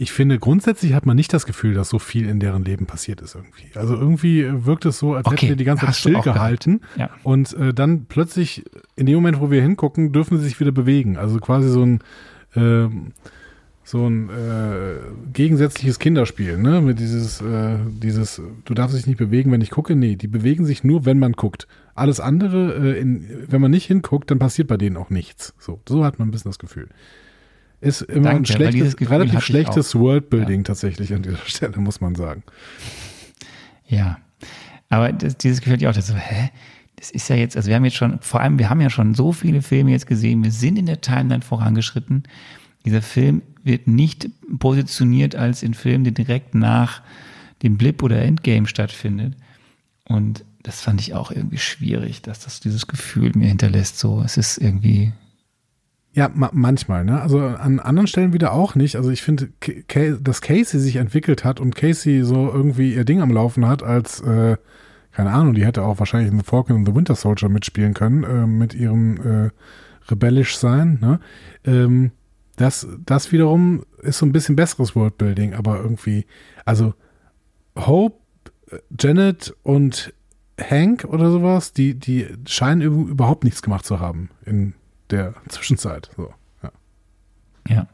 Ich 0.00 0.12
finde, 0.12 0.38
grundsätzlich 0.38 0.94
hat 0.94 1.04
man 1.04 1.14
nicht 1.14 1.30
das 1.34 1.44
Gefühl, 1.44 1.74
dass 1.74 1.90
so 1.90 1.98
viel 1.98 2.26
in 2.26 2.40
deren 2.40 2.64
Leben 2.64 2.86
passiert 2.86 3.20
ist 3.20 3.34
irgendwie. 3.34 3.66
Also 3.74 3.94
irgendwie 3.94 4.46
wirkt 4.64 4.86
es 4.86 4.98
so, 4.98 5.12
als 5.12 5.26
Okay, 5.26 5.36
hätten 5.36 5.48
wir 5.50 5.56
die 5.56 5.64
ganze 5.64 5.84
Zeit 5.84 5.94
stillgehalten. 5.94 6.80
Ja. 6.96 7.10
Und 7.22 7.52
äh, 7.52 7.74
dann 7.74 8.06
plötzlich, 8.06 8.64
in 8.96 9.04
dem 9.04 9.16
Moment, 9.16 9.40
wo 9.40 9.50
wir 9.50 9.60
hingucken, 9.60 10.10
dürfen 10.10 10.38
sie 10.38 10.44
sich 10.44 10.58
wieder 10.58 10.72
bewegen. 10.72 11.18
Also 11.18 11.38
quasi 11.38 11.68
so 11.68 11.84
ein, 11.84 12.00
ähm, 12.56 13.12
so 13.84 14.06
ein 14.06 14.30
äh, 14.30 15.00
gegensätzliches 15.34 15.98
Kinderspiel, 15.98 16.56
ne? 16.56 16.80
Mit 16.80 16.98
dieses, 16.98 17.42
äh, 17.42 17.76
dieses, 17.86 18.40
du 18.64 18.72
darfst 18.72 18.96
dich 18.96 19.06
nicht 19.06 19.18
bewegen, 19.18 19.52
wenn 19.52 19.60
ich 19.60 19.68
gucke. 19.68 19.96
Nee, 19.96 20.16
die 20.16 20.28
bewegen 20.28 20.64
sich 20.64 20.82
nur, 20.82 21.04
wenn 21.04 21.18
man 21.18 21.32
guckt. 21.32 21.68
Alles 21.94 22.20
andere, 22.20 22.72
äh, 22.74 22.98
in, 22.98 23.26
wenn 23.48 23.60
man 23.60 23.70
nicht 23.70 23.84
hinguckt, 23.84 24.30
dann 24.30 24.38
passiert 24.38 24.68
bei 24.68 24.78
denen 24.78 24.96
auch 24.96 25.10
nichts. 25.10 25.52
So, 25.58 25.78
so 25.86 26.06
hat 26.06 26.18
man 26.18 26.28
ein 26.28 26.30
bisschen 26.30 26.48
das 26.48 26.58
Gefühl. 26.58 26.88
Ist 27.80 28.02
immer 28.02 28.30
Danke, 28.30 28.42
ein 28.42 28.46
schlechtes, 28.46 29.10
relativ 29.10 29.40
schlechtes 29.40 29.94
Worldbuilding 29.94 30.64
tatsächlich 30.64 31.14
an 31.14 31.22
dieser 31.22 31.38
Stelle, 31.46 31.78
muss 31.78 32.00
man 32.00 32.14
sagen. 32.14 32.42
Ja. 33.86 34.18
Aber 34.90 35.12
das, 35.12 35.38
dieses 35.38 35.60
Gefühl 35.60 35.74
hatte 35.74 35.84
ich 35.84 35.88
auch, 35.88 35.94
das 35.94 36.08
so, 36.08 36.14
hä? 36.14 36.50
Das 36.96 37.10
ist 37.10 37.28
ja 37.28 37.36
jetzt, 37.36 37.56
also 37.56 37.68
wir 37.68 37.76
haben 37.76 37.84
jetzt 37.84 37.96
schon, 37.96 38.18
vor 38.20 38.40
allem, 38.40 38.58
wir 38.58 38.68
haben 38.68 38.80
ja 38.82 38.90
schon 38.90 39.14
so 39.14 39.32
viele 39.32 39.62
Filme 39.62 39.92
jetzt 39.92 40.06
gesehen, 40.06 40.44
wir 40.44 40.50
sind 40.50 40.78
in 40.78 40.84
der 40.84 41.00
Timeline 41.00 41.40
vorangeschritten. 41.40 42.24
Dieser 42.84 43.00
Film 43.00 43.40
wird 43.64 43.86
nicht 43.86 44.28
positioniert 44.58 45.34
als 45.34 45.62
ein 45.62 45.72
Film, 45.72 46.04
der 46.04 46.12
direkt 46.12 46.54
nach 46.54 47.00
dem 47.62 47.78
Blip 47.78 48.02
oder 48.02 48.20
Endgame 48.20 48.66
stattfindet. 48.66 49.34
Und 50.04 50.44
das 50.62 50.82
fand 50.82 51.00
ich 51.00 51.14
auch 51.14 51.30
irgendwie 51.30 51.58
schwierig, 51.58 52.20
dass 52.20 52.40
das 52.40 52.60
dieses 52.60 52.86
Gefühl 52.86 53.32
mir 53.34 53.48
hinterlässt. 53.48 53.98
So, 53.98 54.22
es 54.22 54.36
ist 54.36 54.58
irgendwie, 54.58 55.12
Ja, 56.12 56.28
ma 56.34 56.50
manchmal, 56.52 57.04
ne? 57.04 57.20
Also 57.20 57.40
an 57.40 57.78
anderen 57.78 58.08
Stellen 58.08 58.32
wieder 58.32 58.52
auch 58.52 58.74
nicht. 58.74 58.96
Also 58.96 59.10
ich 59.10 59.22
finde, 59.22 59.50
dass 60.20 60.40
Casey 60.40 60.80
sich 60.80 60.96
entwickelt 60.96 61.44
hat 61.44 61.60
und 61.60 61.76
Casey 61.76 62.24
so 62.24 62.50
irgendwie 62.52 62.94
ihr 62.94 63.04
Ding 63.04 63.20
am 63.20 63.30
Laufen 63.30 63.66
hat, 63.66 63.84
als, 63.84 64.20
äh, 64.20 64.56
keine 65.12 65.30
Ahnung, 65.30 65.54
die 65.54 65.64
hätte 65.64 65.82
auch 65.82 66.00
wahrscheinlich 66.00 66.32
in 66.32 66.38
The 66.38 66.44
Falcon 66.44 66.76
and 66.78 66.88
the 66.88 66.94
Winter 66.94 67.14
Soldier 67.14 67.48
mitspielen 67.48 67.94
können, 67.94 68.24
äh, 68.24 68.46
mit 68.46 68.74
ihrem 68.74 69.16
äh, 69.18 69.50
rebellisch 70.10 70.58
sein, 70.58 70.98
ne? 71.00 71.20
Ähm, 71.64 72.10
das, 72.56 72.88
das 73.06 73.30
wiederum 73.32 73.84
ist 74.02 74.18
so 74.18 74.26
ein 74.26 74.32
bisschen 74.32 74.56
besseres 74.56 74.94
Worldbuilding, 74.96 75.54
aber 75.54 75.80
irgendwie, 75.80 76.26
also 76.64 76.92
Hope, 77.76 78.16
Janet 78.98 79.54
und 79.62 80.12
Hank 80.60 81.04
oder 81.04 81.30
sowas, 81.30 81.72
die, 81.72 81.94
die 81.94 82.26
scheinen 82.46 82.82
üb- 82.82 83.08
überhaupt 83.08 83.44
nichts 83.44 83.62
gemacht 83.62 83.86
zu 83.86 83.98
haben 84.00 84.28
in 84.44 84.74
der 85.10 85.34
Zwischenzeit. 85.48 86.10
So, 86.16 86.32
ja. 86.62 86.72
ja. 87.68 87.86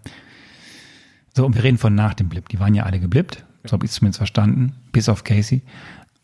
So, 1.35 1.45
und 1.45 1.55
wir 1.55 1.63
reden 1.63 1.79
von 1.79 1.95
nach 1.95 2.15
dem 2.15 2.29
Blip. 2.29 2.49
Die 2.49 2.61
waren 2.61 2.75
ja 2.75 2.85
alle 2.85 2.99
geblippt. 3.01 3.45
So 3.65 3.73
habe 3.73 3.85
ich 3.85 3.91
es 3.91 3.97
zumindest 3.97 4.19
verstanden. 4.19 4.75
Bis 4.93 5.09
auf 5.09 5.25
Casey. 5.25 5.63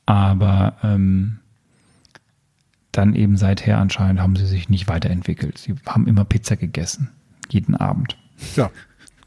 Aber 0.06 0.76
ähm, 0.82 1.38
dann 2.92 3.14
eben 3.14 3.36
seither 3.36 3.78
anscheinend 3.78 4.20
haben 4.20 4.36
sie 4.36 4.46
sich 4.46 4.68
nicht 4.68 4.88
weiterentwickelt. 4.88 5.58
Sie 5.58 5.74
haben 5.86 6.06
immer 6.06 6.24
Pizza 6.24 6.56
gegessen. 6.56 7.10
Jeden 7.48 7.74
Abend. 7.74 8.16
ja, 8.56 8.70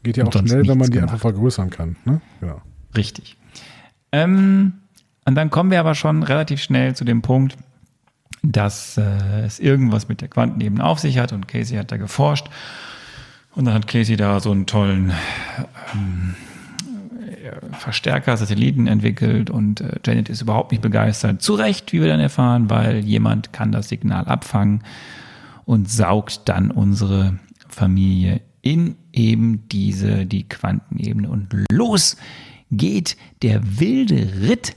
geht 0.02 0.16
ja 0.16 0.24
Und 0.24 0.36
auch 0.36 0.40
schnell, 0.40 0.66
wenn 0.66 0.78
man 0.78 0.86
die 0.86 0.94
gemacht. 0.94 1.12
einfach 1.12 1.20
vergrößern 1.20 1.70
kann. 1.70 1.96
Ne? 2.04 2.20
Genau. 2.40 2.62
Richtig. 2.96 3.36
Ähm, 4.12 4.74
und 5.24 5.34
dann 5.34 5.50
kommen 5.50 5.70
wir 5.70 5.80
aber 5.80 5.94
schon 5.94 6.22
relativ 6.22 6.62
schnell 6.62 6.94
zu 6.94 7.04
dem 7.04 7.22
Punkt, 7.22 7.56
dass 8.42 8.96
äh, 8.96 9.44
es 9.44 9.58
irgendwas 9.58 10.08
mit 10.08 10.20
der 10.20 10.28
Quantenebene 10.28 10.84
auf 10.84 10.98
sich 10.98 11.18
hat 11.18 11.32
und 11.32 11.48
Casey 11.48 11.76
hat 11.76 11.92
da 11.92 11.96
geforscht. 11.96 12.48
Und 13.54 13.64
dann 13.64 13.74
hat 13.74 13.86
Casey 13.86 14.16
da 14.16 14.38
so 14.40 14.52
einen 14.52 14.66
tollen 14.66 15.12
ähm, 15.94 16.34
äh, 17.26 17.74
Verstärker, 17.74 18.36
Satelliten 18.36 18.86
entwickelt 18.86 19.50
und 19.50 19.80
äh, 19.80 19.98
Janet 20.04 20.28
ist 20.28 20.42
überhaupt 20.42 20.72
nicht 20.72 20.82
begeistert. 20.82 21.42
Zu 21.42 21.54
Recht, 21.54 21.92
wie 21.92 22.00
wir 22.00 22.08
dann 22.08 22.20
erfahren, 22.20 22.70
weil 22.70 22.98
jemand 22.98 23.52
kann 23.52 23.72
das 23.72 23.88
Signal 23.88 24.26
abfangen 24.26 24.82
und 25.64 25.90
saugt 25.90 26.42
dann 26.48 26.70
unsere 26.70 27.38
Familie 27.68 28.42
in 28.62 28.96
eben 29.12 29.68
diese, 29.68 30.26
die 30.26 30.48
Quantenebene. 30.48 31.28
Und 31.28 31.48
los 31.70 32.16
geht 32.70 33.16
der 33.42 33.78
wilde 33.80 34.48
Ritt. 34.48 34.76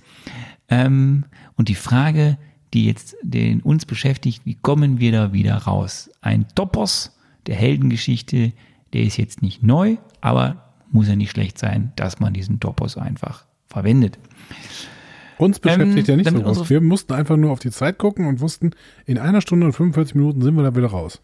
Ähm, 0.69 1.25
und 1.55 1.69
die 1.69 1.75
Frage, 1.75 2.37
die 2.73 2.85
jetzt 2.85 3.15
den 3.21 3.61
uns 3.61 3.85
beschäftigt, 3.85 4.41
wie 4.45 4.55
kommen 4.55 4.99
wir 4.99 5.11
da 5.11 5.33
wieder 5.33 5.55
raus? 5.55 6.09
Ein 6.21 6.47
Topos 6.55 7.17
der 7.47 7.55
Heldengeschichte, 7.55 8.53
der 8.93 9.03
ist 9.03 9.17
jetzt 9.17 9.41
nicht 9.41 9.63
neu, 9.63 9.97
aber 10.21 10.73
muss 10.91 11.07
ja 11.07 11.15
nicht 11.15 11.31
schlecht 11.31 11.57
sein, 11.57 11.91
dass 11.95 12.19
man 12.19 12.33
diesen 12.33 12.59
Topos 12.59 12.97
einfach 12.97 13.45
verwendet. 13.67 14.19
Uns 15.37 15.59
beschäftigt 15.59 16.07
ja 16.07 16.17
nicht 16.17 16.29
so 16.29 16.43
was. 16.43 16.69
Wir 16.69 16.81
mussten 16.81 17.13
einfach 17.13 17.37
nur 17.37 17.51
auf 17.51 17.59
die 17.59 17.71
Zeit 17.71 17.97
gucken 17.97 18.25
und 18.25 18.41
wussten, 18.41 18.71
in 19.05 19.17
einer 19.17 19.41
Stunde 19.41 19.65
und 19.65 19.73
45 19.73 20.15
Minuten 20.15 20.41
sind 20.41 20.55
wir 20.55 20.63
da 20.63 20.75
wieder 20.75 20.87
raus. 20.87 21.21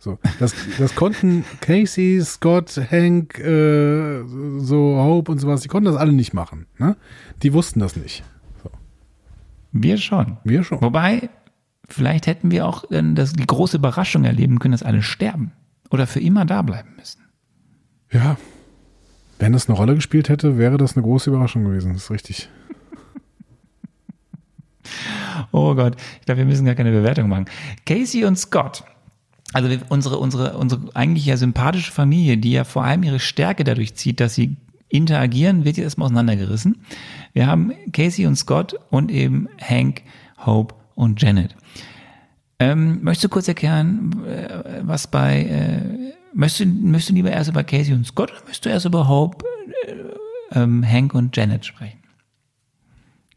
So, 0.00 0.18
das, 0.38 0.54
das 0.78 0.94
konnten 0.94 1.44
Casey, 1.60 2.20
Scott, 2.22 2.80
Hank, 2.90 3.38
äh, 3.38 4.22
so 4.58 4.96
Hope 4.96 5.32
und 5.32 5.38
sowas, 5.38 5.60
die 5.60 5.68
konnten 5.68 5.86
das 5.86 5.96
alle 5.96 6.12
nicht 6.12 6.34
machen. 6.34 6.66
Ne? 6.78 6.96
Die 7.42 7.52
wussten 7.52 7.80
das 7.80 7.96
nicht. 7.96 8.22
Wir 9.72 9.98
schon. 9.98 10.38
Wir 10.44 10.64
schon. 10.64 10.80
Wobei, 10.80 11.28
vielleicht 11.88 12.26
hätten 12.26 12.50
wir 12.50 12.66
auch 12.66 12.90
äh, 12.90 13.02
das, 13.14 13.32
die 13.32 13.46
große 13.46 13.76
Überraschung 13.76 14.24
erleben 14.24 14.58
können, 14.58 14.72
dass 14.72 14.82
alle 14.82 15.02
sterben 15.02 15.52
oder 15.90 16.06
für 16.06 16.20
immer 16.20 16.44
da 16.44 16.62
bleiben 16.62 16.94
müssen. 16.96 17.22
Ja. 18.10 18.36
Wenn 19.38 19.52
das 19.52 19.68
eine 19.68 19.78
Rolle 19.78 19.94
gespielt 19.94 20.28
hätte, 20.28 20.58
wäre 20.58 20.78
das 20.78 20.96
eine 20.96 21.04
große 21.04 21.30
Überraschung 21.30 21.64
gewesen. 21.64 21.92
Das 21.92 22.04
ist 22.04 22.10
richtig. 22.10 22.48
Oh 25.52 25.74
Gott, 25.74 25.96
ich 26.18 26.26
glaube, 26.26 26.38
wir 26.38 26.46
müssen 26.46 26.64
gar 26.64 26.74
keine 26.74 26.90
Bewertung 26.90 27.28
machen. 27.28 27.44
Casey 27.86 28.24
und 28.24 28.36
Scott. 28.36 28.82
Also 29.52 29.68
unsere, 29.88 30.18
unsere, 30.18 30.56
unsere 30.58 30.80
eigentlich 30.94 31.26
ja 31.26 31.36
sympathische 31.36 31.92
Familie, 31.92 32.38
die 32.38 32.52
ja 32.52 32.64
vor 32.64 32.84
allem 32.84 33.02
ihre 33.02 33.20
Stärke 33.20 33.64
dadurch 33.64 33.94
zieht, 33.94 34.18
dass 34.18 34.34
sie 34.34 34.56
interagieren, 34.88 35.64
wird 35.64 35.76
jetzt 35.76 35.84
erstmal 35.84 36.06
auseinandergerissen. 36.06 36.78
Wir 37.38 37.46
haben 37.46 37.72
Casey 37.92 38.26
und 38.26 38.34
Scott 38.34 38.74
und 38.90 39.12
eben 39.12 39.48
Hank, 39.60 40.02
Hope 40.44 40.74
und 40.96 41.22
Janet. 41.22 41.54
Ähm, 42.58 42.98
möchtest 43.04 43.26
du 43.26 43.28
kurz 43.28 43.46
erklären, 43.46 44.24
äh, 44.26 44.80
was 44.82 45.06
bei, 45.06 45.44
äh, 45.44 46.14
möchtest, 46.34 46.62
du, 46.62 46.66
möchtest 46.66 47.10
du 47.10 47.14
lieber 47.14 47.30
erst 47.30 47.48
über 47.48 47.62
Casey 47.62 47.94
und 47.94 48.04
Scott 48.04 48.32
oder 48.32 48.40
möchtest 48.40 48.64
du 48.64 48.70
erst 48.70 48.86
über 48.86 49.06
Hope, 49.06 49.44
äh, 49.86 50.58
ähm, 50.58 50.84
Hank 50.84 51.14
und 51.14 51.36
Janet 51.36 51.64
sprechen? 51.64 52.00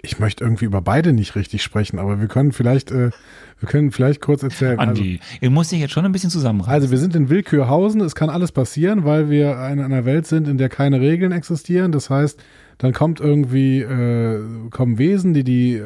Ich 0.01 0.17
möchte 0.17 0.43
irgendwie 0.43 0.65
über 0.65 0.81
beide 0.81 1.13
nicht 1.13 1.35
richtig 1.35 1.61
sprechen, 1.61 1.99
aber 1.99 2.19
wir 2.19 2.27
können 2.27 2.53
vielleicht, 2.53 2.89
äh, 2.89 3.11
wir 3.59 3.69
können 3.69 3.91
vielleicht 3.91 4.19
kurz 4.19 4.41
erzählen. 4.41 4.79
Andi, 4.79 5.19
ihr 5.41 5.51
musst 5.51 5.71
dich 5.71 5.79
jetzt 5.79 5.91
schon 5.91 6.05
ein 6.05 6.11
bisschen 6.11 6.31
zusammenreißen. 6.31 6.73
Also 6.73 6.89
wir 6.89 6.97
sind 6.97 7.15
in 7.15 7.29
Willkürhausen, 7.29 8.01
es 8.01 8.15
kann 8.15 8.31
alles 8.31 8.51
passieren, 8.51 9.05
weil 9.05 9.29
wir 9.29 9.51
in 9.69 9.79
einer 9.79 10.05
Welt 10.05 10.25
sind, 10.25 10.47
in 10.47 10.57
der 10.57 10.69
keine 10.69 11.01
Regeln 11.01 11.31
existieren. 11.31 11.91
Das 11.91 12.09
heißt, 12.09 12.41
dann 12.81 12.93
kommt 12.93 13.19
irgendwie, 13.19 13.81
äh, 13.81 14.41
kommen 14.71 14.97
Wesen, 14.97 15.35
die 15.35 15.43
die 15.43 15.75
äh, 15.75 15.85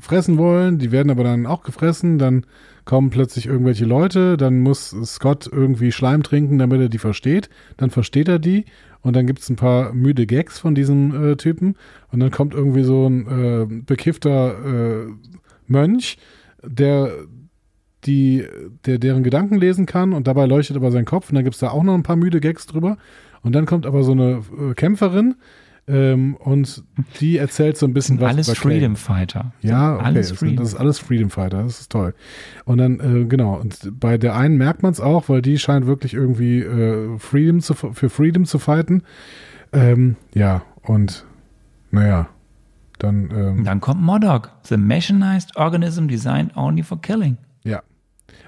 fressen 0.00 0.38
wollen, 0.38 0.78
die 0.78 0.90
werden 0.90 1.10
aber 1.10 1.22
dann 1.22 1.44
auch 1.44 1.62
gefressen, 1.62 2.18
dann 2.18 2.46
kommen 2.86 3.10
plötzlich 3.10 3.44
irgendwelche 3.44 3.84
Leute, 3.84 4.38
dann 4.38 4.60
muss 4.60 4.96
Scott 5.04 5.50
irgendwie 5.52 5.92
Schleim 5.92 6.22
trinken, 6.22 6.56
damit 6.56 6.80
er 6.80 6.88
die 6.88 6.96
versteht, 6.96 7.50
dann 7.76 7.90
versteht 7.90 8.26
er 8.26 8.38
die 8.38 8.64
und 9.02 9.16
dann 9.16 9.26
gibt 9.26 9.40
es 9.40 9.50
ein 9.50 9.56
paar 9.56 9.92
müde 9.92 10.26
Gags 10.26 10.58
von 10.58 10.74
diesem 10.74 11.32
äh, 11.32 11.36
Typen 11.36 11.76
und 12.10 12.20
dann 12.20 12.30
kommt 12.30 12.54
irgendwie 12.54 12.84
so 12.84 13.06
ein 13.06 13.26
äh, 13.26 13.66
bekiffter 13.82 14.54
äh, 14.64 15.06
Mönch, 15.66 16.16
der 16.62 17.12
die, 18.06 18.46
der 18.86 18.96
deren 18.96 19.24
Gedanken 19.24 19.56
lesen 19.58 19.84
kann 19.84 20.14
und 20.14 20.26
dabei 20.26 20.46
leuchtet 20.46 20.78
aber 20.78 20.90
sein 20.90 21.04
Kopf 21.04 21.28
und 21.28 21.34
dann 21.34 21.44
gibt 21.44 21.56
es 21.56 21.60
da 21.60 21.68
auch 21.68 21.82
noch 21.82 21.92
ein 21.92 22.02
paar 22.02 22.16
müde 22.16 22.40
Gags 22.40 22.66
drüber 22.66 22.96
und 23.42 23.54
dann 23.54 23.66
kommt 23.66 23.84
aber 23.84 24.04
so 24.04 24.12
eine 24.12 24.42
äh, 24.58 24.72
Kämpferin 24.74 25.34
ähm, 25.90 26.36
und 26.36 26.84
die 27.20 27.38
erzählt 27.38 27.76
so 27.76 27.86
ein 27.86 27.92
bisschen 27.92 28.20
was 28.20 28.30
alles 28.30 28.48
über. 28.48 28.56
Freedom 28.56 28.96
Fighter. 28.96 29.52
Ja, 29.60 29.96
okay, 29.96 30.04
alles 30.04 30.28
das, 30.28 30.38
Freedom. 30.38 30.56
das 30.56 30.68
ist 30.68 30.74
alles 30.76 30.98
Freedom 30.98 31.30
Fighter, 31.30 31.62
das 31.62 31.80
ist 31.80 31.92
toll. 31.92 32.14
Und 32.64 32.78
dann, 32.78 33.00
äh, 33.00 33.24
genau, 33.24 33.56
und 33.56 33.92
bei 33.98 34.16
der 34.18 34.36
einen 34.36 34.56
merkt 34.56 34.82
man 34.82 34.92
es 34.92 35.00
auch, 35.00 35.28
weil 35.28 35.42
die 35.42 35.58
scheint 35.58 35.86
wirklich 35.86 36.14
irgendwie 36.14 36.60
äh, 36.60 37.18
Freedom 37.18 37.60
zu, 37.60 37.74
für 37.74 38.08
Freedom 38.08 38.44
zu 38.44 38.58
fighten. 38.58 39.02
Ähm, 39.72 40.16
ja, 40.34 40.62
und 40.82 41.24
naja, 41.90 42.28
dann, 42.98 43.30
ähm, 43.34 43.64
dann 43.64 43.80
kommt 43.80 44.00
Modok, 44.00 44.52
the 44.62 44.76
mechanized 44.76 45.56
organism 45.56 46.06
designed 46.06 46.56
only 46.56 46.82
for 46.82 47.00
killing. 47.00 47.36
ja. 47.64 47.82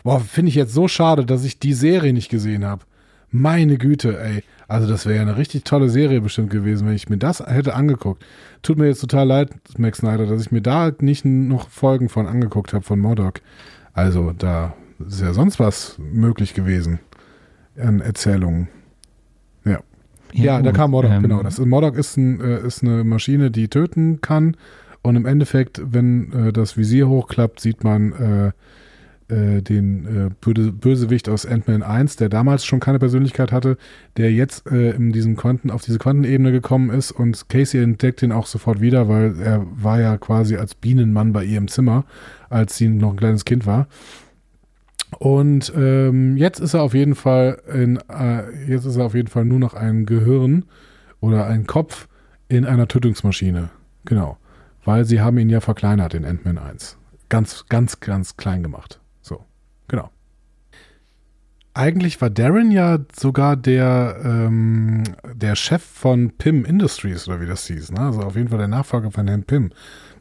Boah, 0.04 0.20
finde 0.20 0.48
ich 0.48 0.56
jetzt 0.56 0.74
so 0.74 0.88
schade, 0.88 1.24
dass 1.24 1.44
ich 1.44 1.58
die 1.58 1.74
Serie 1.74 2.12
nicht 2.12 2.28
gesehen 2.28 2.64
habe. 2.64 2.84
Meine 3.32 3.78
Güte, 3.78 4.20
ey. 4.20 4.44
Also 4.68 4.86
das 4.86 5.06
wäre 5.06 5.16
ja 5.16 5.22
eine 5.22 5.38
richtig 5.38 5.64
tolle 5.64 5.88
Serie 5.88 6.20
bestimmt 6.20 6.50
gewesen, 6.50 6.86
wenn 6.86 6.94
ich 6.94 7.08
mir 7.08 7.16
das 7.16 7.40
hätte 7.40 7.74
angeguckt. 7.74 8.24
Tut 8.60 8.78
mir 8.78 8.86
jetzt 8.86 9.00
total 9.00 9.26
leid, 9.26 9.50
Max 9.78 9.98
Snyder, 9.98 10.26
dass 10.26 10.42
ich 10.42 10.52
mir 10.52 10.60
da 10.60 10.92
nicht 11.00 11.24
noch 11.24 11.68
Folgen 11.70 12.10
von 12.10 12.26
angeguckt 12.26 12.74
habe 12.74 12.84
von 12.84 13.00
Modok. 13.00 13.40
Also 13.94 14.32
da 14.32 14.74
ist 15.06 15.22
ja 15.22 15.32
sonst 15.32 15.58
was 15.58 15.98
möglich 15.98 16.52
gewesen 16.52 17.00
an 17.78 18.00
Erzählungen. 18.00 18.68
Ja. 19.64 19.80
Ja, 20.34 20.60
da 20.60 20.70
gut, 20.70 20.76
kam 20.76 20.90
Modok, 20.90 21.10
ähm, 21.10 21.22
genau. 21.22 21.42
Das 21.42 21.58
ist, 21.58 21.66
Modok 21.66 21.96
ist, 21.96 22.16
ein, 22.16 22.40
äh, 22.40 22.66
ist 22.66 22.82
eine 22.82 23.02
Maschine, 23.04 23.50
die 23.50 23.68
töten 23.68 24.20
kann. 24.20 24.56
Und 25.02 25.16
im 25.16 25.26
Endeffekt, 25.26 25.82
wenn 25.84 26.32
äh, 26.32 26.52
das 26.52 26.76
Visier 26.76 27.08
hochklappt, 27.08 27.60
sieht 27.60 27.82
man 27.82 28.12
äh, 28.12 28.52
äh, 29.32 29.62
den 29.62 30.06
äh, 30.06 30.30
Böse, 30.40 30.72
Bösewicht 30.72 31.28
aus 31.28 31.46
Ant-Man 31.46 31.82
1, 31.82 32.16
der 32.16 32.28
damals 32.28 32.64
schon 32.64 32.80
keine 32.80 32.98
Persönlichkeit 32.98 33.50
hatte, 33.50 33.78
der 34.16 34.32
jetzt 34.32 34.70
äh, 34.70 34.90
in 34.90 35.12
diesem 35.12 35.36
Quanten, 35.36 35.70
auf 35.70 35.82
diese 35.82 35.98
Quantenebene 35.98 36.52
gekommen 36.52 36.90
ist 36.90 37.10
und 37.12 37.48
Casey 37.48 37.82
entdeckt 37.82 38.22
ihn 38.22 38.32
auch 38.32 38.46
sofort 38.46 38.80
wieder, 38.80 39.08
weil 39.08 39.40
er 39.40 39.66
war 39.74 40.00
ja 40.00 40.18
quasi 40.18 40.56
als 40.56 40.74
Bienenmann 40.74 41.32
bei 41.32 41.44
ihr 41.44 41.58
im 41.58 41.68
Zimmer, 41.68 42.04
als 42.50 42.76
sie 42.76 42.88
noch 42.88 43.10
ein 43.10 43.16
kleines 43.16 43.44
Kind 43.44 43.66
war. 43.66 43.88
Und 45.18 45.72
ähm, 45.76 46.36
jetzt 46.36 46.60
ist 46.60 46.74
er 46.74 46.82
auf 46.82 46.94
jeden 46.94 47.14
Fall 47.14 47.60
in, 47.72 47.98
äh, 48.08 48.50
jetzt 48.66 48.84
ist 48.84 48.96
er 48.96 49.06
auf 49.06 49.14
jeden 49.14 49.28
Fall 49.28 49.44
nur 49.44 49.58
noch 49.58 49.74
ein 49.74 50.06
Gehirn 50.06 50.64
oder 51.20 51.46
ein 51.46 51.66
Kopf 51.66 52.08
in 52.48 52.64
einer 52.64 52.88
Tötungsmaschine. 52.88 53.70
Genau. 54.04 54.38
Weil 54.84 55.04
sie 55.04 55.20
haben 55.20 55.38
ihn 55.38 55.50
ja 55.50 55.60
verkleinert 55.60 56.14
in 56.14 56.24
Ant-Man 56.24 56.58
1. 56.58 56.98
Ganz, 57.28 57.66
ganz, 57.68 58.00
ganz 58.00 58.36
klein 58.36 58.62
gemacht. 58.62 59.01
Genau. 59.92 60.10
Eigentlich 61.74 62.20
war 62.20 62.30
Darren 62.30 62.70
ja 62.70 62.98
sogar 63.14 63.56
der, 63.56 64.16
ähm, 64.24 65.04
der 65.34 65.54
Chef 65.54 65.82
von 65.82 66.32
Pym 66.36 66.64
Industries, 66.64 67.28
oder 67.28 67.40
wie 67.40 67.46
das 67.46 67.66
hieß. 67.66 67.92
Ne? 67.92 68.00
Also 68.00 68.22
auf 68.22 68.34
jeden 68.34 68.48
Fall 68.48 68.58
der 68.58 68.68
Nachfolger 68.68 69.10
von 69.10 69.28
Herrn 69.28 69.44
Pym. 69.44 69.70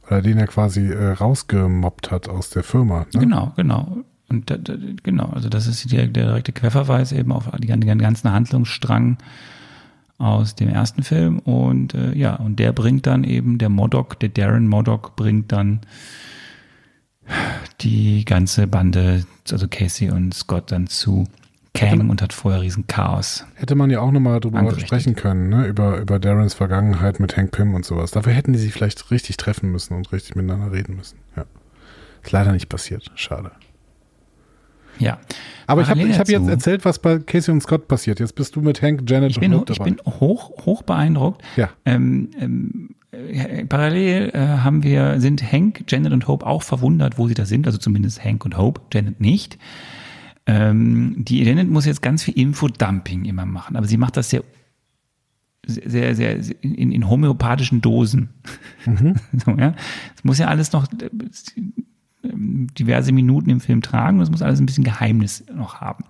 Weil 0.07 0.19
er 0.19 0.21
den 0.23 0.39
ja 0.39 0.47
quasi 0.47 0.87
äh, 0.87 1.13
rausgemobbt 1.13 2.11
hat 2.11 2.27
aus 2.27 2.49
der 2.49 2.63
Firma. 2.63 3.05
Ne? 3.13 3.21
Genau, 3.21 3.53
genau. 3.55 3.97
Und 4.29 4.49
da, 4.49 4.57
da, 4.57 4.75
genau, 5.03 5.27
also 5.27 5.47
das 5.47 5.67
ist 5.67 5.89
der, 5.91 6.07
der 6.07 6.25
direkte 6.25 6.51
Querverweis 6.51 7.13
eben 7.13 7.31
auf 7.31 7.49
die, 7.57 7.67
den 7.67 7.99
ganzen 7.99 8.31
Handlungsstrang 8.31 9.17
aus 10.17 10.55
dem 10.55 10.67
ersten 10.67 11.03
Film. 11.03 11.39
Und 11.39 11.93
äh, 11.93 12.13
ja, 12.13 12.35
und 12.35 12.59
der 12.59 12.73
bringt 12.73 13.07
dann 13.07 13.23
eben, 13.23 13.57
der 13.57 13.69
Modok, 13.69 14.19
der 14.19 14.29
Darren 14.29 14.67
Modok 14.67 15.15
bringt 15.15 15.51
dann 15.53 15.81
die 17.81 18.25
ganze 18.25 18.67
Bande, 18.67 19.25
also 19.51 19.67
Casey 19.67 20.09
und 20.11 20.33
Scott 20.33 20.71
dann 20.71 20.87
zu 20.87 21.25
Kang 21.73 22.09
und 22.09 22.21
hat 22.21 22.33
vorher 22.33 22.61
riesen 22.61 22.85
Chaos. 22.87 23.45
Hätte 23.55 23.75
man 23.75 23.89
ja 23.89 24.01
auch 24.01 24.11
nochmal 24.11 24.39
drüber 24.39 24.59
Angerichtet. 24.59 24.87
sprechen 24.87 25.15
können, 25.15 25.49
ne? 25.49 25.67
über, 25.67 25.99
über 25.99 26.19
Darrens 26.19 26.53
Vergangenheit 26.53 27.19
mit 27.19 27.37
Hank 27.37 27.51
Pym 27.51 27.73
und 27.73 27.85
sowas. 27.85 28.11
Dafür 28.11 28.33
hätten 28.33 28.51
die 28.53 28.59
sich 28.59 28.73
vielleicht 28.73 29.09
richtig 29.09 29.37
treffen 29.37 29.71
müssen 29.71 29.95
und 29.95 30.11
richtig 30.11 30.35
miteinander 30.35 30.71
reden 30.71 30.97
müssen. 30.97 31.17
Ja. 31.35 31.45
Ist 32.23 32.31
leider 32.31 32.51
nicht 32.51 32.67
passiert. 32.67 33.09
Schade. 33.15 33.51
Ja. 34.99 35.19
Aber 35.65 35.81
ich 35.81 35.87
habe 35.87 36.01
Parallel 36.01 36.13
ich 36.13 36.19
hab 36.19 36.27
jetzt 36.29 36.49
erzählt, 36.49 36.85
was 36.85 36.99
bei 36.99 37.19
Casey 37.19 37.53
und 37.53 37.61
Scott 37.61 37.87
passiert. 37.87 38.19
Jetzt 38.19 38.35
bist 38.35 38.55
du 38.55 38.61
mit 38.61 38.81
Hank, 38.81 39.09
Janet 39.09 39.31
Ich 39.31 39.39
bin, 39.39 39.53
und 39.53 39.69
ich 39.69 39.79
Hope 39.79 39.89
dabei. 39.89 40.03
bin 40.03 40.19
hoch, 40.19 40.65
hoch 40.65 40.83
beeindruckt. 40.83 41.41
Ja. 41.55 41.69
Ähm, 41.85 42.29
ähm, 42.37 42.89
äh, 42.89 43.00
parallel 43.67 44.31
äh, 44.33 44.39
haben 44.39 44.83
wir, 44.83 45.19
sind 45.19 45.43
Hank, 45.51 45.83
Janet 45.87 46.13
und 46.13 46.27
Hope 46.27 46.45
auch 46.45 46.63
verwundert, 46.63 47.17
wo 47.17 47.27
sie 47.27 47.33
da 47.33 47.45
sind. 47.45 47.67
Also 47.67 47.77
zumindest 47.77 48.23
Hank 48.23 48.45
und 48.45 48.57
Hope, 48.57 48.81
Janet 48.93 49.19
nicht. 49.19 49.57
Ähm, 50.45 51.15
die 51.17 51.43
Janet 51.43 51.69
muss 51.69 51.85
jetzt 51.85 52.01
ganz 52.01 52.23
viel 52.23 52.37
Infodumping 52.37 53.25
immer 53.25 53.45
machen, 53.45 53.75
aber 53.75 53.87
sie 53.87 53.97
macht 53.97 54.17
das 54.17 54.29
sehr, 54.29 54.43
sehr, 55.65 56.15
sehr, 56.15 56.41
sehr 56.41 56.55
in, 56.61 56.91
in 56.91 57.09
homöopathischen 57.09 57.81
Dosen. 57.81 58.29
so, 59.45 59.51
ja. 59.51 59.75
Es 60.15 60.23
muss 60.23 60.39
ja 60.39 60.47
alles 60.47 60.71
noch 60.71 60.87
äh, 60.93 61.09
ähm, 62.23 62.67
diverse 62.77 63.11
Minuten 63.11 63.49
im 63.49 63.59
Film 63.59 63.81
tragen 63.81 64.17
und 64.17 64.23
es 64.23 64.31
muss 64.31 64.41
alles 64.41 64.59
ein 64.59 64.65
bisschen 64.65 64.83
Geheimnis 64.83 65.43
noch 65.53 65.81
haben. 65.81 66.05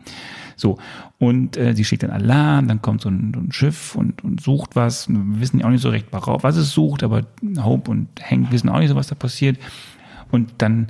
So, 0.55 0.77
und 1.17 1.57
äh, 1.57 1.73
sie 1.73 1.85
schickt 1.85 2.03
dann 2.03 2.11
Alarm, 2.11 2.67
dann 2.67 2.81
kommt 2.81 3.01
so 3.01 3.09
ein, 3.09 3.31
so 3.33 3.39
ein 3.39 3.51
Schiff 3.51 3.95
und, 3.95 4.23
und 4.23 4.41
sucht 4.41 4.75
was. 4.75 5.09
Wir 5.09 5.39
wissen 5.39 5.59
ja 5.59 5.65
auch 5.65 5.69
nicht 5.69 5.81
so 5.81 5.89
recht, 5.89 6.07
was 6.11 6.55
es 6.55 6.71
sucht, 6.71 7.03
aber 7.03 7.25
Hope 7.57 7.89
und 7.91 8.07
Hank 8.21 8.51
wissen 8.51 8.69
auch 8.69 8.79
nicht 8.79 8.89
so, 8.89 8.95
was 8.95 9.07
da 9.07 9.15
passiert. 9.15 9.57
Und 10.31 10.53
dann, 10.59 10.87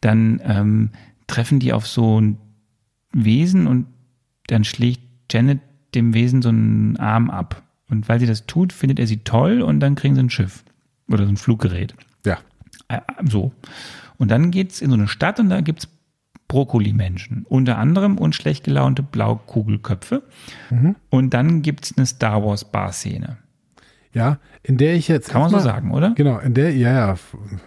dann 0.00 0.40
ähm, 0.44 0.90
treffen 1.26 1.58
die 1.58 1.72
auf 1.72 1.86
so 1.86 2.20
ein 2.20 2.38
Wesen 3.12 3.66
und 3.66 3.86
dann 4.46 4.64
schlägt 4.64 5.02
Janet 5.30 5.60
dem 5.94 6.14
Wesen 6.14 6.42
so 6.42 6.48
einen 6.48 6.96
Arm 6.98 7.30
ab. 7.30 7.62
Und 7.88 8.08
weil 8.08 8.20
sie 8.20 8.26
das 8.26 8.46
tut, 8.46 8.72
findet 8.72 8.98
er 8.98 9.06
sie 9.06 9.18
toll 9.18 9.62
und 9.62 9.80
dann 9.80 9.94
kriegen 9.94 10.14
sie 10.14 10.22
ein 10.22 10.30
Schiff 10.30 10.64
oder 11.08 11.24
so 11.24 11.30
ein 11.30 11.36
Fluggerät. 11.36 11.94
Ja. 12.24 12.38
Äh, 12.88 13.00
so. 13.28 13.52
Und 14.18 14.30
dann 14.30 14.50
geht's 14.50 14.80
in 14.80 14.90
so 14.90 14.96
eine 14.96 15.08
Stadt 15.08 15.40
und 15.40 15.50
da 15.50 15.60
gibt's 15.60 15.88
Brokkoli-Menschen. 16.52 17.46
Unter 17.48 17.78
anderem 17.78 18.18
und 18.18 18.34
schlecht 18.34 18.64
gelaunte 18.64 19.02
Blaukugelköpfe. 19.02 20.22
Und 21.08 21.32
dann 21.32 21.62
gibt's 21.62 21.94
eine 21.96 22.04
Star 22.04 22.44
Wars 22.44 22.70
Bar-Szene. 22.70 23.38
Ja, 24.12 24.38
in 24.62 24.76
der 24.76 24.94
ich 24.94 25.08
jetzt. 25.08 25.30
Kann 25.30 25.40
man 25.40 25.50
so 25.50 25.58
sagen, 25.60 25.92
oder? 25.92 26.12
Genau, 26.14 26.38
in 26.38 26.52
der, 26.52 26.76
ja, 26.76 26.92
ja, 26.92 27.16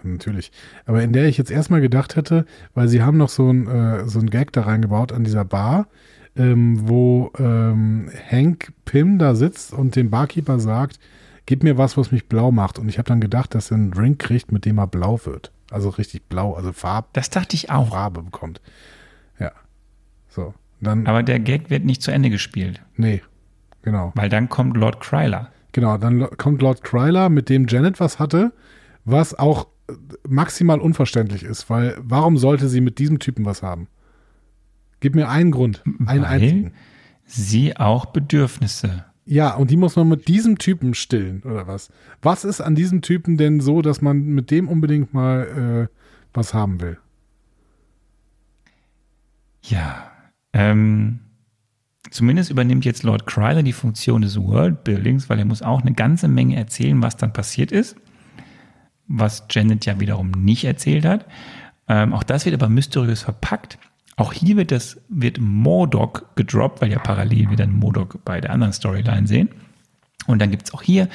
natürlich. 0.03 0.51
Aber 0.85 1.01
in 1.01 1.13
der 1.13 1.25
ich 1.25 1.39
jetzt 1.39 1.49
erstmal 1.49 1.81
gedacht 1.81 2.15
hätte, 2.15 2.45
weil 2.75 2.87
sie 2.87 3.01
haben 3.01 3.17
noch 3.17 3.29
so 3.29 3.49
ein, 3.49 3.67
äh, 3.67 4.07
so 4.07 4.19
ein 4.19 4.29
Gag 4.29 4.53
da 4.53 4.61
reingebaut 4.61 5.11
an 5.11 5.23
dieser 5.23 5.45
Bar, 5.45 5.87
ähm, 6.35 6.87
wo 6.87 7.31
ähm, 7.39 8.11
Hank 8.29 8.71
Pym 8.85 9.17
da 9.17 9.33
sitzt 9.33 9.73
und 9.73 9.95
dem 9.95 10.11
Barkeeper 10.11 10.59
sagt, 10.59 10.99
gib 11.47 11.63
mir 11.63 11.79
was, 11.79 11.97
was 11.97 12.11
mich 12.11 12.27
blau 12.27 12.51
macht. 12.51 12.77
Und 12.77 12.87
ich 12.87 12.99
habe 12.99 13.07
dann 13.07 13.19
gedacht, 13.19 13.55
dass 13.55 13.71
er 13.71 13.77
einen 13.77 13.89
Drink 13.89 14.19
kriegt, 14.19 14.51
mit 14.51 14.65
dem 14.65 14.77
er 14.77 14.85
blau 14.85 15.19
wird. 15.23 15.51
Also 15.75 15.89
richtig 15.89 16.29
blau, 16.29 16.53
also 16.53 16.71
Farb, 16.71 17.11
Das 17.11 17.29
dachte 17.29 17.53
ich 17.53 17.69
auch. 17.69 17.89
Farbe 17.89 18.23
bekommt. 18.23 18.61
Ja. 19.39 19.51
So. 20.29 20.53
Dann, 20.79 21.05
Aber 21.05 21.21
der 21.21 21.41
Gag 21.41 21.69
wird 21.69 21.83
nicht 21.83 22.01
zu 22.01 22.11
Ende 22.11 22.29
gespielt, 22.29 22.81
nee, 22.95 23.21
genau. 23.81 24.13
weil 24.15 24.29
dann 24.29 24.47
kommt 24.47 24.77
Lord 24.77 25.01
Kryler. 25.01 25.51
Genau, 25.73 25.97
dann 25.97 26.29
kommt 26.37 26.61
Lord 26.61 26.81
Kryler, 26.81 27.27
mit 27.27 27.49
dem 27.49 27.67
Janet 27.67 27.99
was 27.99 28.19
hatte, 28.19 28.53
was 29.03 29.37
auch 29.37 29.67
äh, 29.89 29.93
maximal 30.29 30.79
unverständlich 30.79 31.43
ist, 31.43 31.69
weil 31.69 31.97
warum 31.99 32.37
sollte 32.37 32.69
sie 32.69 32.79
mit 32.79 32.97
diesem 32.97 33.19
Typen 33.19 33.43
was 33.43 33.61
haben? 33.61 33.89
Gib 35.01 35.13
mir 35.13 35.27
einen 35.27 35.51
Grund, 35.51 35.83
einen 35.85 36.07
Weil 36.07 36.25
einzigen. 36.25 36.73
sie 37.25 37.75
auch 37.75 38.05
Bedürfnisse. 38.05 39.03
Ja, 39.25 39.55
und 39.55 39.71
die 39.71 39.77
muss 39.77 39.95
man 39.95 40.07
mit 40.07 40.27
diesem 40.27 40.59
Typen 40.59 40.93
stillen, 40.93 41.41
oder 41.43 41.65
was? 41.65 41.89
Was 42.21 42.45
ist 42.45 42.61
an 42.61 42.75
diesem 42.75 43.01
Typen 43.01 43.37
denn 43.37 43.59
so, 43.59 43.81
dass 43.81 44.01
man 44.01 44.23
mit 44.23 44.51
dem 44.51 44.67
unbedingt 44.67 45.13
mal 45.13 45.89
äh, 45.89 45.95
was 46.33 46.53
haben 46.53 46.79
will? 46.79 46.99
Ja, 49.63 50.11
ähm, 50.53 51.21
zumindest 52.11 52.51
übernimmt 52.51 52.85
jetzt 52.85 53.01
Lord 53.01 53.25
Kryler 53.25 53.63
die 53.63 53.73
Funktion 53.73 54.21
des 54.21 54.39
Worldbuildings, 54.39 55.27
weil 55.27 55.39
er 55.39 55.45
muss 55.45 55.63
auch 55.63 55.81
eine 55.81 55.93
ganze 55.93 56.27
Menge 56.27 56.55
erzählen, 56.55 57.01
was 57.01 57.17
dann 57.17 57.33
passiert 57.33 57.71
ist, 57.71 57.95
was 59.07 59.47
Janet 59.49 59.87
ja 59.87 59.99
wiederum 59.99 60.29
nicht 60.31 60.65
erzählt 60.65 61.03
hat. 61.03 61.25
Ähm, 61.87 62.13
auch 62.13 62.23
das 62.23 62.45
wird 62.45 62.53
aber 62.53 62.69
mysteriös 62.69 63.23
verpackt. 63.23 63.79
Auch 64.17 64.31
hier 64.31 64.55
wird 64.55 64.71
das 64.71 65.01
wird 65.09 65.39
Mordok 65.39 66.35
gedroppt, 66.35 66.81
weil 66.81 66.91
ja 66.91 66.99
parallel 66.99 67.49
wir 67.49 67.57
dann 67.57 67.73
Mordok 67.73 68.23
bei 68.23 68.39
der 68.39 68.51
anderen 68.51 68.73
Storyline 68.73 69.27
sehen. 69.27 69.49
Und 70.27 70.41
dann 70.41 70.49
gibt 70.51 70.63
es 70.63 70.73
auch 70.73 70.81
hier 70.81 71.07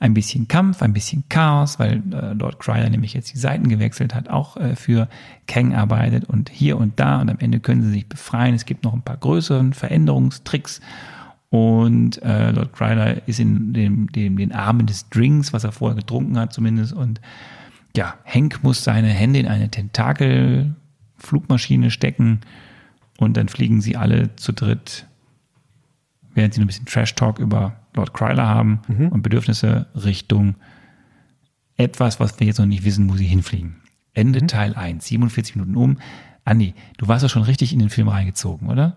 ein 0.00 0.14
bisschen 0.14 0.48
Kampf, 0.48 0.82
ein 0.82 0.92
bisschen 0.92 1.24
Chaos, 1.28 1.78
weil 1.78 2.02
äh, 2.12 2.32
Lord 2.32 2.60
Kryler 2.60 2.88
nämlich 2.88 3.12
jetzt 3.12 3.32
die 3.32 3.38
Seiten 3.38 3.68
gewechselt 3.68 4.14
hat, 4.14 4.28
auch 4.30 4.56
äh, 4.56 4.74
für 4.74 5.08
Kang 5.46 5.74
arbeitet 5.74 6.24
und 6.24 6.48
hier 6.48 6.78
und 6.78 6.98
da 6.98 7.20
und 7.20 7.30
am 7.30 7.38
Ende 7.38 7.60
können 7.60 7.82
sie 7.82 7.90
sich 7.90 8.08
befreien. 8.08 8.54
Es 8.54 8.64
gibt 8.64 8.84
noch 8.84 8.94
ein 8.94 9.02
paar 9.02 9.18
größeren 9.18 9.74
Veränderungstricks 9.74 10.80
und 11.50 12.22
äh, 12.22 12.52
Lord 12.52 12.72
Kryler 12.72 13.28
ist 13.28 13.38
in 13.38 13.74
dem, 13.74 14.10
dem, 14.12 14.38
den 14.38 14.52
Armen 14.52 14.86
des 14.86 15.08
Drinks, 15.10 15.52
was 15.52 15.64
er 15.64 15.72
vorher 15.72 15.96
getrunken 15.96 16.38
hat 16.38 16.52
zumindest 16.52 16.94
und 16.94 17.20
ja, 17.96 18.14
Hank 18.24 18.64
muss 18.64 18.82
seine 18.82 19.08
Hände 19.08 19.40
in 19.40 19.46
eine 19.46 19.70
Tentakel-Flugmaschine 21.18 21.90
stecken 21.90 22.40
und 23.18 23.36
dann 23.36 23.48
fliegen 23.48 23.80
sie 23.80 23.96
alle 23.96 24.34
zu 24.36 24.52
dritt 24.52 25.06
während 26.34 26.54
sie 26.54 26.60
noch 26.60 26.64
ein 26.64 26.68
bisschen 26.68 26.86
Trash-Talk 26.86 27.38
über 27.38 27.76
Lord 27.94 28.12
Kryler 28.12 28.48
haben 28.48 28.80
und 29.10 29.22
Bedürfnisse 29.22 29.86
Richtung 29.94 30.56
etwas, 31.76 32.20
was 32.20 32.38
wir 32.40 32.46
jetzt 32.46 32.58
noch 32.58 32.66
nicht 32.66 32.84
wissen, 32.84 33.08
wo 33.08 33.14
sie 33.16 33.26
hinfliegen. 33.26 33.76
Ende 34.14 34.46
Teil 34.46 34.74
1, 34.74 35.06
47 35.06 35.56
Minuten 35.56 35.76
um. 35.76 35.98
Andi, 36.44 36.74
du 36.98 37.08
warst 37.08 37.24
doch 37.24 37.30
schon 37.30 37.42
richtig 37.42 37.72
in 37.72 37.78
den 37.78 37.88
Film 37.88 38.08
reingezogen, 38.08 38.68
oder? 38.68 38.96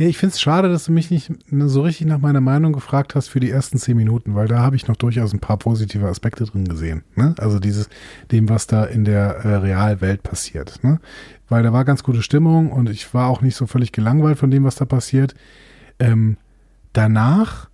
Ich 0.00 0.16
finde 0.16 0.32
es 0.32 0.40
schade, 0.40 0.68
dass 0.68 0.84
du 0.84 0.92
mich 0.92 1.10
nicht 1.10 1.32
so 1.50 1.82
richtig 1.82 2.06
nach 2.06 2.20
meiner 2.20 2.40
Meinung 2.40 2.72
gefragt 2.72 3.16
hast 3.16 3.26
für 3.26 3.40
die 3.40 3.50
ersten 3.50 3.78
zehn 3.78 3.96
Minuten, 3.96 4.36
weil 4.36 4.46
da 4.46 4.60
habe 4.60 4.76
ich 4.76 4.86
noch 4.86 4.94
durchaus 4.94 5.32
ein 5.32 5.40
paar 5.40 5.56
positive 5.56 6.06
Aspekte 6.06 6.44
drin 6.44 6.68
gesehen. 6.68 7.02
Ne? 7.16 7.34
Also 7.38 7.58
dieses, 7.58 7.88
dem, 8.30 8.48
was 8.48 8.68
da 8.68 8.84
in 8.84 9.04
der 9.04 9.38
äh, 9.38 9.56
Realwelt 9.56 10.22
passiert. 10.22 10.84
Ne? 10.84 11.00
Weil 11.48 11.64
da 11.64 11.72
war 11.72 11.84
ganz 11.84 12.04
gute 12.04 12.22
Stimmung 12.22 12.70
und 12.70 12.88
ich 12.88 13.12
war 13.12 13.26
auch 13.26 13.40
nicht 13.40 13.56
so 13.56 13.66
völlig 13.66 13.90
gelangweilt 13.90 14.38
von 14.38 14.52
dem, 14.52 14.62
was 14.62 14.76
da 14.76 14.84
passiert. 14.84 15.34
Ähm, 15.98 16.36
danach 16.92 17.68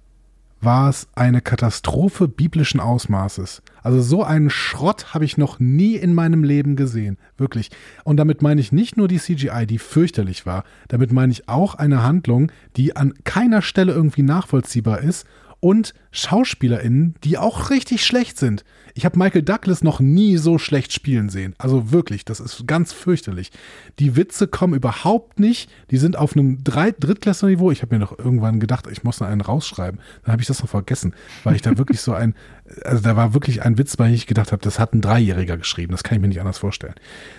war 0.62 0.88
es 0.88 1.08
eine 1.14 1.42
Katastrophe 1.42 2.26
biblischen 2.26 2.80
Ausmaßes. 2.80 3.60
Also 3.84 4.00
so 4.00 4.24
einen 4.24 4.48
Schrott 4.48 5.12
habe 5.12 5.26
ich 5.26 5.36
noch 5.36 5.60
nie 5.60 5.94
in 5.94 6.14
meinem 6.14 6.42
Leben 6.42 6.74
gesehen. 6.74 7.18
Wirklich. 7.36 7.70
Und 8.02 8.16
damit 8.16 8.40
meine 8.40 8.60
ich 8.60 8.72
nicht 8.72 8.96
nur 8.96 9.08
die 9.08 9.18
CGI, 9.18 9.66
die 9.66 9.78
fürchterlich 9.78 10.46
war. 10.46 10.64
Damit 10.88 11.12
meine 11.12 11.30
ich 11.30 11.48
auch 11.50 11.74
eine 11.74 12.02
Handlung, 12.02 12.50
die 12.76 12.96
an 12.96 13.12
keiner 13.24 13.60
Stelle 13.60 13.92
irgendwie 13.92 14.22
nachvollziehbar 14.22 15.00
ist 15.00 15.26
und 15.64 15.94
SchauspielerInnen, 16.10 17.14
die 17.24 17.38
auch 17.38 17.70
richtig 17.70 18.04
schlecht 18.04 18.36
sind. 18.36 18.66
Ich 18.92 19.06
habe 19.06 19.18
Michael 19.18 19.40
Douglas 19.40 19.82
noch 19.82 19.98
nie 19.98 20.36
so 20.36 20.58
schlecht 20.58 20.92
spielen 20.92 21.30
sehen. 21.30 21.54
Also 21.56 21.90
wirklich, 21.90 22.26
das 22.26 22.38
ist 22.38 22.66
ganz 22.66 22.92
fürchterlich. 22.92 23.50
Die 23.98 24.14
Witze 24.14 24.46
kommen 24.46 24.74
überhaupt 24.74 25.40
nicht. 25.40 25.70
Die 25.90 25.96
sind 25.96 26.18
auf 26.18 26.36
einem 26.36 26.62
Drittklässler-Niveau. 26.62 27.70
Ich 27.70 27.80
habe 27.80 27.94
mir 27.94 27.98
noch 27.98 28.18
irgendwann 28.18 28.60
gedacht, 28.60 28.86
ich 28.92 29.04
muss 29.04 29.20
noch 29.20 29.26
einen 29.26 29.40
rausschreiben. 29.40 30.00
Dann 30.24 30.32
habe 30.32 30.42
ich 30.42 30.48
das 30.48 30.60
noch 30.60 30.68
vergessen, 30.68 31.14
weil 31.44 31.56
ich 31.56 31.62
da 31.62 31.78
wirklich 31.78 32.02
so 32.02 32.12
ein, 32.12 32.34
also 32.84 33.02
da 33.02 33.16
war 33.16 33.32
wirklich 33.32 33.62
ein 33.62 33.78
Witz, 33.78 33.96
bei 33.96 34.08
dem 34.08 34.14
ich 34.14 34.26
gedacht 34.26 34.52
habe, 34.52 34.60
das 34.60 34.78
hat 34.78 34.92
ein 34.92 35.00
Dreijähriger 35.00 35.56
geschrieben. 35.56 35.92
Das 35.92 36.02
kann 36.02 36.16
ich 36.16 36.20
mir 36.20 36.28
nicht 36.28 36.40
anders 36.40 36.58
vorstellen. 36.58 36.96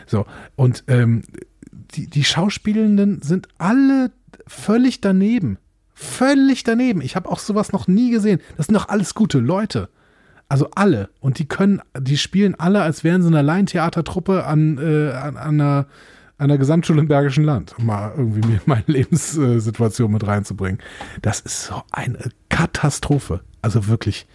So, 0.07 0.26
und 0.56 0.84
ähm, 0.88 1.22
die, 1.93 2.07
die 2.07 2.23
Schauspielenden 2.23 3.22
sind 3.22 3.49
alle 3.60 4.11
völlig 4.47 4.99
daneben. 4.99 5.60
Völlig 5.95 6.63
daneben. 6.63 6.99
Ich 6.99 7.15
habe 7.15 7.30
auch 7.30 7.39
sowas 7.39 7.72
noch 7.72 7.88
nie 7.88 8.11
gesehen. 8.11 8.41
Das 8.57 8.67
sind 8.67 8.76
doch 8.76 8.89
alles 8.89 9.15
gute 9.15 9.39
Leute. 9.39 9.89
Also 10.49 10.69
alle. 10.76 11.09
Und 11.22 11.39
die 11.39 11.47
können, 11.47 11.81
die 11.97 12.17
spielen 12.17 12.53
alle, 12.55 12.81
als 12.81 13.03
wären 13.03 13.22
sie 13.22 13.30
eine 13.30 13.41
Laientheatertruppe 13.41 14.45
an, 14.45 14.77
äh, 14.77 15.11
an, 15.13 15.38
an 15.38 15.61
einer, 15.61 15.88
an 16.38 16.59
Gesamtschule 16.59 16.99
im 16.99 17.07
Bergischen 17.07 17.45
Land, 17.45 17.76
um 17.80 17.85
mal 17.85 18.13
irgendwie 18.15 18.45
mir 18.45 18.61
meine 18.65 18.84
Lebenssituation 18.88 20.11
mit 20.11 20.27
reinzubringen. 20.27 20.81
Das 21.22 21.39
ist 21.39 21.67
so 21.67 21.81
eine 21.91 22.19
Katastrophe. 22.49 23.39
Also 23.61 23.88
wirklich. 23.88 24.27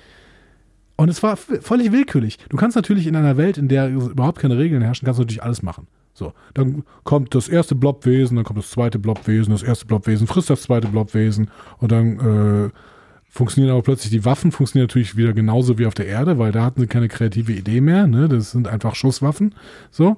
Und 0.97 1.11
es 1.11 1.23
war 1.23 1.37
völlig 1.37 1.93
willkürlich. 1.93 2.39
Du 2.49 2.57
kannst 2.57 2.75
natürlich 2.75 3.07
in 3.07 3.17
einer 3.17 3.37
Welt, 3.37 3.59
in 3.59 3.69
der 3.69 3.89
überhaupt 3.91 4.41
keine 4.41 4.59
Regeln 4.59 4.83
herrschen, 4.83 5.05
kannst 5.05 5.19
du 5.19 5.23
natürlich 5.23 5.43
alles 5.43 5.63
machen. 5.63 5.87
So, 6.13 6.33
dann 6.55 6.85
kommt 7.05 7.35
das 7.35 7.49
erste 7.49 7.75
Blobwesen, 7.75 8.37
dann 8.37 8.45
kommt 8.45 8.59
das 8.59 8.71
zweite 8.71 8.99
Blobwesen, 8.99 9.53
das 9.53 9.63
erste 9.63 9.87
Blobwesen 9.87 10.27
frisst 10.27 10.51
das 10.51 10.63
zweite 10.63 10.89
Blobwesen 10.89 11.51
und 11.79 11.93
dann 11.93 12.67
äh, 12.67 12.71
funktionieren 13.31 13.73
aber 13.73 13.83
plötzlich 13.83 14.11
die 14.11 14.25
Waffen, 14.25 14.53
funktionieren 14.53 14.89
natürlich 14.89 15.17
wieder 15.17 15.33
genauso 15.33 15.79
wie 15.79 15.87
auf 15.87 15.95
der 15.95 16.07
Erde, 16.07 16.39
weil 16.39 16.53
da 16.53 16.65
hatten 16.65 16.81
sie 16.81 16.89
keine 16.89 17.09
kreative 17.09 17.53
Idee 17.53 17.81
mehr, 17.81 18.07
ne? 18.07 18.29
Das 18.29 18.51
sind 18.51 18.67
einfach 18.67 18.97
Schusswaffen. 18.97 19.55
So. 19.91 20.17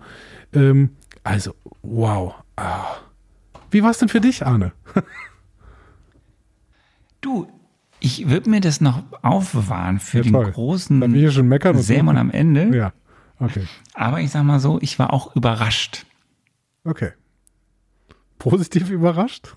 Ähm, 0.55 0.91
also, 1.23 1.55
wow. 1.83 2.35
Ah. 2.57 2.97
Wie 3.71 3.83
war 3.83 3.91
es 3.91 3.99
denn 3.99 4.09
für 4.09 4.21
dich, 4.21 4.45
Arne? 4.45 4.73
Du, 7.21 7.47
ich 8.01 8.29
würde 8.29 8.51
mir 8.51 8.61
das 8.61 8.81
noch 8.81 9.05
aufbewahren 9.23 10.01
für 10.01 10.19
Ja, 10.19 10.25
den 10.25 10.53
großen 10.53 11.01
Sämann 11.79 12.17
am 12.17 12.31
Ende. 12.31 12.77
Ja. 12.77 12.93
Okay. 13.43 13.67
Aber 13.95 14.21
ich 14.21 14.31
sag 14.31 14.45
mal 14.45 14.61
so, 14.61 14.81
ich 14.81 14.99
war 15.01 15.13
auch 15.13 15.35
überrascht. 15.35 16.07
Okay. 16.85 17.11
Positiv 18.39 18.89
überrascht? 18.89 19.49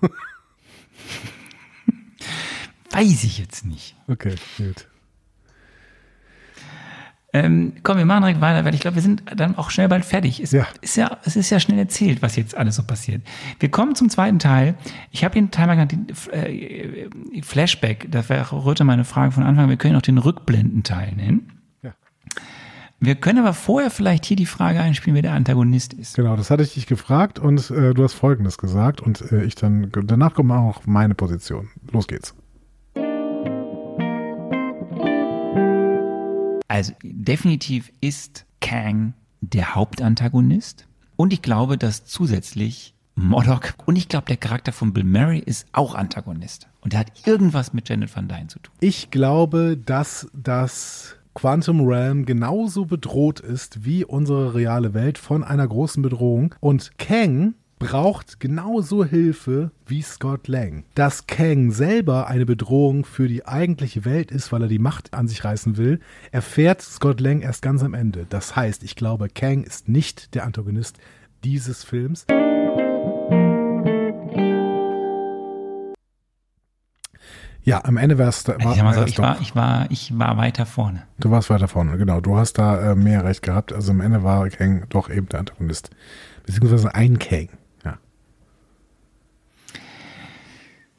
Weiß 2.90 3.24
ich 3.24 3.38
jetzt 3.38 3.64
nicht. 3.64 3.94
Okay, 4.08 4.34
gut. 4.58 4.88
Ähm, 7.32 7.74
komm, 7.82 7.98
wir 7.98 8.06
machen 8.06 8.22
direkt 8.22 8.40
weiter, 8.40 8.64
weil 8.64 8.74
ich 8.74 8.80
glaube, 8.80 8.96
wir 8.96 9.02
sind 9.02 9.22
dann 9.36 9.56
auch 9.56 9.70
schnell 9.70 9.88
bald 9.88 10.04
fertig. 10.04 10.40
Es, 10.40 10.52
Ja. 10.52 10.66
Ist 10.80 10.96
ja, 10.96 11.18
es 11.24 11.36
ist 11.36 11.50
ja 11.50 11.60
schnell 11.60 11.78
erzählt, 11.78 12.22
was 12.22 12.34
jetzt 12.34 12.56
alles 12.56 12.76
so 12.76 12.82
passiert. 12.82 13.22
Wir 13.60 13.70
kommen 13.70 13.94
zum 13.94 14.08
zweiten 14.08 14.38
Teil. 14.38 14.74
Ich 15.10 15.22
habe 15.22 15.34
den 15.34 15.50
Teil 15.50 15.66
mal 15.66 15.74
genannt, 15.74 15.92
den 15.92 16.08
äh, 16.32 17.42
Flashback. 17.42 18.10
Das 18.10 18.30
wäre 18.30 18.64
Röte 18.64 18.84
meine 18.84 19.04
Frage 19.04 19.32
von 19.32 19.42
Anfang. 19.42 19.68
Wir 19.68 19.76
können 19.76 19.96
auch 19.96 20.02
den 20.02 20.18
Rückblendenteil 20.18 21.12
nennen. 21.12 21.55
Wir 22.98 23.14
können 23.14 23.40
aber 23.40 23.52
vorher 23.52 23.90
vielleicht 23.90 24.24
hier 24.24 24.38
die 24.38 24.46
Frage 24.46 24.80
einspielen, 24.80 25.14
wer 25.14 25.22
der 25.22 25.34
Antagonist 25.34 25.92
ist. 25.92 26.16
Genau, 26.16 26.34
das 26.34 26.50
hatte 26.50 26.62
ich 26.62 26.72
dich 26.72 26.86
gefragt 26.86 27.38
und 27.38 27.70
äh, 27.70 27.92
du 27.92 28.02
hast 28.02 28.14
Folgendes 28.14 28.56
gesagt 28.56 29.02
und 29.02 29.20
äh, 29.32 29.44
ich 29.44 29.54
dann, 29.54 29.92
danach 29.92 30.32
kommt 30.32 30.50
auch 30.50 30.86
meine 30.86 31.14
Position. 31.14 31.68
Los 31.92 32.06
geht's. 32.06 32.34
Also 36.68 36.94
definitiv 37.02 37.92
ist 38.00 38.46
Kang 38.60 39.12
der 39.42 39.74
Hauptantagonist. 39.74 40.86
Und 41.16 41.34
ich 41.34 41.42
glaube, 41.42 41.76
dass 41.76 42.06
zusätzlich 42.06 42.94
Modok 43.14 43.74
und 43.84 43.96
ich 43.96 44.08
glaube, 44.08 44.26
der 44.26 44.36
Charakter 44.38 44.72
von 44.72 44.94
Bill 44.94 45.04
Murray 45.04 45.38
ist 45.38 45.66
auch 45.72 45.94
Antagonist. 45.94 46.66
Und 46.80 46.94
der 46.94 47.00
hat 47.00 47.26
irgendwas 47.26 47.74
mit 47.74 47.88
Janet 47.88 48.14
Van 48.14 48.28
Dyne 48.28 48.46
zu 48.46 48.58
tun. 48.58 48.74
Ich 48.80 49.10
glaube, 49.10 49.76
dass 49.76 50.28
das 50.32 51.16
Quantum 51.36 51.86
Realm 51.86 52.24
genauso 52.24 52.86
bedroht 52.86 53.40
ist 53.40 53.84
wie 53.84 54.06
unsere 54.06 54.54
reale 54.54 54.94
Welt 54.94 55.18
von 55.18 55.44
einer 55.44 55.68
großen 55.68 56.02
Bedrohung. 56.02 56.54
Und 56.60 56.92
Kang 56.96 57.52
braucht 57.78 58.40
genauso 58.40 59.04
Hilfe 59.04 59.70
wie 59.86 60.00
Scott 60.00 60.48
Lang. 60.48 60.84
Dass 60.94 61.26
Kang 61.26 61.72
selber 61.72 62.28
eine 62.28 62.46
Bedrohung 62.46 63.04
für 63.04 63.28
die 63.28 63.46
eigentliche 63.46 64.06
Welt 64.06 64.30
ist, 64.30 64.50
weil 64.50 64.62
er 64.62 64.68
die 64.68 64.78
Macht 64.78 65.12
an 65.12 65.28
sich 65.28 65.44
reißen 65.44 65.76
will, 65.76 66.00
erfährt 66.32 66.80
Scott 66.80 67.20
Lang 67.20 67.42
erst 67.42 67.60
ganz 67.60 67.82
am 67.82 67.92
Ende. 67.92 68.24
Das 68.30 68.56
heißt, 68.56 68.82
ich 68.82 68.96
glaube, 68.96 69.28
Kang 69.28 69.62
ist 69.62 69.90
nicht 69.90 70.34
der 70.34 70.44
Antagonist 70.44 70.96
dieses 71.44 71.84
Films. 71.84 72.24
Ja, 77.66 77.84
am 77.84 77.96
Ende 77.96 78.16
wär's, 78.16 78.44
da- 78.44 78.52
Also 78.54 78.70
ich, 78.70 78.82
mal 78.82 78.94
so, 78.94 79.04
ich, 79.04 79.18
war, 79.18 79.40
ich, 79.40 79.56
war, 79.56 79.90
ich 79.90 80.16
war 80.16 80.36
weiter 80.36 80.66
vorne. 80.66 81.02
Du 81.18 81.32
warst 81.32 81.50
weiter 81.50 81.66
vorne, 81.66 81.98
genau. 81.98 82.20
Du 82.20 82.36
hast 82.36 82.54
da 82.54 82.92
äh, 82.92 82.94
mehr 82.94 83.24
recht 83.24 83.42
gehabt. 83.42 83.72
Also 83.72 83.90
am 83.90 84.00
Ende 84.00 84.22
war 84.22 84.48
Kang 84.50 84.84
doch 84.88 85.10
eben 85.10 85.28
der 85.28 85.40
Antagonist. 85.40 85.90
Beziehungsweise 86.46 86.94
ein 86.94 87.18
Kang. 87.18 87.48
Ja. 87.84 87.98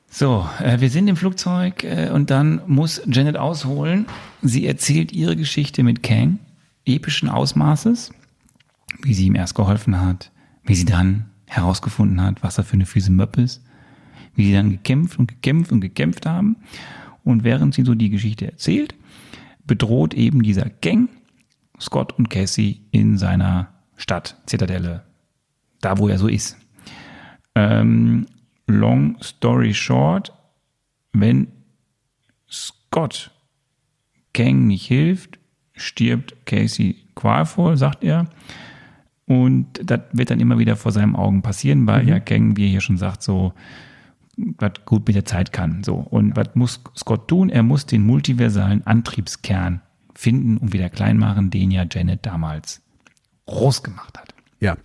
So, 0.10 0.48
äh, 0.60 0.80
wir 0.82 0.90
sind 0.90 1.08
im 1.08 1.16
Flugzeug 1.16 1.86
äh, 1.86 2.10
und 2.10 2.30
dann 2.32 2.62
muss 2.68 3.02
Janet 3.06 3.38
ausholen. 3.38 4.06
Sie 4.42 4.68
erzählt 4.68 5.12
ihre 5.14 5.36
Geschichte 5.38 5.84
mit 5.84 6.04
Kang, 6.04 6.40
epischen 6.86 7.30
Ausmaßes, 7.30 8.12
wie 9.04 9.14
sie 9.14 9.28
ihm 9.28 9.36
erst 9.36 9.56
geholfen 9.56 10.02
hat, 10.02 10.32
wie 10.64 10.76
sie 10.76 10.86
dann 10.86 11.28
herausgefunden 11.46 12.22
hat, 12.22 12.44
was 12.44 12.58
er 12.58 12.66
für 12.66 12.74
eine 12.74 12.86
fiese 12.86 13.12
Möppe 13.12 13.42
ist, 13.42 13.64
wie 14.38 14.46
sie 14.46 14.54
dann 14.54 14.70
gekämpft 14.70 15.20
und 15.20 15.28
gekämpft 15.28 15.72
und 15.72 15.82
gekämpft 15.82 16.26
haben. 16.26 16.56
Und 17.24 17.44
während 17.44 17.74
sie 17.74 17.84
so 17.84 17.94
die 17.96 18.10
Geschichte 18.10 18.46
erzählt, 18.50 18.96
bedroht 19.66 20.14
eben 20.14 20.44
dieser 20.44 20.70
Gang 20.82 21.10
Scott 21.80 22.14
und 22.18 22.30
Cassie 22.30 22.82
in 22.92 23.18
seiner 23.18 23.68
Stadt, 23.98 24.38
Zitadelle, 24.46 25.04
da 25.82 25.98
wo 25.98 26.08
er 26.08 26.18
so 26.18 26.28
ist. 26.28 26.58
Ähm, 27.56 28.28
long 28.68 29.18
story 29.22 29.74
short, 29.74 30.32
wenn 31.14 31.48
Scott 32.50 33.32
Kang 34.34 34.68
nicht 34.68 34.86
hilft, 34.86 35.40
stirbt 35.74 36.46
Casey 36.46 36.96
qualvoll, 37.16 37.78
sagt 37.78 38.04
er. 38.04 38.28
Und 39.26 39.68
das 39.84 40.02
wird 40.14 40.30
dann 40.30 40.40
immer 40.40 40.58
wieder 40.60 40.76
vor 40.76 40.92
seinen 40.92 41.16
Augen 41.16 41.42
passieren, 41.42 41.86
weil 41.88 42.08
ja 42.08 42.20
Kang, 42.20 42.56
wie 42.56 42.66
er 42.66 42.70
hier 42.70 42.82
schon 42.82 42.98
sagt, 42.98 43.24
so 43.24 43.54
was 44.38 44.74
gut 44.86 45.08
mit 45.08 45.16
der 45.16 45.26
Zeit 45.26 45.52
kann. 45.52 45.84
So. 45.84 45.96
Und 45.96 46.36
was 46.36 46.50
muss 46.54 46.82
Scott 46.96 47.28
tun? 47.28 47.50
Er 47.50 47.64
muss 47.64 47.86
den 47.86 48.06
multiversalen 48.06 48.86
Antriebskern 48.86 49.82
finden 50.14 50.58
und 50.58 50.74
wieder 50.74 50.90
klein 50.90 51.18
machen, 51.18 51.50
den 51.50 51.72
ja 51.72 51.86
Janet 51.90 52.26
damals 52.26 52.82
groß 53.46 53.84
gemacht 53.84 54.18
hat. 54.18 54.34
Ja, 54.60 54.76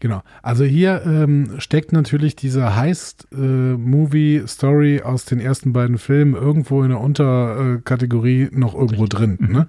genau. 0.00 0.22
Also 0.42 0.64
hier 0.64 1.02
ähm, 1.04 1.56
steckt 1.58 1.92
natürlich 1.92 2.34
diese 2.34 2.74
Heist-Movie-Story 2.76 5.02
aus 5.02 5.26
den 5.26 5.38
ersten 5.38 5.74
beiden 5.74 5.98
Filmen 5.98 6.34
irgendwo 6.34 6.82
in 6.82 6.88
der 6.88 7.00
Unterkategorie 7.00 8.48
noch 8.52 8.74
irgendwo 8.74 9.04
drin. 9.06 9.36
Ne? 9.40 9.68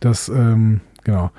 Das, 0.00 0.28
ähm, 0.28 0.82
genau. 1.02 1.30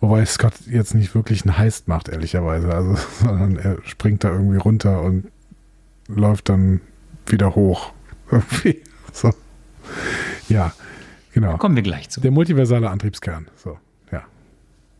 Wobei 0.00 0.24
Scott 0.26 0.52
jetzt 0.66 0.94
nicht 0.94 1.16
wirklich 1.16 1.44
einen 1.44 1.58
Heist 1.58 1.88
macht, 1.88 2.08
ehrlicherweise. 2.08 2.72
Also, 2.72 2.94
sondern 3.24 3.56
er 3.56 3.78
springt 3.82 4.22
da 4.22 4.30
irgendwie 4.30 4.58
runter 4.58 5.02
und 5.02 5.24
läuft 6.08 6.48
dann 6.48 6.80
wieder 7.26 7.54
hoch. 7.54 7.92
Irgendwie. 8.30 8.82
So. 9.12 9.32
Ja, 10.48 10.72
genau. 11.32 11.56
Kommen 11.56 11.76
wir 11.76 11.82
gleich 11.82 12.08
zu. 12.08 12.20
Der 12.20 12.30
multiversale 12.30 12.90
Antriebskern. 12.90 13.48
So, 13.56 13.78
ja. 14.12 14.24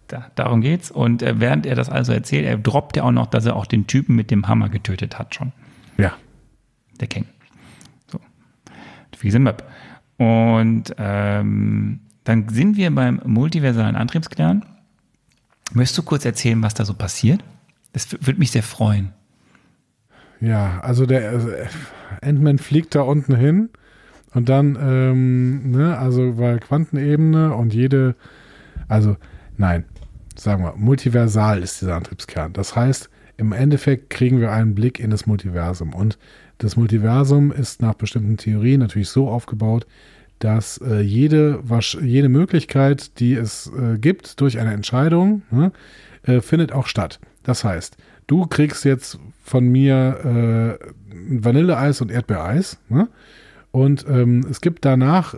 Da, 0.08 0.30
darum 0.34 0.60
geht's. 0.60 0.90
Und 0.90 1.22
äh, 1.22 1.40
während 1.40 1.66
er 1.66 1.74
das 1.74 1.88
also 1.88 2.12
erzählt, 2.12 2.46
er 2.46 2.56
droppt 2.56 2.96
ja 2.96 3.04
auch 3.04 3.12
noch, 3.12 3.26
dass 3.26 3.46
er 3.46 3.56
auch 3.56 3.66
den 3.66 3.86
Typen 3.86 4.14
mit 4.14 4.30
dem 4.30 4.48
Hammer 4.48 4.68
getötet 4.68 5.18
hat 5.18 5.34
schon. 5.34 5.52
Ja. 5.98 6.16
Der 7.00 7.08
King. 7.08 7.26
So. 8.10 8.20
Fiese 9.16 9.38
Map. 9.38 9.68
Und 10.18 10.94
ähm, 10.98 12.00
dann 12.24 12.48
sind 12.48 12.76
wir 12.76 12.94
beim 12.94 13.20
multiversalen 13.24 13.96
Antriebskern. 13.96 14.64
Möchtest 15.72 15.98
du 15.98 16.02
kurz 16.02 16.24
erzählen, 16.24 16.62
was 16.62 16.74
da 16.74 16.84
so 16.84 16.94
passiert? 16.94 17.42
Das 17.92 18.12
würde 18.12 18.38
mich 18.38 18.50
sehr 18.50 18.62
freuen. 18.62 19.12
Ja, 20.40 20.80
also 20.80 21.06
der 21.06 21.32
äh, 21.32 21.66
Ant-Man 22.22 22.58
fliegt 22.58 22.94
da 22.94 23.02
unten 23.02 23.34
hin 23.34 23.70
und 24.34 24.48
dann, 24.48 24.78
ähm, 24.80 25.70
ne, 25.70 25.96
also 25.96 26.38
weil 26.38 26.58
Quantenebene 26.58 27.54
und 27.54 27.72
jede, 27.72 28.14
also 28.88 29.16
nein, 29.56 29.84
sagen 30.34 30.62
wir, 30.62 30.74
multiversal 30.76 31.62
ist 31.62 31.80
dieser 31.80 31.96
Antriebskern. 31.96 32.52
Das 32.52 32.76
heißt, 32.76 33.08
im 33.38 33.52
Endeffekt 33.52 34.10
kriegen 34.10 34.40
wir 34.40 34.52
einen 34.52 34.74
Blick 34.74 35.00
in 35.00 35.10
das 35.10 35.26
Multiversum 35.26 35.94
und 35.94 36.18
das 36.58 36.76
Multiversum 36.76 37.52
ist 37.52 37.82
nach 37.82 37.94
bestimmten 37.94 38.36
Theorien 38.36 38.80
natürlich 38.80 39.08
so 39.10 39.28
aufgebaut, 39.28 39.86
dass 40.38 40.78
äh, 40.78 41.00
jede, 41.00 41.62
jede 42.02 42.28
Möglichkeit, 42.28 43.18
die 43.20 43.34
es 43.34 43.70
äh, 43.78 43.98
gibt 43.98 44.40
durch 44.40 44.58
eine 44.58 44.72
Entscheidung, 44.72 45.42
ne, 45.50 45.72
äh, 46.24 46.40
findet 46.40 46.72
auch 46.72 46.86
statt. 46.86 47.20
Das 47.42 47.64
heißt, 47.64 47.96
du 48.26 48.46
kriegst 48.46 48.84
jetzt 48.84 49.18
von 49.46 49.68
mir 49.68 50.78
äh, 50.80 51.40
Vanilleeis 51.40 52.00
und 52.00 52.10
Erdbeereis. 52.10 52.78
Ne? 52.88 53.08
Und 53.70 54.04
ähm, 54.08 54.44
es 54.50 54.60
gibt 54.60 54.84
danach 54.84 55.36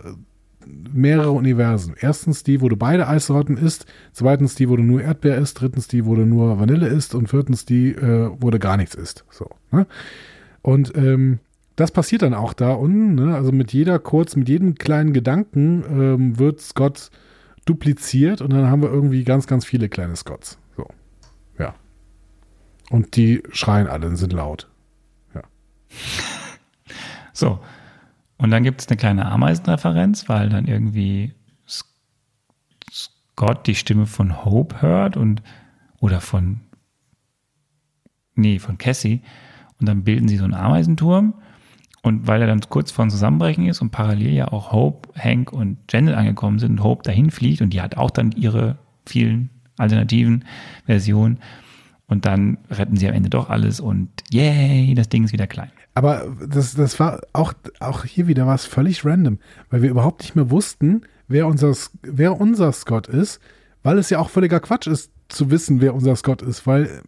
mehrere 0.91 1.31
Universen. 1.31 1.93
Erstens 1.99 2.43
die, 2.43 2.61
wo 2.61 2.69
du 2.69 2.75
beide 2.75 3.07
Eissorten 3.07 3.55
isst, 3.57 3.85
zweitens 4.11 4.55
die, 4.55 4.67
wo 4.67 4.75
du 4.75 4.83
nur 4.83 5.01
Erdbeer 5.01 5.37
isst, 5.37 5.61
drittens 5.61 5.87
die, 5.87 6.05
wo 6.05 6.15
du 6.15 6.25
nur 6.25 6.59
Vanille 6.59 6.87
isst 6.87 7.13
und 7.13 7.29
viertens 7.29 7.65
die, 7.65 7.91
äh, 7.91 8.31
wo 8.39 8.49
du 8.49 8.57
gar 8.57 8.77
nichts 8.77 8.95
isst. 8.95 9.25
So. 9.29 9.49
Ne? 9.71 9.85
Und 10.63 10.95
ähm, 10.95 11.39
das 11.75 11.91
passiert 11.91 12.23
dann 12.23 12.33
auch 12.33 12.53
da 12.53 12.71
unten. 12.71 13.13
Ne? 13.13 13.35
Also 13.35 13.51
mit 13.51 13.73
jeder 13.73 13.99
kurz, 13.99 14.35
mit 14.35 14.49
jedem 14.49 14.75
kleinen 14.75 15.13
Gedanken 15.13 15.83
ähm, 15.87 16.39
wird 16.39 16.61
Scott 16.61 17.11
dupliziert 17.65 18.41
und 18.41 18.51
dann 18.53 18.69
haben 18.71 18.81
wir 18.81 18.91
irgendwie 18.91 19.23
ganz, 19.23 19.45
ganz 19.45 19.65
viele 19.65 19.87
kleine 19.87 20.15
Scotts. 20.15 20.57
Ja. 22.89 22.95
Und 22.95 23.15
die 23.15 23.43
schreien 23.51 23.87
alle 23.87 24.07
und 24.07 24.17
sind 24.17 24.33
laut. 24.33 24.67
So. 27.39 27.59
Und 28.37 28.51
dann 28.51 28.63
gibt 28.63 28.81
es 28.81 28.87
eine 28.87 28.97
kleine 28.97 29.25
Ameisenreferenz, 29.25 30.27
weil 30.27 30.49
dann 30.49 30.67
irgendwie 30.67 31.33
Scott 32.91 33.65
die 33.65 33.75
Stimme 33.75 34.05
von 34.05 34.43
Hope 34.43 34.81
hört 34.81 35.15
und 35.15 35.41
oder 35.99 36.19
von 36.19 36.59
nee, 38.35 38.59
von 38.59 38.77
Cassie 38.77 39.21
und 39.79 39.87
dann 39.87 40.03
bilden 40.03 40.27
sie 40.27 40.37
so 40.37 40.43
einen 40.43 40.53
Ameisenturm 40.53 41.33
und 42.01 42.27
weil 42.27 42.41
er 42.41 42.47
dann 42.47 42.61
kurz 42.69 42.91
vor 42.91 43.05
dem 43.05 43.09
Zusammenbrechen 43.09 43.65
ist 43.67 43.81
und 43.81 43.91
parallel 43.91 44.31
ja 44.31 44.47
auch 44.49 44.73
Hope, 44.73 45.09
Hank 45.17 45.53
und 45.53 45.77
Janet 45.89 46.15
angekommen 46.15 46.59
sind 46.59 46.71
und 46.71 46.83
Hope 46.83 47.03
dahin 47.03 47.31
fliegt 47.31 47.61
und 47.61 47.71
die 47.71 47.81
hat 47.81 47.95
auch 47.95 48.11
dann 48.11 48.33
ihre 48.33 48.77
vielen 49.05 49.49
alternativen 49.77 50.43
Versionen 50.85 51.39
und 52.09 52.25
dann 52.25 52.57
retten 52.69 52.97
sie 52.97 53.07
am 53.07 53.13
Ende 53.13 53.29
doch 53.29 53.49
alles 53.49 53.79
und 53.79 54.09
yay, 54.31 54.93
das 54.95 55.09
Ding 55.09 55.23
ist 55.23 55.31
wieder 55.31 55.47
klein. 55.47 55.71
Aber 55.93 56.35
das, 56.47 56.73
das 56.73 56.99
war 56.99 57.21
auch, 57.33 57.53
auch 57.79 58.03
hier 58.03 58.27
wieder 58.27 58.47
was 58.47 58.65
völlig 58.65 59.05
random, 59.05 59.37
weil 59.69 59.81
wir 59.81 59.89
überhaupt 59.89 60.21
nicht 60.21 60.35
mehr 60.35 60.49
wussten, 60.49 61.03
wer 61.27 61.47
unser, 61.47 61.73
wer 62.01 62.39
unser 62.39 62.71
Scott 62.73 63.07
ist, 63.07 63.39
weil 63.83 63.97
es 63.97 64.09
ja 64.09 64.19
auch 64.19 64.29
völliger 64.29 64.59
Quatsch 64.59 64.87
ist, 64.87 65.11
zu 65.29 65.51
wissen, 65.51 65.81
wer 65.81 65.93
unser 65.93 66.15
Scott 66.15 66.41
ist, 66.41 66.65
weil 66.65 67.01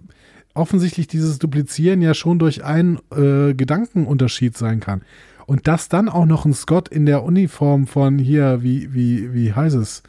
offensichtlich 0.53 1.07
dieses 1.07 1.39
Duplizieren 1.39 2.01
ja 2.01 2.13
schon 2.13 2.37
durch 2.37 2.63
einen 2.63 2.99
äh, 3.11 3.53
Gedankenunterschied 3.53 4.55
sein 4.55 4.79
kann. 4.79 5.01
Und 5.47 5.67
dass 5.67 5.89
dann 5.89 6.07
auch 6.07 6.25
noch 6.25 6.45
ein 6.45 6.53
Scott 6.53 6.87
in 6.87 7.05
der 7.05 7.23
Uniform 7.23 7.87
von 7.87 8.19
hier, 8.19 8.61
wie, 8.61 8.93
wie, 8.93 9.33
wie 9.33 9.53
heißt 9.53 9.75
es, 9.75 10.03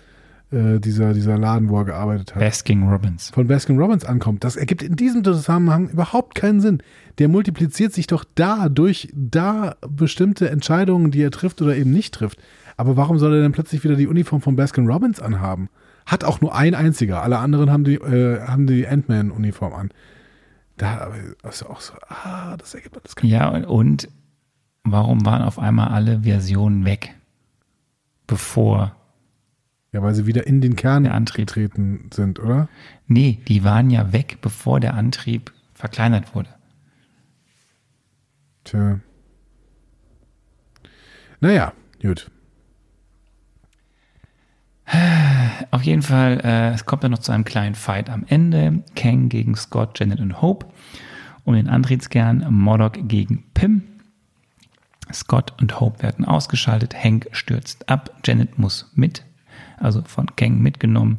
äh, 0.53 0.79
dieser, 0.79 1.15
dieser 1.15 1.39
Laden, 1.39 1.69
wo 1.69 1.79
er 1.79 1.85
gearbeitet 1.85 2.35
hat 2.35 2.41
Basking 2.41 2.89
Robbins. 2.89 3.31
von 3.31 3.47
Baskin 3.47 3.79
Robbins 3.79 4.05
ankommt. 4.05 4.45
Das 4.45 4.57
ergibt 4.57 4.83
in 4.83 4.97
diesem 4.97 5.25
Zusammenhang 5.25 5.89
überhaupt 5.89 6.35
keinen 6.35 6.61
Sinn. 6.61 6.83
Der 7.19 7.29
multipliziert 7.29 7.93
sich 7.93 8.07
doch 8.07 8.25
da 8.35 8.69
durch 8.69 9.09
da 9.15 9.77
bestimmte 9.89 10.51
Entscheidungen, 10.51 11.11
die 11.11 11.23
er 11.23 11.31
trifft 11.31 11.63
oder 11.63 11.77
eben 11.77 11.91
nicht 11.91 12.15
trifft. 12.15 12.39
Aber 12.77 12.97
warum 12.97 13.19
soll 13.19 13.35
er 13.35 13.43
denn 13.43 13.53
plötzlich 13.53 13.85
wieder 13.85 13.97
die 13.97 14.07
Uniform 14.07 14.41
von 14.41 14.57
Baskin 14.57 14.87
Robbins 14.87 15.21
anhaben? 15.21 15.69
Hat 16.07 16.25
auch 16.25 16.41
nur 16.41 16.55
ein 16.55 16.75
einziger. 16.75 17.23
Alle 17.23 17.39
anderen 17.39 17.71
haben 17.71 17.85
die, 17.85 17.95
äh, 17.95 18.41
haben 18.41 18.67
die 18.67 18.87
Ant-Man-Uniform 18.87 19.73
an. 19.73 19.91
Da 20.77 21.13
ist 21.49 21.65
auch 21.65 21.81
so, 21.81 21.95
ah, 22.09 22.57
das 22.57 22.75
ergibt 22.75 22.97
alles 22.99 23.15
keinen 23.15 23.31
Ja, 23.31 23.49
und, 23.51 23.65
und 23.65 24.09
warum 24.85 25.25
waren 25.25 25.43
auf 25.43 25.59
einmal 25.59 25.89
alle 25.89 26.23
Versionen 26.23 26.85
weg, 26.85 27.15
bevor? 28.27 28.97
Ja, 29.93 30.03
weil 30.03 30.15
sie 30.15 30.27
wieder 30.27 30.47
in 30.47 30.61
den 30.61 30.75
Kern 30.75 31.05
Der 31.05 31.15
Antrieb. 31.15 31.47
getreten 31.49 32.09
sind, 32.13 32.41
oder? 32.41 32.69
Nee, 33.07 33.41
die 33.47 33.63
waren 33.63 33.91
ja 33.91 34.13
weg, 34.13 34.39
bevor 34.41 34.81
der 34.81 34.95
Antrieb 34.95 35.53
verkleinert 35.75 36.35
wurde. 36.35 36.49
Tja. 38.65 39.01
Naja, 41.41 41.73
gut. 42.01 42.31
Auf 45.71 45.83
jeden 45.83 46.03
Fall, 46.03 46.41
äh, 46.45 46.71
es 46.73 46.85
kommt 46.87 47.03
dann 47.05 47.11
noch 47.11 47.19
zu 47.19 47.33
einem 47.33 47.45
kleinen 47.45 47.75
Fight 47.75 48.09
am 48.11 48.25
Ende. 48.27 48.83
Kang 48.95 49.29
gegen 49.29 49.57
Scott, 49.57 49.99
Janet 49.99 50.21
und 50.21 50.41
Hope. 50.41 50.67
Um 51.45 51.55
den 51.55 51.69
Antriebskern 51.69 52.47
Modok 52.51 53.09
gegen 53.09 53.45
Pym. 53.55 53.83
Scott 55.13 55.61
und 55.61 55.81
Hope 55.81 56.03
werden 56.03 56.25
ausgeschaltet. 56.25 56.95
Hank 56.95 57.29
stürzt 57.33 57.89
ab. 57.89 58.11
Janet 58.25 58.59
muss 58.59 58.91
mit, 58.95 59.25
also 59.79 60.03
von 60.07 60.27
Kang 60.37 60.61
mitgenommen. 60.61 61.19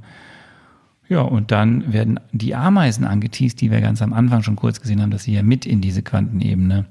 Ja, 1.10 1.22
und 1.22 1.52
dann 1.52 1.92
werden 1.94 2.20
die 2.32 2.56
Ameisen 2.56 3.04
angeteased, 3.06 3.60
die 3.62 3.70
wir 3.72 3.82
ganz 3.82 4.02
am 4.02 4.14
Anfang 4.14 4.42
schon 4.42 4.56
kurz 4.56 4.80
gesehen 4.82 5.02
haben, 5.02 5.12
dass 5.12 5.24
sie 5.24 5.34
ja 5.34 5.44
mit 5.44 5.66
in 5.66 5.82
diese 5.82 6.02
Quantenebene 6.02 6.86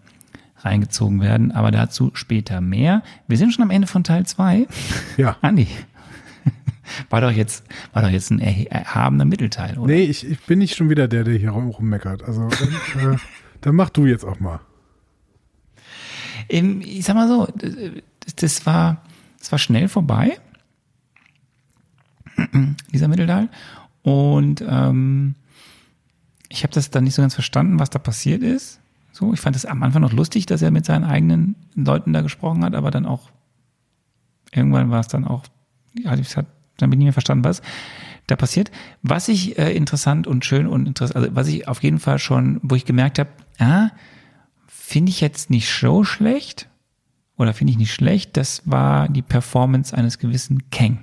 reingezogen 0.58 1.20
werden, 1.20 1.50
aber 1.50 1.70
dazu 1.72 2.10
später 2.14 2.60
mehr. 2.60 3.02
Wir 3.26 3.36
sind 3.38 3.52
schon 3.52 3.64
am 3.64 3.70
Ende 3.70 3.88
von 3.88 4.04
Teil 4.04 4.24
2. 4.26 4.66
Ja. 5.16 5.36
Andi, 5.42 5.66
war 7.10 7.20
doch 7.20 7.32
jetzt, 7.32 7.64
war 7.92 8.02
doch 8.02 8.10
jetzt 8.10 8.30
ein 8.30 8.38
erhabener 8.38 9.24
Mittelteil, 9.24 9.76
oder? 9.78 9.92
Nee, 9.92 10.02
ich, 10.04 10.28
ich 10.30 10.40
bin 10.44 10.58
nicht 10.60 10.76
schon 10.76 10.88
wieder 10.90 11.08
der, 11.08 11.24
der 11.24 11.34
hier 11.34 11.50
rum- 11.50 11.70
rummeckert. 11.70 12.22
Also, 12.22 12.48
dann, 12.94 13.14
äh, 13.14 13.16
dann 13.62 13.74
mach 13.74 13.88
du 13.90 14.06
jetzt 14.06 14.24
auch 14.24 14.38
mal. 14.38 14.60
Ich 16.48 17.04
sag 17.04 17.14
mal 17.14 17.28
so, 17.28 17.48
das 18.36 18.66
war, 18.66 19.02
das 19.38 19.50
war 19.52 19.58
schnell 19.58 19.88
vorbei, 19.88 20.38
dieser 22.92 23.08
Mittelteil. 23.08 23.48
Und 24.02 24.64
ähm, 24.66 25.34
ich 26.48 26.62
habe 26.62 26.72
das 26.72 26.90
dann 26.90 27.04
nicht 27.04 27.14
so 27.14 27.22
ganz 27.22 27.34
verstanden, 27.34 27.78
was 27.78 27.90
da 27.90 27.98
passiert 27.98 28.42
ist. 28.42 28.80
So, 29.12 29.32
ich 29.32 29.40
fand 29.40 29.56
es 29.56 29.66
am 29.66 29.82
Anfang 29.82 30.02
noch 30.02 30.12
lustig, 30.12 30.46
dass 30.46 30.62
er 30.62 30.70
mit 30.70 30.84
seinen 30.84 31.04
eigenen 31.04 31.56
Leuten 31.74 32.12
da 32.12 32.22
gesprochen 32.22 32.64
hat, 32.64 32.74
aber 32.74 32.90
dann 32.90 33.06
auch 33.06 33.30
irgendwann 34.52 34.90
war 34.90 35.00
es 35.00 35.08
dann 35.08 35.26
auch, 35.26 35.44
ja, 35.98 36.14
es 36.14 36.36
hat, 36.36 36.46
dann 36.78 36.90
bin 36.90 36.98
ich 36.98 37.04
nicht 37.04 37.06
mehr 37.06 37.12
verstanden, 37.12 37.44
was 37.44 37.62
da 38.26 38.36
passiert. 38.36 38.70
Was 39.02 39.28
ich 39.28 39.58
äh, 39.58 39.74
interessant 39.74 40.26
und 40.26 40.44
schön 40.44 40.66
und 40.66 40.86
interessant, 40.86 41.16
also 41.16 41.34
was 41.34 41.48
ich 41.48 41.68
auf 41.68 41.82
jeden 41.82 41.98
Fall 41.98 42.18
schon, 42.18 42.60
wo 42.62 42.74
ich 42.74 42.84
gemerkt 42.84 43.18
habe, 43.18 43.30
ah, 43.58 43.90
finde 44.66 45.10
ich 45.10 45.20
jetzt 45.20 45.50
nicht 45.50 45.68
so 45.68 46.04
schlecht 46.04 46.68
oder 47.36 47.54
finde 47.54 47.72
ich 47.72 47.78
nicht 47.78 47.92
schlecht, 47.92 48.36
das 48.36 48.62
war 48.64 49.08
die 49.08 49.22
Performance 49.22 49.96
eines 49.96 50.18
gewissen 50.18 50.70
Kang. 50.70 50.98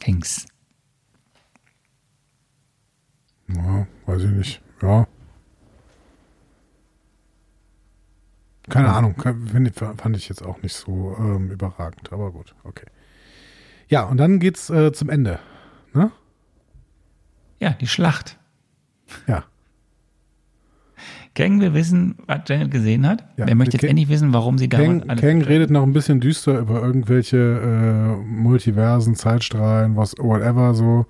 Kangs. 0.00 0.46
Ja, 3.48 3.86
weiß 4.06 4.22
ich 4.22 4.30
nicht. 4.30 4.62
Ja. 4.80 5.06
Keine 8.68 8.92
Ahnung, 8.92 9.16
fand 9.16 10.16
ich 10.16 10.28
jetzt 10.28 10.42
auch 10.42 10.62
nicht 10.62 10.74
so 10.74 11.16
ähm, 11.18 11.50
überragend, 11.50 12.12
aber 12.12 12.30
gut, 12.30 12.54
okay. 12.64 12.86
Ja, 13.88 14.04
und 14.04 14.16
dann 14.16 14.38
geht's 14.38 14.70
äh, 14.70 14.92
zum 14.92 15.10
Ende. 15.10 15.40
Ne? 15.92 16.10
Ja, 17.58 17.70
die 17.70 17.86
Schlacht. 17.86 18.38
Ja. 19.26 19.44
Kang 21.34 21.60
will 21.60 21.72
wissen, 21.72 22.16
was 22.26 22.40
Janet 22.46 22.70
gesehen 22.70 23.06
hat. 23.06 23.24
Ja, 23.36 23.46
Wer 23.46 23.54
möchte 23.54 23.74
jetzt 23.74 23.80
Kang- 23.80 23.90
endlich 23.90 24.08
wissen, 24.08 24.32
warum 24.34 24.58
sie 24.58 24.68
damals 24.68 25.00
Kang, 25.00 25.10
alles 25.10 25.20
Kang 25.22 25.42
redet 25.42 25.70
noch 25.70 25.82
ein 25.82 25.92
bisschen 25.94 26.20
düster 26.20 26.58
über 26.58 26.82
irgendwelche 26.82 27.36
äh, 27.38 28.22
Multiversen, 28.26 29.14
Zeitstrahlen, 29.14 29.96
was, 29.96 30.14
whatever, 30.18 30.74
so. 30.74 31.06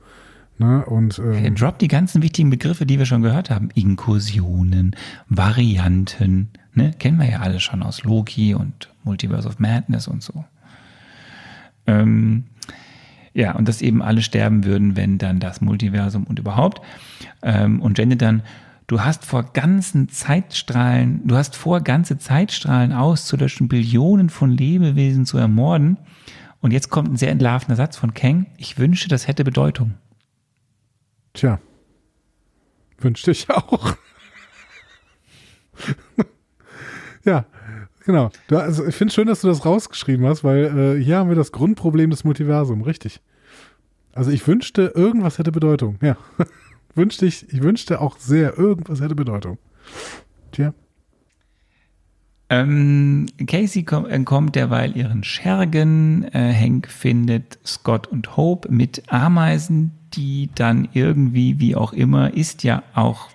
Ne? 0.58 0.84
Und 0.86 1.18
Er 1.18 1.44
ähm, 1.46 1.54
droppt 1.56 1.82
die 1.82 1.88
ganzen 1.88 2.22
wichtigen 2.22 2.50
Begriffe, 2.50 2.86
die 2.86 2.98
wir 2.98 3.06
schon 3.06 3.22
gehört 3.22 3.50
haben. 3.50 3.70
Inkursionen, 3.74 4.94
Varianten, 5.28 6.50
ne? 6.74 6.92
Kennen 6.98 7.18
wir 7.18 7.28
ja 7.28 7.40
alle 7.40 7.58
schon 7.58 7.82
aus 7.82 8.04
Loki 8.04 8.54
und 8.54 8.90
Multiverse 9.02 9.48
of 9.48 9.58
Madness 9.58 10.06
und 10.06 10.22
so. 10.22 10.44
Ähm, 11.86 12.44
ja, 13.34 13.54
und 13.56 13.66
dass 13.66 13.82
eben 13.82 14.02
alle 14.02 14.22
sterben 14.22 14.64
würden, 14.64 14.96
wenn 14.96 15.18
dann 15.18 15.40
das 15.40 15.60
Multiversum 15.60 16.24
und 16.24 16.38
überhaupt. 16.38 16.80
Ähm, 17.42 17.80
und 17.80 17.98
Janet 17.98 18.22
dann, 18.22 18.42
du 18.92 19.02
hast 19.02 19.24
vor 19.24 19.42
ganzen 19.54 20.10
Zeitstrahlen, 20.10 21.26
du 21.26 21.34
hast 21.34 21.56
vor, 21.56 21.80
ganze 21.80 22.18
Zeitstrahlen 22.18 22.92
auszulöschen, 22.92 23.66
Billionen 23.66 24.28
von 24.28 24.50
Lebewesen 24.50 25.24
zu 25.24 25.38
ermorden. 25.38 25.96
Und 26.60 26.72
jetzt 26.72 26.90
kommt 26.90 27.10
ein 27.10 27.16
sehr 27.16 27.30
entlarvender 27.30 27.76
Satz 27.76 27.96
von 27.96 28.12
Kang. 28.12 28.48
Ich 28.58 28.78
wünschte, 28.78 29.08
das 29.08 29.26
hätte 29.26 29.44
Bedeutung. 29.44 29.94
tja, 31.32 31.58
wünschte 32.98 33.30
ich 33.30 33.48
auch. 33.48 33.96
ja, 37.24 37.46
genau. 38.04 38.30
Du, 38.48 38.58
also 38.58 38.86
ich 38.86 38.94
finde 38.94 39.14
schön, 39.14 39.26
dass 39.26 39.40
du 39.40 39.48
das 39.48 39.64
rausgeschrieben 39.64 40.26
hast, 40.26 40.44
weil 40.44 40.98
äh, 40.98 41.02
hier 41.02 41.16
haben 41.16 41.30
wir 41.30 41.36
das 41.36 41.50
Grundproblem 41.50 42.10
des 42.10 42.24
Multiversums, 42.24 42.84
richtig. 42.84 43.22
Also 44.12 44.30
ich 44.30 44.46
wünschte, 44.46 44.92
irgendwas 44.94 45.38
hätte 45.38 45.50
Bedeutung. 45.50 45.96
Ja. 46.02 46.18
wünschte 46.94 47.26
ich, 47.26 47.52
ich 47.52 47.62
wünschte 47.62 48.00
auch 48.00 48.18
sehr, 48.18 48.58
irgendwas 48.58 49.00
hätte 49.00 49.14
Bedeutung. 49.14 49.58
Tja. 50.52 50.74
Ähm, 52.48 53.26
Casey 53.46 53.82
kom 53.82 54.04
entkommt 54.04 54.56
derweil 54.56 54.94
ihren 54.94 55.24
Schergen. 55.24 56.24
Äh, 56.32 56.52
Hank 56.52 56.88
findet 56.88 57.58
Scott 57.64 58.06
und 58.08 58.36
Hope 58.36 58.70
mit 58.70 59.10
Ameisen, 59.10 59.92
die 60.12 60.50
dann 60.54 60.88
irgendwie, 60.92 61.60
wie 61.60 61.74
auch 61.74 61.94
immer, 61.94 62.34
ist 62.34 62.62
ja 62.62 62.82
auch, 62.94 63.30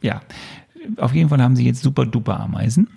ja, 0.00 0.22
auf 0.96 1.14
jeden 1.14 1.28
Fall 1.28 1.42
haben 1.42 1.56
sie 1.56 1.66
jetzt 1.66 1.82
super 1.82 2.06
duper 2.06 2.40
Ameisen. 2.40 2.88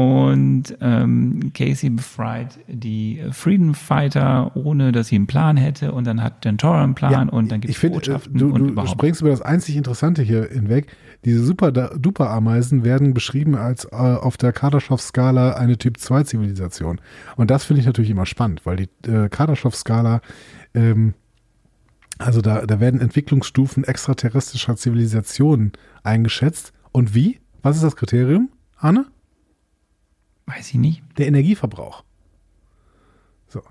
Und 0.00 0.78
ähm, 0.80 1.52
Casey 1.52 1.90
befreit 1.90 2.58
die 2.66 3.22
Freedom 3.32 3.74
Fighter, 3.74 4.56
ohne 4.56 4.92
dass 4.92 5.08
sie 5.08 5.16
einen 5.16 5.26
Plan 5.26 5.58
hätte. 5.58 5.92
Und 5.92 6.06
dann 6.06 6.22
hat 6.22 6.42
Dentora 6.46 6.82
einen 6.82 6.94
Plan 6.94 7.28
und 7.28 7.52
dann 7.52 7.60
gibt 7.60 7.74
es 7.74 7.78
finde, 7.78 7.96
Botschaften 7.96 8.38
du, 8.38 8.46
und 8.46 8.58
du 8.60 8.68
überhaupt. 8.68 8.92
springst 8.92 9.20
über 9.20 9.28
das 9.28 9.42
einzig 9.42 9.76
Interessante 9.76 10.22
hier 10.22 10.48
hinweg. 10.50 10.86
Diese 11.26 11.44
super 11.44 11.70
duper 11.70 12.30
Ameisen 12.30 12.82
werden 12.82 13.12
beschrieben 13.12 13.56
als 13.56 13.84
äh, 13.84 13.96
auf 13.96 14.38
der 14.38 14.54
Kardaschow-Skala 14.54 15.52
eine 15.52 15.76
Typ 15.76 15.98
2 15.98 16.22
Zivilisation. 16.22 16.98
Und 17.36 17.50
das 17.50 17.64
finde 17.64 17.80
ich 17.80 17.86
natürlich 17.86 18.10
immer 18.10 18.24
spannend, 18.24 18.64
weil 18.64 18.76
die 18.76 18.88
äh, 19.06 19.28
Kardaschow-Skala, 19.28 20.22
ähm, 20.72 21.12
also 22.16 22.40
da, 22.40 22.64
da 22.64 22.80
werden 22.80 23.02
Entwicklungsstufen 23.02 23.84
extraterrestrischer 23.84 24.76
Zivilisationen 24.76 25.72
eingeschätzt. 26.04 26.72
Und 26.90 27.14
wie? 27.14 27.38
Was 27.60 27.76
ist 27.76 27.82
das 27.82 27.96
Kriterium, 27.96 28.48
Arne? 28.78 29.04
Weiß 30.50 30.68
ich 30.70 30.74
nicht. 30.74 31.02
der 31.16 31.28
Energieverbrauch. 31.28 32.02
So. 33.46 33.62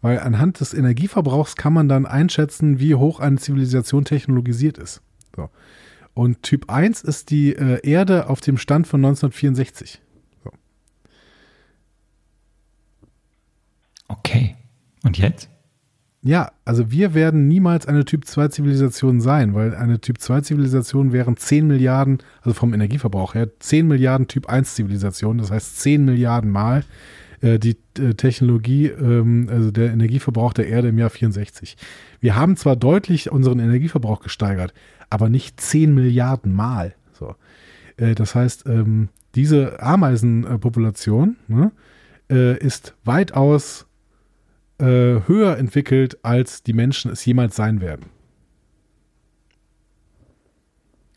Weil 0.00 0.18
anhand 0.18 0.60
des 0.60 0.74
Energieverbrauchs 0.74 1.54
kann 1.54 1.72
man 1.72 1.88
dann 1.88 2.06
einschätzen, 2.06 2.80
wie 2.80 2.94
hoch 2.96 3.20
eine 3.20 3.36
Zivilisation 3.36 4.04
technologisiert 4.04 4.78
ist. 4.78 5.00
So. 5.36 5.48
Und 6.12 6.42
Typ 6.42 6.70
1 6.70 7.02
ist 7.02 7.30
die 7.30 7.54
äh, 7.54 7.88
Erde 7.88 8.28
auf 8.28 8.40
dem 8.40 8.58
Stand 8.58 8.86
von 8.86 9.04
1964. 9.04 10.00
So. 10.42 10.50
Okay. 14.08 14.56
Und 15.04 15.18
jetzt? 15.18 15.48
Ja, 16.26 16.52
also 16.64 16.90
wir 16.90 17.12
werden 17.12 17.48
niemals 17.48 17.86
eine 17.86 18.06
Typ 18.06 18.24
2 18.24 18.48
Zivilisation 18.48 19.20
sein, 19.20 19.54
weil 19.54 19.74
eine 19.74 20.00
Typ 20.00 20.18
2 20.18 20.40
Zivilisation 20.40 21.12
wären 21.12 21.36
10 21.36 21.66
Milliarden, 21.66 22.16
also 22.40 22.54
vom 22.54 22.72
Energieverbrauch 22.72 23.34
her, 23.34 23.50
10 23.60 23.86
Milliarden 23.86 24.26
Typ 24.26 24.48
1 24.48 24.74
Zivilisationen, 24.74 25.36
das 25.36 25.50
heißt 25.50 25.80
10 25.80 26.02
Milliarden 26.02 26.50
Mal 26.50 26.82
äh, 27.42 27.58
die 27.58 27.76
äh, 27.98 28.14
Technologie, 28.14 28.86
ähm, 28.86 29.48
also 29.50 29.70
der 29.70 29.92
Energieverbrauch 29.92 30.54
der 30.54 30.66
Erde 30.66 30.88
im 30.88 30.98
Jahr 30.98 31.10
64. 31.10 31.76
Wir 32.20 32.36
haben 32.36 32.56
zwar 32.56 32.76
deutlich 32.76 33.30
unseren 33.30 33.58
Energieverbrauch 33.58 34.22
gesteigert, 34.22 34.72
aber 35.10 35.28
nicht 35.28 35.60
10 35.60 35.94
Milliarden 35.94 36.54
Mal. 36.54 36.94
So. 37.12 37.34
Äh, 37.98 38.14
das 38.14 38.34
heißt, 38.34 38.64
ähm, 38.66 39.10
diese 39.34 39.82
Ameisenpopulation 39.82 41.36
ne, 41.48 41.70
äh, 42.30 42.56
ist 42.56 42.94
weitaus 43.04 43.86
äh, 44.78 45.20
höher 45.26 45.56
entwickelt, 45.58 46.18
als 46.24 46.62
die 46.62 46.72
Menschen 46.72 47.10
es 47.10 47.24
jemals 47.24 47.56
sein 47.56 47.80
werden. 47.80 48.06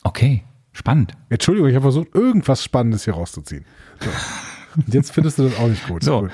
Okay. 0.02 0.44
Spannend. 0.72 1.14
Entschuldigung, 1.28 1.68
ich 1.68 1.74
habe 1.74 1.82
versucht, 1.82 2.14
irgendwas 2.14 2.62
Spannendes 2.62 3.04
hier 3.04 3.14
rauszuziehen. 3.14 3.64
So. 4.00 4.10
Und 4.76 4.94
jetzt 4.94 5.10
findest 5.10 5.38
du 5.38 5.44
das 5.44 5.58
auch 5.58 5.66
nicht 5.66 5.86
gut. 5.88 6.04
So. 6.04 6.20
Gut. 6.20 6.30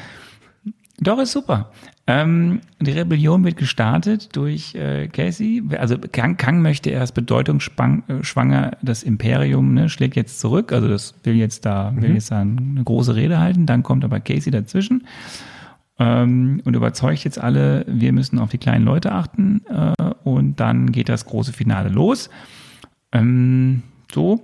Doch, 1.00 1.18
ist 1.18 1.32
super. 1.32 1.72
Ähm, 2.06 2.60
die 2.78 2.90
Rebellion 2.92 3.42
wird 3.42 3.56
gestartet 3.56 4.36
durch 4.36 4.74
äh, 4.74 5.08
Casey. 5.08 5.62
Also 5.78 5.96
Kang, 5.98 6.36
Kang 6.36 6.60
möchte 6.60 6.90
erst 6.90 7.14
bedeutungsschwanger 7.14 8.76
das 8.82 9.02
Imperium, 9.02 9.72
ne, 9.72 9.88
schlägt 9.88 10.14
jetzt 10.14 10.38
zurück. 10.40 10.72
Also 10.72 10.88
das 10.88 11.14
will 11.24 11.34
jetzt 11.34 11.64
da, 11.64 11.94
will 11.96 12.12
jetzt 12.12 12.30
da 12.30 12.40
eine 12.40 12.84
große 12.84 13.16
Rede 13.16 13.38
halten. 13.38 13.64
Dann 13.64 13.82
kommt 13.82 14.04
aber 14.04 14.20
Casey 14.20 14.52
dazwischen 14.52 15.06
ähm, 15.98 16.60
und 16.64 16.74
überzeugt 16.74 17.24
jetzt 17.24 17.38
alle, 17.38 17.84
wir 17.88 18.12
müssen 18.12 18.38
auf 18.38 18.50
die 18.50 18.58
kleinen 18.58 18.84
Leute 18.84 19.12
achten. 19.12 19.62
Äh, 19.66 19.94
und 20.24 20.58
dann 20.60 20.92
geht 20.92 21.08
das 21.08 21.24
große 21.26 21.52
Finale 21.52 21.88
los. 21.88 22.30
Ähm, 23.12 23.82
so, 24.12 24.40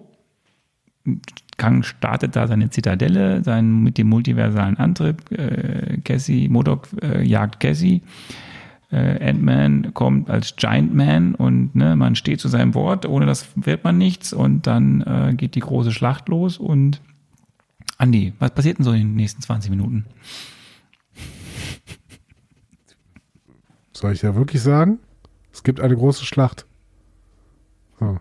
Kang 1.57 1.83
startet 1.83 2.37
da 2.37 2.47
seine 2.47 2.71
Zitadelle, 2.71 3.43
sein, 3.45 3.83
mit 3.83 3.99
dem 3.99 4.09
multiversalen 4.09 4.79
Antrieb. 4.79 5.31
Äh, 5.33 5.99
Cassie, 6.05 6.49
Modok 6.49 6.89
äh, 7.03 7.23
jagt 7.27 7.61
Cassie. 7.61 8.03
Äh, 8.93 9.29
Ant-Man 9.29 9.93
kommt 9.93 10.31
als 10.31 10.57
Giant 10.57 10.95
Man 10.95 11.35
und 11.35 11.77
ne, 11.77 11.97
man 11.97 12.17
steht 12.17 12.41
zu 12.41 12.49
seinem 12.49 12.75
Wort. 12.75 13.07
Ohne 13.07 13.27
das 13.27 13.49
wird 13.57 13.85
man 13.85 13.99
nichts. 13.99 14.33
Und 14.33 14.67
dann 14.67 15.03
äh, 15.03 15.35
geht 15.35 15.55
die 15.55 15.61
große 15.61 15.93
Schlacht 15.93 16.29
los. 16.29 16.59
Und 16.59 17.01
Andi, 17.99 18.33
was 18.39 18.53
passiert 18.53 18.79
denn 18.79 18.85
so 18.85 18.93
in 18.93 19.01
den 19.01 19.17
nächsten 19.17 19.43
20 19.43 19.71
Minuten? 19.71 20.07
Soll 24.01 24.13
ich 24.15 24.23
ja 24.23 24.35
wirklich 24.35 24.63
sagen? 24.63 24.99
Es 25.53 25.63
gibt 25.63 25.79
eine 25.81 25.95
große 25.95 26.25
Schlacht. 26.25 26.65
So. 27.99 28.19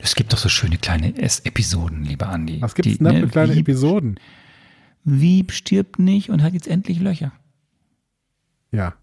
Es 0.00 0.16
gibt 0.16 0.32
doch 0.32 0.38
so 0.38 0.48
schöne 0.48 0.76
kleine 0.76 1.16
S 1.16 1.40
Episoden, 1.40 2.02
lieber 2.04 2.28
Andi. 2.28 2.60
Was 2.60 2.74
gibt's 2.74 2.98
Die, 2.98 2.98
denn 2.98 3.14
für 3.14 3.20
ne, 3.26 3.28
kleine 3.28 3.52
Wieb- 3.54 3.60
Episoden? 3.68 4.18
Wieb 5.04 5.52
stirbt 5.52 5.98
nicht 6.00 6.30
und 6.30 6.42
hat 6.42 6.52
jetzt 6.52 6.66
endlich 6.66 6.98
Löcher. 6.98 7.32
Ja. 8.72 8.94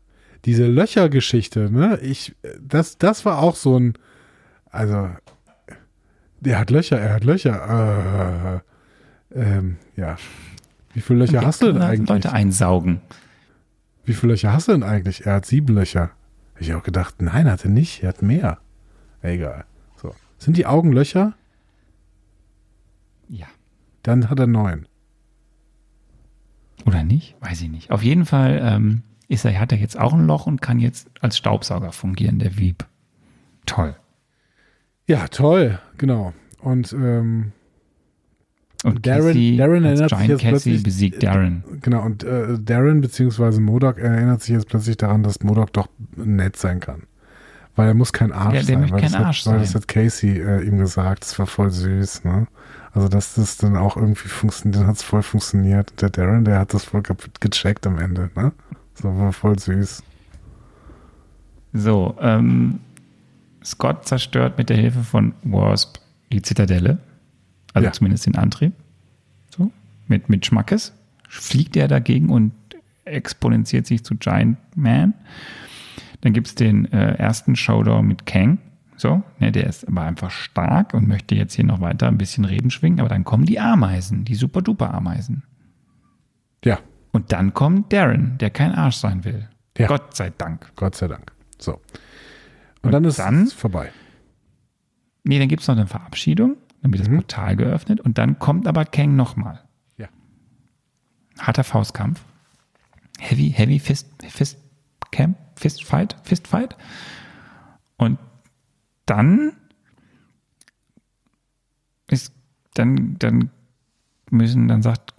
Diese 0.43 0.65
Löchergeschichte, 0.67 1.71
ne? 1.71 1.97
Ich, 2.01 2.35
das, 2.59 2.97
das 2.97 3.23
war 3.25 3.39
auch 3.39 3.55
so 3.55 3.79
ein, 3.79 3.93
also, 4.65 5.09
der 6.41 6.59
hat 6.59 6.71
Löcher, 6.71 6.99
er 6.99 7.13
hat 7.13 7.23
Löcher. 7.23 8.63
Äh, 9.33 9.39
ähm, 9.39 9.77
ja. 9.95 10.17
Wie 10.93 10.99
viele 11.01 11.19
Löcher 11.19 11.45
hast 11.45 11.61
du 11.61 11.71
denn 11.71 11.81
eigentlich? 11.81 12.09
Leute 12.09 12.33
einsaugen. 12.33 12.99
Wie 14.11 14.15
viele 14.15 14.33
Löcher 14.33 14.51
hast 14.51 14.67
du 14.67 14.73
denn 14.73 14.83
eigentlich? 14.83 15.25
Er 15.25 15.35
hat 15.35 15.45
sieben 15.45 15.73
Löcher. 15.73 16.11
Hab 16.55 16.61
ich 16.61 16.73
auch 16.73 16.83
gedacht, 16.83 17.21
nein, 17.21 17.49
hat 17.49 17.63
er 17.63 17.71
nicht. 17.71 18.03
Er 18.03 18.09
hat 18.09 18.21
mehr. 18.21 18.57
Egal. 19.21 19.63
So. 19.95 20.13
Sind 20.37 20.57
die 20.57 20.65
Augen 20.65 20.91
Löcher? 20.91 21.33
Ja. 23.29 23.47
Dann 24.03 24.29
hat 24.29 24.37
er 24.37 24.47
neun. 24.47 24.85
Oder 26.85 27.05
nicht? 27.05 27.37
Weiß 27.39 27.61
ich 27.61 27.69
nicht. 27.69 27.89
Auf 27.89 28.03
jeden 28.03 28.25
Fall 28.25 28.59
ähm, 28.61 29.03
ist 29.29 29.45
er, 29.45 29.57
hat 29.57 29.71
er 29.71 29.77
jetzt 29.77 29.97
auch 29.97 30.11
ein 30.11 30.27
Loch 30.27 30.45
und 30.45 30.61
kann 30.61 30.79
jetzt 30.79 31.09
als 31.21 31.37
Staubsauger 31.37 31.93
fungieren, 31.93 32.37
der 32.37 32.57
Wieb. 32.57 32.85
Toll. 33.65 33.95
Ja, 35.07 35.29
toll. 35.29 35.79
Genau. 35.97 36.33
Und 36.59 36.91
ähm, 36.91 37.53
Und 38.83 39.05
Darren- 39.05 39.27
Cassie, 39.27 39.57
Darren 39.57 39.83
erinnert 39.85 40.09
sich 40.09 40.17
Giant 40.17 40.29
jetzt 40.29 40.41
Cassie 40.41 40.49
plötzlich- 40.51 40.83
besiegt 40.83 41.23
Darren. 41.23 41.63
Genau, 41.81 42.03
und 42.03 42.23
äh, 42.23 42.57
Darren 42.59 43.01
bzw. 43.01 43.59
Modok 43.59 43.99
erinnert 43.99 44.41
sich 44.41 44.55
jetzt 44.55 44.67
plötzlich 44.67 44.97
daran, 44.97 45.21
dass 45.23 45.41
Modok 45.43 45.71
doch 45.73 45.87
nett 46.15 46.57
sein 46.57 46.79
kann. 46.79 47.03
Weil 47.75 47.87
er 47.89 47.93
muss 47.93 48.11
kein 48.11 48.31
Arsch 48.31 48.55
Ja, 48.55 48.63
der 48.63 48.79
sein. 48.79 48.91
weil 48.91 49.01
kein 49.01 49.11
das 49.11 49.21
Arsch 49.21 49.45
hat, 49.45 49.53
Weil 49.53 49.59
das 49.59 49.71
sein. 49.71 49.81
hat 49.81 49.87
Casey 49.87 50.39
äh, 50.41 50.61
ihm 50.65 50.77
gesagt, 50.77 51.23
das 51.23 51.37
war 51.39 51.45
voll 51.47 51.69
süß, 51.71 52.23
ne? 52.25 52.47
Also 52.93 53.07
dass 53.07 53.35
das 53.35 53.55
dann 53.57 53.77
auch 53.77 53.95
irgendwie 53.95 54.27
funktioniert, 54.27 54.81
dann 54.81 54.87
hat 54.87 54.95
es 54.97 55.03
voll 55.03 55.23
funktioniert. 55.23 56.01
Der 56.01 56.09
Darren, 56.09 56.43
der 56.43 56.59
hat 56.59 56.73
das 56.73 56.83
voll 56.83 57.01
gecheckt 57.39 57.87
am 57.87 57.97
Ende, 57.99 58.29
ne? 58.35 58.51
So 58.95 59.17
war 59.17 59.31
voll 59.31 59.57
süß. 59.57 60.03
So, 61.73 62.15
ähm, 62.19 62.79
Scott 63.63 64.05
zerstört 64.07 64.57
mit 64.57 64.69
der 64.69 64.77
Hilfe 64.77 65.03
von 65.03 65.33
Wasp 65.43 65.99
die 66.33 66.41
Zitadelle. 66.41 66.97
Also 67.73 67.85
Ja. 67.85 67.91
zumindest 67.91 68.25
den 68.25 68.35
Antrieb. 68.35 68.73
So, 69.55 69.71
mit, 70.07 70.29
mit 70.29 70.45
Schmackes. 70.45 70.93
Fliegt 71.27 71.75
er 71.77 71.87
dagegen 71.87 72.29
und 72.29 72.51
exponentiert 73.05 73.87
sich 73.87 74.03
zu 74.03 74.15
Giant 74.15 74.57
Man. 74.75 75.13
Dann 76.21 76.33
gibt 76.33 76.47
es 76.47 76.55
den 76.55 76.91
äh, 76.91 77.13
ersten 77.15 77.55
Showdown 77.55 78.05
mit 78.05 78.25
Kang. 78.25 78.59
So, 78.97 79.23
ne, 79.39 79.51
der 79.51 79.65
ist 79.65 79.87
aber 79.87 80.03
einfach 80.03 80.29
stark 80.29 80.93
und 80.93 81.07
möchte 81.07 81.33
jetzt 81.33 81.55
hier 81.55 81.65
noch 81.65 81.81
weiter 81.81 82.07
ein 82.07 82.17
bisschen 82.19 82.45
Reden 82.45 82.69
schwingen. 82.69 82.99
Aber 82.99 83.09
dann 83.09 83.23
kommen 83.23 83.45
die 83.45 83.59
Ameisen, 83.59 84.25
die 84.25 84.35
super-duper-Ameisen. 84.35 85.43
Ja, 86.63 86.77
Und 87.11 87.31
dann 87.31 87.53
kommt 87.55 87.91
Darren, 87.91 88.37
der 88.39 88.51
kein 88.51 88.71
Arsch 88.73 88.97
sein 88.97 89.23
will. 89.25 89.49
Ja. 89.77 89.87
Gott 89.87 90.15
sei 90.15 90.29
Dank. 90.37 90.71
Gott 90.75 90.95
sei 90.95 91.07
Dank. 91.07 91.31
So. 91.57 91.73
Und, 91.73 91.81
Und 92.83 92.91
dann 92.91 93.03
ist 93.05 93.17
dann- 93.19 93.43
es 93.43 93.53
vorbei. 93.53 93.89
Nee, 95.23 95.39
dann 95.39 95.47
gibt 95.47 95.61
es 95.63 95.67
noch 95.67 95.75
eine 95.75 95.87
Verabschiedung, 95.87 96.57
dann 96.81 96.91
wird 96.93 97.01
das 97.01 97.09
Portal 97.09 97.55
geöffnet 97.55 98.01
und 98.01 98.17
dann 98.17 98.39
kommt 98.39 98.67
aber 98.67 98.85
Kang 98.85 99.15
nochmal. 99.15 99.61
Ja. 99.97 100.07
Harter 101.39 101.63
Faustkampf. 101.63 102.21
Heavy, 103.19 103.51
heavy 103.51 103.79
Fist, 103.79 104.07
Fist 104.27 104.57
Camp, 105.11 105.37
Fist 105.55 105.83
Fight, 105.83 106.15
Fist 106.23 106.47
Fight. 106.47 106.75
Und 107.97 108.17
dann 109.05 109.53
ist, 112.07 112.33
dann, 112.73 113.17
dann 113.19 113.51
müssen, 114.31 114.67
dann 114.67 114.81
sagt 114.81 115.13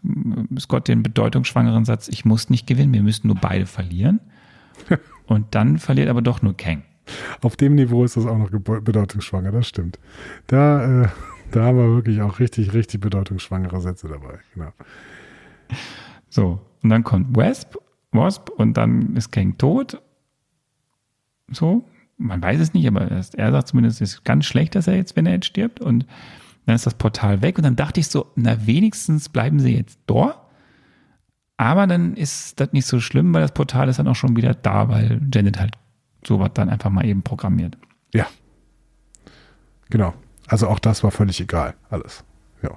Scott 0.59 0.89
den 0.89 1.03
bedeutungsschwangeren 1.03 1.85
Satz, 1.85 2.09
ich 2.09 2.25
muss 2.25 2.51
nicht 2.51 2.67
gewinnen, 2.67 2.93
wir 2.93 3.03
müssen 3.03 3.29
nur 3.29 3.37
beide 3.37 3.67
verlieren. 3.67 4.21
Und 5.27 5.55
dann 5.55 5.79
verliert 5.79 6.09
aber 6.09 6.23
doch 6.23 6.43
nur 6.43 6.57
Kang. 6.57 6.83
Auf 7.41 7.57
dem 7.57 7.75
Niveau 7.75 8.05
ist 8.05 8.17
das 8.17 8.27
auch 8.27 8.39
noch 8.39 8.51
bedeutungsschwanger, 8.51 9.53
das 9.53 9.69
stimmt. 9.69 9.99
Da, 10.47 11.05
äh, 11.05 11.09
da 11.57 11.65
haben 11.65 11.79
wir 11.79 11.95
wirklich 11.95 12.20
auch 12.23 12.39
richtig, 12.39 12.73
richtig 12.73 13.01
bedeutungsschwangere 13.01 13.81
Sätze 13.81 14.09
dabei. 14.09 14.39
Genau. 14.55 14.73
So, 16.29 16.61
und 16.83 16.91
dann 16.91 17.05
kommt 17.05 17.37
Wasp, 17.37 17.77
Wasp 18.11 18.51
und 18.51 18.77
dann 18.77 19.16
ist 19.16 19.31
Kang 19.31 19.57
tot. 19.59 20.01
So, 21.51 21.89
man 22.16 22.43
weiß 22.43 22.61
es 22.61 22.74
nicht, 22.74 22.87
aber 22.87 23.03
er 23.03 23.23
sagt 23.23 23.69
zumindest, 23.69 24.01
es 24.01 24.15
ist 24.15 24.24
ganz 24.24 24.47
schlecht, 24.47 24.74
dass 24.74 24.87
er 24.87 24.97
jetzt, 24.97 25.16
wenn 25.16 25.27
er 25.27 25.35
jetzt 25.35 25.47
stirbt. 25.47 25.81
Und 25.81 26.07
dann 26.66 26.74
ist 26.74 26.87
das 26.87 26.95
Portal 26.95 27.43
weg 27.43 27.59
und 27.59 27.65
dann 27.65 27.77
dachte 27.77 28.01
ich 28.01 28.09
so, 28.09 28.27
na 28.37 28.66
wenigstens 28.66 29.29
bleiben 29.29 29.61
sie 29.61 29.77
jetzt 29.77 29.99
dort. 30.07 30.39
Aber 31.57 31.87
dann 31.87 32.15
ist 32.16 32.59
das 32.61 32.73
nicht 32.73 32.87
so 32.87 32.99
schlimm, 33.01 33.33
weil 33.35 33.43
das 33.43 33.53
Portal 33.53 33.89
ist 33.89 33.99
dann 33.99 34.09
auch 34.09 34.16
schon 34.16 34.37
wieder 34.37 34.55
da, 34.55 34.89
weil 34.89 35.20
Janet 35.33 35.61
halt 35.61 35.74
sowas 36.27 36.51
dann 36.55 36.69
einfach 36.69 36.91
mal 36.91 37.05
eben 37.05 37.23
programmiert. 37.23 37.77
Ja. 38.15 38.27
Genau. 39.91 40.15
Also 40.53 40.69
auch 40.69 40.79
das 40.79 41.03
war 41.03 41.11
völlig 41.11 41.41
egal. 41.41 41.73
Alles. 41.89 42.24
Ja. 42.62 42.73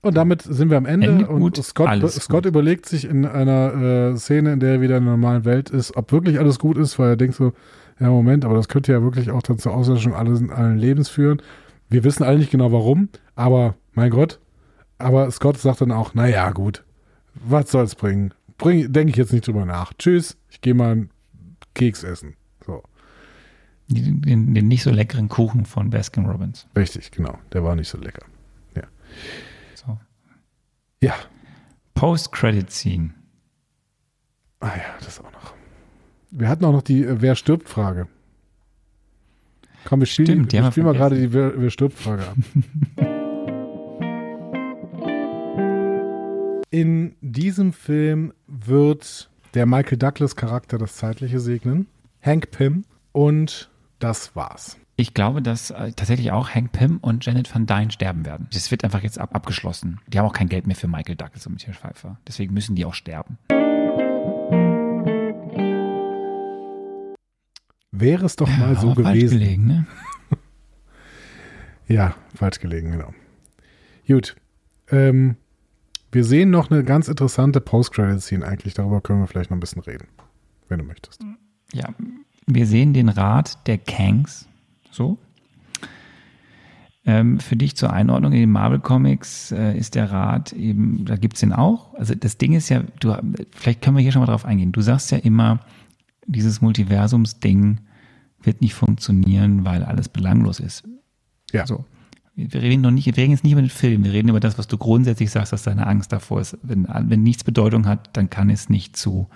Und 0.00 0.16
damit 0.16 0.40
sind 0.40 0.70
wir 0.70 0.78
am 0.78 0.86
Ende. 0.86 1.08
Ende 1.08 1.28
und 1.28 1.40
gut, 1.40 1.62
Scott, 1.62 2.10
Scott 2.10 2.46
überlegt 2.46 2.86
sich 2.86 3.04
in 3.04 3.26
einer 3.26 4.12
äh, 4.14 4.16
Szene, 4.16 4.54
in 4.54 4.60
der 4.60 4.72
er 4.72 4.80
wieder 4.80 4.96
in 4.96 5.04
der 5.04 5.12
normalen 5.12 5.44
Welt 5.44 5.68
ist, 5.68 5.94
ob 5.94 6.10
wirklich 6.10 6.38
alles 6.38 6.58
gut 6.58 6.78
ist, 6.78 6.98
weil 6.98 7.10
er 7.10 7.16
denkt 7.18 7.34
so, 7.34 7.52
ja, 7.98 8.08
Moment, 8.08 8.46
aber 8.46 8.54
das 8.54 8.68
könnte 8.68 8.92
ja 8.92 9.02
wirklich 9.02 9.30
auch 9.30 9.42
dann 9.42 9.58
zur 9.58 9.74
Auslöschung 9.74 10.14
alles, 10.14 10.42
allen 10.48 10.78
Lebens 10.78 11.10
führen. 11.10 11.42
Wir 11.90 12.02
wissen 12.02 12.22
alle 12.22 12.38
nicht 12.38 12.50
genau 12.50 12.72
warum, 12.72 13.10
aber 13.34 13.74
mein 13.92 14.10
Gott. 14.10 14.40
Aber 14.96 15.30
Scott 15.30 15.58
sagt 15.58 15.82
dann 15.82 15.92
auch, 15.92 16.14
naja, 16.14 16.50
gut, 16.50 16.82
was 17.34 17.70
soll's 17.70 17.94
bringen? 17.94 18.32
Bring, 18.56 18.90
denke 18.90 19.10
ich 19.10 19.16
jetzt 19.16 19.34
nicht 19.34 19.46
drüber 19.46 19.66
nach. 19.66 19.92
Tschüss, 19.98 20.38
ich 20.48 20.62
gehe 20.62 20.72
mal 20.72 20.92
einen 20.92 21.10
Keks 21.74 22.04
essen. 22.04 22.36
Den, 23.90 24.54
den, 24.54 24.68
nicht 24.68 24.82
so 24.82 24.90
leckeren 24.90 25.28
Kuchen 25.28 25.64
von 25.64 25.90
Baskin 25.90 26.26
Robbins. 26.26 26.66
richtig, 26.76 27.10
genau. 27.10 27.38
Der 27.52 27.64
war 27.64 27.74
nicht 27.74 27.88
so 27.88 27.98
lecker. 27.98 28.24
Ja. 28.76 28.84
So. 29.74 29.98
Ja, 31.02 31.14
Post-Credit-Scene. 31.94 33.10
Ah 34.60 34.68
ja, 34.76 34.94
das 35.04 35.18
auch 35.20 35.32
noch. 35.32 35.54
Wir 36.30 36.48
hatten 36.48 36.64
auch 36.64 36.72
noch 36.72 36.82
die 36.82 37.02
äh, 37.04 37.16
Wer 37.20 37.34
stirbt 37.34 37.68
Frage. 37.68 38.06
Komm, 39.84 40.00
wir 40.00 40.06
spielen, 40.06 40.26
Stimmt, 40.26 40.52
die 40.52 40.58
wir 40.58 40.70
spielen 40.70 40.86
mal 40.86 40.94
gerade 40.94 41.16
die 41.16 41.32
Wer, 41.32 41.60
Wer 41.60 41.70
stirbt 41.70 41.98
Frage 41.98 42.22
ab. 42.22 42.36
In 46.70 47.16
diesem 47.20 47.72
Film 47.72 48.32
wird 48.46 49.28
der 49.54 49.66
Michael 49.66 49.98
Douglas 49.98 50.36
Charakter 50.36 50.78
das 50.78 50.94
Zeitliche 50.96 51.40
segnen, 51.40 51.88
Hank 52.22 52.52
Pym 52.52 52.84
und 53.12 53.69
das 54.00 54.34
war's. 54.34 54.76
Ich 54.96 55.14
glaube, 55.14 55.40
dass 55.40 55.70
äh, 55.70 55.92
tatsächlich 55.92 56.32
auch 56.32 56.50
Hank 56.50 56.72
Pym 56.72 56.98
und 56.98 57.24
Janet 57.24 57.54
Van 57.54 57.66
Dyne 57.66 57.90
sterben 57.90 58.26
werden. 58.26 58.48
Das 58.52 58.70
wird 58.70 58.84
einfach 58.84 59.02
jetzt 59.02 59.18
ab 59.18 59.34
abgeschlossen. 59.34 60.00
Die 60.08 60.18
haben 60.18 60.26
auch 60.26 60.32
kein 60.32 60.48
Geld 60.48 60.66
mehr 60.66 60.76
für 60.76 60.88
Michael 60.88 61.16
Douglas 61.16 61.46
und 61.46 61.54
Michael 61.54 61.74
Pfeiffer. 61.74 62.18
Deswegen 62.26 62.52
müssen 62.52 62.76
die 62.76 62.84
auch 62.84 62.94
sterben. 62.94 63.38
Wäre 67.92 68.26
es 68.26 68.36
doch 68.36 68.48
mal 68.48 68.76
so 68.76 68.90
Aber 68.90 69.02
falsch 69.02 69.18
gewesen. 69.18 69.38
Gelegen, 69.38 69.66
ne? 69.66 69.86
Ja, 71.88 72.14
falsch 72.36 72.60
gelegen, 72.60 72.92
genau. 72.92 73.12
Gut. 74.06 74.36
Ähm, 74.90 75.36
wir 76.12 76.24
sehen 76.24 76.50
noch 76.50 76.70
eine 76.70 76.84
ganz 76.84 77.08
interessante 77.08 77.60
Post-Credit-Scene 77.60 78.46
eigentlich. 78.46 78.74
Darüber 78.74 79.00
können 79.00 79.20
wir 79.20 79.26
vielleicht 79.26 79.50
noch 79.50 79.56
ein 79.56 79.60
bisschen 79.60 79.82
reden, 79.82 80.06
wenn 80.68 80.78
du 80.78 80.84
möchtest. 80.84 81.20
Ja, 81.72 81.88
wir 82.46 82.66
sehen 82.66 82.92
den 82.92 83.08
Rat 83.08 83.66
der 83.66 83.78
Kangs. 83.78 84.46
So. 84.90 85.18
Ähm, 87.06 87.40
für 87.40 87.56
dich 87.56 87.76
zur 87.76 87.92
Einordnung 87.92 88.32
in 88.32 88.40
den 88.40 88.50
Marvel 88.50 88.78
Comics 88.78 89.52
äh, 89.52 89.76
ist 89.76 89.94
der 89.94 90.10
Rat 90.10 90.52
eben, 90.52 91.04
da 91.06 91.16
gibt 91.16 91.34
es 91.34 91.40
den 91.40 91.52
auch. 91.52 91.94
Also 91.94 92.14
das 92.14 92.36
Ding 92.36 92.52
ist 92.52 92.68
ja, 92.68 92.82
du, 93.00 93.16
vielleicht 93.52 93.80
können 93.80 93.96
wir 93.96 94.02
hier 94.02 94.12
schon 94.12 94.20
mal 94.20 94.26
drauf 94.26 94.44
eingehen. 94.44 94.72
Du 94.72 94.82
sagst 94.82 95.10
ja 95.10 95.18
immer, 95.18 95.60
dieses 96.26 96.60
Multiversums-Ding 96.60 97.80
wird 98.42 98.60
nicht 98.60 98.74
funktionieren, 98.74 99.64
weil 99.64 99.82
alles 99.82 100.08
belanglos 100.08 100.60
ist. 100.60 100.84
Ja. 101.52 101.66
So. 101.66 101.84
Wir 102.36 102.62
reden 102.62 102.82
noch 102.82 102.90
nicht, 102.90 103.06
wir 103.06 103.16
reden 103.16 103.32
jetzt 103.32 103.44
nicht 103.44 103.52
über 103.52 103.62
den 103.62 103.70
Film, 103.70 104.04
wir 104.04 104.12
reden 104.12 104.28
über 104.28 104.40
das, 104.40 104.56
was 104.56 104.66
du 104.66 104.78
grundsätzlich 104.78 105.30
sagst, 105.30 105.52
dass 105.52 105.62
deine 105.62 105.86
Angst 105.86 106.12
davor 106.12 106.40
ist. 106.40 106.58
Wenn, 106.62 106.86
wenn 106.88 107.22
nichts 107.22 107.44
Bedeutung 107.44 107.86
hat, 107.86 108.16
dann 108.16 108.30
kann 108.30 108.50
es 108.50 108.68
nicht 108.68 108.96
zu 108.96 109.28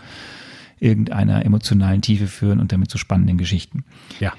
irgendeiner 0.84 1.44
emotionalen 1.44 2.02
Tiefe 2.02 2.26
führen 2.26 2.60
und 2.60 2.70
damit 2.70 2.90
zu 2.90 2.98
spannenden 2.98 3.38
Geschichten. 3.38 3.84
Ja. 4.20 4.34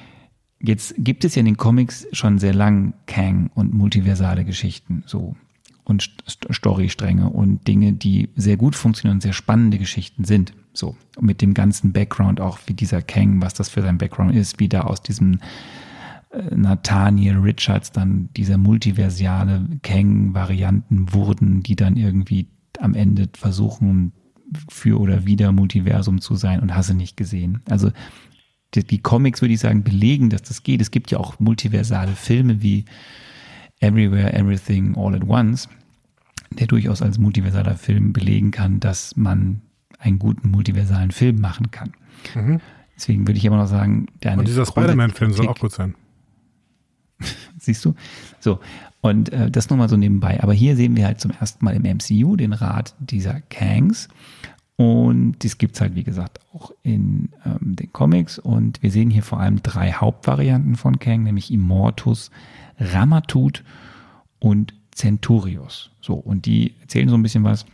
Jetzt 0.59 0.95
gibt 0.97 1.25
es 1.25 1.35
ja 1.35 1.41
in 1.41 1.45
den 1.45 1.57
Comics 1.57 2.07
schon 2.11 2.39
sehr 2.39 2.53
lang 2.53 2.93
Kang 3.07 3.49
und 3.55 3.73
multiversale 3.73 4.45
Geschichten 4.45 5.03
so 5.05 5.35
und 5.83 6.01
St 6.01 6.47
Storystränge 6.51 7.29
und 7.29 7.67
Dinge, 7.67 7.93
die 7.93 8.29
sehr 8.35 8.57
gut 8.57 8.75
funktionieren 8.75 9.17
und 9.17 9.21
sehr 9.21 9.33
spannende 9.33 9.77
Geschichten 9.77 10.23
sind. 10.23 10.53
So 10.73 10.95
mit 11.19 11.41
dem 11.41 11.53
ganzen 11.53 11.93
Background 11.93 12.39
auch 12.41 12.59
wie 12.65 12.73
dieser 12.73 13.01
Kang, 13.01 13.41
was 13.41 13.53
das 13.53 13.69
für 13.69 13.81
sein 13.81 13.97
Background 13.97 14.35
ist, 14.35 14.59
wie 14.59 14.69
da 14.69 14.81
aus 14.81 15.01
diesem 15.01 15.39
äh, 16.31 16.55
Nathaniel 16.55 17.37
Richards 17.37 17.91
dann 17.91 18.29
dieser 18.35 18.57
multiversiale 18.57 19.67
Kang-Varianten 19.83 21.13
wurden, 21.13 21.63
die 21.63 21.75
dann 21.75 21.97
irgendwie 21.97 22.47
am 22.79 22.93
Ende 22.93 23.29
versuchen, 23.33 24.11
für 24.69 24.99
oder 24.99 25.25
wieder 25.25 25.51
Multiversum 25.51 26.21
zu 26.21 26.35
sein 26.35 26.59
und 26.59 26.75
hasse 26.75 26.93
nicht 26.93 27.17
gesehen. 27.17 27.61
Also 27.69 27.91
die, 28.73 28.83
die 28.83 29.01
Comics, 29.01 29.41
würde 29.41 29.53
ich 29.53 29.59
sagen, 29.59 29.83
belegen, 29.83 30.29
dass 30.29 30.43
das 30.43 30.63
geht. 30.63 30.81
Es 30.81 30.91
gibt 30.91 31.11
ja 31.11 31.17
auch 31.17 31.39
multiversale 31.39 32.13
Filme 32.13 32.61
wie 32.61 32.85
Everywhere, 33.79 34.33
Everything, 34.33 34.95
All 34.97 35.15
at 35.15 35.23
Once, 35.27 35.69
der 36.51 36.67
durchaus 36.67 37.01
als 37.01 37.17
multiversaler 37.17 37.75
Film 37.75 38.13
belegen 38.13 38.51
kann, 38.51 38.79
dass 38.79 39.15
man 39.15 39.61
einen 39.99 40.19
guten 40.19 40.49
multiversalen 40.49 41.11
Film 41.11 41.39
machen 41.39 41.71
kann. 41.71 41.93
Mhm. 42.33 42.61
Deswegen 42.95 43.27
würde 43.27 43.37
ich 43.37 43.45
immer 43.45 43.57
noch 43.57 43.67
sagen, 43.67 44.07
der 44.23 44.37
Und 44.37 44.47
dieser 44.47 44.65
Spider-Man-Film 44.65 45.33
soll 45.33 45.47
auch 45.47 45.59
gut 45.59 45.71
sein. 45.71 45.95
Siehst 47.59 47.83
du? 47.83 47.93
So. 48.39 48.59
Und 49.05 49.31
äh, 49.31 49.51
das 49.51 49.69
nochmal 49.69 49.87
so 49.87 49.97
nebenbei. 49.97 50.41
Aber 50.41 50.51
hier 50.51 50.75
sehen 50.75 50.97
wir 50.97 51.05
halt 51.05 51.21
zum 51.21 51.29
ersten 51.29 51.63
Mal 51.63 51.75
im 51.75 51.83
MCU 51.83 52.35
den 52.35 52.53
Rat 52.53 52.95
dieser 52.97 53.39
Kangs. 53.51 54.09
Und 54.77 55.43
das 55.43 55.59
gibt's 55.59 55.79
halt, 55.79 55.93
wie 55.93 56.03
gesagt, 56.03 56.39
auch 56.55 56.71
in 56.81 57.29
ähm, 57.45 57.75
den 57.75 57.93
Comics. 57.93 58.39
Und 58.39 58.81
wir 58.81 58.89
sehen 58.89 59.11
hier 59.11 59.21
vor 59.21 59.39
allem 59.39 59.61
drei 59.61 59.91
Hauptvarianten 59.91 60.75
von 60.75 60.97
Kang, 60.97 61.21
nämlich 61.21 61.53
Immortus, 61.53 62.31
Ramatut 62.79 63.63
und 64.39 64.73
Centurios. 64.91 65.91
So, 66.01 66.15
und 66.15 66.47
die 66.47 66.73
erzählen 66.81 67.07
so 67.07 67.15
ein 67.15 67.21
bisschen 67.21 67.43
was, 67.43 67.67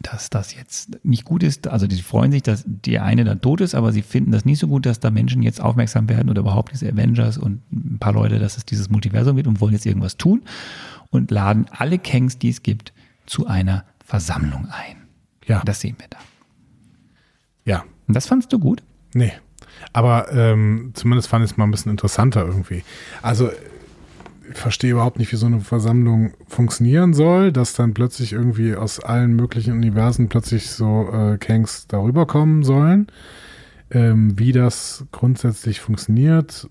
dass 0.00 0.30
das 0.30 0.54
jetzt 0.54 1.04
nicht 1.04 1.24
gut 1.24 1.42
ist. 1.42 1.68
Also 1.68 1.86
die 1.86 2.00
freuen 2.02 2.30
sich, 2.30 2.42
dass 2.42 2.64
die 2.66 2.98
eine 2.98 3.24
da 3.24 3.34
tot 3.34 3.60
ist, 3.60 3.74
aber 3.74 3.92
sie 3.92 4.02
finden 4.02 4.30
das 4.30 4.44
nicht 4.44 4.58
so 4.58 4.68
gut, 4.68 4.86
dass 4.86 5.00
da 5.00 5.10
Menschen 5.10 5.42
jetzt 5.42 5.60
aufmerksam 5.60 6.08
werden 6.08 6.28
oder 6.28 6.40
überhaupt 6.40 6.72
diese 6.72 6.88
Avengers 6.90 7.38
und 7.38 7.62
ein 7.72 7.98
paar 7.98 8.12
Leute, 8.12 8.38
dass 8.38 8.56
es 8.56 8.64
dieses 8.64 8.90
Multiversum 8.90 9.36
wird 9.36 9.46
und 9.46 9.60
wollen 9.60 9.72
jetzt 9.72 9.86
irgendwas 9.86 10.16
tun 10.16 10.42
und 11.10 11.30
laden 11.30 11.66
alle 11.70 11.98
Kangs, 11.98 12.38
die 12.38 12.50
es 12.50 12.62
gibt, 12.62 12.92
zu 13.26 13.46
einer 13.46 13.84
Versammlung 14.04 14.68
ein. 14.70 14.96
Ja. 15.46 15.62
Das 15.64 15.80
sehen 15.80 15.96
wir 15.98 16.08
da. 16.08 16.18
Ja. 17.64 17.84
Und 18.06 18.14
das 18.14 18.26
fandst 18.26 18.52
du 18.52 18.58
gut? 18.58 18.82
Nee. 19.14 19.32
Aber 19.92 20.32
ähm, 20.32 20.92
zumindest 20.94 21.28
fand 21.28 21.44
ich 21.44 21.52
es 21.52 21.56
mal 21.56 21.64
ein 21.64 21.70
bisschen 21.70 21.90
interessanter 21.90 22.44
irgendwie. 22.44 22.84
Also 23.22 23.50
verstehe 24.58 24.92
überhaupt 24.92 25.18
nicht, 25.18 25.32
wie 25.32 25.36
so 25.36 25.46
eine 25.46 25.60
Versammlung 25.60 26.32
funktionieren 26.46 27.14
soll, 27.14 27.52
dass 27.52 27.74
dann 27.74 27.94
plötzlich 27.94 28.32
irgendwie 28.32 28.74
aus 28.74 29.00
allen 29.00 29.34
möglichen 29.34 29.72
Universen 29.72 30.28
plötzlich 30.28 30.70
so 30.70 31.08
äh, 31.12 31.38
Kangs 31.38 31.86
darüber 31.86 32.26
kommen 32.26 32.62
sollen. 32.62 33.06
Ähm, 33.90 34.38
wie 34.38 34.52
das 34.52 35.06
grundsätzlich 35.12 35.80
funktioniert, 35.80 36.68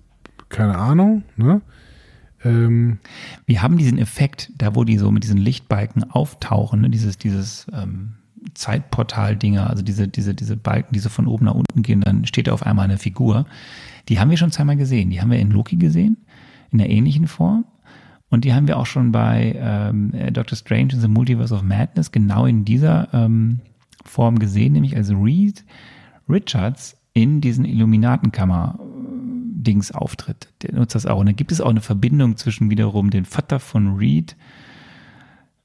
keine 0.49 0.77
Ahnung. 0.77 1.23
Ne? 1.37 1.61
Ähm, 2.43 2.99
Wir 3.45 3.61
haben 3.61 3.77
diesen 3.77 3.97
Effekt, 3.97 4.51
da 4.57 4.75
wo 4.75 4.83
die 4.83 4.97
so 4.97 5.11
mit 5.11 5.23
diesen 5.23 5.37
Lichtbalken 5.37 6.09
auftauchen, 6.11 6.81
ne? 6.81 6.89
dieses, 6.89 7.17
dieses 7.17 7.67
ähm, 7.73 8.15
Zeitportal-Dinger, 8.53 9.69
also 9.69 9.83
diese, 9.83 10.07
diese, 10.07 10.35
diese 10.35 10.57
Balken, 10.57 10.93
die 10.93 10.99
so 10.99 11.09
von 11.09 11.27
oben 11.27 11.45
nach 11.45 11.55
unten 11.55 11.81
gehen, 11.81 12.01
dann 12.01 12.25
steht 12.25 12.47
da 12.47 12.53
auf 12.53 12.65
einmal 12.65 12.85
eine 12.85 12.97
Figur. 12.97 13.45
Die 14.09 14.19
haben 14.19 14.29
wir 14.29 14.37
schon 14.37 14.51
zweimal 14.51 14.75
gesehen. 14.75 15.09
Die 15.09 15.21
haben 15.21 15.31
wir 15.31 15.39
in 15.39 15.51
Loki 15.51 15.77
gesehen, 15.77 16.17
in 16.71 16.79
einer 16.79 16.89
ähnlichen 16.89 17.27
Form. 17.27 17.65
Und 18.35 18.43
die 18.43 18.53
haben 18.53 18.67
wir 18.67 18.77
auch 18.77 18.85
schon 18.85 19.13
bei 19.13 19.55
ähm, 19.57 20.11
Doctor 20.33 20.57
Strange 20.57 20.91
in 20.91 20.99
the 20.99 21.07
Multiverse 21.07 21.55
of 21.55 21.61
Madness 21.61 22.11
genau 22.11 22.45
in 22.45 22.65
dieser 22.65 23.07
ähm, 23.13 23.61
Form 24.03 24.39
gesehen, 24.39 24.73
nämlich 24.73 24.97
als 24.97 25.09
Reed 25.09 25.63
Richards 26.27 26.97
in 27.13 27.39
diesen 27.39 27.63
Illuminatenkammer-Dings 27.63 29.93
auftritt. 29.93 30.49
Der 30.63 30.73
nutzt 30.73 30.95
das 30.95 31.05
auch. 31.05 31.19
Und 31.19 31.27
da 31.27 31.31
gibt 31.31 31.53
es 31.53 31.61
auch 31.61 31.69
eine 31.69 31.79
Verbindung 31.79 32.35
zwischen 32.35 32.69
wiederum 32.69 33.09
dem 33.09 33.23
Vater 33.23 33.61
von 33.61 33.95
Reed 33.95 34.35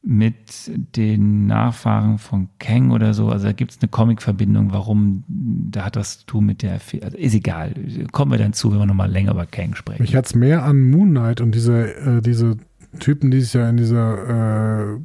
mit 0.03 0.71
den 0.97 1.47
Nachfahren 1.47 2.19
von 2.19 2.49
Kang 2.59 2.91
oder 2.91 3.13
so. 3.13 3.29
Also 3.29 3.47
da 3.47 3.53
gibt 3.53 3.73
es 3.73 3.79
eine 3.81 3.89
Comic-Verbindung, 3.89 4.73
warum, 4.73 5.25
da 5.29 5.85
hat 5.85 5.97
das 5.97 6.21
zu 6.21 6.27
tun 6.27 6.47
mit 6.47 6.63
der, 6.63 6.81
also 7.03 7.17
ist 7.17 7.35
egal. 7.35 7.75
Kommen 8.11 8.33
wir 8.33 8.39
dann 8.39 8.55
zu, 8.55 8.73
wenn 8.73 8.79
wir 8.79 8.87
nochmal 8.87 9.11
länger 9.11 9.33
über 9.33 9.47
Kang 9.47 9.75
sprechen. 9.75 10.03
mich 10.03 10.17
hat 10.17 10.27
es 10.27 10.35
mehr 10.35 10.65
an 10.65 10.91
Moon 10.91 11.11
Knight 11.11 11.41
und 11.41 11.55
diese, 11.55 11.95
äh, 11.97 12.23
diese 12.23 12.57
Typen, 12.99 13.31
die 13.31 13.41
sich 13.41 13.53
ja 13.53 13.69
in 13.69 13.77
dieser 13.77 14.95
äh, 14.95 14.99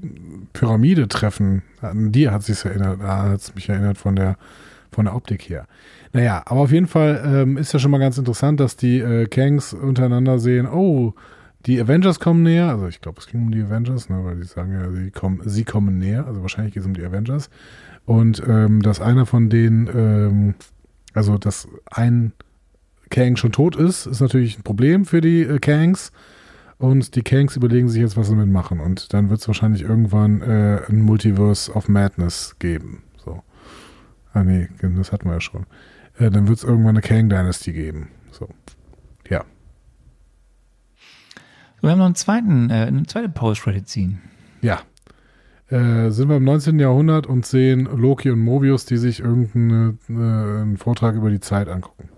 Pyramide 0.54 1.08
treffen, 1.08 1.62
an 1.82 2.12
die 2.12 2.30
hat 2.30 2.44
sich 2.44 2.64
erinnert, 2.64 3.02
hat 3.02 3.42
es 3.42 3.54
mich 3.54 3.68
erinnert 3.68 3.98
von 3.98 4.16
der, 4.16 4.38
von 4.92 5.06
der 5.06 5.16
Optik 5.16 5.50
her. 5.50 5.68
Naja, 6.14 6.42
aber 6.46 6.62
auf 6.62 6.72
jeden 6.72 6.88
Fall 6.88 7.22
ähm, 7.26 7.58
ist 7.58 7.74
ja 7.74 7.80
schon 7.80 7.92
mal 7.92 7.98
ganz 7.98 8.18
interessant, 8.18 8.62
dass 8.62 8.78
die 8.78 9.00
äh, 9.00 9.28
Kangs 9.28 9.74
untereinander 9.74 10.40
sehen, 10.40 10.66
oh, 10.66 11.14
die 11.66 11.82
Avengers 11.82 12.20
kommen 12.20 12.44
näher, 12.44 12.70
also 12.70 12.88
ich 12.88 13.02
glaube, 13.02 13.20
es 13.20 13.28
ging 13.28 13.42
um 13.44 13.52
die 13.52 13.62
Avengers, 13.62 14.10
ne, 14.10 14.24
weil 14.24 14.38
die 14.38 14.44
sagen 14.44 14.72
ja, 14.74 14.92
sie 14.92 15.12
kommen, 15.12 15.42
sie 15.46 15.64
kommen 15.64 15.98
näher, 15.98 16.28
also 16.28 16.42
wahrscheinlich 16.42 16.74
geht 16.74 16.82
es 16.82 16.88
um 16.88 16.94
die 16.94 17.04
Avengers. 17.04 17.50
Und 18.06 18.44
ähm, 18.48 18.82
dass 18.82 19.02
einer 19.02 19.26
von 19.26 19.50
denen, 19.50 19.90
ähm, 19.94 20.56
also 21.14 21.38
dass 21.38 21.68
ein 21.90 22.34
Kang 23.10 23.36
schon 23.36 23.52
tot 23.52 23.76
ist, 23.76 24.06
ist 24.06 24.22
natürlich 24.22 24.60
ein 24.60 24.64
Problem 24.64 25.06
für 25.06 25.22
die 25.22 25.42
äh, 25.42 25.60
Kangs. 25.60 26.12
Und 26.78 27.16
die 27.16 27.22
Kangs 27.22 27.56
überlegen 27.56 27.88
sich 27.88 28.02
jetzt, 28.02 28.18
was 28.18 28.28
sie 28.28 28.34
damit 28.34 28.52
machen. 28.52 28.82
Und 28.82 29.14
dann 29.14 29.30
wird 29.30 29.40
es 29.40 29.48
wahrscheinlich 29.48 29.84
irgendwann 29.84 30.42
äh, 30.42 30.82
ein 30.90 31.02
Multiverse 31.02 31.72
of 31.72 31.88
Madness 31.88 32.58
geben. 32.60 33.04
So. 33.24 33.42
Ah 34.34 34.44
nee, 34.44 34.68
das 34.82 35.14
hatten 35.14 35.30
wir 35.30 35.36
ja 35.36 35.42
schon. 35.42 35.66
Äh, 36.18 36.30
dann 36.32 36.48
wird 36.48 36.58
es 36.58 36.64
irgendwann 36.66 36.98
eine 36.98 37.02
Kang 37.02 37.30
Dynasty 37.30 37.72
geben. 37.72 38.10
So. 38.32 38.50
Ja. 39.30 39.46
Wir 41.86 41.92
haben 41.92 42.00
noch 42.00 42.06
einen 42.06 42.16
zweiten, 42.16 42.70
äh, 42.70 42.86
eine 42.88 43.06
zweite 43.06 43.30
Post-Credit-Scene. 43.30 44.18
Ja. 44.62 44.82
Äh, 45.68 46.12
sind 46.12 46.30
wir 46.30 46.38
im 46.38 46.44
19. 46.44 46.80
Jahrhundert 46.80 47.28
und 47.28 47.46
sehen 47.46 47.86
Loki 47.86 48.30
und 48.30 48.40
Mobius, 48.40 48.86
die 48.86 48.98
sich 48.98 49.20
irgendeinen 49.20 50.74
äh, 50.74 50.78
Vortrag 50.78 51.16
über 51.16 51.30
die 51.30 51.40
Zeit 51.40 51.70
angucken. 51.70 52.10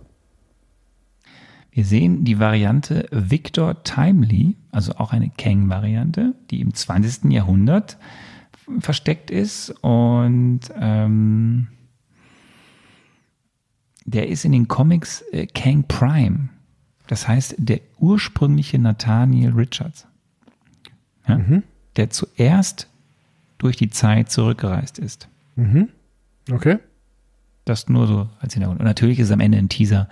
Wir 1.71 1.85
sehen 1.85 2.23
die 2.23 2.39
Variante 2.39 3.07
Victor 3.11 3.83
Timely, 3.83 4.55
also 4.71 4.93
auch 4.93 5.13
eine 5.13 5.29
Kang-Variante, 5.37 6.33
die 6.49 6.61
im 6.61 6.73
20. 6.73 7.31
Jahrhundert 7.31 7.97
versteckt 8.79 9.29
ist 9.31 9.69
und 9.81 10.61
ähm, 10.79 11.67
der 14.05 14.29
ist 14.29 14.43
in 14.43 14.53
den 14.53 14.67
Comics 14.67 15.21
äh, 15.31 15.45
Kang 15.45 15.83
Prime. 15.87 16.49
Das 17.07 17.27
heißt, 17.27 17.55
der 17.57 17.79
ursprüngliche 17.99 18.77
Nathaniel 18.79 19.51
Richards, 19.51 20.05
ja, 21.27 21.37
Mhm. 21.37 21.63
der 21.95 22.09
zuerst 22.09 22.87
durch 23.57 23.75
die 23.77 23.89
Zeit 23.89 24.31
zurückgereist 24.31 24.99
ist. 24.99 25.27
Mhm. 25.55 25.89
Okay. 26.51 26.79
Das 27.65 27.89
nur 27.89 28.07
so 28.07 28.29
als 28.39 28.53
Hintergrund. 28.53 28.79
Und 28.79 28.85
natürlich 28.85 29.19
ist 29.19 29.31
am 29.31 29.39
Ende 29.39 29.57
ein 29.57 29.67
Teaser 29.69 30.07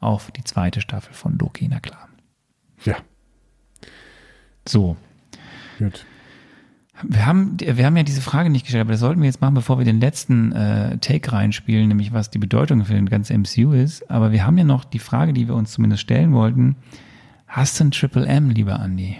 auf 0.00 0.30
die 0.30 0.44
zweite 0.44 0.80
Staffel 0.80 1.14
von 1.14 1.38
Loki, 1.38 1.66
na 1.68 1.80
klar. 1.80 2.08
Ja, 2.84 2.96
So, 4.68 4.96
gut. 5.78 6.04
Wir 7.04 7.26
haben, 7.26 7.56
wir 7.58 7.84
haben 7.84 7.96
ja 7.96 8.02
diese 8.02 8.20
Frage 8.20 8.50
nicht 8.50 8.64
gestellt, 8.64 8.82
aber 8.82 8.92
das 8.92 9.00
sollten 9.00 9.20
wir 9.20 9.26
jetzt 9.26 9.40
machen, 9.40 9.54
bevor 9.54 9.78
wir 9.78 9.84
den 9.84 10.00
letzten 10.00 10.52
äh, 10.52 10.98
Take 10.98 11.32
reinspielen, 11.32 11.88
nämlich 11.88 12.12
was 12.12 12.30
die 12.30 12.38
Bedeutung 12.38 12.84
für 12.84 12.94
den 12.94 13.08
ganzen 13.08 13.42
MCU 13.42 13.72
ist. 13.72 14.10
Aber 14.10 14.32
wir 14.32 14.46
haben 14.46 14.58
ja 14.58 14.64
noch 14.64 14.84
die 14.84 14.98
Frage, 14.98 15.32
die 15.32 15.48
wir 15.48 15.54
uns 15.54 15.72
zumindest 15.72 16.02
stellen 16.02 16.32
wollten. 16.32 16.76
Hast 17.46 17.78
du 17.78 17.84
ein 17.84 17.90
Triple 17.90 18.26
M, 18.26 18.50
lieber 18.50 18.80
Andi? 18.80 19.16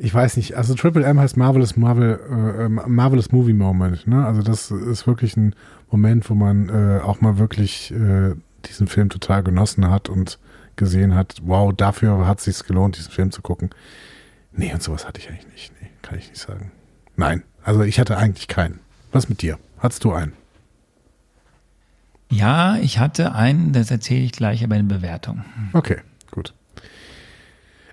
Ich 0.00 0.14
weiß 0.14 0.36
nicht, 0.36 0.56
also 0.56 0.74
Triple 0.74 1.04
M 1.04 1.18
heißt 1.18 1.36
Marvelous 1.36 1.76
Marvel, 1.76 2.20
äh, 2.30 2.64
ähm, 2.64 2.80
Marvelous 2.86 3.32
Movie 3.32 3.52
Moment, 3.52 4.06
ne? 4.06 4.24
Also 4.24 4.42
das 4.42 4.70
ist 4.70 5.06
wirklich 5.06 5.36
ein 5.36 5.54
Moment, 5.90 6.30
wo 6.30 6.34
man 6.34 6.68
äh, 6.68 7.00
auch 7.02 7.20
mal 7.20 7.38
wirklich 7.38 7.92
äh, 7.92 8.34
diesen 8.64 8.86
Film 8.86 9.08
total 9.08 9.42
genossen 9.42 9.90
hat 9.90 10.08
und 10.08 10.38
gesehen 10.78 11.14
hat, 11.14 11.36
wow, 11.42 11.72
dafür 11.74 12.26
hat 12.26 12.38
es 12.38 12.44
sich 12.44 12.66
gelohnt, 12.66 12.96
diesen 12.96 13.12
Film 13.12 13.30
zu 13.30 13.42
gucken. 13.42 13.70
Nee, 14.52 14.72
und 14.72 14.82
sowas 14.82 15.06
hatte 15.06 15.20
ich 15.20 15.28
eigentlich 15.28 15.52
nicht. 15.52 15.72
Nee, 15.80 15.90
kann 16.00 16.18
ich 16.18 16.30
nicht 16.30 16.40
sagen. 16.40 16.72
Nein, 17.16 17.42
also 17.62 17.82
ich 17.82 18.00
hatte 18.00 18.16
eigentlich 18.16 18.48
keinen. 18.48 18.80
Was 19.12 19.28
mit 19.28 19.42
dir? 19.42 19.58
Hattest 19.78 20.04
du 20.04 20.12
einen? 20.12 20.32
Ja, 22.30 22.76
ich 22.76 22.98
hatte 22.98 23.34
einen, 23.34 23.72
das 23.72 23.90
erzähle 23.90 24.24
ich 24.24 24.32
gleich 24.32 24.62
aber 24.64 24.76
in 24.76 24.88
Bewertung. 24.88 25.44
Okay, 25.72 25.98
gut. 26.30 26.54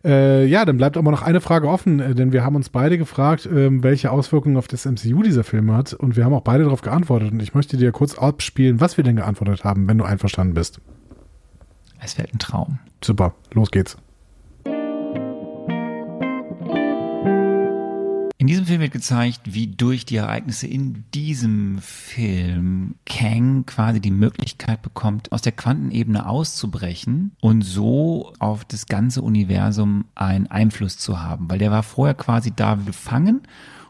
Äh, 0.04 0.46
ja, 0.46 0.66
dann 0.66 0.78
bleibt 0.78 0.98
aber 0.98 1.10
noch 1.10 1.24
eine 1.24 1.42
Frage 1.42 1.68
offen, 1.68 2.00
äh, 2.00 2.14
denn 2.14 2.32
wir 2.32 2.44
haben 2.44 2.56
uns 2.56 2.70
beide 2.70 2.98
gefragt, 2.98 3.50
ähm, 3.52 3.82
welche 3.82 4.12
Auswirkungen 4.12 4.58
auf 4.58 4.68
das 4.68 4.86
MCU 4.86 5.24
dieser 5.24 5.44
Film 5.44 5.72
hat 5.72 5.94
und 5.94 6.16
wir 6.16 6.26
haben 6.26 6.34
auch 6.34 6.42
beide 6.42 6.64
darauf 6.64 6.82
geantwortet 6.82 7.32
und 7.32 7.42
ich 7.42 7.56
möchte 7.56 7.78
dir 7.78 7.92
kurz 7.92 8.16
abspielen, 8.16 8.80
was 8.80 8.98
wir 8.98 9.04
denn 9.04 9.16
geantwortet 9.16 9.64
haben, 9.64 9.88
wenn 9.88 9.98
du 9.98 10.04
einverstanden 10.04 10.54
bist. 10.54 10.80
Es 12.06 12.20
wird 12.20 12.32
ein 12.32 12.38
Traum. 12.38 12.78
Super, 13.04 13.34
los 13.52 13.72
geht's. 13.72 13.98
In 18.38 18.46
diesem 18.46 18.68
Film 18.68 18.82
wird 18.82 18.92
gezeigt, 18.92 19.42
wie 19.46 19.66
durch 19.66 20.06
die 20.06 20.18
Ereignisse 20.18 20.68
in 20.68 21.04
diesem 21.16 21.80
Film 21.80 22.94
Kang 23.08 23.66
quasi 23.66 24.00
die 24.00 24.12
Möglichkeit 24.12 24.84
bekommt, 24.84 25.32
aus 25.32 25.42
der 25.42 25.54
Quantenebene 25.54 26.30
auszubrechen 26.30 27.32
und 27.42 27.64
so 27.64 28.34
auf 28.38 28.66
das 28.66 28.86
ganze 28.86 29.24
Universum 29.24 30.06
einen 30.14 30.46
Einfluss 30.46 31.00
zu 31.00 31.24
haben. 31.24 31.50
Weil 31.50 31.58
der 31.58 31.72
war 31.72 31.82
vorher 31.82 32.14
quasi 32.14 32.54
da 32.56 32.76
gefangen 32.76 33.42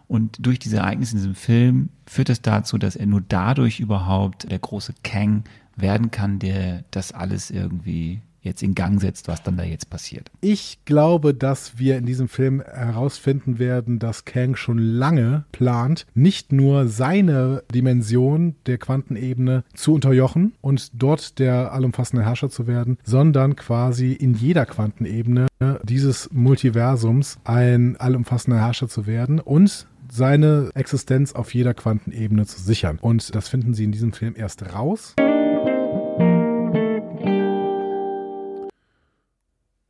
und 0.08 0.38
durch 0.40 0.60
diese 0.60 0.78
Ereignisse 0.78 1.14
in 1.14 1.18
diesem 1.18 1.36
Film 1.36 1.90
führt 2.06 2.30
es 2.30 2.42
dazu, 2.42 2.78
dass 2.78 2.96
er 2.96 3.08
nur 3.08 3.22
dadurch 3.28 3.82
überhaupt 3.82 4.50
der 4.50 4.60
große 4.60 4.94
Kang 5.04 5.44
werden 5.76 6.12
kann, 6.12 6.40
der 6.40 6.84
das 6.92 7.12
alles 7.12 7.52
irgendwie 7.52 8.22
jetzt 8.46 8.64
in 8.64 8.76
Gang 8.76 9.02
setzt, 9.02 9.28
was 9.28 9.44
dann 9.44 9.58
da 9.58 9.64
jetzt 9.64 9.90
passiert. 9.90 10.32
Ich 10.40 10.80
glaube, 10.86 11.34
dass 11.34 11.78
wir 11.78 11.98
in 11.98 12.06
diesem 12.06 12.30
Film 12.30 12.62
herausfinden 12.62 13.60
werden, 13.60 14.00
dass 14.00 14.24
Kang 14.24 14.56
schon 14.56 14.78
lange 14.78 15.46
plant, 15.52 16.06
nicht 16.14 16.54
nur 16.54 16.88
seine 16.88 17.64
Dimension 17.74 18.56
der 18.68 18.78
Quantenebene 18.78 19.64
zu 19.74 19.96
unterjochen 19.96 20.54
und 20.62 20.92
dort 20.94 21.40
der 21.40 21.74
allumfassende 21.74 22.24
Herrscher 22.24 22.50
zu 22.50 22.68
werden, 22.68 22.98
sondern 23.04 23.56
quasi 23.56 24.14
in 24.14 24.36
jeder 24.36 24.66
Quantenebene 24.66 25.48
dieses 25.84 26.30
Multiversums 26.32 27.40
ein 27.44 27.98
allumfassender 27.98 28.60
Herrscher 28.60 28.88
zu 28.88 29.08
werden 29.08 29.40
und 29.40 29.88
seine 30.12 30.70
Existenz 30.76 31.34
auf 31.34 31.54
jeder 31.56 31.74
Quantenebene 31.74 32.46
zu 32.46 32.62
sichern. 32.62 33.00
Und 33.02 33.34
das 33.34 33.50
finden 33.50 33.74
Sie 33.74 33.84
in 33.84 33.92
diesem 33.92 34.14
Film 34.14 34.36
erst 34.38 34.62
raus. 34.72 35.16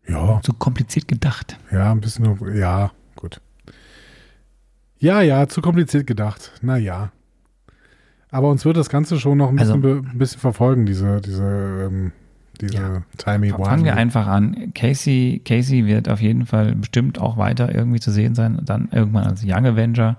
Ja, 0.07 0.39
Zu 0.43 0.53
kompliziert 0.53 1.07
gedacht. 1.07 1.57
ja, 1.71 1.91
ein 1.91 1.99
bisschen, 2.01 2.37
ja, 2.55 2.91
gut. 3.15 3.41
Ja, 4.99 5.21
ja, 5.21 5.47
zu 5.47 5.61
kompliziert 5.61 6.07
gedacht. 6.07 6.51
Na 6.61 6.77
ja. 6.77 7.11
Aber 8.31 8.49
uns 8.49 8.65
wird 8.65 8.77
das 8.77 8.89
Ganze 8.89 9.19
schon 9.19 9.37
noch 9.37 9.49
ein 9.49 9.59
Also- 9.59 9.77
bisschen, 9.77 10.03
be, 10.03 10.09
ein 10.09 10.17
bisschen 10.17 10.39
verfolgen, 10.39 10.85
diese, 10.85 11.21
diese, 11.21 11.43
ähm, 11.43 12.11
diese 12.61 12.73
Ja. 12.75 13.01
timey 13.17 13.49
Fangen 13.49 13.83
wir 13.83 13.95
einfach 13.97 14.27
an. 14.27 14.71
Casey, 14.73 15.41
Casey 15.43 15.85
wird 15.85 16.07
auf 16.09 16.21
jeden 16.21 16.45
Fall 16.45 16.75
bestimmt 16.75 17.19
auch 17.19 17.37
weiter 17.37 17.73
irgendwie 17.73 17.99
zu 17.99 18.11
sehen 18.11 18.35
sein, 18.35 18.59
dann 18.63 18.89
irgendwann 18.91 19.25
als 19.25 19.43
Young 19.43 19.65
Avenger. 19.65 20.17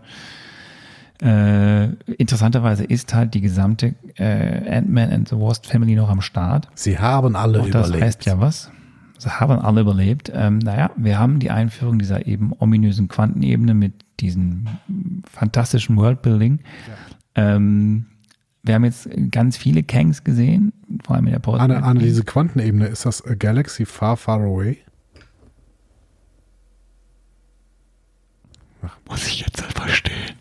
Äh, 1.23 1.93
interessanterweise 2.19 2.85
ist 2.85 3.15
halt 3.15 3.33
die 3.33 3.41
gesamte 3.41 3.95
äh, 4.17 4.71
Ant-Man 4.77 5.11
and 5.13 5.29
the 5.29 5.37
Wasp 5.37 5.65
Family 5.67 5.95
noch 5.95 6.11
am 6.11 6.21
Start. 6.21 6.69
Sie 6.75 6.99
haben 6.99 7.37
alle 7.37 7.61
Auch 7.63 7.71
das 7.71 7.91
heißt 7.93 8.27
ja 8.27 8.39
was. 8.39 8.71
Sie 9.19 9.31
haben 9.31 9.59
alle 9.59 9.81
überlebt. 9.81 10.31
Ähm, 10.35 10.59
naja, 10.59 10.91
wir 10.97 11.19
haben 11.19 11.39
die 11.39 11.51
Einführung 11.51 11.99
dieser 11.99 12.27
eben 12.27 12.53
ominösen 12.59 13.09
Quantenebene 13.09 13.75
mit 13.75 13.93
diesem 14.21 14.67
fantastischen 15.31 15.97
Worldbuilding. 15.97 16.61
Ähm, 17.35 18.07
wir 18.63 18.75
haben 18.75 18.85
jetzt 18.85 19.09
ganz 19.31 19.57
viele 19.57 19.83
Kangs 19.83 20.25
gesehen, 20.25 20.73
vor 21.05 21.17
allem 21.17 21.27
in 21.27 21.33
der 21.33 21.39
Pause. 21.39 21.61
Anne, 21.61 21.83
Anne, 21.83 22.01
diese 22.01 22.25
Quantenebene, 22.25 22.87
ist 22.87 23.07
das 23.07 23.25
a 23.25 23.35
Galaxy 23.35 23.87
Far, 23.87 24.17
Far 24.17 24.41
Away? 24.41 24.79
Muss 29.09 29.27
ich 29.27 29.41
jetzt 29.41 29.63
halt 29.63 29.73
verstehen. 29.73 30.35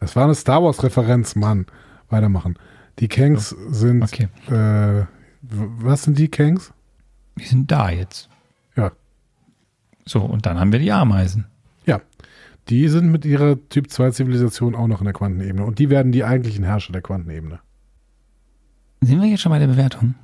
Das 0.00 0.16
war 0.16 0.24
eine 0.24 0.34
Star 0.34 0.62
Wars-Referenz, 0.62 1.34
Mann. 1.36 1.66
Weitermachen. 2.10 2.58
Die 2.98 3.08
Kangs 3.08 3.50
sind, 3.70 4.02
Okay. 4.02 4.28
äh, 4.50 5.06
was 5.42 6.04
sind 6.04 6.18
die 6.18 6.28
Kangs? 6.28 6.72
Die 7.38 7.44
sind 7.44 7.70
da 7.70 7.90
jetzt. 7.90 8.28
Ja. 8.76 8.92
So, 10.04 10.20
und 10.20 10.46
dann 10.46 10.58
haben 10.58 10.72
wir 10.72 10.78
die 10.78 10.92
Ameisen. 10.92 11.46
Ja. 11.86 12.00
Die 12.68 12.88
sind 12.88 13.10
mit 13.10 13.24
ihrer 13.24 13.56
Typ 13.68 13.90
2 13.90 14.10
Zivilisation 14.10 14.74
auch 14.74 14.86
noch 14.86 15.00
in 15.00 15.04
der 15.04 15.14
Quantenebene. 15.14 15.64
Und 15.64 15.78
die 15.78 15.90
werden 15.90 16.12
die 16.12 16.24
eigentlichen 16.24 16.64
Herrscher 16.64 16.92
der 16.92 17.02
Quantenebene. 17.02 17.60
Sind 19.00 19.20
wir 19.20 19.28
jetzt 19.28 19.40
schon 19.40 19.52
bei 19.52 19.58
der 19.58 19.66
Bewertung? 19.66 20.14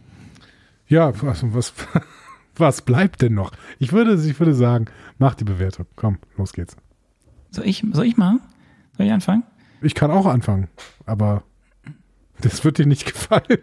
Ja, 0.89 1.13
was, 1.23 1.45
was, 1.53 1.75
was 2.57 2.83
bleibt 2.83 3.23
denn 3.23 3.35
noch? 3.35 3.53
Ich 3.79 3.93
würde, 3.93 4.15
ich 4.15 4.39
würde 4.39 4.55
sagen, 4.55 4.87
mach 5.19 5.35
die 5.35 5.45
Bewertung. 5.45 5.87
Komm, 5.97 6.19
los 6.37 6.53
geht's. 6.53 6.77
Soll 7.51 7.67
ich, 7.67 7.85
soll 7.93 8.07
ich 8.07 8.17
machen? 8.17 8.41
Soll 8.97 9.07
ich 9.07 9.13
anfangen? 9.13 9.45
Ich 9.83 9.95
kann 9.95 10.11
auch 10.11 10.27
anfangen, 10.27 10.69
aber 11.07 11.43
das 12.41 12.65
wird 12.65 12.79
dir 12.79 12.87
nicht 12.87 13.07
gefallen. 13.13 13.61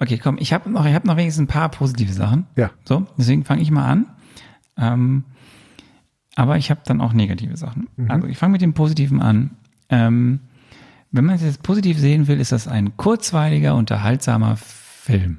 Okay, 0.00 0.18
komm, 0.18 0.38
ich 0.38 0.52
habe 0.52 0.70
noch, 0.70 0.84
ich 0.86 0.94
hab 0.94 1.04
noch 1.04 1.16
wenigstens 1.16 1.44
ein 1.44 1.46
paar 1.46 1.68
positive 1.70 2.12
Sachen. 2.12 2.46
Ja. 2.56 2.70
So, 2.84 3.06
deswegen 3.18 3.44
fange 3.44 3.62
ich 3.62 3.70
mal 3.70 3.86
an. 3.86 4.06
Ähm, 4.78 5.24
aber 6.36 6.56
ich 6.56 6.70
habe 6.70 6.80
dann 6.86 7.00
auch 7.02 7.12
negative 7.12 7.56
Sachen. 7.56 7.88
Also 8.08 8.26
ich 8.26 8.38
fange 8.38 8.52
mit 8.52 8.62
dem 8.62 8.72
Positiven 8.72 9.20
an. 9.20 9.50
Ähm, 9.90 10.40
wenn 11.12 11.24
man 11.26 11.34
es 11.36 11.42
jetzt 11.42 11.62
positiv 11.62 11.98
sehen 11.98 12.28
will, 12.28 12.40
ist 12.40 12.52
das 12.52 12.66
ein 12.66 12.96
kurzweiliger, 12.96 13.74
unterhaltsamer 13.74 14.56
Film. 14.56 15.38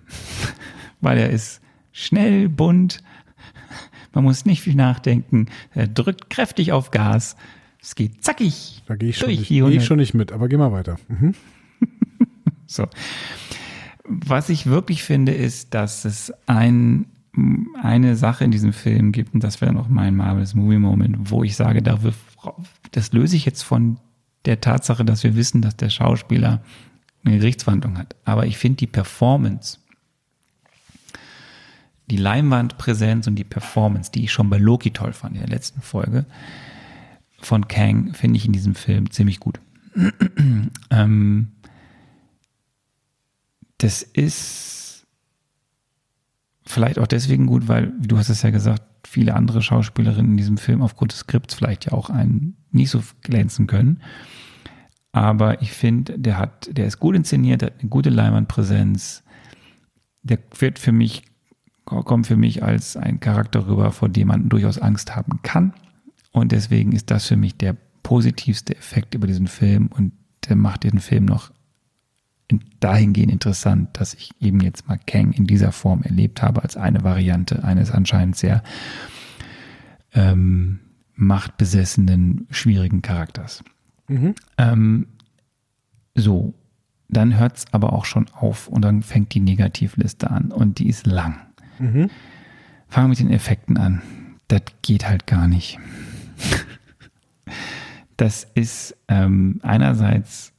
Weil 1.01 1.17
er 1.17 1.29
ist 1.31 1.61
schnell, 1.91 2.47
bunt, 2.49 3.01
man 4.13 4.23
muss 4.25 4.45
nicht 4.45 4.61
viel 4.61 4.75
nachdenken, 4.75 5.47
er 5.73 5.87
drückt 5.87 6.29
kräftig 6.29 6.71
auf 6.73 6.91
Gas, 6.91 7.35
es 7.81 7.95
geht 7.95 8.23
zackig 8.23 8.83
Da 8.85 8.95
gehe 8.95 9.09
ich, 9.09 9.17
schon 9.17 9.29
nicht- 9.29 9.47
geh 9.47 9.55
ich 9.55 9.61
100 9.63 9.83
schon 9.83 9.97
nicht 9.97 10.13
mit, 10.13 10.31
aber 10.31 10.47
geh 10.49 10.57
mal 10.57 10.71
weiter. 10.71 10.97
Mhm. 11.07 11.33
So. 12.67 12.87
Was 14.03 14.49
ich 14.49 14.65
wirklich 14.65 15.03
finde, 15.03 15.31
ist, 15.33 15.73
dass 15.73 16.05
es 16.05 16.33
ein, 16.47 17.05
eine 17.81 18.15
Sache 18.15 18.43
in 18.43 18.51
diesem 18.51 18.73
Film 18.73 19.11
gibt, 19.11 19.33
und 19.33 19.43
das 19.43 19.61
wäre 19.61 19.73
noch 19.73 19.89
mein 19.89 20.15
Marvelous 20.15 20.55
Movie 20.55 20.79
Moment, 20.79 21.29
wo 21.31 21.43
ich 21.43 21.55
sage, 21.55 21.81
da 21.81 22.03
wir- 22.03 22.13
das 22.91 23.13
löse 23.13 23.35
ich 23.35 23.45
jetzt 23.45 23.61
von 23.61 23.97
der 24.45 24.59
Tatsache, 24.59 25.05
dass 25.05 25.23
wir 25.23 25.35
wissen, 25.35 25.61
dass 25.61 25.77
der 25.77 25.89
Schauspieler 25.89 26.61
eine 27.23 27.37
Gerichtsverhandlung 27.37 27.97
hat. 27.97 28.15
Aber 28.25 28.47
ich 28.47 28.57
finde 28.57 28.77
die 28.77 28.87
Performance, 28.87 29.77
die 32.09 32.17
Leinwandpräsenz 32.17 33.27
und 33.27 33.35
die 33.35 33.43
Performance, 33.43 34.11
die 34.11 34.23
ich 34.23 34.31
schon 34.31 34.49
bei 34.49 34.57
Loki 34.57 34.91
toll 34.91 35.13
fand 35.13 35.35
in 35.35 35.41
der 35.41 35.49
letzten 35.49 35.81
Folge, 35.81 36.25
von 37.39 37.67
Kang, 37.67 38.13
finde 38.13 38.37
ich 38.37 38.45
in 38.45 38.51
diesem 38.51 38.75
Film 38.75 39.11
ziemlich 39.11 39.39
gut. 39.39 39.59
ähm, 40.89 41.51
das 43.81 44.03
ist 44.03 45.07
vielleicht 46.65 46.99
auch 46.99 47.07
deswegen 47.07 47.47
gut, 47.47 47.67
weil, 47.67 47.93
wie 47.99 48.07
du 48.07 48.17
hast 48.17 48.29
es 48.29 48.43
ja 48.43 48.51
gesagt, 48.51 48.83
viele 49.07 49.35
andere 49.35 49.61
Schauspielerinnen 49.61 50.31
in 50.31 50.37
diesem 50.37 50.57
Film 50.57 50.81
aufgrund 50.81 51.11
des 51.11 51.19
Skripts 51.21 51.55
vielleicht 51.55 51.85
ja 51.85 51.93
auch 51.93 52.09
einen 52.09 52.55
nicht 52.71 52.91
so 52.91 53.01
glänzen 53.23 53.65
können. 53.65 54.01
Aber 55.11 55.61
ich 55.61 55.71
finde, 55.71 56.17
der 56.17 56.37
hat, 56.37 56.69
der 56.71 56.85
ist 56.85 56.99
gut 56.99 57.15
inszeniert, 57.15 57.63
hat 57.63 57.79
eine 57.79 57.89
gute 57.89 58.09
Leinwandpräsenz. 58.09 59.23
Der 60.21 60.37
wird 60.57 60.77
für 60.77 60.91
mich, 60.91 61.23
kommt 61.83 62.27
für 62.27 62.37
mich 62.37 62.63
als 62.63 62.95
ein 62.95 63.19
Charakter 63.19 63.67
rüber, 63.67 63.91
vor 63.91 64.07
dem 64.07 64.27
man 64.27 64.47
durchaus 64.47 64.77
Angst 64.77 65.15
haben 65.15 65.41
kann. 65.41 65.73
Und 66.31 66.51
deswegen 66.51 66.93
ist 66.93 67.09
das 67.11 67.27
für 67.27 67.35
mich 67.35 67.57
der 67.57 67.75
positivste 68.03 68.75
Effekt 68.75 69.15
über 69.15 69.27
diesen 69.27 69.47
Film 69.47 69.87
und 69.87 70.13
der 70.47 70.55
macht 70.55 70.83
den 70.83 70.99
Film 70.99 71.25
noch 71.25 71.51
dahingehend 72.79 73.31
interessant, 73.31 73.89
dass 73.93 74.13
ich 74.13 74.31
eben 74.39 74.59
jetzt 74.61 74.87
mal 74.87 74.99
Kang 75.05 75.31
in 75.33 75.45
dieser 75.47 75.71
Form 75.71 76.03
erlebt 76.03 76.41
habe 76.41 76.63
als 76.63 76.77
eine 76.77 77.03
Variante 77.03 77.63
eines 77.63 77.91
anscheinend 77.91 78.35
sehr 78.35 78.63
ähm, 80.13 80.79
machtbesessenen, 81.15 82.47
schwierigen 82.49 83.01
Charakters. 83.01 83.63
Ähm, 84.57 85.07
so, 86.15 86.53
dann 87.09 87.37
hört 87.37 87.57
es 87.57 87.65
aber 87.71 87.93
auch 87.93 88.05
schon 88.05 88.27
auf 88.29 88.67
und 88.67 88.81
dann 88.81 89.03
fängt 89.03 89.33
die 89.33 89.39
Negativliste 89.39 90.29
an 90.31 90.51
und 90.51 90.79
die 90.79 90.87
ist 90.87 91.05
lang. 91.07 91.37
Fangen 92.87 93.07
wir 93.07 93.09
mit 93.09 93.19
den 93.19 93.31
Effekten 93.31 93.77
an. 93.77 94.01
Das 94.47 94.61
geht 94.81 95.07
halt 95.07 95.27
gar 95.27 95.47
nicht. 95.47 95.79
Das 98.17 98.43
ist 98.53 98.95
ähm, 99.07 99.59
einerseits, 99.63 100.50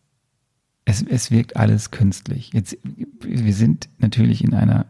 es, 0.85 1.03
es 1.03 1.31
wirkt 1.31 1.57
alles 1.57 1.91
künstlich. 1.91 2.51
Jetzt, 2.53 2.77
wir 3.21 3.55
sind 3.55 3.89
natürlich 3.99 4.43
in 4.43 4.55
einer 4.55 4.87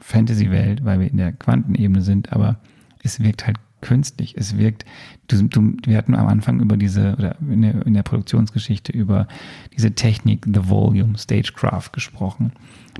Fantasy-Welt, 0.00 0.84
weil 0.84 1.00
wir 1.00 1.10
in 1.10 1.16
der 1.16 1.32
Quantenebene 1.32 2.02
sind, 2.02 2.32
aber 2.32 2.60
es 3.02 3.20
wirkt 3.20 3.46
halt 3.46 3.56
künstlich. 3.80 4.34
Es 4.36 4.56
wirkt, 4.56 4.84
du, 5.28 5.42
du, 5.42 5.76
wir 5.84 5.98
hatten 5.98 6.14
am 6.14 6.26
Anfang 6.26 6.60
über 6.60 6.76
diese, 6.76 7.14
oder 7.16 7.36
in 7.40 7.62
der, 7.62 7.86
in 7.86 7.94
der 7.94 8.02
Produktionsgeschichte 8.02 8.92
über 8.92 9.28
diese 9.76 9.92
Technik, 9.92 10.46
The 10.46 10.68
Volume, 10.68 11.18
Stagecraft 11.18 11.90
gesprochen. 11.92 12.52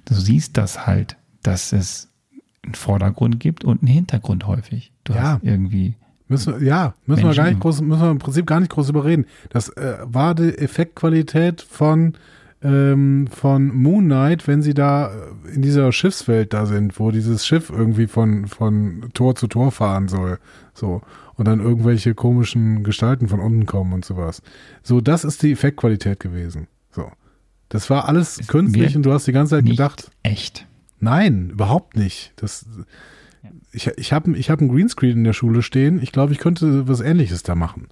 Du 0.04 0.14
siehst 0.14 0.56
das 0.56 0.86
halt, 0.86 1.16
dass 1.42 1.72
es 1.72 2.10
einen 2.62 2.74
Vordergrund 2.74 3.40
gibt 3.40 3.64
und 3.64 3.82
einen 3.82 3.92
Hintergrund 3.92 4.46
häufig. 4.46 4.92
Du 5.04 5.14
Ja. 5.14 5.34
hast 5.34 5.44
irgendwie 5.44 5.96
Müssen 6.34 6.60
wir, 6.60 6.66
ja, 6.66 6.94
müssen 7.06 7.24
wir 7.24 7.34
gar 7.34 7.44
nicht 7.44 7.54
im- 7.54 7.60
groß, 7.60 7.80
müssen 7.80 8.02
wir 8.02 8.10
im 8.10 8.18
Prinzip 8.18 8.46
gar 8.46 8.60
nicht 8.60 8.70
groß 8.72 8.88
überreden. 8.90 9.26
Das 9.50 9.68
äh, 9.70 9.98
war 10.04 10.34
die 10.34 10.56
Effektqualität 10.58 11.62
von, 11.62 12.14
ähm, 12.62 13.26
von 13.30 13.74
Moon 13.74 14.04
Knight, 14.04 14.46
wenn 14.46 14.62
sie 14.62 14.74
da 14.74 15.08
äh, 15.46 15.54
in 15.54 15.62
dieser 15.62 15.90
Schiffswelt 15.92 16.52
da 16.52 16.66
sind, 16.66 16.98
wo 16.98 17.10
dieses 17.10 17.46
Schiff 17.46 17.70
irgendwie 17.70 18.06
von, 18.06 18.46
von 18.46 19.10
Tor 19.14 19.34
zu 19.34 19.46
Tor 19.48 19.70
fahren 19.72 20.08
soll. 20.08 20.38
So. 20.74 21.02
und 21.36 21.46
dann 21.46 21.60
irgendwelche 21.60 22.14
komischen 22.14 22.82
Gestalten 22.84 23.28
von 23.28 23.40
unten 23.40 23.66
kommen 23.66 23.92
und 23.92 24.04
sowas. 24.04 24.42
So, 24.82 25.00
das 25.00 25.24
ist 25.24 25.42
die 25.42 25.52
Effektqualität 25.52 26.20
gewesen. 26.20 26.66
So. 26.90 27.10
Das 27.68 27.90
war 27.90 28.08
alles 28.08 28.38
Es 28.40 28.46
künstlich 28.48 28.94
und 28.96 29.04
du 29.04 29.12
hast 29.12 29.26
die 29.26 29.32
ganze 29.32 29.56
Zeit 29.56 29.66
gedacht, 29.66 30.10
echt. 30.22 30.66
nein, 31.00 31.50
überhaupt 31.50 31.96
nicht. 31.96 32.32
Das, 32.36 32.66
ich 33.74 33.88
ich 33.96 34.12
habe 34.12 34.36
ich 34.36 34.50
hab 34.50 34.60
einen 34.60 34.70
Greenscreen 34.70 35.18
in 35.18 35.24
der 35.24 35.32
Schule 35.32 35.62
stehen. 35.62 36.00
Ich 36.02 36.12
glaube, 36.12 36.32
ich 36.32 36.38
könnte 36.38 36.88
was 36.88 37.00
ähnliches 37.00 37.42
da 37.42 37.54
machen. 37.54 37.88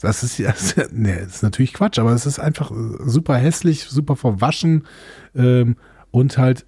Das 0.00 0.22
ist, 0.22 0.38
das 0.40 0.76
nee, 0.92 1.16
das 1.16 1.36
ist 1.36 1.42
natürlich 1.42 1.74
Quatsch, 1.74 1.98
aber 1.98 2.12
es 2.12 2.26
ist 2.26 2.38
einfach 2.38 2.70
äh, 2.70 2.74
super 3.04 3.36
hässlich, 3.36 3.84
super 3.84 4.16
verwaschen 4.16 4.86
ähm, 5.34 5.76
und 6.10 6.38
halt, 6.38 6.66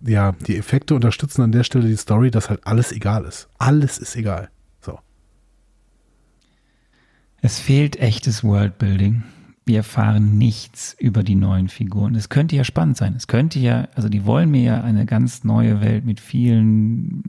ja, 0.00 0.32
die 0.46 0.56
Effekte 0.56 0.94
unterstützen 0.94 1.42
an 1.42 1.52
der 1.52 1.64
Stelle 1.64 1.88
die 1.88 1.96
Story, 1.96 2.30
dass 2.30 2.50
halt 2.50 2.66
alles 2.66 2.92
egal 2.92 3.24
ist. 3.24 3.48
Alles 3.58 3.98
ist 3.98 4.16
egal. 4.16 4.50
So. 4.80 4.98
Es 7.40 7.58
fehlt 7.58 7.96
echtes 7.96 8.44
Worldbuilding. 8.44 9.22
Wir 9.64 9.78
erfahren 9.78 10.38
nichts 10.38 10.96
über 10.98 11.22
die 11.22 11.34
neuen 11.34 11.68
Figuren. 11.68 12.14
Es 12.14 12.28
könnte 12.28 12.56
ja 12.56 12.64
spannend 12.64 12.96
sein. 12.96 13.14
Es 13.16 13.26
könnte 13.26 13.58
ja, 13.58 13.88
also 13.94 14.08
die 14.08 14.24
wollen 14.24 14.50
mir 14.50 14.62
ja 14.62 14.82
eine 14.82 15.04
ganz 15.04 15.44
neue 15.44 15.80
Welt 15.80 16.04
mit 16.04 16.20
vielen 16.20 17.22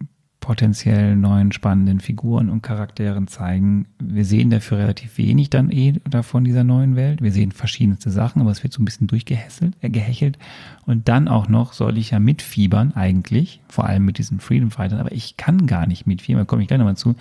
potenziell 0.50 1.16
neuen 1.16 1.52
spannenden 1.52 2.00
Figuren 2.00 2.50
und 2.50 2.64
Charakteren 2.64 3.28
zeigen. 3.28 3.86
Wir 4.00 4.26
sehen 4.26 4.50
dafür 4.50 4.80
relativ 4.80 5.20
wenig 5.20 5.52
dann 5.52 5.70
eh 5.70 5.94
davon 6.10 6.44
dieser 6.44 6.64
neuen 6.64 6.96
Welt. 6.96 7.22
Wir 7.22 7.32
sehen 7.32 7.52
verschiedenste 7.52 8.10
Sachen, 8.10 8.42
aber 8.42 8.50
es 8.50 8.64
wird 8.64 8.74
so 8.74 8.82
ein 8.82 8.86
bisschen 8.86 9.06
durchgehässelt, 9.06 9.76
äh, 9.82 9.92
gehechelt. 9.92 10.40
Und 10.88 11.08
dann 11.08 11.28
auch 11.28 11.50
noch 11.50 11.74
soll 11.74 12.00
ich 12.00 12.10
ja 12.10 12.20
mitfiebern 12.20 12.94
eigentlich, 12.96 13.62
vor 13.68 13.86
allem 13.86 14.06
mit 14.06 14.18
diesen 14.18 14.40
Freedom 14.40 14.72
Fightern, 14.72 15.00
aber 15.00 15.12
ich 15.12 15.38
kann 15.38 15.68
gar 15.68 15.86
nicht 15.86 16.08
mitfiebern, 16.08 16.42
da 16.42 16.46
komme 16.46 16.64
ich 16.64 16.68
gleich 16.68 16.80
nochmal 16.80 16.98
zu, 16.98 17.14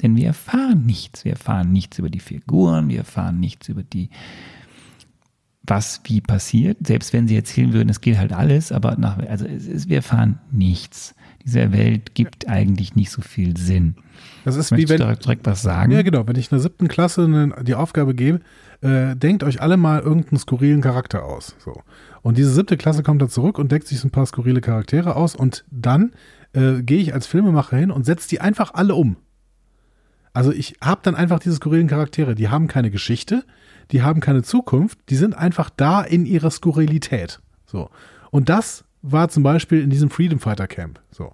denn 0.00 0.14
wir 0.14 0.26
erfahren 0.26 0.86
nichts. 0.86 1.24
Wir 1.24 1.32
erfahren 1.32 1.72
nichts 1.72 1.98
über 1.98 2.10
die 2.10 2.20
Figuren, 2.20 2.88
wir 2.88 2.98
erfahren 2.98 3.40
nichts 3.40 3.68
über 3.68 3.82
die 3.82 4.08
was 5.64 6.00
wie 6.04 6.20
passiert. 6.20 6.86
Selbst 6.86 7.12
wenn 7.12 7.26
sie 7.26 7.34
erzählen 7.34 7.72
würden, 7.72 7.88
es 7.88 8.00
geht 8.00 8.18
halt 8.18 8.32
alles, 8.32 8.70
aber 8.70 8.96
nach, 8.96 9.18
also 9.18 9.46
es 9.46 9.66
ist, 9.66 9.88
wir 9.88 9.96
erfahren 9.96 10.38
nichts. 10.52 11.16
Diese 11.44 11.72
Welt 11.72 12.14
gibt 12.14 12.48
eigentlich 12.48 12.94
nicht 12.94 13.10
so 13.10 13.22
viel 13.22 13.56
Sinn. 13.56 13.94
Das 14.44 14.56
ist 14.56 14.70
wie 14.70 14.76
Möchtest 14.76 14.90
wenn, 14.90 14.98
du 14.98 15.04
direkt, 15.04 15.24
direkt 15.24 15.46
was 15.46 15.62
sagen? 15.62 15.92
Ja, 15.92 16.02
genau. 16.02 16.26
Wenn 16.26 16.36
ich 16.36 16.46
in 16.46 16.56
der 16.56 16.60
siebten 16.60 16.88
Klasse 16.88 17.24
eine, 17.24 17.54
die 17.62 17.74
Aufgabe 17.74 18.14
gebe, 18.14 18.40
äh, 18.80 19.16
denkt 19.16 19.44
euch 19.44 19.60
alle 19.60 19.76
mal 19.76 20.00
irgendeinen 20.00 20.38
skurrilen 20.38 20.80
Charakter 20.80 21.24
aus. 21.24 21.56
So. 21.58 21.82
Und 22.22 22.38
diese 22.38 22.52
siebte 22.52 22.76
Klasse 22.76 23.02
kommt 23.02 23.22
dann 23.22 23.30
zurück 23.30 23.58
und 23.58 23.72
deckt 23.72 23.86
sich 23.86 24.00
so 24.00 24.08
ein 24.08 24.10
paar 24.10 24.26
skurrile 24.26 24.60
Charaktere 24.60 25.16
aus 25.16 25.34
und 25.34 25.64
dann 25.70 26.12
äh, 26.52 26.82
gehe 26.82 26.98
ich 26.98 27.14
als 27.14 27.26
Filmemacher 27.26 27.76
hin 27.76 27.90
und 27.90 28.04
setze 28.04 28.28
die 28.28 28.40
einfach 28.40 28.74
alle 28.74 28.94
um. 28.94 29.16
Also 30.32 30.52
ich 30.52 30.76
habe 30.80 31.00
dann 31.02 31.14
einfach 31.14 31.40
diese 31.40 31.56
skurrilen 31.56 31.88
Charaktere, 31.88 32.34
die 32.34 32.48
haben 32.48 32.68
keine 32.68 32.90
Geschichte, 32.90 33.44
die 33.90 34.02
haben 34.02 34.20
keine 34.20 34.42
Zukunft, 34.42 34.98
die 35.08 35.16
sind 35.16 35.36
einfach 35.36 35.70
da 35.70 36.02
in 36.02 36.26
ihrer 36.26 36.50
Skurrilität. 36.50 37.40
So. 37.66 37.90
Und 38.30 38.48
das 38.48 38.84
war 39.02 39.28
zum 39.28 39.42
Beispiel 39.42 39.82
in 39.82 39.90
diesem 39.90 40.10
Freedom 40.10 40.38
Fighter 40.38 40.66
Camp. 40.66 41.00
So 41.10 41.32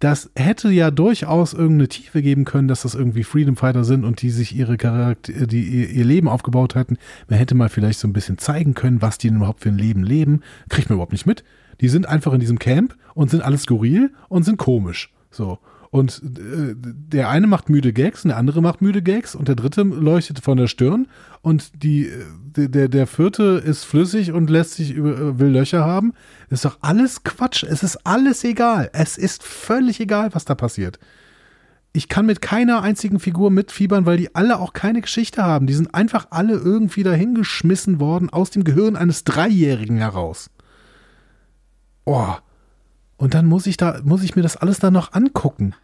das 0.00 0.30
hätte 0.34 0.70
ja 0.70 0.90
durchaus 0.90 1.52
irgendeine 1.52 1.88
Tiefe 1.88 2.22
geben 2.22 2.46
können, 2.46 2.68
dass 2.68 2.82
das 2.82 2.94
irgendwie 2.94 3.22
Freedom 3.22 3.54
Fighter 3.54 3.84
sind 3.84 4.04
und 4.04 4.22
die 4.22 4.30
sich 4.30 4.56
ihre 4.56 4.78
Charakter, 4.78 5.46
die 5.46 5.62
ihr, 5.62 5.90
ihr 5.90 6.04
Leben 6.04 6.26
aufgebaut 6.26 6.74
hatten. 6.74 6.96
Man 7.28 7.38
hätte 7.38 7.54
mal 7.54 7.68
vielleicht 7.68 7.98
so 7.98 8.08
ein 8.08 8.14
bisschen 8.14 8.38
zeigen 8.38 8.72
können, 8.74 9.02
was 9.02 9.18
die 9.18 9.28
denn 9.28 9.36
überhaupt 9.36 9.60
für 9.60 9.68
ein 9.68 9.78
Leben 9.78 10.02
leben. 10.02 10.40
Kriegt 10.70 10.88
man 10.88 10.96
überhaupt 10.96 11.12
nicht 11.12 11.26
mit. 11.26 11.44
Die 11.82 11.88
sind 11.88 12.06
einfach 12.06 12.32
in 12.32 12.40
diesem 12.40 12.58
Camp 12.58 12.96
und 13.14 13.30
sind 13.30 13.42
alles 13.42 13.64
skurril 13.64 14.10
und 14.30 14.44
sind 14.44 14.56
komisch. 14.56 15.12
So. 15.30 15.58
Und 15.90 16.22
äh, 16.22 16.74
der 16.76 17.30
eine 17.30 17.48
macht 17.48 17.68
müde 17.68 17.92
Gags 17.92 18.24
und 18.24 18.28
der 18.28 18.36
andere 18.36 18.62
macht 18.62 18.80
müde 18.80 19.02
Gags 19.02 19.34
und 19.34 19.48
der 19.48 19.56
dritte 19.56 19.82
leuchtet 19.82 20.38
von 20.38 20.56
der 20.56 20.68
Stirn 20.68 21.08
und 21.42 21.82
die, 21.82 22.06
äh, 22.06 22.68
der, 22.68 22.88
der, 22.88 23.08
vierte 23.08 23.60
ist 23.64 23.84
flüssig 23.84 24.30
und 24.30 24.50
lässt 24.50 24.74
sich 24.74 24.92
über, 24.92 25.18
äh, 25.18 25.38
will 25.40 25.48
Löcher 25.48 25.84
haben. 25.84 26.12
Das 26.48 26.58
ist 26.60 26.64
doch 26.64 26.78
alles 26.80 27.24
Quatsch. 27.24 27.64
Es 27.64 27.82
ist 27.82 28.06
alles 28.06 28.44
egal. 28.44 28.90
Es 28.92 29.18
ist 29.18 29.42
völlig 29.42 29.98
egal, 29.98 30.32
was 30.32 30.44
da 30.44 30.54
passiert. 30.54 31.00
Ich 31.92 32.08
kann 32.08 32.24
mit 32.24 32.40
keiner 32.40 32.82
einzigen 32.82 33.18
Figur 33.18 33.50
mitfiebern, 33.50 34.06
weil 34.06 34.16
die 34.16 34.32
alle 34.36 34.60
auch 34.60 34.72
keine 34.72 35.00
Geschichte 35.00 35.42
haben. 35.42 35.66
Die 35.66 35.74
sind 35.74 35.92
einfach 35.92 36.28
alle 36.30 36.54
irgendwie 36.54 37.02
dahingeschmissen 37.02 37.98
worden 37.98 38.30
aus 38.30 38.50
dem 38.50 38.62
Gehirn 38.62 38.94
eines 38.94 39.24
Dreijährigen 39.24 39.96
heraus. 39.96 40.50
Oh. 42.04 42.34
Und 43.20 43.34
dann 43.34 43.44
muss 43.46 43.66
ich 43.66 43.76
da, 43.76 44.00
muss 44.02 44.22
ich 44.22 44.34
mir 44.34 44.40
das 44.40 44.56
alles 44.56 44.78
dann 44.78 44.94
noch 44.94 45.12
angucken. 45.12 45.74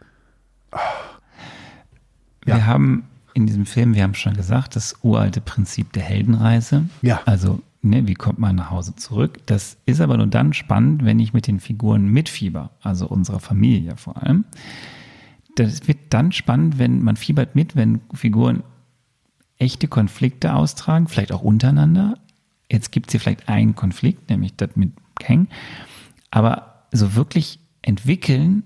Wir 2.43 2.57
Ja. 2.57 2.65
haben 2.65 3.03
in 3.35 3.45
diesem 3.45 3.67
Film, 3.67 3.93
wir 3.93 4.01
haben 4.01 4.15
schon 4.15 4.33
gesagt, 4.35 4.75
das 4.75 4.95
uralte 5.03 5.39
Prinzip 5.39 5.93
der 5.93 6.01
Heldenreise. 6.01 6.89
Ja. 7.03 7.21
Also, 7.25 7.61
ne, 7.83 8.07
wie 8.07 8.15
kommt 8.15 8.39
man 8.39 8.55
nach 8.55 8.71
Hause 8.71 8.95
zurück? 8.95 9.39
Das 9.45 9.77
ist 9.85 10.01
aber 10.01 10.17
nur 10.17 10.25
dann 10.25 10.53
spannend, 10.53 11.05
wenn 11.05 11.19
ich 11.19 11.33
mit 11.33 11.45
den 11.45 11.59
Figuren 11.59 12.07
mitfieber, 12.07 12.71
also 12.81 13.07
unserer 13.07 13.39
Familie 13.39 13.97
vor 13.97 14.17
allem. 14.23 14.43
Das 15.55 15.87
wird 15.87 15.99
dann 16.09 16.31
spannend, 16.31 16.79
wenn 16.79 17.03
man 17.03 17.17
fiebert 17.17 17.53
mit, 17.55 17.75
wenn 17.75 18.01
Figuren 18.15 18.63
echte 19.59 19.87
Konflikte 19.87 20.55
austragen, 20.55 21.07
vielleicht 21.07 21.31
auch 21.31 21.43
untereinander. 21.43 22.17
Jetzt 22.71 22.91
gibt 22.91 23.07
es 23.07 23.11
hier 23.11 23.19
vielleicht 23.19 23.47
einen 23.47 23.75
Konflikt, 23.75 24.27
nämlich 24.31 24.55
das 24.55 24.75
mit 24.75 24.91
Kang. 25.19 25.47
Aber 26.31 26.76
so 26.91 27.15
wirklich 27.15 27.59
entwickeln 27.81 28.63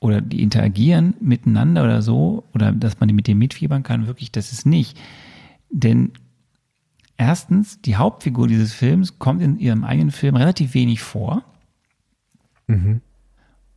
oder 0.00 0.20
die 0.20 0.42
interagieren 0.42 1.14
miteinander 1.20 1.82
oder 1.82 2.02
so, 2.02 2.44
oder 2.54 2.72
dass 2.72 3.00
man 3.00 3.14
mit 3.14 3.26
dem 3.26 3.38
mitfiebern 3.38 3.82
kann, 3.82 4.06
wirklich, 4.06 4.30
das 4.30 4.52
ist 4.52 4.66
nicht. 4.66 4.98
Denn 5.70 6.12
erstens, 7.16 7.80
die 7.80 7.96
Hauptfigur 7.96 8.48
dieses 8.48 8.72
Films 8.72 9.18
kommt 9.18 9.42
in 9.42 9.58
ihrem 9.58 9.84
eigenen 9.84 10.10
Film 10.10 10.36
relativ 10.36 10.74
wenig 10.74 11.00
vor. 11.00 11.42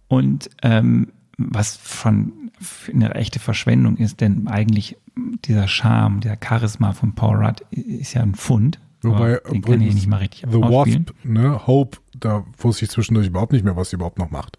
Und 0.07 0.49
ähm, 0.63 1.13
was 1.37 1.79
schon 1.83 2.51
eine 2.93 3.13
echte 3.15 3.39
Verschwendung 3.39 3.97
ist, 3.97 4.21
denn 4.21 4.47
eigentlich 4.47 4.97
dieser 5.45 5.67
Charme, 5.67 6.19
der 6.19 6.37
Charisma 6.43 6.93
von 6.93 7.13
Paul 7.13 7.37
Rudd 7.37 7.61
ist 7.71 8.13
ja 8.13 8.21
ein 8.21 8.35
Fund. 8.35 8.79
Wobei, 9.03 9.39
den 9.51 9.61
kann 9.61 9.81
ich 9.81 9.93
nicht 9.93 10.07
mal 10.07 10.17
richtig 10.17 10.49
The. 10.49 10.57
Wasp, 10.57 11.13
ne, 11.23 11.67
Hope, 11.67 11.97
da 12.19 12.45
wusste 12.57 12.85
ich 12.85 12.91
zwischendurch 12.91 13.27
überhaupt 13.27 13.53
nicht 13.53 13.63
mehr, 13.63 13.75
was 13.75 13.91
sie 13.91 13.95
überhaupt 13.95 14.19
noch 14.19 14.31
macht. 14.31 14.57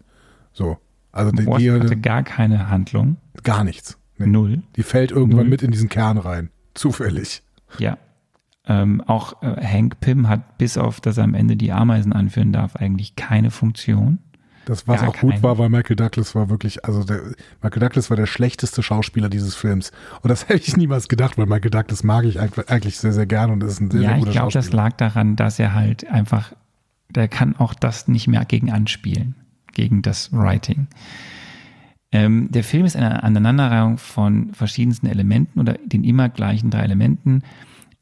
So. 0.53 0.77
Also 1.11 1.31
die, 1.31 1.45
Wasp 1.45 1.59
die 1.59 1.71
hatte 1.71 1.97
gar 1.97 2.23
keine 2.23 2.69
Handlung. 2.69 3.17
gar 3.43 3.63
nichts. 3.63 3.97
Nee. 4.17 4.27
Null. 4.27 4.63
Die 4.75 4.83
fällt 4.83 5.11
irgendwann 5.11 5.41
Null. 5.41 5.49
mit 5.49 5.63
in 5.63 5.71
diesen 5.71 5.89
Kern 5.89 6.17
rein. 6.17 6.49
Zufällig. 6.73 7.41
Ja. 7.77 7.97
Ähm, 8.65 9.01
auch 9.01 9.41
äh, 9.41 9.65
Hank 9.65 9.99
Pym 9.99 10.27
hat 10.27 10.57
bis 10.57 10.77
auf, 10.77 11.01
dass 11.01 11.17
er 11.17 11.23
am 11.23 11.33
Ende 11.33 11.57
die 11.57 11.71
Ameisen 11.71 12.13
anführen 12.13 12.53
darf, 12.53 12.75
eigentlich 12.75 13.15
keine 13.15 13.49
Funktion. 13.49 14.19
Das, 14.69 14.87
was 14.87 15.01
Gar 15.01 15.09
auch 15.09 15.17
gut 15.17 15.41
war, 15.41 15.57
weil 15.57 15.67
Michael 15.67 15.95
Douglas 15.95 16.35
war 16.35 16.51
wirklich, 16.51 16.85
also 16.85 17.03
der, 17.03 17.21
Michael 17.63 17.79
Douglas 17.79 18.11
war 18.11 18.17
der 18.17 18.27
schlechteste 18.27 18.83
Schauspieler 18.83 19.27
dieses 19.27 19.55
Films. 19.55 19.91
Und 20.21 20.29
das 20.29 20.47
hätte 20.49 20.67
ich 20.67 20.77
niemals 20.77 21.07
gedacht, 21.07 21.39
weil 21.39 21.47
Michael 21.47 21.71
Douglas 21.71 22.03
mag 22.03 22.25
ich 22.25 22.39
eigentlich 22.39 22.99
sehr, 22.99 23.11
sehr 23.11 23.25
gern 23.25 23.49
und 23.49 23.63
ist 23.63 23.81
ein 23.81 23.89
sehr, 23.89 24.01
ja, 24.01 24.09
sehr 24.09 24.17
ich 24.17 24.23
guter 24.25 24.31
glaube, 24.33 24.51
das 24.51 24.65
Schauspieler. 24.65 24.83
lag 24.83 24.93
daran, 24.97 25.35
dass 25.35 25.57
er 25.57 25.73
halt 25.73 26.07
einfach, 26.07 26.53
der 27.09 27.27
kann 27.27 27.55
auch 27.55 27.73
das 27.73 28.07
nicht 28.07 28.27
mehr 28.27 28.45
gegen 28.45 28.71
anspielen, 28.71 29.33
gegen 29.73 30.03
das 30.03 30.31
Writing. 30.31 30.85
Ähm, 32.11 32.51
der 32.51 32.63
Film 32.63 32.85
ist 32.85 32.95
eine 32.95 33.23
Aneinanderreihung 33.23 33.97
von 33.97 34.53
verschiedensten 34.53 35.07
Elementen 35.07 35.59
oder 35.59 35.73
den 35.83 36.03
immer 36.03 36.29
gleichen 36.29 36.69
drei 36.69 36.83
Elementen. 36.83 37.41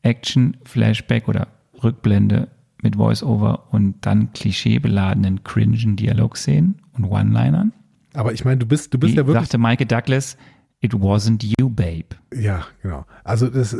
Action, 0.02 0.58
Flashback 0.66 1.30
oder 1.30 1.48
Rückblende 1.82 2.50
mit 2.82 2.96
Voice-Over 2.96 3.68
und 3.72 3.96
dann 4.02 4.32
klischeebeladenen, 4.34 5.44
cringen 5.44 5.96
Dialogszenen 5.96 6.76
und 6.94 7.06
One-Linern. 7.06 7.74
Aber 8.14 8.34
ich 8.34 8.46
meine, 8.46 8.58
du 8.58 8.66
bist, 8.66 8.94
du 8.94 8.98
bist 8.98 9.14
Wie 9.14 9.18
ja 9.18 9.28
wirklich. 9.28 9.44
sagte 9.44 9.58
Michael 9.58 9.88
Douglas, 9.88 10.38
it 10.82 10.94
wasn't 10.94 11.44
you, 11.44 11.70
babe. 11.70 12.16
Ja, 12.34 12.66
genau. 12.82 13.06
Also 13.24 13.48
das, 13.48 13.76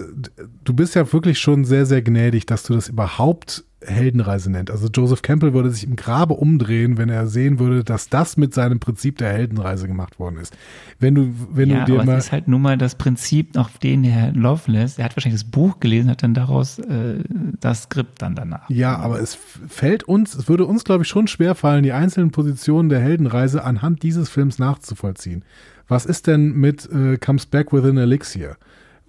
du 0.64 0.74
bist 0.74 0.96
ja 0.96 1.12
wirklich 1.12 1.40
schon 1.40 1.66
sehr, 1.66 1.86
sehr 1.86 2.02
gnädig, 2.02 2.46
dass 2.46 2.64
du 2.64 2.74
das 2.74 2.90
überhaupt 2.90 3.64
Heldenreise 3.80 4.52
nennt. 4.52 4.72
Also 4.72 4.88
Joseph 4.88 5.22
Campbell 5.22 5.54
würde 5.54 5.70
sich 5.70 5.84
im 5.84 5.96
Grabe 5.96 6.34
umdrehen, 6.34 6.98
wenn 6.98 7.10
er 7.10 7.28
sehen 7.28 7.60
würde, 7.60 7.84
dass 7.84 8.10
das 8.10 8.36
mit 8.36 8.54
seinem 8.54 8.80
Prinzip 8.80 9.20
der 9.20 9.32
Heldenreise 9.32 9.88
gemacht 9.88 10.18
worden 10.18 10.38
ist. 10.38 10.58
Wenn 11.00 11.14
du, 11.14 11.34
wenn 11.52 11.70
ja, 11.70 11.82
du 11.82 11.92
dir 11.92 12.00
aber 12.00 12.06
mal. 12.06 12.18
es 12.18 12.26
ist 12.26 12.32
halt 12.32 12.48
nun 12.48 12.64
mal 12.64 12.78
das 12.78 12.96
Prinzip, 12.96 13.56
auf 13.56 13.78
den 13.78 14.04
Herr 14.04 14.32
Loveless, 14.32 14.98
er 14.98 15.06
hat 15.06 15.16
wahrscheinlich 15.16 15.42
das 15.42 15.50
Buch 15.50 15.80
gelesen, 15.80 16.10
hat 16.10 16.24
dann 16.24 16.34
daraus 16.34 16.80
äh, 16.80 17.20
das 17.60 17.84
Skript 17.84 18.24
dann 18.24 18.34
danach. 18.34 18.68
Ja, 18.70 18.98
aber 18.98 19.22
es 19.22 19.36
fällt 19.36 20.04
uns, 20.04 20.34
es 20.34 20.50
würde 20.50 20.66
uns, 20.66 20.84
glaube 20.84 21.04
ich, 21.04 21.10
schon 21.10 21.28
schwer 21.28 21.54
fallen, 21.54 21.84
die 21.84 21.92
einzelnen 21.92 22.32
Positionen 22.32 22.90
der 22.90 23.00
Heldenreise 23.00 23.64
anhand 23.64 24.02
dieses 24.02 24.28
Films 24.28 24.58
nachzuvollziehen. 24.58 25.44
Was 25.88 26.06
ist 26.06 26.28
denn 26.28 26.54
mit 26.54 26.90
äh, 26.92 27.18
Comes 27.18 27.46
Back 27.46 27.72
with 27.72 27.86
an 27.86 27.98
Elixir? 27.98 28.58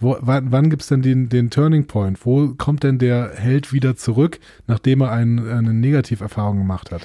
Wo, 0.01 0.17
wann 0.21 0.53
wann 0.53 0.71
gibt 0.71 0.83
es 0.83 0.89
denn 0.89 1.03
den, 1.03 1.29
den 1.29 1.51
Turning 1.51 1.87
Point? 1.87 2.25
Wo 2.25 2.55
kommt 2.55 2.85
denn 2.85 2.99
der 2.99 3.33
Held 3.35 3.73
wieder 3.73 3.97
zurück, 3.97 4.39
nachdem 4.67 5.01
er 5.01 5.11
ein, 5.11 5.49
eine 5.49 5.75
Negativerfahrung 5.75 6.59
gemacht 6.59 6.93
hat? 6.93 7.03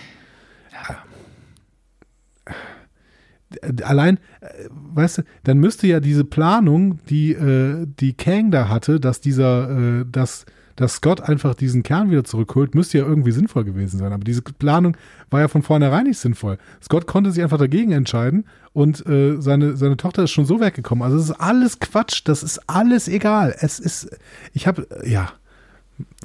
allein, 3.83 4.17
äh, 4.41 4.67
weißt 4.69 5.19
du, 5.19 5.21
dann 5.43 5.59
müsste 5.59 5.87
ja 5.87 5.99
diese 5.99 6.23
Planung, 6.23 6.99
die, 7.09 7.33
äh, 7.33 7.85
die 7.99 8.13
Kang 8.13 8.51
da 8.51 8.69
hatte, 8.69 8.99
dass 8.99 9.21
dieser, 9.21 10.01
äh, 10.01 10.05
dass, 10.09 10.45
dass 10.75 10.95
Scott 10.95 11.21
einfach 11.21 11.55
diesen 11.55 11.83
Kern 11.83 12.09
wieder 12.09 12.23
zurückholt, 12.23 12.75
müsste 12.75 12.97
ja 12.97 13.05
irgendwie 13.05 13.31
sinnvoll 13.31 13.63
gewesen 13.63 13.99
sein. 13.99 14.11
Aber 14.11 14.23
diese 14.23 14.41
Planung 14.41 14.97
war 15.29 15.41
ja 15.41 15.47
von 15.47 15.61
vornherein 15.61 16.05
nicht 16.05 16.17
sinnvoll. 16.19 16.57
Scott 16.81 17.07
konnte 17.07 17.31
sich 17.31 17.43
einfach 17.43 17.57
dagegen 17.57 17.91
entscheiden 17.91 18.45
und 18.73 19.05
äh, 19.05 19.39
seine, 19.39 19.77
seine 19.77 19.97
Tochter 19.97 20.23
ist 20.23 20.31
schon 20.31 20.45
so 20.45 20.59
weggekommen. 20.59 21.03
Also 21.03 21.17
es 21.17 21.25
ist 21.25 21.39
alles 21.39 21.79
Quatsch, 21.79 22.21
das 22.25 22.43
ist 22.43 22.69
alles 22.69 23.07
egal. 23.07 23.55
Es 23.59 23.79
ist, 23.79 24.17
ich 24.53 24.67
habe, 24.67 24.87
ja, 25.05 25.29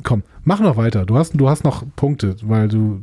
komm, 0.03 0.23
mach 0.45 0.61
noch 0.61 0.77
weiter. 0.77 1.05
Du 1.05 1.17
hast, 1.17 1.33
du 1.35 1.49
hast 1.49 1.65
noch 1.65 1.85
Punkte, 1.97 2.37
weil 2.43 2.69
du, 2.69 3.01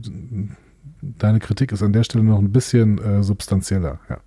deine 1.01 1.39
Kritik 1.39 1.71
ist 1.71 1.83
an 1.83 1.93
der 1.93 2.03
Stelle 2.03 2.23
noch 2.23 2.39
ein 2.39 2.51
bisschen 2.51 2.97
äh, 2.97 3.23
substanzieller, 3.23 3.99
ja. 4.09 4.17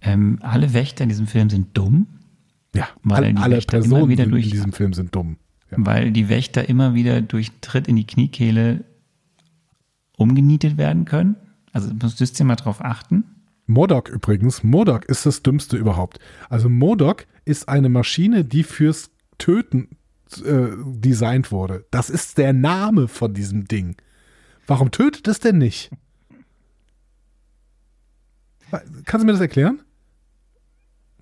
Ähm, 0.00 0.38
alle 0.42 0.74
Wächter 0.74 1.02
in 1.02 1.08
diesem 1.08 1.26
Film 1.26 1.50
sind 1.50 1.76
dumm. 1.76 2.06
Ja, 2.74 2.88
Weil 3.02 3.24
alle, 3.24 3.34
die 3.34 3.40
alle 3.40 3.60
Personen 3.60 4.08
wieder 4.08 4.24
in 4.24 4.30
durch- 4.30 4.50
diesem 4.50 4.72
Film 4.72 4.92
sind 4.92 5.14
dumm. 5.14 5.38
Ja. 5.70 5.76
weil 5.80 6.12
die 6.12 6.28
Wächter 6.30 6.66
immer 6.68 6.94
wieder 6.94 7.20
durch 7.20 7.50
Tritt 7.60 7.88
in 7.88 7.96
die 7.96 8.06
Kniekehle 8.06 8.84
umgenietet 10.16 10.78
werden 10.78 11.04
können. 11.04 11.36
Also 11.72 11.92
müsst 11.92 12.40
ihr 12.40 12.46
mal 12.46 12.56
drauf 12.56 12.82
achten. 12.82 13.24
Modok 13.66 14.08
übrigens, 14.08 14.62
Modok 14.64 15.04
ist 15.04 15.26
das 15.26 15.42
Dümmste 15.42 15.76
überhaupt. 15.76 16.18
Also 16.48 16.70
Modok 16.70 17.26
ist 17.44 17.68
eine 17.68 17.90
Maschine, 17.90 18.44
die 18.46 18.62
fürs 18.62 19.10
Töten 19.36 19.88
äh, 20.42 20.68
designt 20.86 21.52
wurde. 21.52 21.84
Das 21.90 22.08
ist 22.08 22.38
der 22.38 22.54
Name 22.54 23.06
von 23.08 23.34
diesem 23.34 23.66
Ding. 23.66 23.96
Warum 24.66 24.90
tötet 24.90 25.28
es 25.28 25.38
denn 25.40 25.58
nicht? 25.58 25.90
Kannst 28.70 29.22
du 29.22 29.26
mir 29.26 29.32
das 29.32 29.40
erklären? 29.40 29.80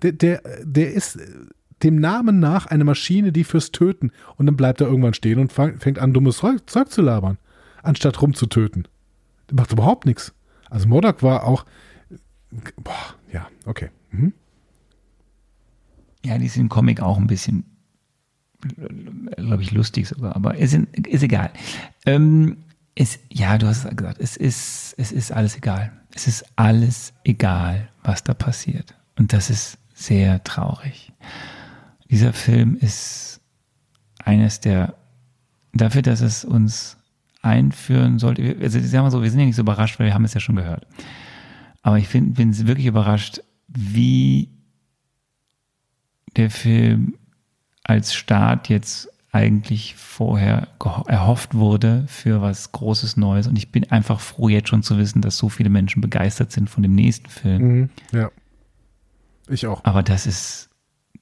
Der, 0.01 0.11
der, 0.11 0.41
der 0.63 0.93
ist 0.93 1.15
äh, 1.15 1.25
dem 1.83 1.97
Namen 1.97 2.39
nach 2.39 2.65
eine 2.65 2.83
Maschine, 2.83 3.31
die 3.31 3.43
fürs 3.43 3.71
Töten 3.71 4.11
und 4.35 4.45
dann 4.45 4.57
bleibt 4.57 4.81
er 4.81 4.87
irgendwann 4.87 5.13
stehen 5.13 5.39
und 5.39 5.51
fängt 5.51 5.99
an, 5.99 6.13
dummes 6.13 6.37
Zeug, 6.37 6.89
zu 6.89 7.01
labern, 7.01 7.37
anstatt 7.83 8.21
rumzutöten. 8.21 8.87
Der 9.49 9.55
macht 9.55 9.71
überhaupt 9.71 10.05
nichts. 10.05 10.33
Also 10.69 10.87
Modok 10.87 11.23
war 11.23 11.45
auch, 11.45 11.65
boah, 12.83 13.15
ja, 13.31 13.47
okay. 13.65 13.89
Mhm. 14.11 14.33
Ja, 16.25 16.37
die 16.37 16.47
sind 16.47 16.63
im 16.63 16.69
Comic 16.69 17.01
auch 17.01 17.17
ein 17.17 17.27
bisschen, 17.27 17.65
glaube 19.37 19.61
ich, 19.61 19.71
lustig 19.71 20.07
sogar, 20.07 20.35
aber 20.35 20.57
ist, 20.57 20.73
ist 20.73 21.23
egal. 21.23 21.51
Ähm, 22.05 22.57
es, 22.95 23.19
ja, 23.29 23.57
du 23.57 23.67
hast 23.67 23.85
es 23.85 23.95
gesagt, 23.95 24.19
es 24.19 24.35
ist, 24.35 24.95
es 24.97 25.11
ist 25.11 25.31
alles 25.31 25.55
egal. 25.55 25.91
Es 26.15 26.27
ist 26.27 26.45
alles 26.55 27.13
egal, 27.23 27.89
was 28.03 28.23
da 28.23 28.33
passiert. 28.33 28.95
Und 29.17 29.33
das 29.33 29.51
ist 29.51 29.77
sehr 29.97 30.43
traurig. 30.43 31.11
Dieser 32.09 32.31
Film 32.31 32.77
ist 32.79 33.41
eines 34.23 34.59
der, 34.59 34.95
dafür, 35.73 36.03
dass 36.03 36.21
es 36.21 36.45
uns 36.45 36.97
einführen 37.41 38.19
sollte, 38.19 38.55
also 38.61 38.79
sagen 38.79 39.05
wir 39.05 39.11
so, 39.11 39.23
wir 39.23 39.31
sind 39.31 39.39
ja 39.39 39.45
nicht 39.47 39.55
so 39.55 39.63
überrascht, 39.63 39.99
weil 39.99 40.07
wir 40.07 40.13
haben 40.13 40.25
es 40.25 40.33
ja 40.33 40.39
schon 40.39 40.55
gehört. 40.55 40.85
Aber 41.81 41.97
ich 41.97 42.07
find, 42.07 42.35
bin 42.35 42.67
wirklich 42.67 42.85
überrascht, 42.85 43.41
wie 43.67 44.49
der 46.35 46.51
Film 46.51 47.15
als 47.83 48.13
Start 48.13 48.69
jetzt 48.69 49.09
eigentlich 49.31 49.95
vorher 49.95 50.67
erhofft 51.07 51.55
wurde 51.55 52.05
für 52.07 52.41
was 52.41 52.71
Großes 52.71 53.17
Neues. 53.17 53.47
Und 53.47 53.57
ich 53.57 53.71
bin 53.71 53.89
einfach 53.91 54.19
froh, 54.19 54.49
jetzt 54.49 54.69
schon 54.69 54.83
zu 54.83 54.97
wissen, 54.97 55.21
dass 55.21 55.37
so 55.37 55.49
viele 55.49 55.69
Menschen 55.69 56.01
begeistert 56.01 56.51
sind 56.51 56.69
von 56.69 56.83
dem 56.83 56.93
nächsten 56.93 57.29
Film. 57.29 57.61
Mhm. 57.61 57.89
Ja. 58.11 58.29
Ich 59.49 59.67
auch. 59.67 59.83
Aber 59.83 60.03
das 60.03 60.27
ist, 60.27 60.69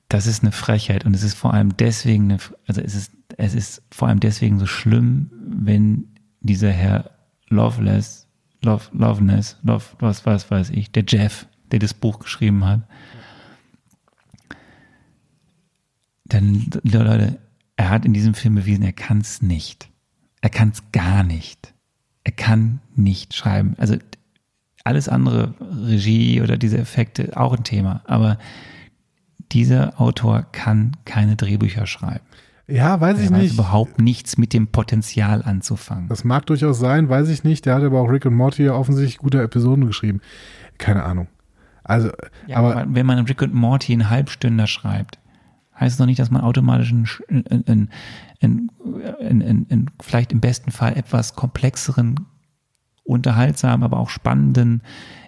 das 0.10 0.28
ist 0.28 0.44
eine 0.44 0.52
Frechheit 0.52 1.06
und 1.06 1.16
es 1.16 1.24
ist 1.24 1.36
vor 1.36 1.54
allem 1.54 1.76
deswegen, 1.78 2.26
eine, 2.26 2.40
also 2.68 2.82
es 2.82 2.96
ist, 2.96 3.12
es 3.38 3.54
ist 3.54 3.82
vor 3.92 4.08
allem 4.08 4.20
deswegen 4.20 4.60
so 4.60 4.66
schlimm, 4.66 5.32
wenn 5.48 6.08
dieser 6.42 6.72
Herr 6.72 7.12
Loveless, 7.50 8.28
Love, 8.64 8.86
Loveness, 8.94 9.58
Love, 9.64 9.86
was, 10.00 10.26
was 10.26 10.50
weiß 10.50 10.70
ich, 10.72 10.92
der 10.92 11.04
Jeff, 11.08 11.48
der 11.72 11.80
das 11.80 11.94
Buch 11.94 12.20
geschrieben 12.20 12.66
hat, 12.66 12.82
dann, 16.26 16.70
Leute, 16.84 17.40
er 17.76 17.90
hat 17.90 18.06
in 18.06 18.14
diesem 18.14 18.34
Film 18.34 18.56
bewiesen, 18.56 18.84
er 18.84 18.94
kann 18.94 19.20
es 19.20 19.42
nicht. 19.42 19.90
Er 20.42 20.50
kann 20.50 20.70
es 20.70 20.92
gar 20.92 21.24
nicht. 21.24 21.74
Er 22.24 22.32
kann 22.32 22.80
nicht 22.96 23.34
schreiben. 23.36 23.76
Also 23.78 23.98
alles 24.86 25.10
andere, 25.10 25.54
Regie 25.60 26.42
oder 26.42 26.56
diese 26.58 26.78
Effekte, 26.78 27.36
auch 27.36 27.54
ein 27.58 27.64
Thema. 27.66 28.02
Aber 28.06 28.38
dieser 29.52 30.00
Autor 30.00 30.46
kann 30.52 30.96
keine 31.06 31.36
Drehbücher 31.36 31.86
schreiben. 31.86 32.24
Ja, 32.68 33.00
weiß 33.00 33.20
ich 33.20 33.26
Er 33.26 33.32
weiß 33.32 33.42
nicht. 33.44 33.54
überhaupt 33.54 34.00
nichts 34.02 34.38
mit 34.40 34.52
dem 34.54 34.68
Potenzial 34.68 35.44
anzufangen. 35.44 36.08
Das 36.08 36.24
mag 36.24 36.46
durchaus 36.48 36.80
sein, 36.80 37.10
weiß 37.10 37.30
ich 37.30 37.44
nicht. 37.44 37.66
Der 37.66 37.76
hat 37.76 37.84
aber 37.84 38.00
auch 38.02 38.08
Rick 38.10 38.26
und 38.26 38.34
Morty 38.34 38.64
ja 38.64 38.74
offensichtlich 38.74 39.20
gute 39.20 39.42
Episoden 39.42 39.86
geschrieben. 39.86 40.22
Keine 40.80 41.04
Ahnung. 41.04 41.28
Also, 41.84 42.10
Ja, 42.48 42.58
aber 42.58 42.76
aber 42.78 42.96
wenn 42.96 43.06
man 43.06 43.20
Rick 43.26 43.44
und 43.44 43.54
Morty 43.54 43.94
in 43.94 44.10
Halbstünder 44.10 44.66
schreibt, 44.66 45.20
heißt 45.80 45.94
es 45.94 46.00
noch 46.00 46.08
nicht, 46.08 46.18
dass 46.20 46.32
man 46.32 46.42
automatisch 46.42 46.92
einen, 46.92 47.06
sch- 47.06 47.28
einen, 47.30 47.68
einen, 47.68 47.90
einen, 48.42 49.42
einen, 49.44 49.68
einen 49.70 49.92
vielleicht 50.02 50.32
im 50.32 50.42
besten 50.42 50.72
Fall 50.72 50.98
etwas 50.98 51.36
komplexeren, 51.36 52.22
unterhaltsamen, 53.06 53.84
aber 53.84 53.98
auch 54.00 54.10
spannenden, 54.10 54.82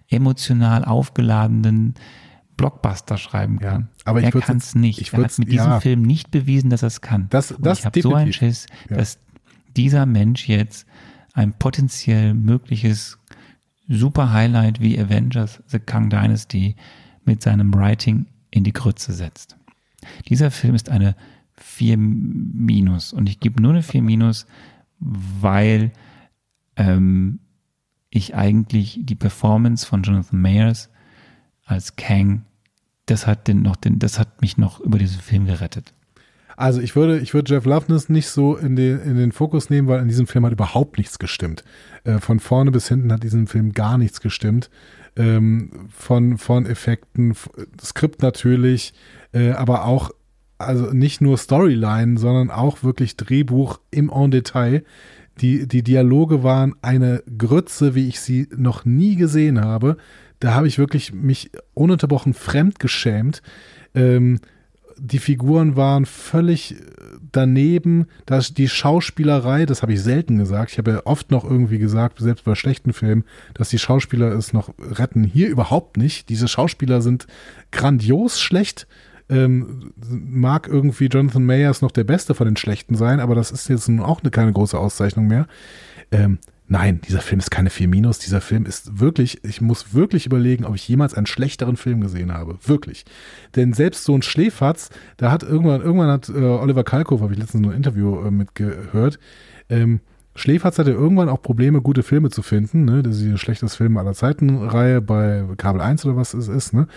emotional 0.10 0.84
aufgeladenen 0.84 1.94
Blockbuster 2.58 3.18
schreiben 3.18 3.60
Ja, 3.62 3.72
kann. 3.72 3.90
aber 4.04 4.20
ich 4.20 4.26
er 4.34 4.42
kann 4.42 4.58
es 4.58 4.74
nicht. 4.76 5.00
ich 5.00 5.14
er 5.14 5.24
hat 5.24 5.38
mit 5.40 5.52
diesem 5.52 5.68
ja. 5.68 5.80
Film 5.80 6.02
nicht 6.02 6.32
bewiesen, 6.32 6.70
dass 6.70 6.82
er 6.84 6.88
es 6.88 7.02
kann. 7.02 7.28
Das- 7.30 7.52
Und 7.52 7.66
das 7.66 7.80
ich 7.80 7.86
habe 7.86 8.02
so 8.02 8.14
einen. 8.16 8.34
Schiss, 8.34 8.66
Ja. 8.90 8.98
dass 8.98 9.20
dieser 9.76 10.06
Mensch 10.08 10.48
jetzt 10.48 10.88
ein 11.34 11.54
potenziell 11.54 12.34
mögliches 12.34 13.20
super 13.88 14.34
Highlight 14.34 14.82
wie 14.82 15.00
Avengers 15.00 15.62
The 15.68 15.80
Kang 15.80 16.10
Dynasty 16.10 16.76
mit 17.26 17.44
seinem 17.44 17.74
Writing 17.74 18.26
in 18.50 18.64
die 18.64 18.74
Grütze 18.74 19.14
setzt. 19.14 19.56
Dieser 20.28 20.50
Film 20.52 20.74
ist 20.74 20.90
eine 20.90 21.16
4 21.58 21.98
minus 21.98 23.14
und 23.14 23.30
ich 23.30 23.40
gebe 23.40 23.62
nur 23.62 23.72
eine 23.74 23.84
4 23.84 24.02
minus, 24.02 24.48
weil 25.00 25.92
ähm, 26.76 27.40
ich 28.10 28.36
eigentlich 28.36 29.00
die 29.02 29.16
Performance 29.16 29.86
von 29.86 30.04
Jonathan 30.04 30.42
Mayers 30.42 30.90
als 31.66 31.96
Kang, 31.96 32.46
das 33.06 33.28
hat 33.28 33.48
den 33.48 33.62
noch 33.62 33.76
den, 33.76 34.00
das 34.00 34.20
hat 34.20 34.42
mich 34.42 34.58
noch 34.58 34.80
über 34.80 34.98
diesen 34.98 35.22
Film 35.22 35.46
gerettet. 35.46 35.94
Also 36.58 36.82
ich 36.82 36.96
würde, 36.96 37.20
ich 37.20 37.36
würde 37.36 37.54
Jeff 37.54 37.66
Loveness 37.66 38.10
nicht 38.10 38.30
so 38.30 38.58
in 38.58 38.76
den, 38.76 39.00
in 39.02 39.16
den 39.16 39.32
Fokus 39.32 39.70
nehmen, 39.70 39.88
weil 39.88 40.02
in 40.02 40.08
diesem 40.08 40.26
Film 40.26 40.44
hat 40.44 40.54
überhaupt 40.54 40.98
nichts 40.98 41.20
gestimmt. 41.20 41.64
Äh, 42.04 42.18
von 42.18 42.40
vorne 42.40 42.72
bis 42.72 42.88
hinten 42.88 43.14
hat 43.14 43.22
diesem 43.22 43.46
Film 43.46 43.74
gar 43.74 44.00
nichts 44.00 44.22
gestimmt. 44.22 44.72
Ähm, 45.16 45.88
von, 45.96 46.40
von 46.40 46.66
Effekten, 46.66 47.36
Skript 47.80 48.24
natürlich, 48.24 48.94
äh, 49.34 49.52
aber 49.52 49.86
auch, 49.86 50.10
also 50.58 50.92
nicht 50.92 51.22
nur 51.22 51.38
Storyline, 51.38 52.18
sondern 52.18 52.50
auch 52.50 52.82
wirklich 52.84 53.18
Drehbuch 53.18 53.80
im 53.92 54.10
En 54.10 54.32
Detail. 54.32 54.84
Die, 55.42 55.68
die 55.68 55.84
Dialoge 55.84 56.44
waren 56.44 56.76
eine 56.82 57.24
Grütze, 57.38 57.96
wie 57.96 58.08
ich 58.08 58.20
sie 58.20 58.48
noch 58.56 58.86
nie 58.86 59.16
gesehen 59.16 59.62
habe. 59.62 59.98
Da 60.40 60.54
habe 60.54 60.68
ich 60.68 60.78
wirklich 60.78 61.14
mich 61.14 61.52
ununterbrochen 61.74 62.34
fremd 62.34 62.80
geschämt. 62.80 63.42
Ähm, 63.96 64.40
die 65.00 65.20
Figuren 65.20 65.76
waren 65.76 66.06
völlig 66.06 66.76
daneben. 67.32 68.08
Das, 68.26 68.54
die 68.54 68.68
Schauspielerei, 68.68 69.66
das 69.66 69.82
habe 69.82 69.94
ich 69.94 70.02
selten 70.02 70.38
gesagt. 70.38 70.72
Ich 70.72 70.78
habe 70.78 70.92
ja 70.92 71.02
oft 71.06 71.32
noch 71.32 71.44
irgendwie 71.44 71.78
gesagt, 71.78 72.20
selbst 72.20 72.46
bei 72.46 72.56
schlechten 72.56 72.94
Filmen, 72.94 73.24
dass 73.54 73.70
die 73.70 73.80
Schauspieler 73.80 74.32
es 74.32 74.54
noch 74.54 74.74
retten. 74.80 75.24
Hier 75.24 75.50
überhaupt 75.50 75.98
nicht. 75.98 76.30
Diese 76.30 76.48
Schauspieler 76.48 77.02
sind 77.02 77.28
grandios 77.72 78.40
schlecht. 78.40 78.88
Ähm, 79.30 79.94
mag 80.10 80.68
irgendwie 80.68 81.08
Jonathan 81.08 81.46
Mayers 81.46 81.82
noch 81.82 81.92
der 81.92 82.06
Beste 82.06 82.34
von 82.34 82.46
den 82.46 82.58
Schlechten 82.58 82.96
sein, 82.96 83.20
aber 83.20 83.36
das 83.36 83.52
ist 83.52 83.68
jetzt 83.68 83.90
nun 83.90 84.00
auch 84.00 84.22
eine, 84.22 84.32
keine 84.32 84.54
große 84.54 84.78
Auszeichnung 84.78 85.28
mehr. 85.28 85.48
Ähm, 86.12 86.40
nein, 86.68 87.02
dieser 87.02 87.20
Film 87.20 87.40
ist 87.40 87.52
keine 87.52 87.70
4 87.70 87.88
Minus. 87.88 88.20
Dieser 88.20 88.42
Film 88.42 88.66
ist 88.66 89.00
wirklich, 89.00 89.44
ich 89.44 89.60
muss 89.60 89.94
wirklich 89.94 90.26
überlegen, 90.26 90.66
ob 90.66 90.76
ich 90.76 90.88
jemals 90.88 91.14
einen 91.14 91.26
schlechteren 91.26 91.76
Film 91.76 92.02
gesehen 92.02 92.34
habe. 92.34 92.58
Wirklich. 92.66 93.06
Denn 93.56 93.74
selbst 93.74 94.06
so 94.06 94.16
ein 94.16 94.22
Schläferz, 94.22 94.90
da 95.18 95.32
hat 95.32 95.44
irgendwann, 95.44 95.82
irgendwann 95.82 96.12
hat 96.12 96.30
äh, 96.30 96.34
Oliver 96.34 96.84
Kalkow, 96.84 97.22
habe 97.22 97.34
ich 97.34 97.40
letztens 97.40 97.64
nur 97.64 97.74
ein 97.74 97.78
Interview 97.78 98.22
äh, 98.22 98.32
mitgehört, 98.32 99.20
ähm, 99.70 100.00
Schläferz 100.38 100.78
hatte 100.78 100.92
irgendwann 100.92 101.30
auch 101.30 101.42
Probleme, 101.42 101.82
gute 101.82 102.04
Filme 102.04 102.30
zu 102.30 102.44
finden. 102.44 102.86
Ne? 102.86 103.02
Das 103.02 103.16
ist 103.16 103.26
die 103.26 103.38
schlechteste 103.40 103.76
Film 103.76 103.98
aller 103.98 104.14
Zeiten-Reihe 104.14 105.02
bei 105.02 105.44
Kabel 105.58 105.82
1 105.82 106.06
oder 106.06 106.16
was 106.16 106.36
es 106.36 106.48
ist. 106.48 106.74
Ne? 106.74 106.88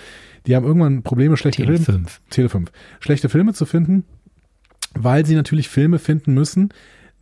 Die 0.47 0.55
haben 0.55 0.67
irgendwann 0.67 1.03
Probleme, 1.03 1.39
schlechte 1.39 1.62
Tele 1.62 1.79
Filme. 1.79 2.01
5. 2.01 2.21
Tele 2.29 2.49
5. 2.51 2.71
Schlechte 3.01 3.31
Filme 3.31 3.55
zu 3.55 3.65
finden, 3.65 4.05
weil 4.95 5.25
sie 5.25 5.35
natürlich 5.35 5.71
Filme 5.71 5.99
finden 5.99 6.35
müssen, 6.35 6.69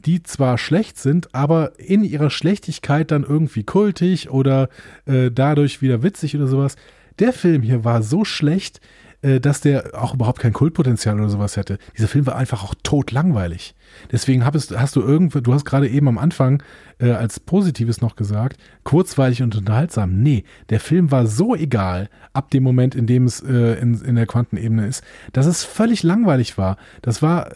die 0.00 0.24
zwar 0.24 0.58
schlecht 0.58 0.98
sind, 0.98 1.32
aber 1.36 1.78
in 1.78 2.02
ihrer 2.02 2.30
Schlechtigkeit 2.30 3.12
dann 3.12 3.22
irgendwie 3.22 3.62
kultig 3.62 4.28
oder 4.28 4.70
äh, 5.06 5.30
dadurch 5.30 5.82
wieder 5.82 6.02
witzig 6.02 6.34
oder 6.34 6.48
sowas. 6.48 6.74
Der 7.20 7.32
Film 7.32 7.62
hier 7.62 7.84
war 7.84 8.02
so 8.02 8.24
schlecht, 8.24 8.80
äh, 9.22 9.40
dass 9.40 9.60
der 9.60 10.00
auch 10.00 10.14
überhaupt 10.14 10.38
kein 10.38 10.52
Kultpotenzial 10.52 11.18
oder 11.18 11.28
sowas 11.28 11.56
hätte. 11.56 11.78
Dieser 11.96 12.08
Film 12.08 12.26
war 12.26 12.36
einfach 12.36 12.62
auch 12.62 12.74
totlangweilig. 12.82 13.74
Deswegen 14.12 14.44
hast, 14.44 14.76
hast 14.78 14.94
du 14.94 15.00
irgendwie, 15.00 15.42
du 15.42 15.54
hast 15.54 15.64
gerade 15.64 15.88
eben 15.88 16.06
am 16.06 16.18
Anfang 16.18 16.62
äh, 16.98 17.10
als 17.10 17.40
Positives 17.40 18.00
noch 18.00 18.14
gesagt, 18.14 18.60
kurzweilig 18.84 19.42
und 19.42 19.56
unterhaltsam. 19.56 20.22
Nee, 20.22 20.44
der 20.70 20.78
Film 20.78 21.10
war 21.10 21.26
so 21.26 21.56
egal, 21.56 22.10
ab 22.32 22.50
dem 22.50 22.62
Moment, 22.62 22.94
in 22.94 23.06
dem 23.06 23.24
es 23.24 23.40
äh, 23.40 23.80
in, 23.80 24.00
in 24.02 24.14
der 24.14 24.26
Quantenebene 24.26 24.86
ist, 24.86 25.02
dass 25.32 25.46
es 25.46 25.64
völlig 25.64 26.02
langweilig 26.04 26.56
war. 26.56 26.76
Das 27.02 27.20
war, 27.20 27.50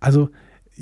also 0.00 0.30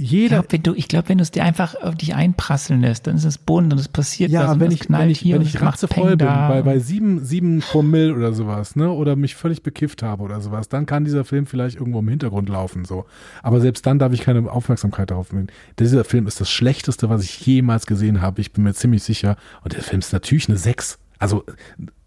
jeder. 0.00 0.40
Ich 0.40 0.48
glaube, 0.48 0.52
wenn 0.52 0.62
du, 0.62 0.74
ich 0.74 0.88
glaub, 0.88 1.08
wenn 1.08 1.18
du 1.18 1.22
es 1.22 1.30
dir 1.30 1.44
einfach 1.44 1.74
auf 1.74 1.94
dich 1.94 2.14
einprasseln 2.14 2.80
lässt, 2.80 3.06
dann 3.06 3.16
ist 3.16 3.24
es 3.24 3.38
bunt 3.38 3.72
und 3.72 3.78
es 3.78 3.88
passiert 3.88 4.30
ja, 4.30 4.44
was 4.44 4.54
und 4.54 4.60
wenn 4.60 4.68
es 4.68 4.74
ich, 4.74 4.80
knallt 4.80 5.04
wenn 5.04 5.10
ich, 5.10 5.18
hier 5.20 5.34
wenn 5.34 5.42
und 5.42 5.48
ich 5.48 5.60
ratzevoll 5.60 6.16
Peng 6.16 6.18
bin, 6.18 6.26
bei, 6.26 6.62
bei 6.62 6.78
sieben, 6.78 7.24
sieben 7.24 7.60
Promille 7.60 8.14
oder 8.14 8.32
sowas, 8.32 8.76
ne, 8.76 8.90
oder 8.90 9.16
mich 9.16 9.34
völlig 9.34 9.62
bekifft 9.62 10.02
habe 10.02 10.22
oder 10.22 10.40
sowas, 10.40 10.68
dann 10.68 10.86
kann 10.86 11.04
dieser 11.04 11.24
Film 11.24 11.46
vielleicht 11.46 11.76
irgendwo 11.76 12.00
im 12.00 12.08
Hintergrund 12.08 12.48
laufen, 12.48 12.84
so. 12.84 13.04
Aber 13.42 13.60
selbst 13.60 13.86
dann 13.86 13.98
darf 13.98 14.12
ich 14.12 14.22
keine 14.22 14.50
Aufmerksamkeit 14.50 15.10
darauf 15.10 15.32
nehmen. 15.32 15.48
Dieser 15.78 16.04
Film 16.04 16.26
ist 16.26 16.40
das 16.40 16.50
Schlechteste, 16.50 17.08
was 17.10 17.22
ich 17.22 17.46
jemals 17.46 17.86
gesehen 17.86 18.20
habe. 18.20 18.40
Ich 18.40 18.52
bin 18.52 18.64
mir 18.64 18.74
ziemlich 18.74 19.02
sicher. 19.02 19.36
Und 19.62 19.74
der 19.74 19.82
Film 19.82 20.00
ist 20.00 20.12
natürlich 20.12 20.48
eine 20.48 20.58
6. 20.58 20.98
Also, 21.18 21.44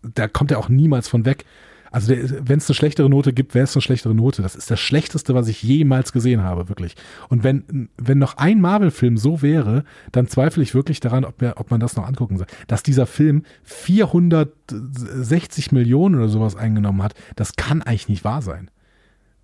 da 0.02 0.28
kommt 0.28 0.52
er 0.52 0.60
auch 0.60 0.70
niemals 0.70 1.08
von 1.08 1.26
weg. 1.26 1.46
Also 1.94 2.12
wenn 2.12 2.58
es 2.58 2.68
eine 2.68 2.76
schlechtere 2.76 3.08
Note 3.08 3.32
gibt, 3.34 3.54
wäre 3.54 3.66
es 3.66 3.76
eine 3.76 3.84
schlechtere 3.84 4.16
Note. 4.16 4.42
Das 4.42 4.56
ist 4.56 4.72
das 4.72 4.80
Schlechteste, 4.80 5.36
was 5.36 5.48
ich 5.48 5.62
jemals 5.62 6.12
gesehen 6.12 6.42
habe, 6.42 6.68
wirklich. 6.68 6.96
Und 7.30 7.44
wenn, 7.44 7.88
wenn 7.98 8.18
noch 8.18 8.38
ein 8.38 8.60
Marvel-Film 8.60 9.16
so 9.16 9.44
wäre, 9.44 9.84
dann 10.12 10.28
zweifle 10.28 10.64
ich 10.64 10.74
wirklich 10.74 11.02
daran, 11.02 11.24
ob, 11.24 11.36
ob 11.56 11.70
man 11.70 11.80
das 11.80 11.96
noch 11.96 12.08
angucken 12.08 12.40
soll. 12.40 12.48
Dass 12.66 12.82
dieser 12.82 13.06
Film 13.06 13.44
460 13.62 15.72
Millionen 15.72 16.16
oder 16.16 16.30
sowas 16.30 16.56
eingenommen 16.56 17.04
hat, 17.04 17.14
das 17.36 17.58
kann 17.58 17.84
eigentlich 17.84 18.10
nicht 18.10 18.24
wahr 18.24 18.42
sein. 18.42 18.72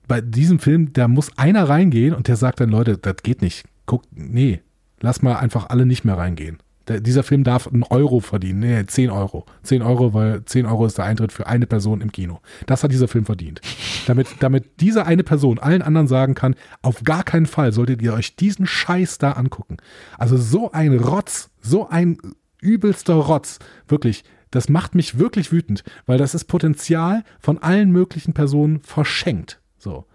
Bei 0.07 0.19
diesem 0.19 0.57
Film, 0.57 0.91
da 0.91 1.07
muss 1.07 1.37
einer 1.37 1.69
reingehen 1.69 2.15
und 2.15 2.27
der 2.27 2.35
sagt 2.35 2.61
dann, 2.61 2.71
Leute, 2.71 2.97
das 2.97 3.17
geht 3.21 3.43
nicht. 3.43 3.63
Guck, 3.85 4.05
nee, 4.09 4.63
lass 5.01 5.21
mal 5.21 5.35
einfach 5.35 5.69
alle 5.69 5.85
nicht 5.85 6.03
mehr 6.03 6.17
reingehen. 6.17 6.57
Der, 6.89 6.99
dieser 6.99 7.23
Film 7.23 7.43
darf 7.43 7.67
einen 7.67 7.83
Euro 7.83 8.19
verdienen. 8.19 8.59
Nee, 8.59 8.85
10 8.85 9.11
Euro. 9.11 9.45
10 9.63 9.83
Euro, 9.83 10.13
weil 10.13 10.43
10 10.43 10.65
Euro 10.65 10.85
ist 10.85 10.97
der 10.97 11.05
Eintritt 11.05 11.31
für 11.31 11.47
eine 11.47 11.67
Person 11.67 12.01
im 12.01 12.11
Kino. 12.11 12.41
Das 12.65 12.83
hat 12.83 12.91
dieser 12.91 13.07
Film 13.07 13.25
verdient. 13.25 13.61
Damit, 14.07 14.27
damit 14.39 14.81
diese 14.81 15.05
eine 15.05 15.23
Person 15.23 15.59
allen 15.59 15.83
anderen 15.83 16.07
sagen 16.07 16.33
kann, 16.33 16.55
auf 16.81 17.03
gar 17.03 17.23
keinen 17.23 17.45
Fall 17.45 17.71
solltet 17.71 18.01
ihr 18.01 18.13
euch 18.13 18.35
diesen 18.35 18.65
Scheiß 18.65 19.19
da 19.19 19.33
angucken. 19.33 19.77
Also 20.17 20.35
so 20.35 20.71
ein 20.71 20.97
Rotz, 20.97 21.51
so 21.61 21.87
ein 21.87 22.17
übelster 22.59 23.13
Rotz. 23.13 23.59
Wirklich. 23.87 24.23
Das 24.51 24.67
macht 24.67 24.95
mich 24.95 25.19
wirklich 25.19 25.51
wütend, 25.51 25.83
weil 26.07 26.17
das 26.17 26.33
ist 26.33 26.45
Potenzial 26.45 27.23
von 27.39 27.59
allen 27.59 27.91
möglichen 27.91 28.33
Personen 28.33 28.81
verschenkt. 28.81 29.61
So. 29.77 30.05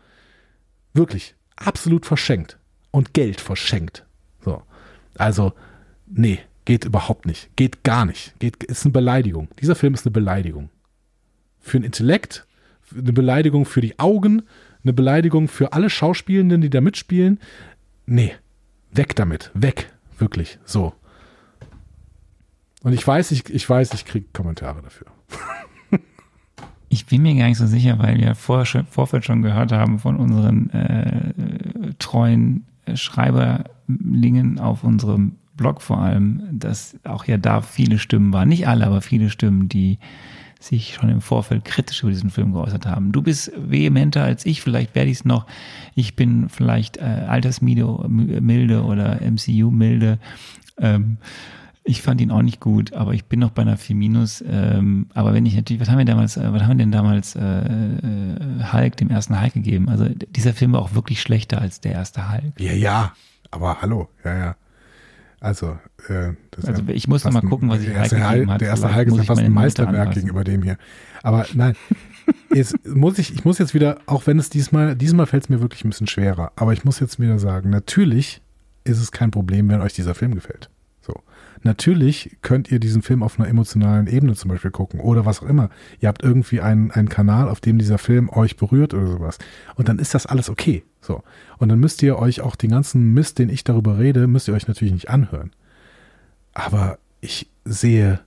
Wirklich. 0.92 1.36
Absolut 1.54 2.04
verschenkt. 2.04 2.58
Und 2.90 3.14
Geld 3.14 3.40
verschenkt. 3.40 4.06
So. 4.44 4.62
Also, 5.16 5.52
nee. 6.06 6.40
Geht 6.64 6.84
überhaupt 6.84 7.26
nicht. 7.26 7.54
Geht 7.56 7.82
gar 7.84 8.06
nicht. 8.06 8.38
Geht, 8.38 8.62
ist 8.64 8.84
eine 8.84 8.92
Beleidigung. 8.92 9.48
Dieser 9.60 9.74
Film 9.74 9.94
ist 9.94 10.06
eine 10.06 10.12
Beleidigung. 10.12 10.70
Für 11.60 11.78
den 11.78 11.84
Intellekt, 11.84 12.46
eine 12.92 13.12
Beleidigung 13.12 13.64
für 13.64 13.80
die 13.80 13.98
Augen, 13.98 14.42
eine 14.82 14.92
Beleidigung 14.92 15.48
für 15.48 15.72
alle 15.72 15.90
Schauspielenden, 15.90 16.60
die 16.60 16.70
da 16.70 16.80
mitspielen. 16.80 17.38
Nee. 18.06 18.34
Weg 18.92 19.16
damit. 19.16 19.50
Weg. 19.54 19.90
Wirklich. 20.18 20.58
So. 20.64 20.94
Und 22.82 22.92
ich 22.92 23.06
weiß, 23.06 23.30
ich, 23.32 23.48
ich 23.50 23.68
weiß, 23.68 23.94
ich 23.94 24.04
kriege 24.04 24.26
Kommentare 24.32 24.82
dafür. 24.82 25.06
Ich 26.90 27.06
bin 27.06 27.22
mir 27.22 27.34
gar 27.34 27.48
nicht 27.48 27.58
so 27.58 27.66
sicher, 27.66 27.98
weil 27.98 28.18
wir 28.18 28.36
schon, 28.64 28.86
Vorfeld 28.86 29.24
schon 29.24 29.42
gehört 29.42 29.72
haben 29.72 29.98
von 29.98 30.16
unseren 30.16 30.70
äh, 30.70 31.92
treuen 31.98 32.66
Schreiberlingen 32.94 34.60
auf 34.60 34.84
unserem 34.84 35.32
Blog 35.56 35.82
vor 35.82 35.98
allem, 35.98 36.42
dass 36.52 36.96
auch 37.04 37.24
ja 37.26 37.36
da 37.36 37.60
viele 37.60 37.98
Stimmen 37.98 38.32
waren, 38.32 38.48
nicht 38.48 38.68
alle, 38.68 38.86
aber 38.86 39.00
viele 39.00 39.30
Stimmen, 39.30 39.68
die 39.68 39.98
sich 40.60 40.94
schon 40.94 41.10
im 41.10 41.20
Vorfeld 41.20 41.64
kritisch 41.64 42.02
über 42.02 42.10
diesen 42.10 42.30
Film 42.30 42.52
geäußert 42.52 42.86
haben. 42.86 43.12
Du 43.12 43.22
bist 43.22 43.52
vehementer 43.56 44.22
als 44.22 44.46
ich, 44.46 44.62
vielleicht 44.62 44.94
werde 44.94 45.10
ich 45.10 45.18
es 45.18 45.24
noch. 45.24 45.46
Ich 45.94 46.16
bin 46.16 46.48
vielleicht 46.48 46.96
äh, 46.96 47.26
Altersmilde 47.28 48.82
oder 48.82 49.20
MCU-milde. 49.20 50.18
Ähm, 50.78 51.18
ich 51.86 52.00
fand 52.00 52.22
ihn 52.22 52.30
auch 52.30 52.40
nicht 52.40 52.60
gut, 52.60 52.94
aber 52.94 53.12
ich 53.12 53.26
bin 53.26 53.40
noch 53.40 53.50
bei 53.50 53.60
einer 53.60 53.76
4 53.76 53.94
minus. 53.94 54.42
Ähm, 54.48 55.06
aber 55.12 55.34
wenn 55.34 55.44
ich 55.44 55.54
natürlich, 55.54 55.82
was 55.82 55.90
haben 55.90 55.98
wir 55.98 56.06
damals, 56.06 56.38
äh, 56.38 56.50
was 56.50 56.62
haben 56.62 56.70
wir 56.70 56.76
denn 56.76 56.92
damals 56.92 57.36
äh, 57.36 57.40
äh, 57.42 58.72
Hulk, 58.72 58.96
dem 58.96 59.10
ersten 59.10 59.38
Hulk 59.38 59.52
gegeben? 59.52 59.90
Also 59.90 60.08
dieser 60.08 60.54
Film 60.54 60.72
war 60.72 60.80
auch 60.80 60.94
wirklich 60.94 61.20
schlechter 61.20 61.60
als 61.60 61.82
der 61.82 61.92
erste 61.92 62.32
Hulk. 62.32 62.58
Ja, 62.58 62.72
ja. 62.72 63.12
Aber 63.50 63.82
hallo. 63.82 64.08
Ja, 64.24 64.36
ja. 64.36 64.56
Also, 65.44 65.78
äh, 66.08 66.32
das 66.52 66.64
Also 66.64 66.82
ja 66.84 66.94
ich 66.94 67.06
muss 67.06 67.22
noch 67.22 67.32
mal 67.32 67.42
gucken, 67.42 67.68
was 67.68 67.80
ich 67.80 67.88
der 67.88 67.96
erste 67.96 68.30
Hulk 68.30 68.48
hat. 68.48 68.62
Der 68.62 68.68
erste 68.68 68.94
Hulk 68.94 69.08
ist 69.08 69.16
ja 69.18 69.22
fast 69.24 69.42
ein 69.42 69.52
Meisterwerk 69.52 70.14
gegenüber 70.14 70.42
dem 70.42 70.62
hier. 70.62 70.78
Aber 71.22 71.44
nein, 71.52 71.74
jetzt 72.54 72.88
muss 72.88 73.18
ich, 73.18 73.34
ich 73.34 73.44
muss 73.44 73.58
jetzt 73.58 73.74
wieder, 73.74 73.98
auch 74.06 74.26
wenn 74.26 74.38
es 74.38 74.48
diesmal, 74.48 74.96
diesmal 74.96 75.26
fällt 75.26 75.42
es 75.42 75.48
mir 75.50 75.60
wirklich 75.60 75.84
ein 75.84 75.90
bisschen 75.90 76.06
schwerer, 76.06 76.52
aber 76.56 76.72
ich 76.72 76.86
muss 76.86 76.98
jetzt 76.98 77.20
wieder 77.20 77.38
sagen, 77.38 77.68
natürlich 77.68 78.40
ist 78.84 78.98
es 78.98 79.12
kein 79.12 79.30
Problem, 79.30 79.68
wenn 79.68 79.82
euch 79.82 79.92
dieser 79.92 80.14
Film 80.14 80.34
gefällt. 80.34 80.70
So. 81.02 81.12
Natürlich 81.62 82.38
könnt 82.40 82.70
ihr 82.70 82.80
diesen 82.80 83.02
Film 83.02 83.22
auf 83.22 83.38
einer 83.38 83.46
emotionalen 83.46 84.06
Ebene 84.06 84.32
zum 84.32 84.50
Beispiel 84.50 84.70
gucken 84.70 85.00
oder 85.00 85.26
was 85.26 85.42
auch 85.42 85.46
immer. 85.46 85.68
Ihr 86.00 86.08
habt 86.08 86.22
irgendwie 86.22 86.62
einen, 86.62 86.90
einen 86.90 87.10
Kanal, 87.10 87.50
auf 87.50 87.60
dem 87.60 87.76
dieser 87.76 87.98
Film 87.98 88.30
euch 88.30 88.56
berührt 88.56 88.94
oder 88.94 89.08
sowas. 89.08 89.36
Und 89.74 89.90
dann 89.90 89.98
ist 89.98 90.14
das 90.14 90.24
alles 90.24 90.48
okay. 90.48 90.84
So. 91.04 91.22
Und 91.58 91.68
dann 91.68 91.78
müsst 91.78 92.02
ihr 92.02 92.18
euch 92.18 92.40
auch 92.40 92.56
den 92.56 92.70
ganzen 92.70 93.12
Mist, 93.12 93.38
den 93.38 93.50
ich 93.50 93.62
darüber 93.62 93.98
rede, 93.98 94.26
müsst 94.26 94.48
ihr 94.48 94.54
euch 94.54 94.66
natürlich 94.66 94.94
nicht 94.94 95.10
anhören. 95.10 95.52
Aber 96.54 96.98
ich 97.20 97.50
sehe 97.64 98.20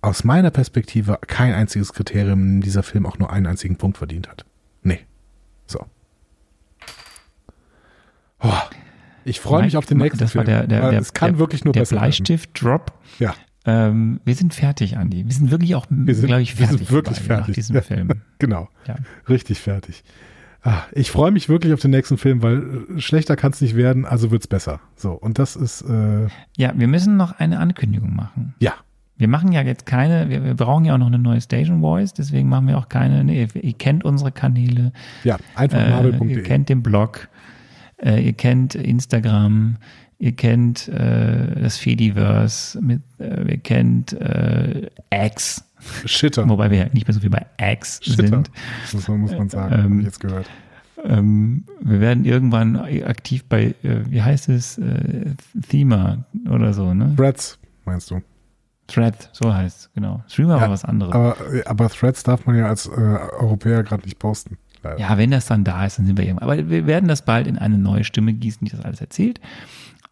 aus 0.00 0.24
meiner 0.24 0.50
Perspektive 0.50 1.18
kein 1.26 1.52
einziges 1.54 1.92
Kriterium, 1.92 2.40
in 2.40 2.48
dem 2.56 2.60
dieser 2.62 2.82
Film 2.82 3.06
auch 3.06 3.18
nur 3.18 3.32
einen 3.32 3.46
einzigen 3.46 3.76
Punkt 3.76 3.98
verdient 3.98 4.28
hat. 4.28 4.44
Nee. 4.82 5.00
So. 5.66 5.86
Oh, 8.40 8.52
ich 9.24 9.40
freue 9.40 9.62
mich 9.62 9.76
auf 9.76 9.86
den 9.86 9.98
nächsten 9.98 10.18
das 10.18 10.32
Film. 10.32 10.46
War 10.46 10.52
der, 10.52 10.66
der, 10.66 10.90
der, 10.90 11.00
es 11.00 11.12
kann 11.12 11.32
der, 11.32 11.38
wirklich 11.38 11.64
nur 11.64 11.72
der. 11.72 11.84
Bleistift-Drop. 11.84 12.92
Ja, 13.18 13.34
Ähm, 13.64 14.20
wir 14.24 14.34
sind 14.34 14.54
fertig, 14.54 14.96
Andi. 14.96 15.24
Wir 15.24 15.34
sind 15.34 15.50
wirklich 15.50 15.74
auch, 15.74 15.86
wir 15.90 16.14
sind, 16.14 16.26
glaube 16.26 16.42
ich, 16.42 16.58
wir 16.58 16.66
fertig. 16.66 16.86
sind 16.86 16.90
wirklich 16.90 17.20
fertig. 17.20 17.48
Nach 17.48 17.54
diesem 17.54 17.82
Film. 17.82 18.10
Genau. 18.38 18.68
Ja. 18.86 18.96
Richtig 19.28 19.60
fertig. 19.60 20.04
Ah, 20.62 20.82
ich 20.92 21.10
freue 21.10 21.30
mich 21.30 21.48
wirklich 21.48 21.72
auf 21.72 21.80
den 21.80 21.92
nächsten 21.92 22.18
Film, 22.18 22.42
weil 22.42 22.58
äh, 22.96 23.00
schlechter 23.00 23.36
kann 23.36 23.52
es 23.52 23.60
nicht 23.60 23.76
werden, 23.76 24.04
also 24.04 24.30
wird's 24.30 24.48
besser. 24.48 24.80
So, 24.96 25.12
und 25.12 25.38
das 25.38 25.54
ist, 25.56 25.82
äh, 25.82 26.26
ja, 26.56 26.72
wir 26.74 26.88
müssen 26.88 27.16
noch 27.16 27.38
eine 27.38 27.60
Ankündigung 27.60 28.14
machen. 28.16 28.54
ja, 28.58 28.74
Wir 29.16 29.28
machen 29.28 29.52
ja 29.52 29.62
jetzt 29.62 29.86
keine, 29.86 30.28
wir, 30.28 30.44
wir 30.44 30.54
brauchen 30.54 30.84
ja 30.84 30.94
auch 30.94 30.98
noch 30.98 31.06
eine 31.06 31.18
neue 31.18 31.40
Station 31.40 31.80
Voice, 31.80 32.12
deswegen 32.12 32.48
machen 32.48 32.66
wir 32.66 32.76
auch 32.76 32.88
keine, 32.88 33.22
nee, 33.24 33.42
ihr, 33.54 33.64
ihr 33.64 33.72
kennt 33.72 34.04
unsere 34.04 34.32
Kanäle, 34.32 34.92
ja, 35.22 35.36
einfach 35.54 35.78
äh, 35.78 35.90
marvel.de. 35.90 36.28
ihr 36.36 36.42
kennt 36.42 36.68
den 36.68 36.82
Blog, 36.82 37.28
äh, 38.02 38.20
ihr 38.20 38.32
kennt 38.32 38.74
Instagram, 38.74 39.76
ihr 40.18 40.32
kennt 40.32 40.88
äh, 40.88 41.60
das 41.62 41.76
Fediverse, 41.78 42.80
mit, 42.82 43.02
äh, 43.20 43.52
ihr 43.52 43.58
kennt 43.58 44.12
äh, 44.12 44.88
X, 45.12 45.64
Shitter. 46.04 46.48
wobei 46.48 46.70
wir 46.70 46.78
ja 46.78 46.86
nicht 46.92 47.06
mehr 47.06 47.14
so 47.14 47.20
viel 47.20 47.30
bei 47.30 47.46
Shitter. 47.82 48.26
sind. 48.28 48.50
Man, 49.08 49.20
muss 49.20 49.32
man 49.32 49.48
sagen, 49.48 49.74
Ähm, 49.74 49.82
habe 49.84 49.98
ich 50.00 50.04
jetzt 50.06 50.20
gehört. 50.20 50.46
Ähm, 51.04 51.64
wir 51.80 52.00
werden 52.00 52.24
irgendwann 52.24 52.76
aktiv 52.76 53.44
bei, 53.44 53.74
äh, 53.82 54.00
wie 54.08 54.20
heißt 54.22 54.48
es, 54.48 54.78
äh, 54.78 55.26
Thema 55.68 56.24
oder 56.50 56.72
so, 56.74 56.92
ne? 56.92 57.14
Threads, 57.16 57.58
meinst 57.84 58.10
du? 58.10 58.20
Thread, 58.88 59.28
so 59.32 59.52
heißt 59.54 59.78
es, 59.80 59.90
genau. 59.94 60.24
Streamer 60.28 60.56
Ja, 60.56 60.62
war 60.62 60.70
was 60.70 60.84
anderes. 60.84 61.12
Aber, 61.14 61.36
äh, 61.52 61.62
aber 61.66 61.88
Threads 61.90 62.22
darf 62.22 62.46
man 62.46 62.56
ja 62.56 62.66
als 62.66 62.86
äh, 62.86 62.90
Europäer 62.90 63.82
gerade 63.84 64.02
nicht 64.04 64.18
posten. 64.18 64.56
Leider. 64.82 64.98
Ja, 64.98 65.18
wenn 65.18 65.30
das 65.30 65.46
dann 65.46 65.62
da 65.64 65.84
ist, 65.84 65.98
dann 65.98 66.06
sind 66.06 66.16
wir 66.18 66.24
irgendwann. 66.24 66.48
Aber 66.50 66.68
wir 66.70 66.86
werden 66.86 67.08
das 67.08 67.22
bald 67.24 67.46
in 67.46 67.58
eine 67.58 67.78
neue 67.78 68.04
Stimme 68.04 68.32
gießen, 68.32 68.64
die 68.64 68.70
das 68.70 68.80
alles 68.80 69.00
erzählt. 69.00 69.40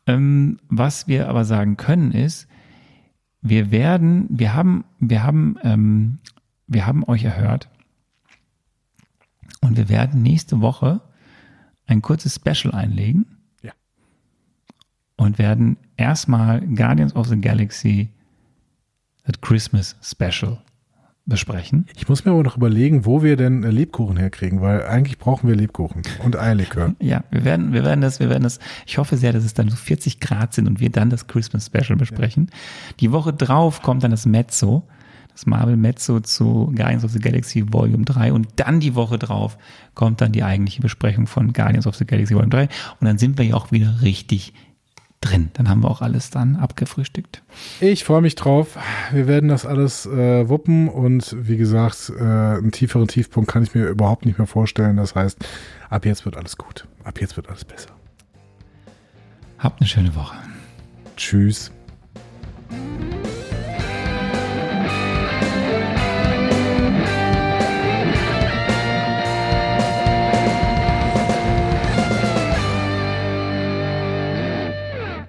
Ähm, 0.06 0.58
was 0.68 1.08
wir 1.08 1.28
aber 1.28 1.44
sagen 1.44 1.76
können 1.76 2.12
ist, 2.12 2.46
wir 3.48 3.70
werden, 3.70 4.26
wir 4.30 4.54
haben, 4.54 4.84
wir 4.98 5.22
haben, 5.22 5.56
ähm, 5.62 6.18
wir 6.66 6.86
haben 6.86 7.04
euch 7.04 7.24
erhört 7.24 7.68
und 9.60 9.76
wir 9.76 9.88
werden 9.88 10.22
nächste 10.22 10.60
Woche 10.60 11.00
ein 11.86 12.02
kurzes 12.02 12.34
Special 12.34 12.74
einlegen. 12.74 13.26
Ja. 13.62 13.72
Und 15.16 15.38
werden 15.38 15.76
erstmal 15.96 16.60
Guardians 16.66 17.14
of 17.14 17.28
the 17.28 17.40
Galaxy 17.40 18.10
das 19.24 19.40
Christmas 19.40 19.96
Special 20.02 20.58
besprechen. 21.26 21.86
Ich 21.96 22.08
muss 22.08 22.24
mir 22.24 22.30
aber 22.30 22.44
noch 22.44 22.56
überlegen, 22.56 23.04
wo 23.04 23.22
wir 23.22 23.36
denn 23.36 23.64
äh, 23.64 23.70
Lebkuchen 23.70 24.16
herkriegen, 24.16 24.60
weil 24.60 24.86
eigentlich 24.86 25.18
brauchen 25.18 25.48
wir 25.48 25.56
Lebkuchen 25.56 26.02
und 26.24 26.38
Eierlikör. 26.38 26.94
Ja, 27.06 27.24
wir 27.30 27.44
werden, 27.44 27.72
wir 27.72 27.84
werden 27.84 28.00
das, 28.00 28.20
wir 28.20 28.30
werden 28.30 28.42
das. 28.42 28.58
Ich 28.86 28.98
hoffe 28.98 29.16
sehr, 29.16 29.32
dass 29.32 29.44
es 29.44 29.54
dann 29.54 29.68
so 29.68 29.76
40 29.76 30.18
Grad 30.18 30.54
sind 30.54 30.66
und 30.66 30.80
wir 30.80 30.90
dann 30.90 31.10
das 31.10 31.26
Christmas 31.26 31.66
Special 31.66 31.96
besprechen. 31.96 32.50
Die 33.00 33.12
Woche 33.12 33.32
drauf 33.32 33.82
kommt 33.82 34.02
dann 34.02 34.10
das 34.10 34.26
Mezzo, 34.26 34.82
das 35.32 35.46
Marvel 35.46 35.76
Mezzo 35.76 36.20
zu 36.20 36.72
Guardians 36.74 37.04
of 37.04 37.10
the 37.12 37.18
Galaxy 37.18 37.64
Volume 37.72 38.04
3 38.04 38.32
und 38.32 38.48
dann 38.56 38.80
die 38.80 38.94
Woche 38.94 39.18
drauf 39.18 39.58
kommt 39.94 40.20
dann 40.20 40.32
die 40.32 40.42
eigentliche 40.42 40.80
Besprechung 40.80 41.26
von 41.26 41.52
Guardians 41.52 41.86
of 41.86 41.96
the 41.96 42.06
Galaxy 42.06 42.34
Volume 42.34 42.50
3 42.50 42.62
und 43.00 43.06
dann 43.06 43.18
sind 43.18 43.36
wir 43.38 43.44
ja 43.44 43.54
auch 43.54 43.72
wieder 43.72 44.00
richtig 44.02 44.54
drin. 45.26 45.50
Dann 45.54 45.68
haben 45.68 45.82
wir 45.82 45.90
auch 45.90 46.02
alles 46.02 46.30
dann 46.30 46.56
abgefrühstückt. 46.56 47.42
Ich 47.80 48.04
freue 48.04 48.20
mich 48.20 48.34
drauf. 48.34 48.78
Wir 49.12 49.26
werden 49.26 49.48
das 49.48 49.66
alles 49.66 50.06
äh, 50.06 50.48
wuppen 50.48 50.88
und 50.88 51.36
wie 51.38 51.56
gesagt, 51.56 52.12
äh, 52.16 52.22
einen 52.22 52.72
tieferen 52.72 53.08
Tiefpunkt 53.08 53.50
kann 53.50 53.62
ich 53.62 53.74
mir 53.74 53.86
überhaupt 53.86 54.26
nicht 54.26 54.38
mehr 54.38 54.46
vorstellen. 54.46 54.96
Das 54.96 55.14
heißt, 55.14 55.44
ab 55.90 56.04
jetzt 56.04 56.24
wird 56.24 56.36
alles 56.36 56.56
gut. 56.56 56.86
Ab 57.04 57.20
jetzt 57.20 57.36
wird 57.36 57.48
alles 57.48 57.64
besser. 57.64 57.90
Habt 59.58 59.80
eine 59.80 59.88
schöne 59.88 60.14
Woche. 60.14 60.36
Tschüss. 61.16 61.72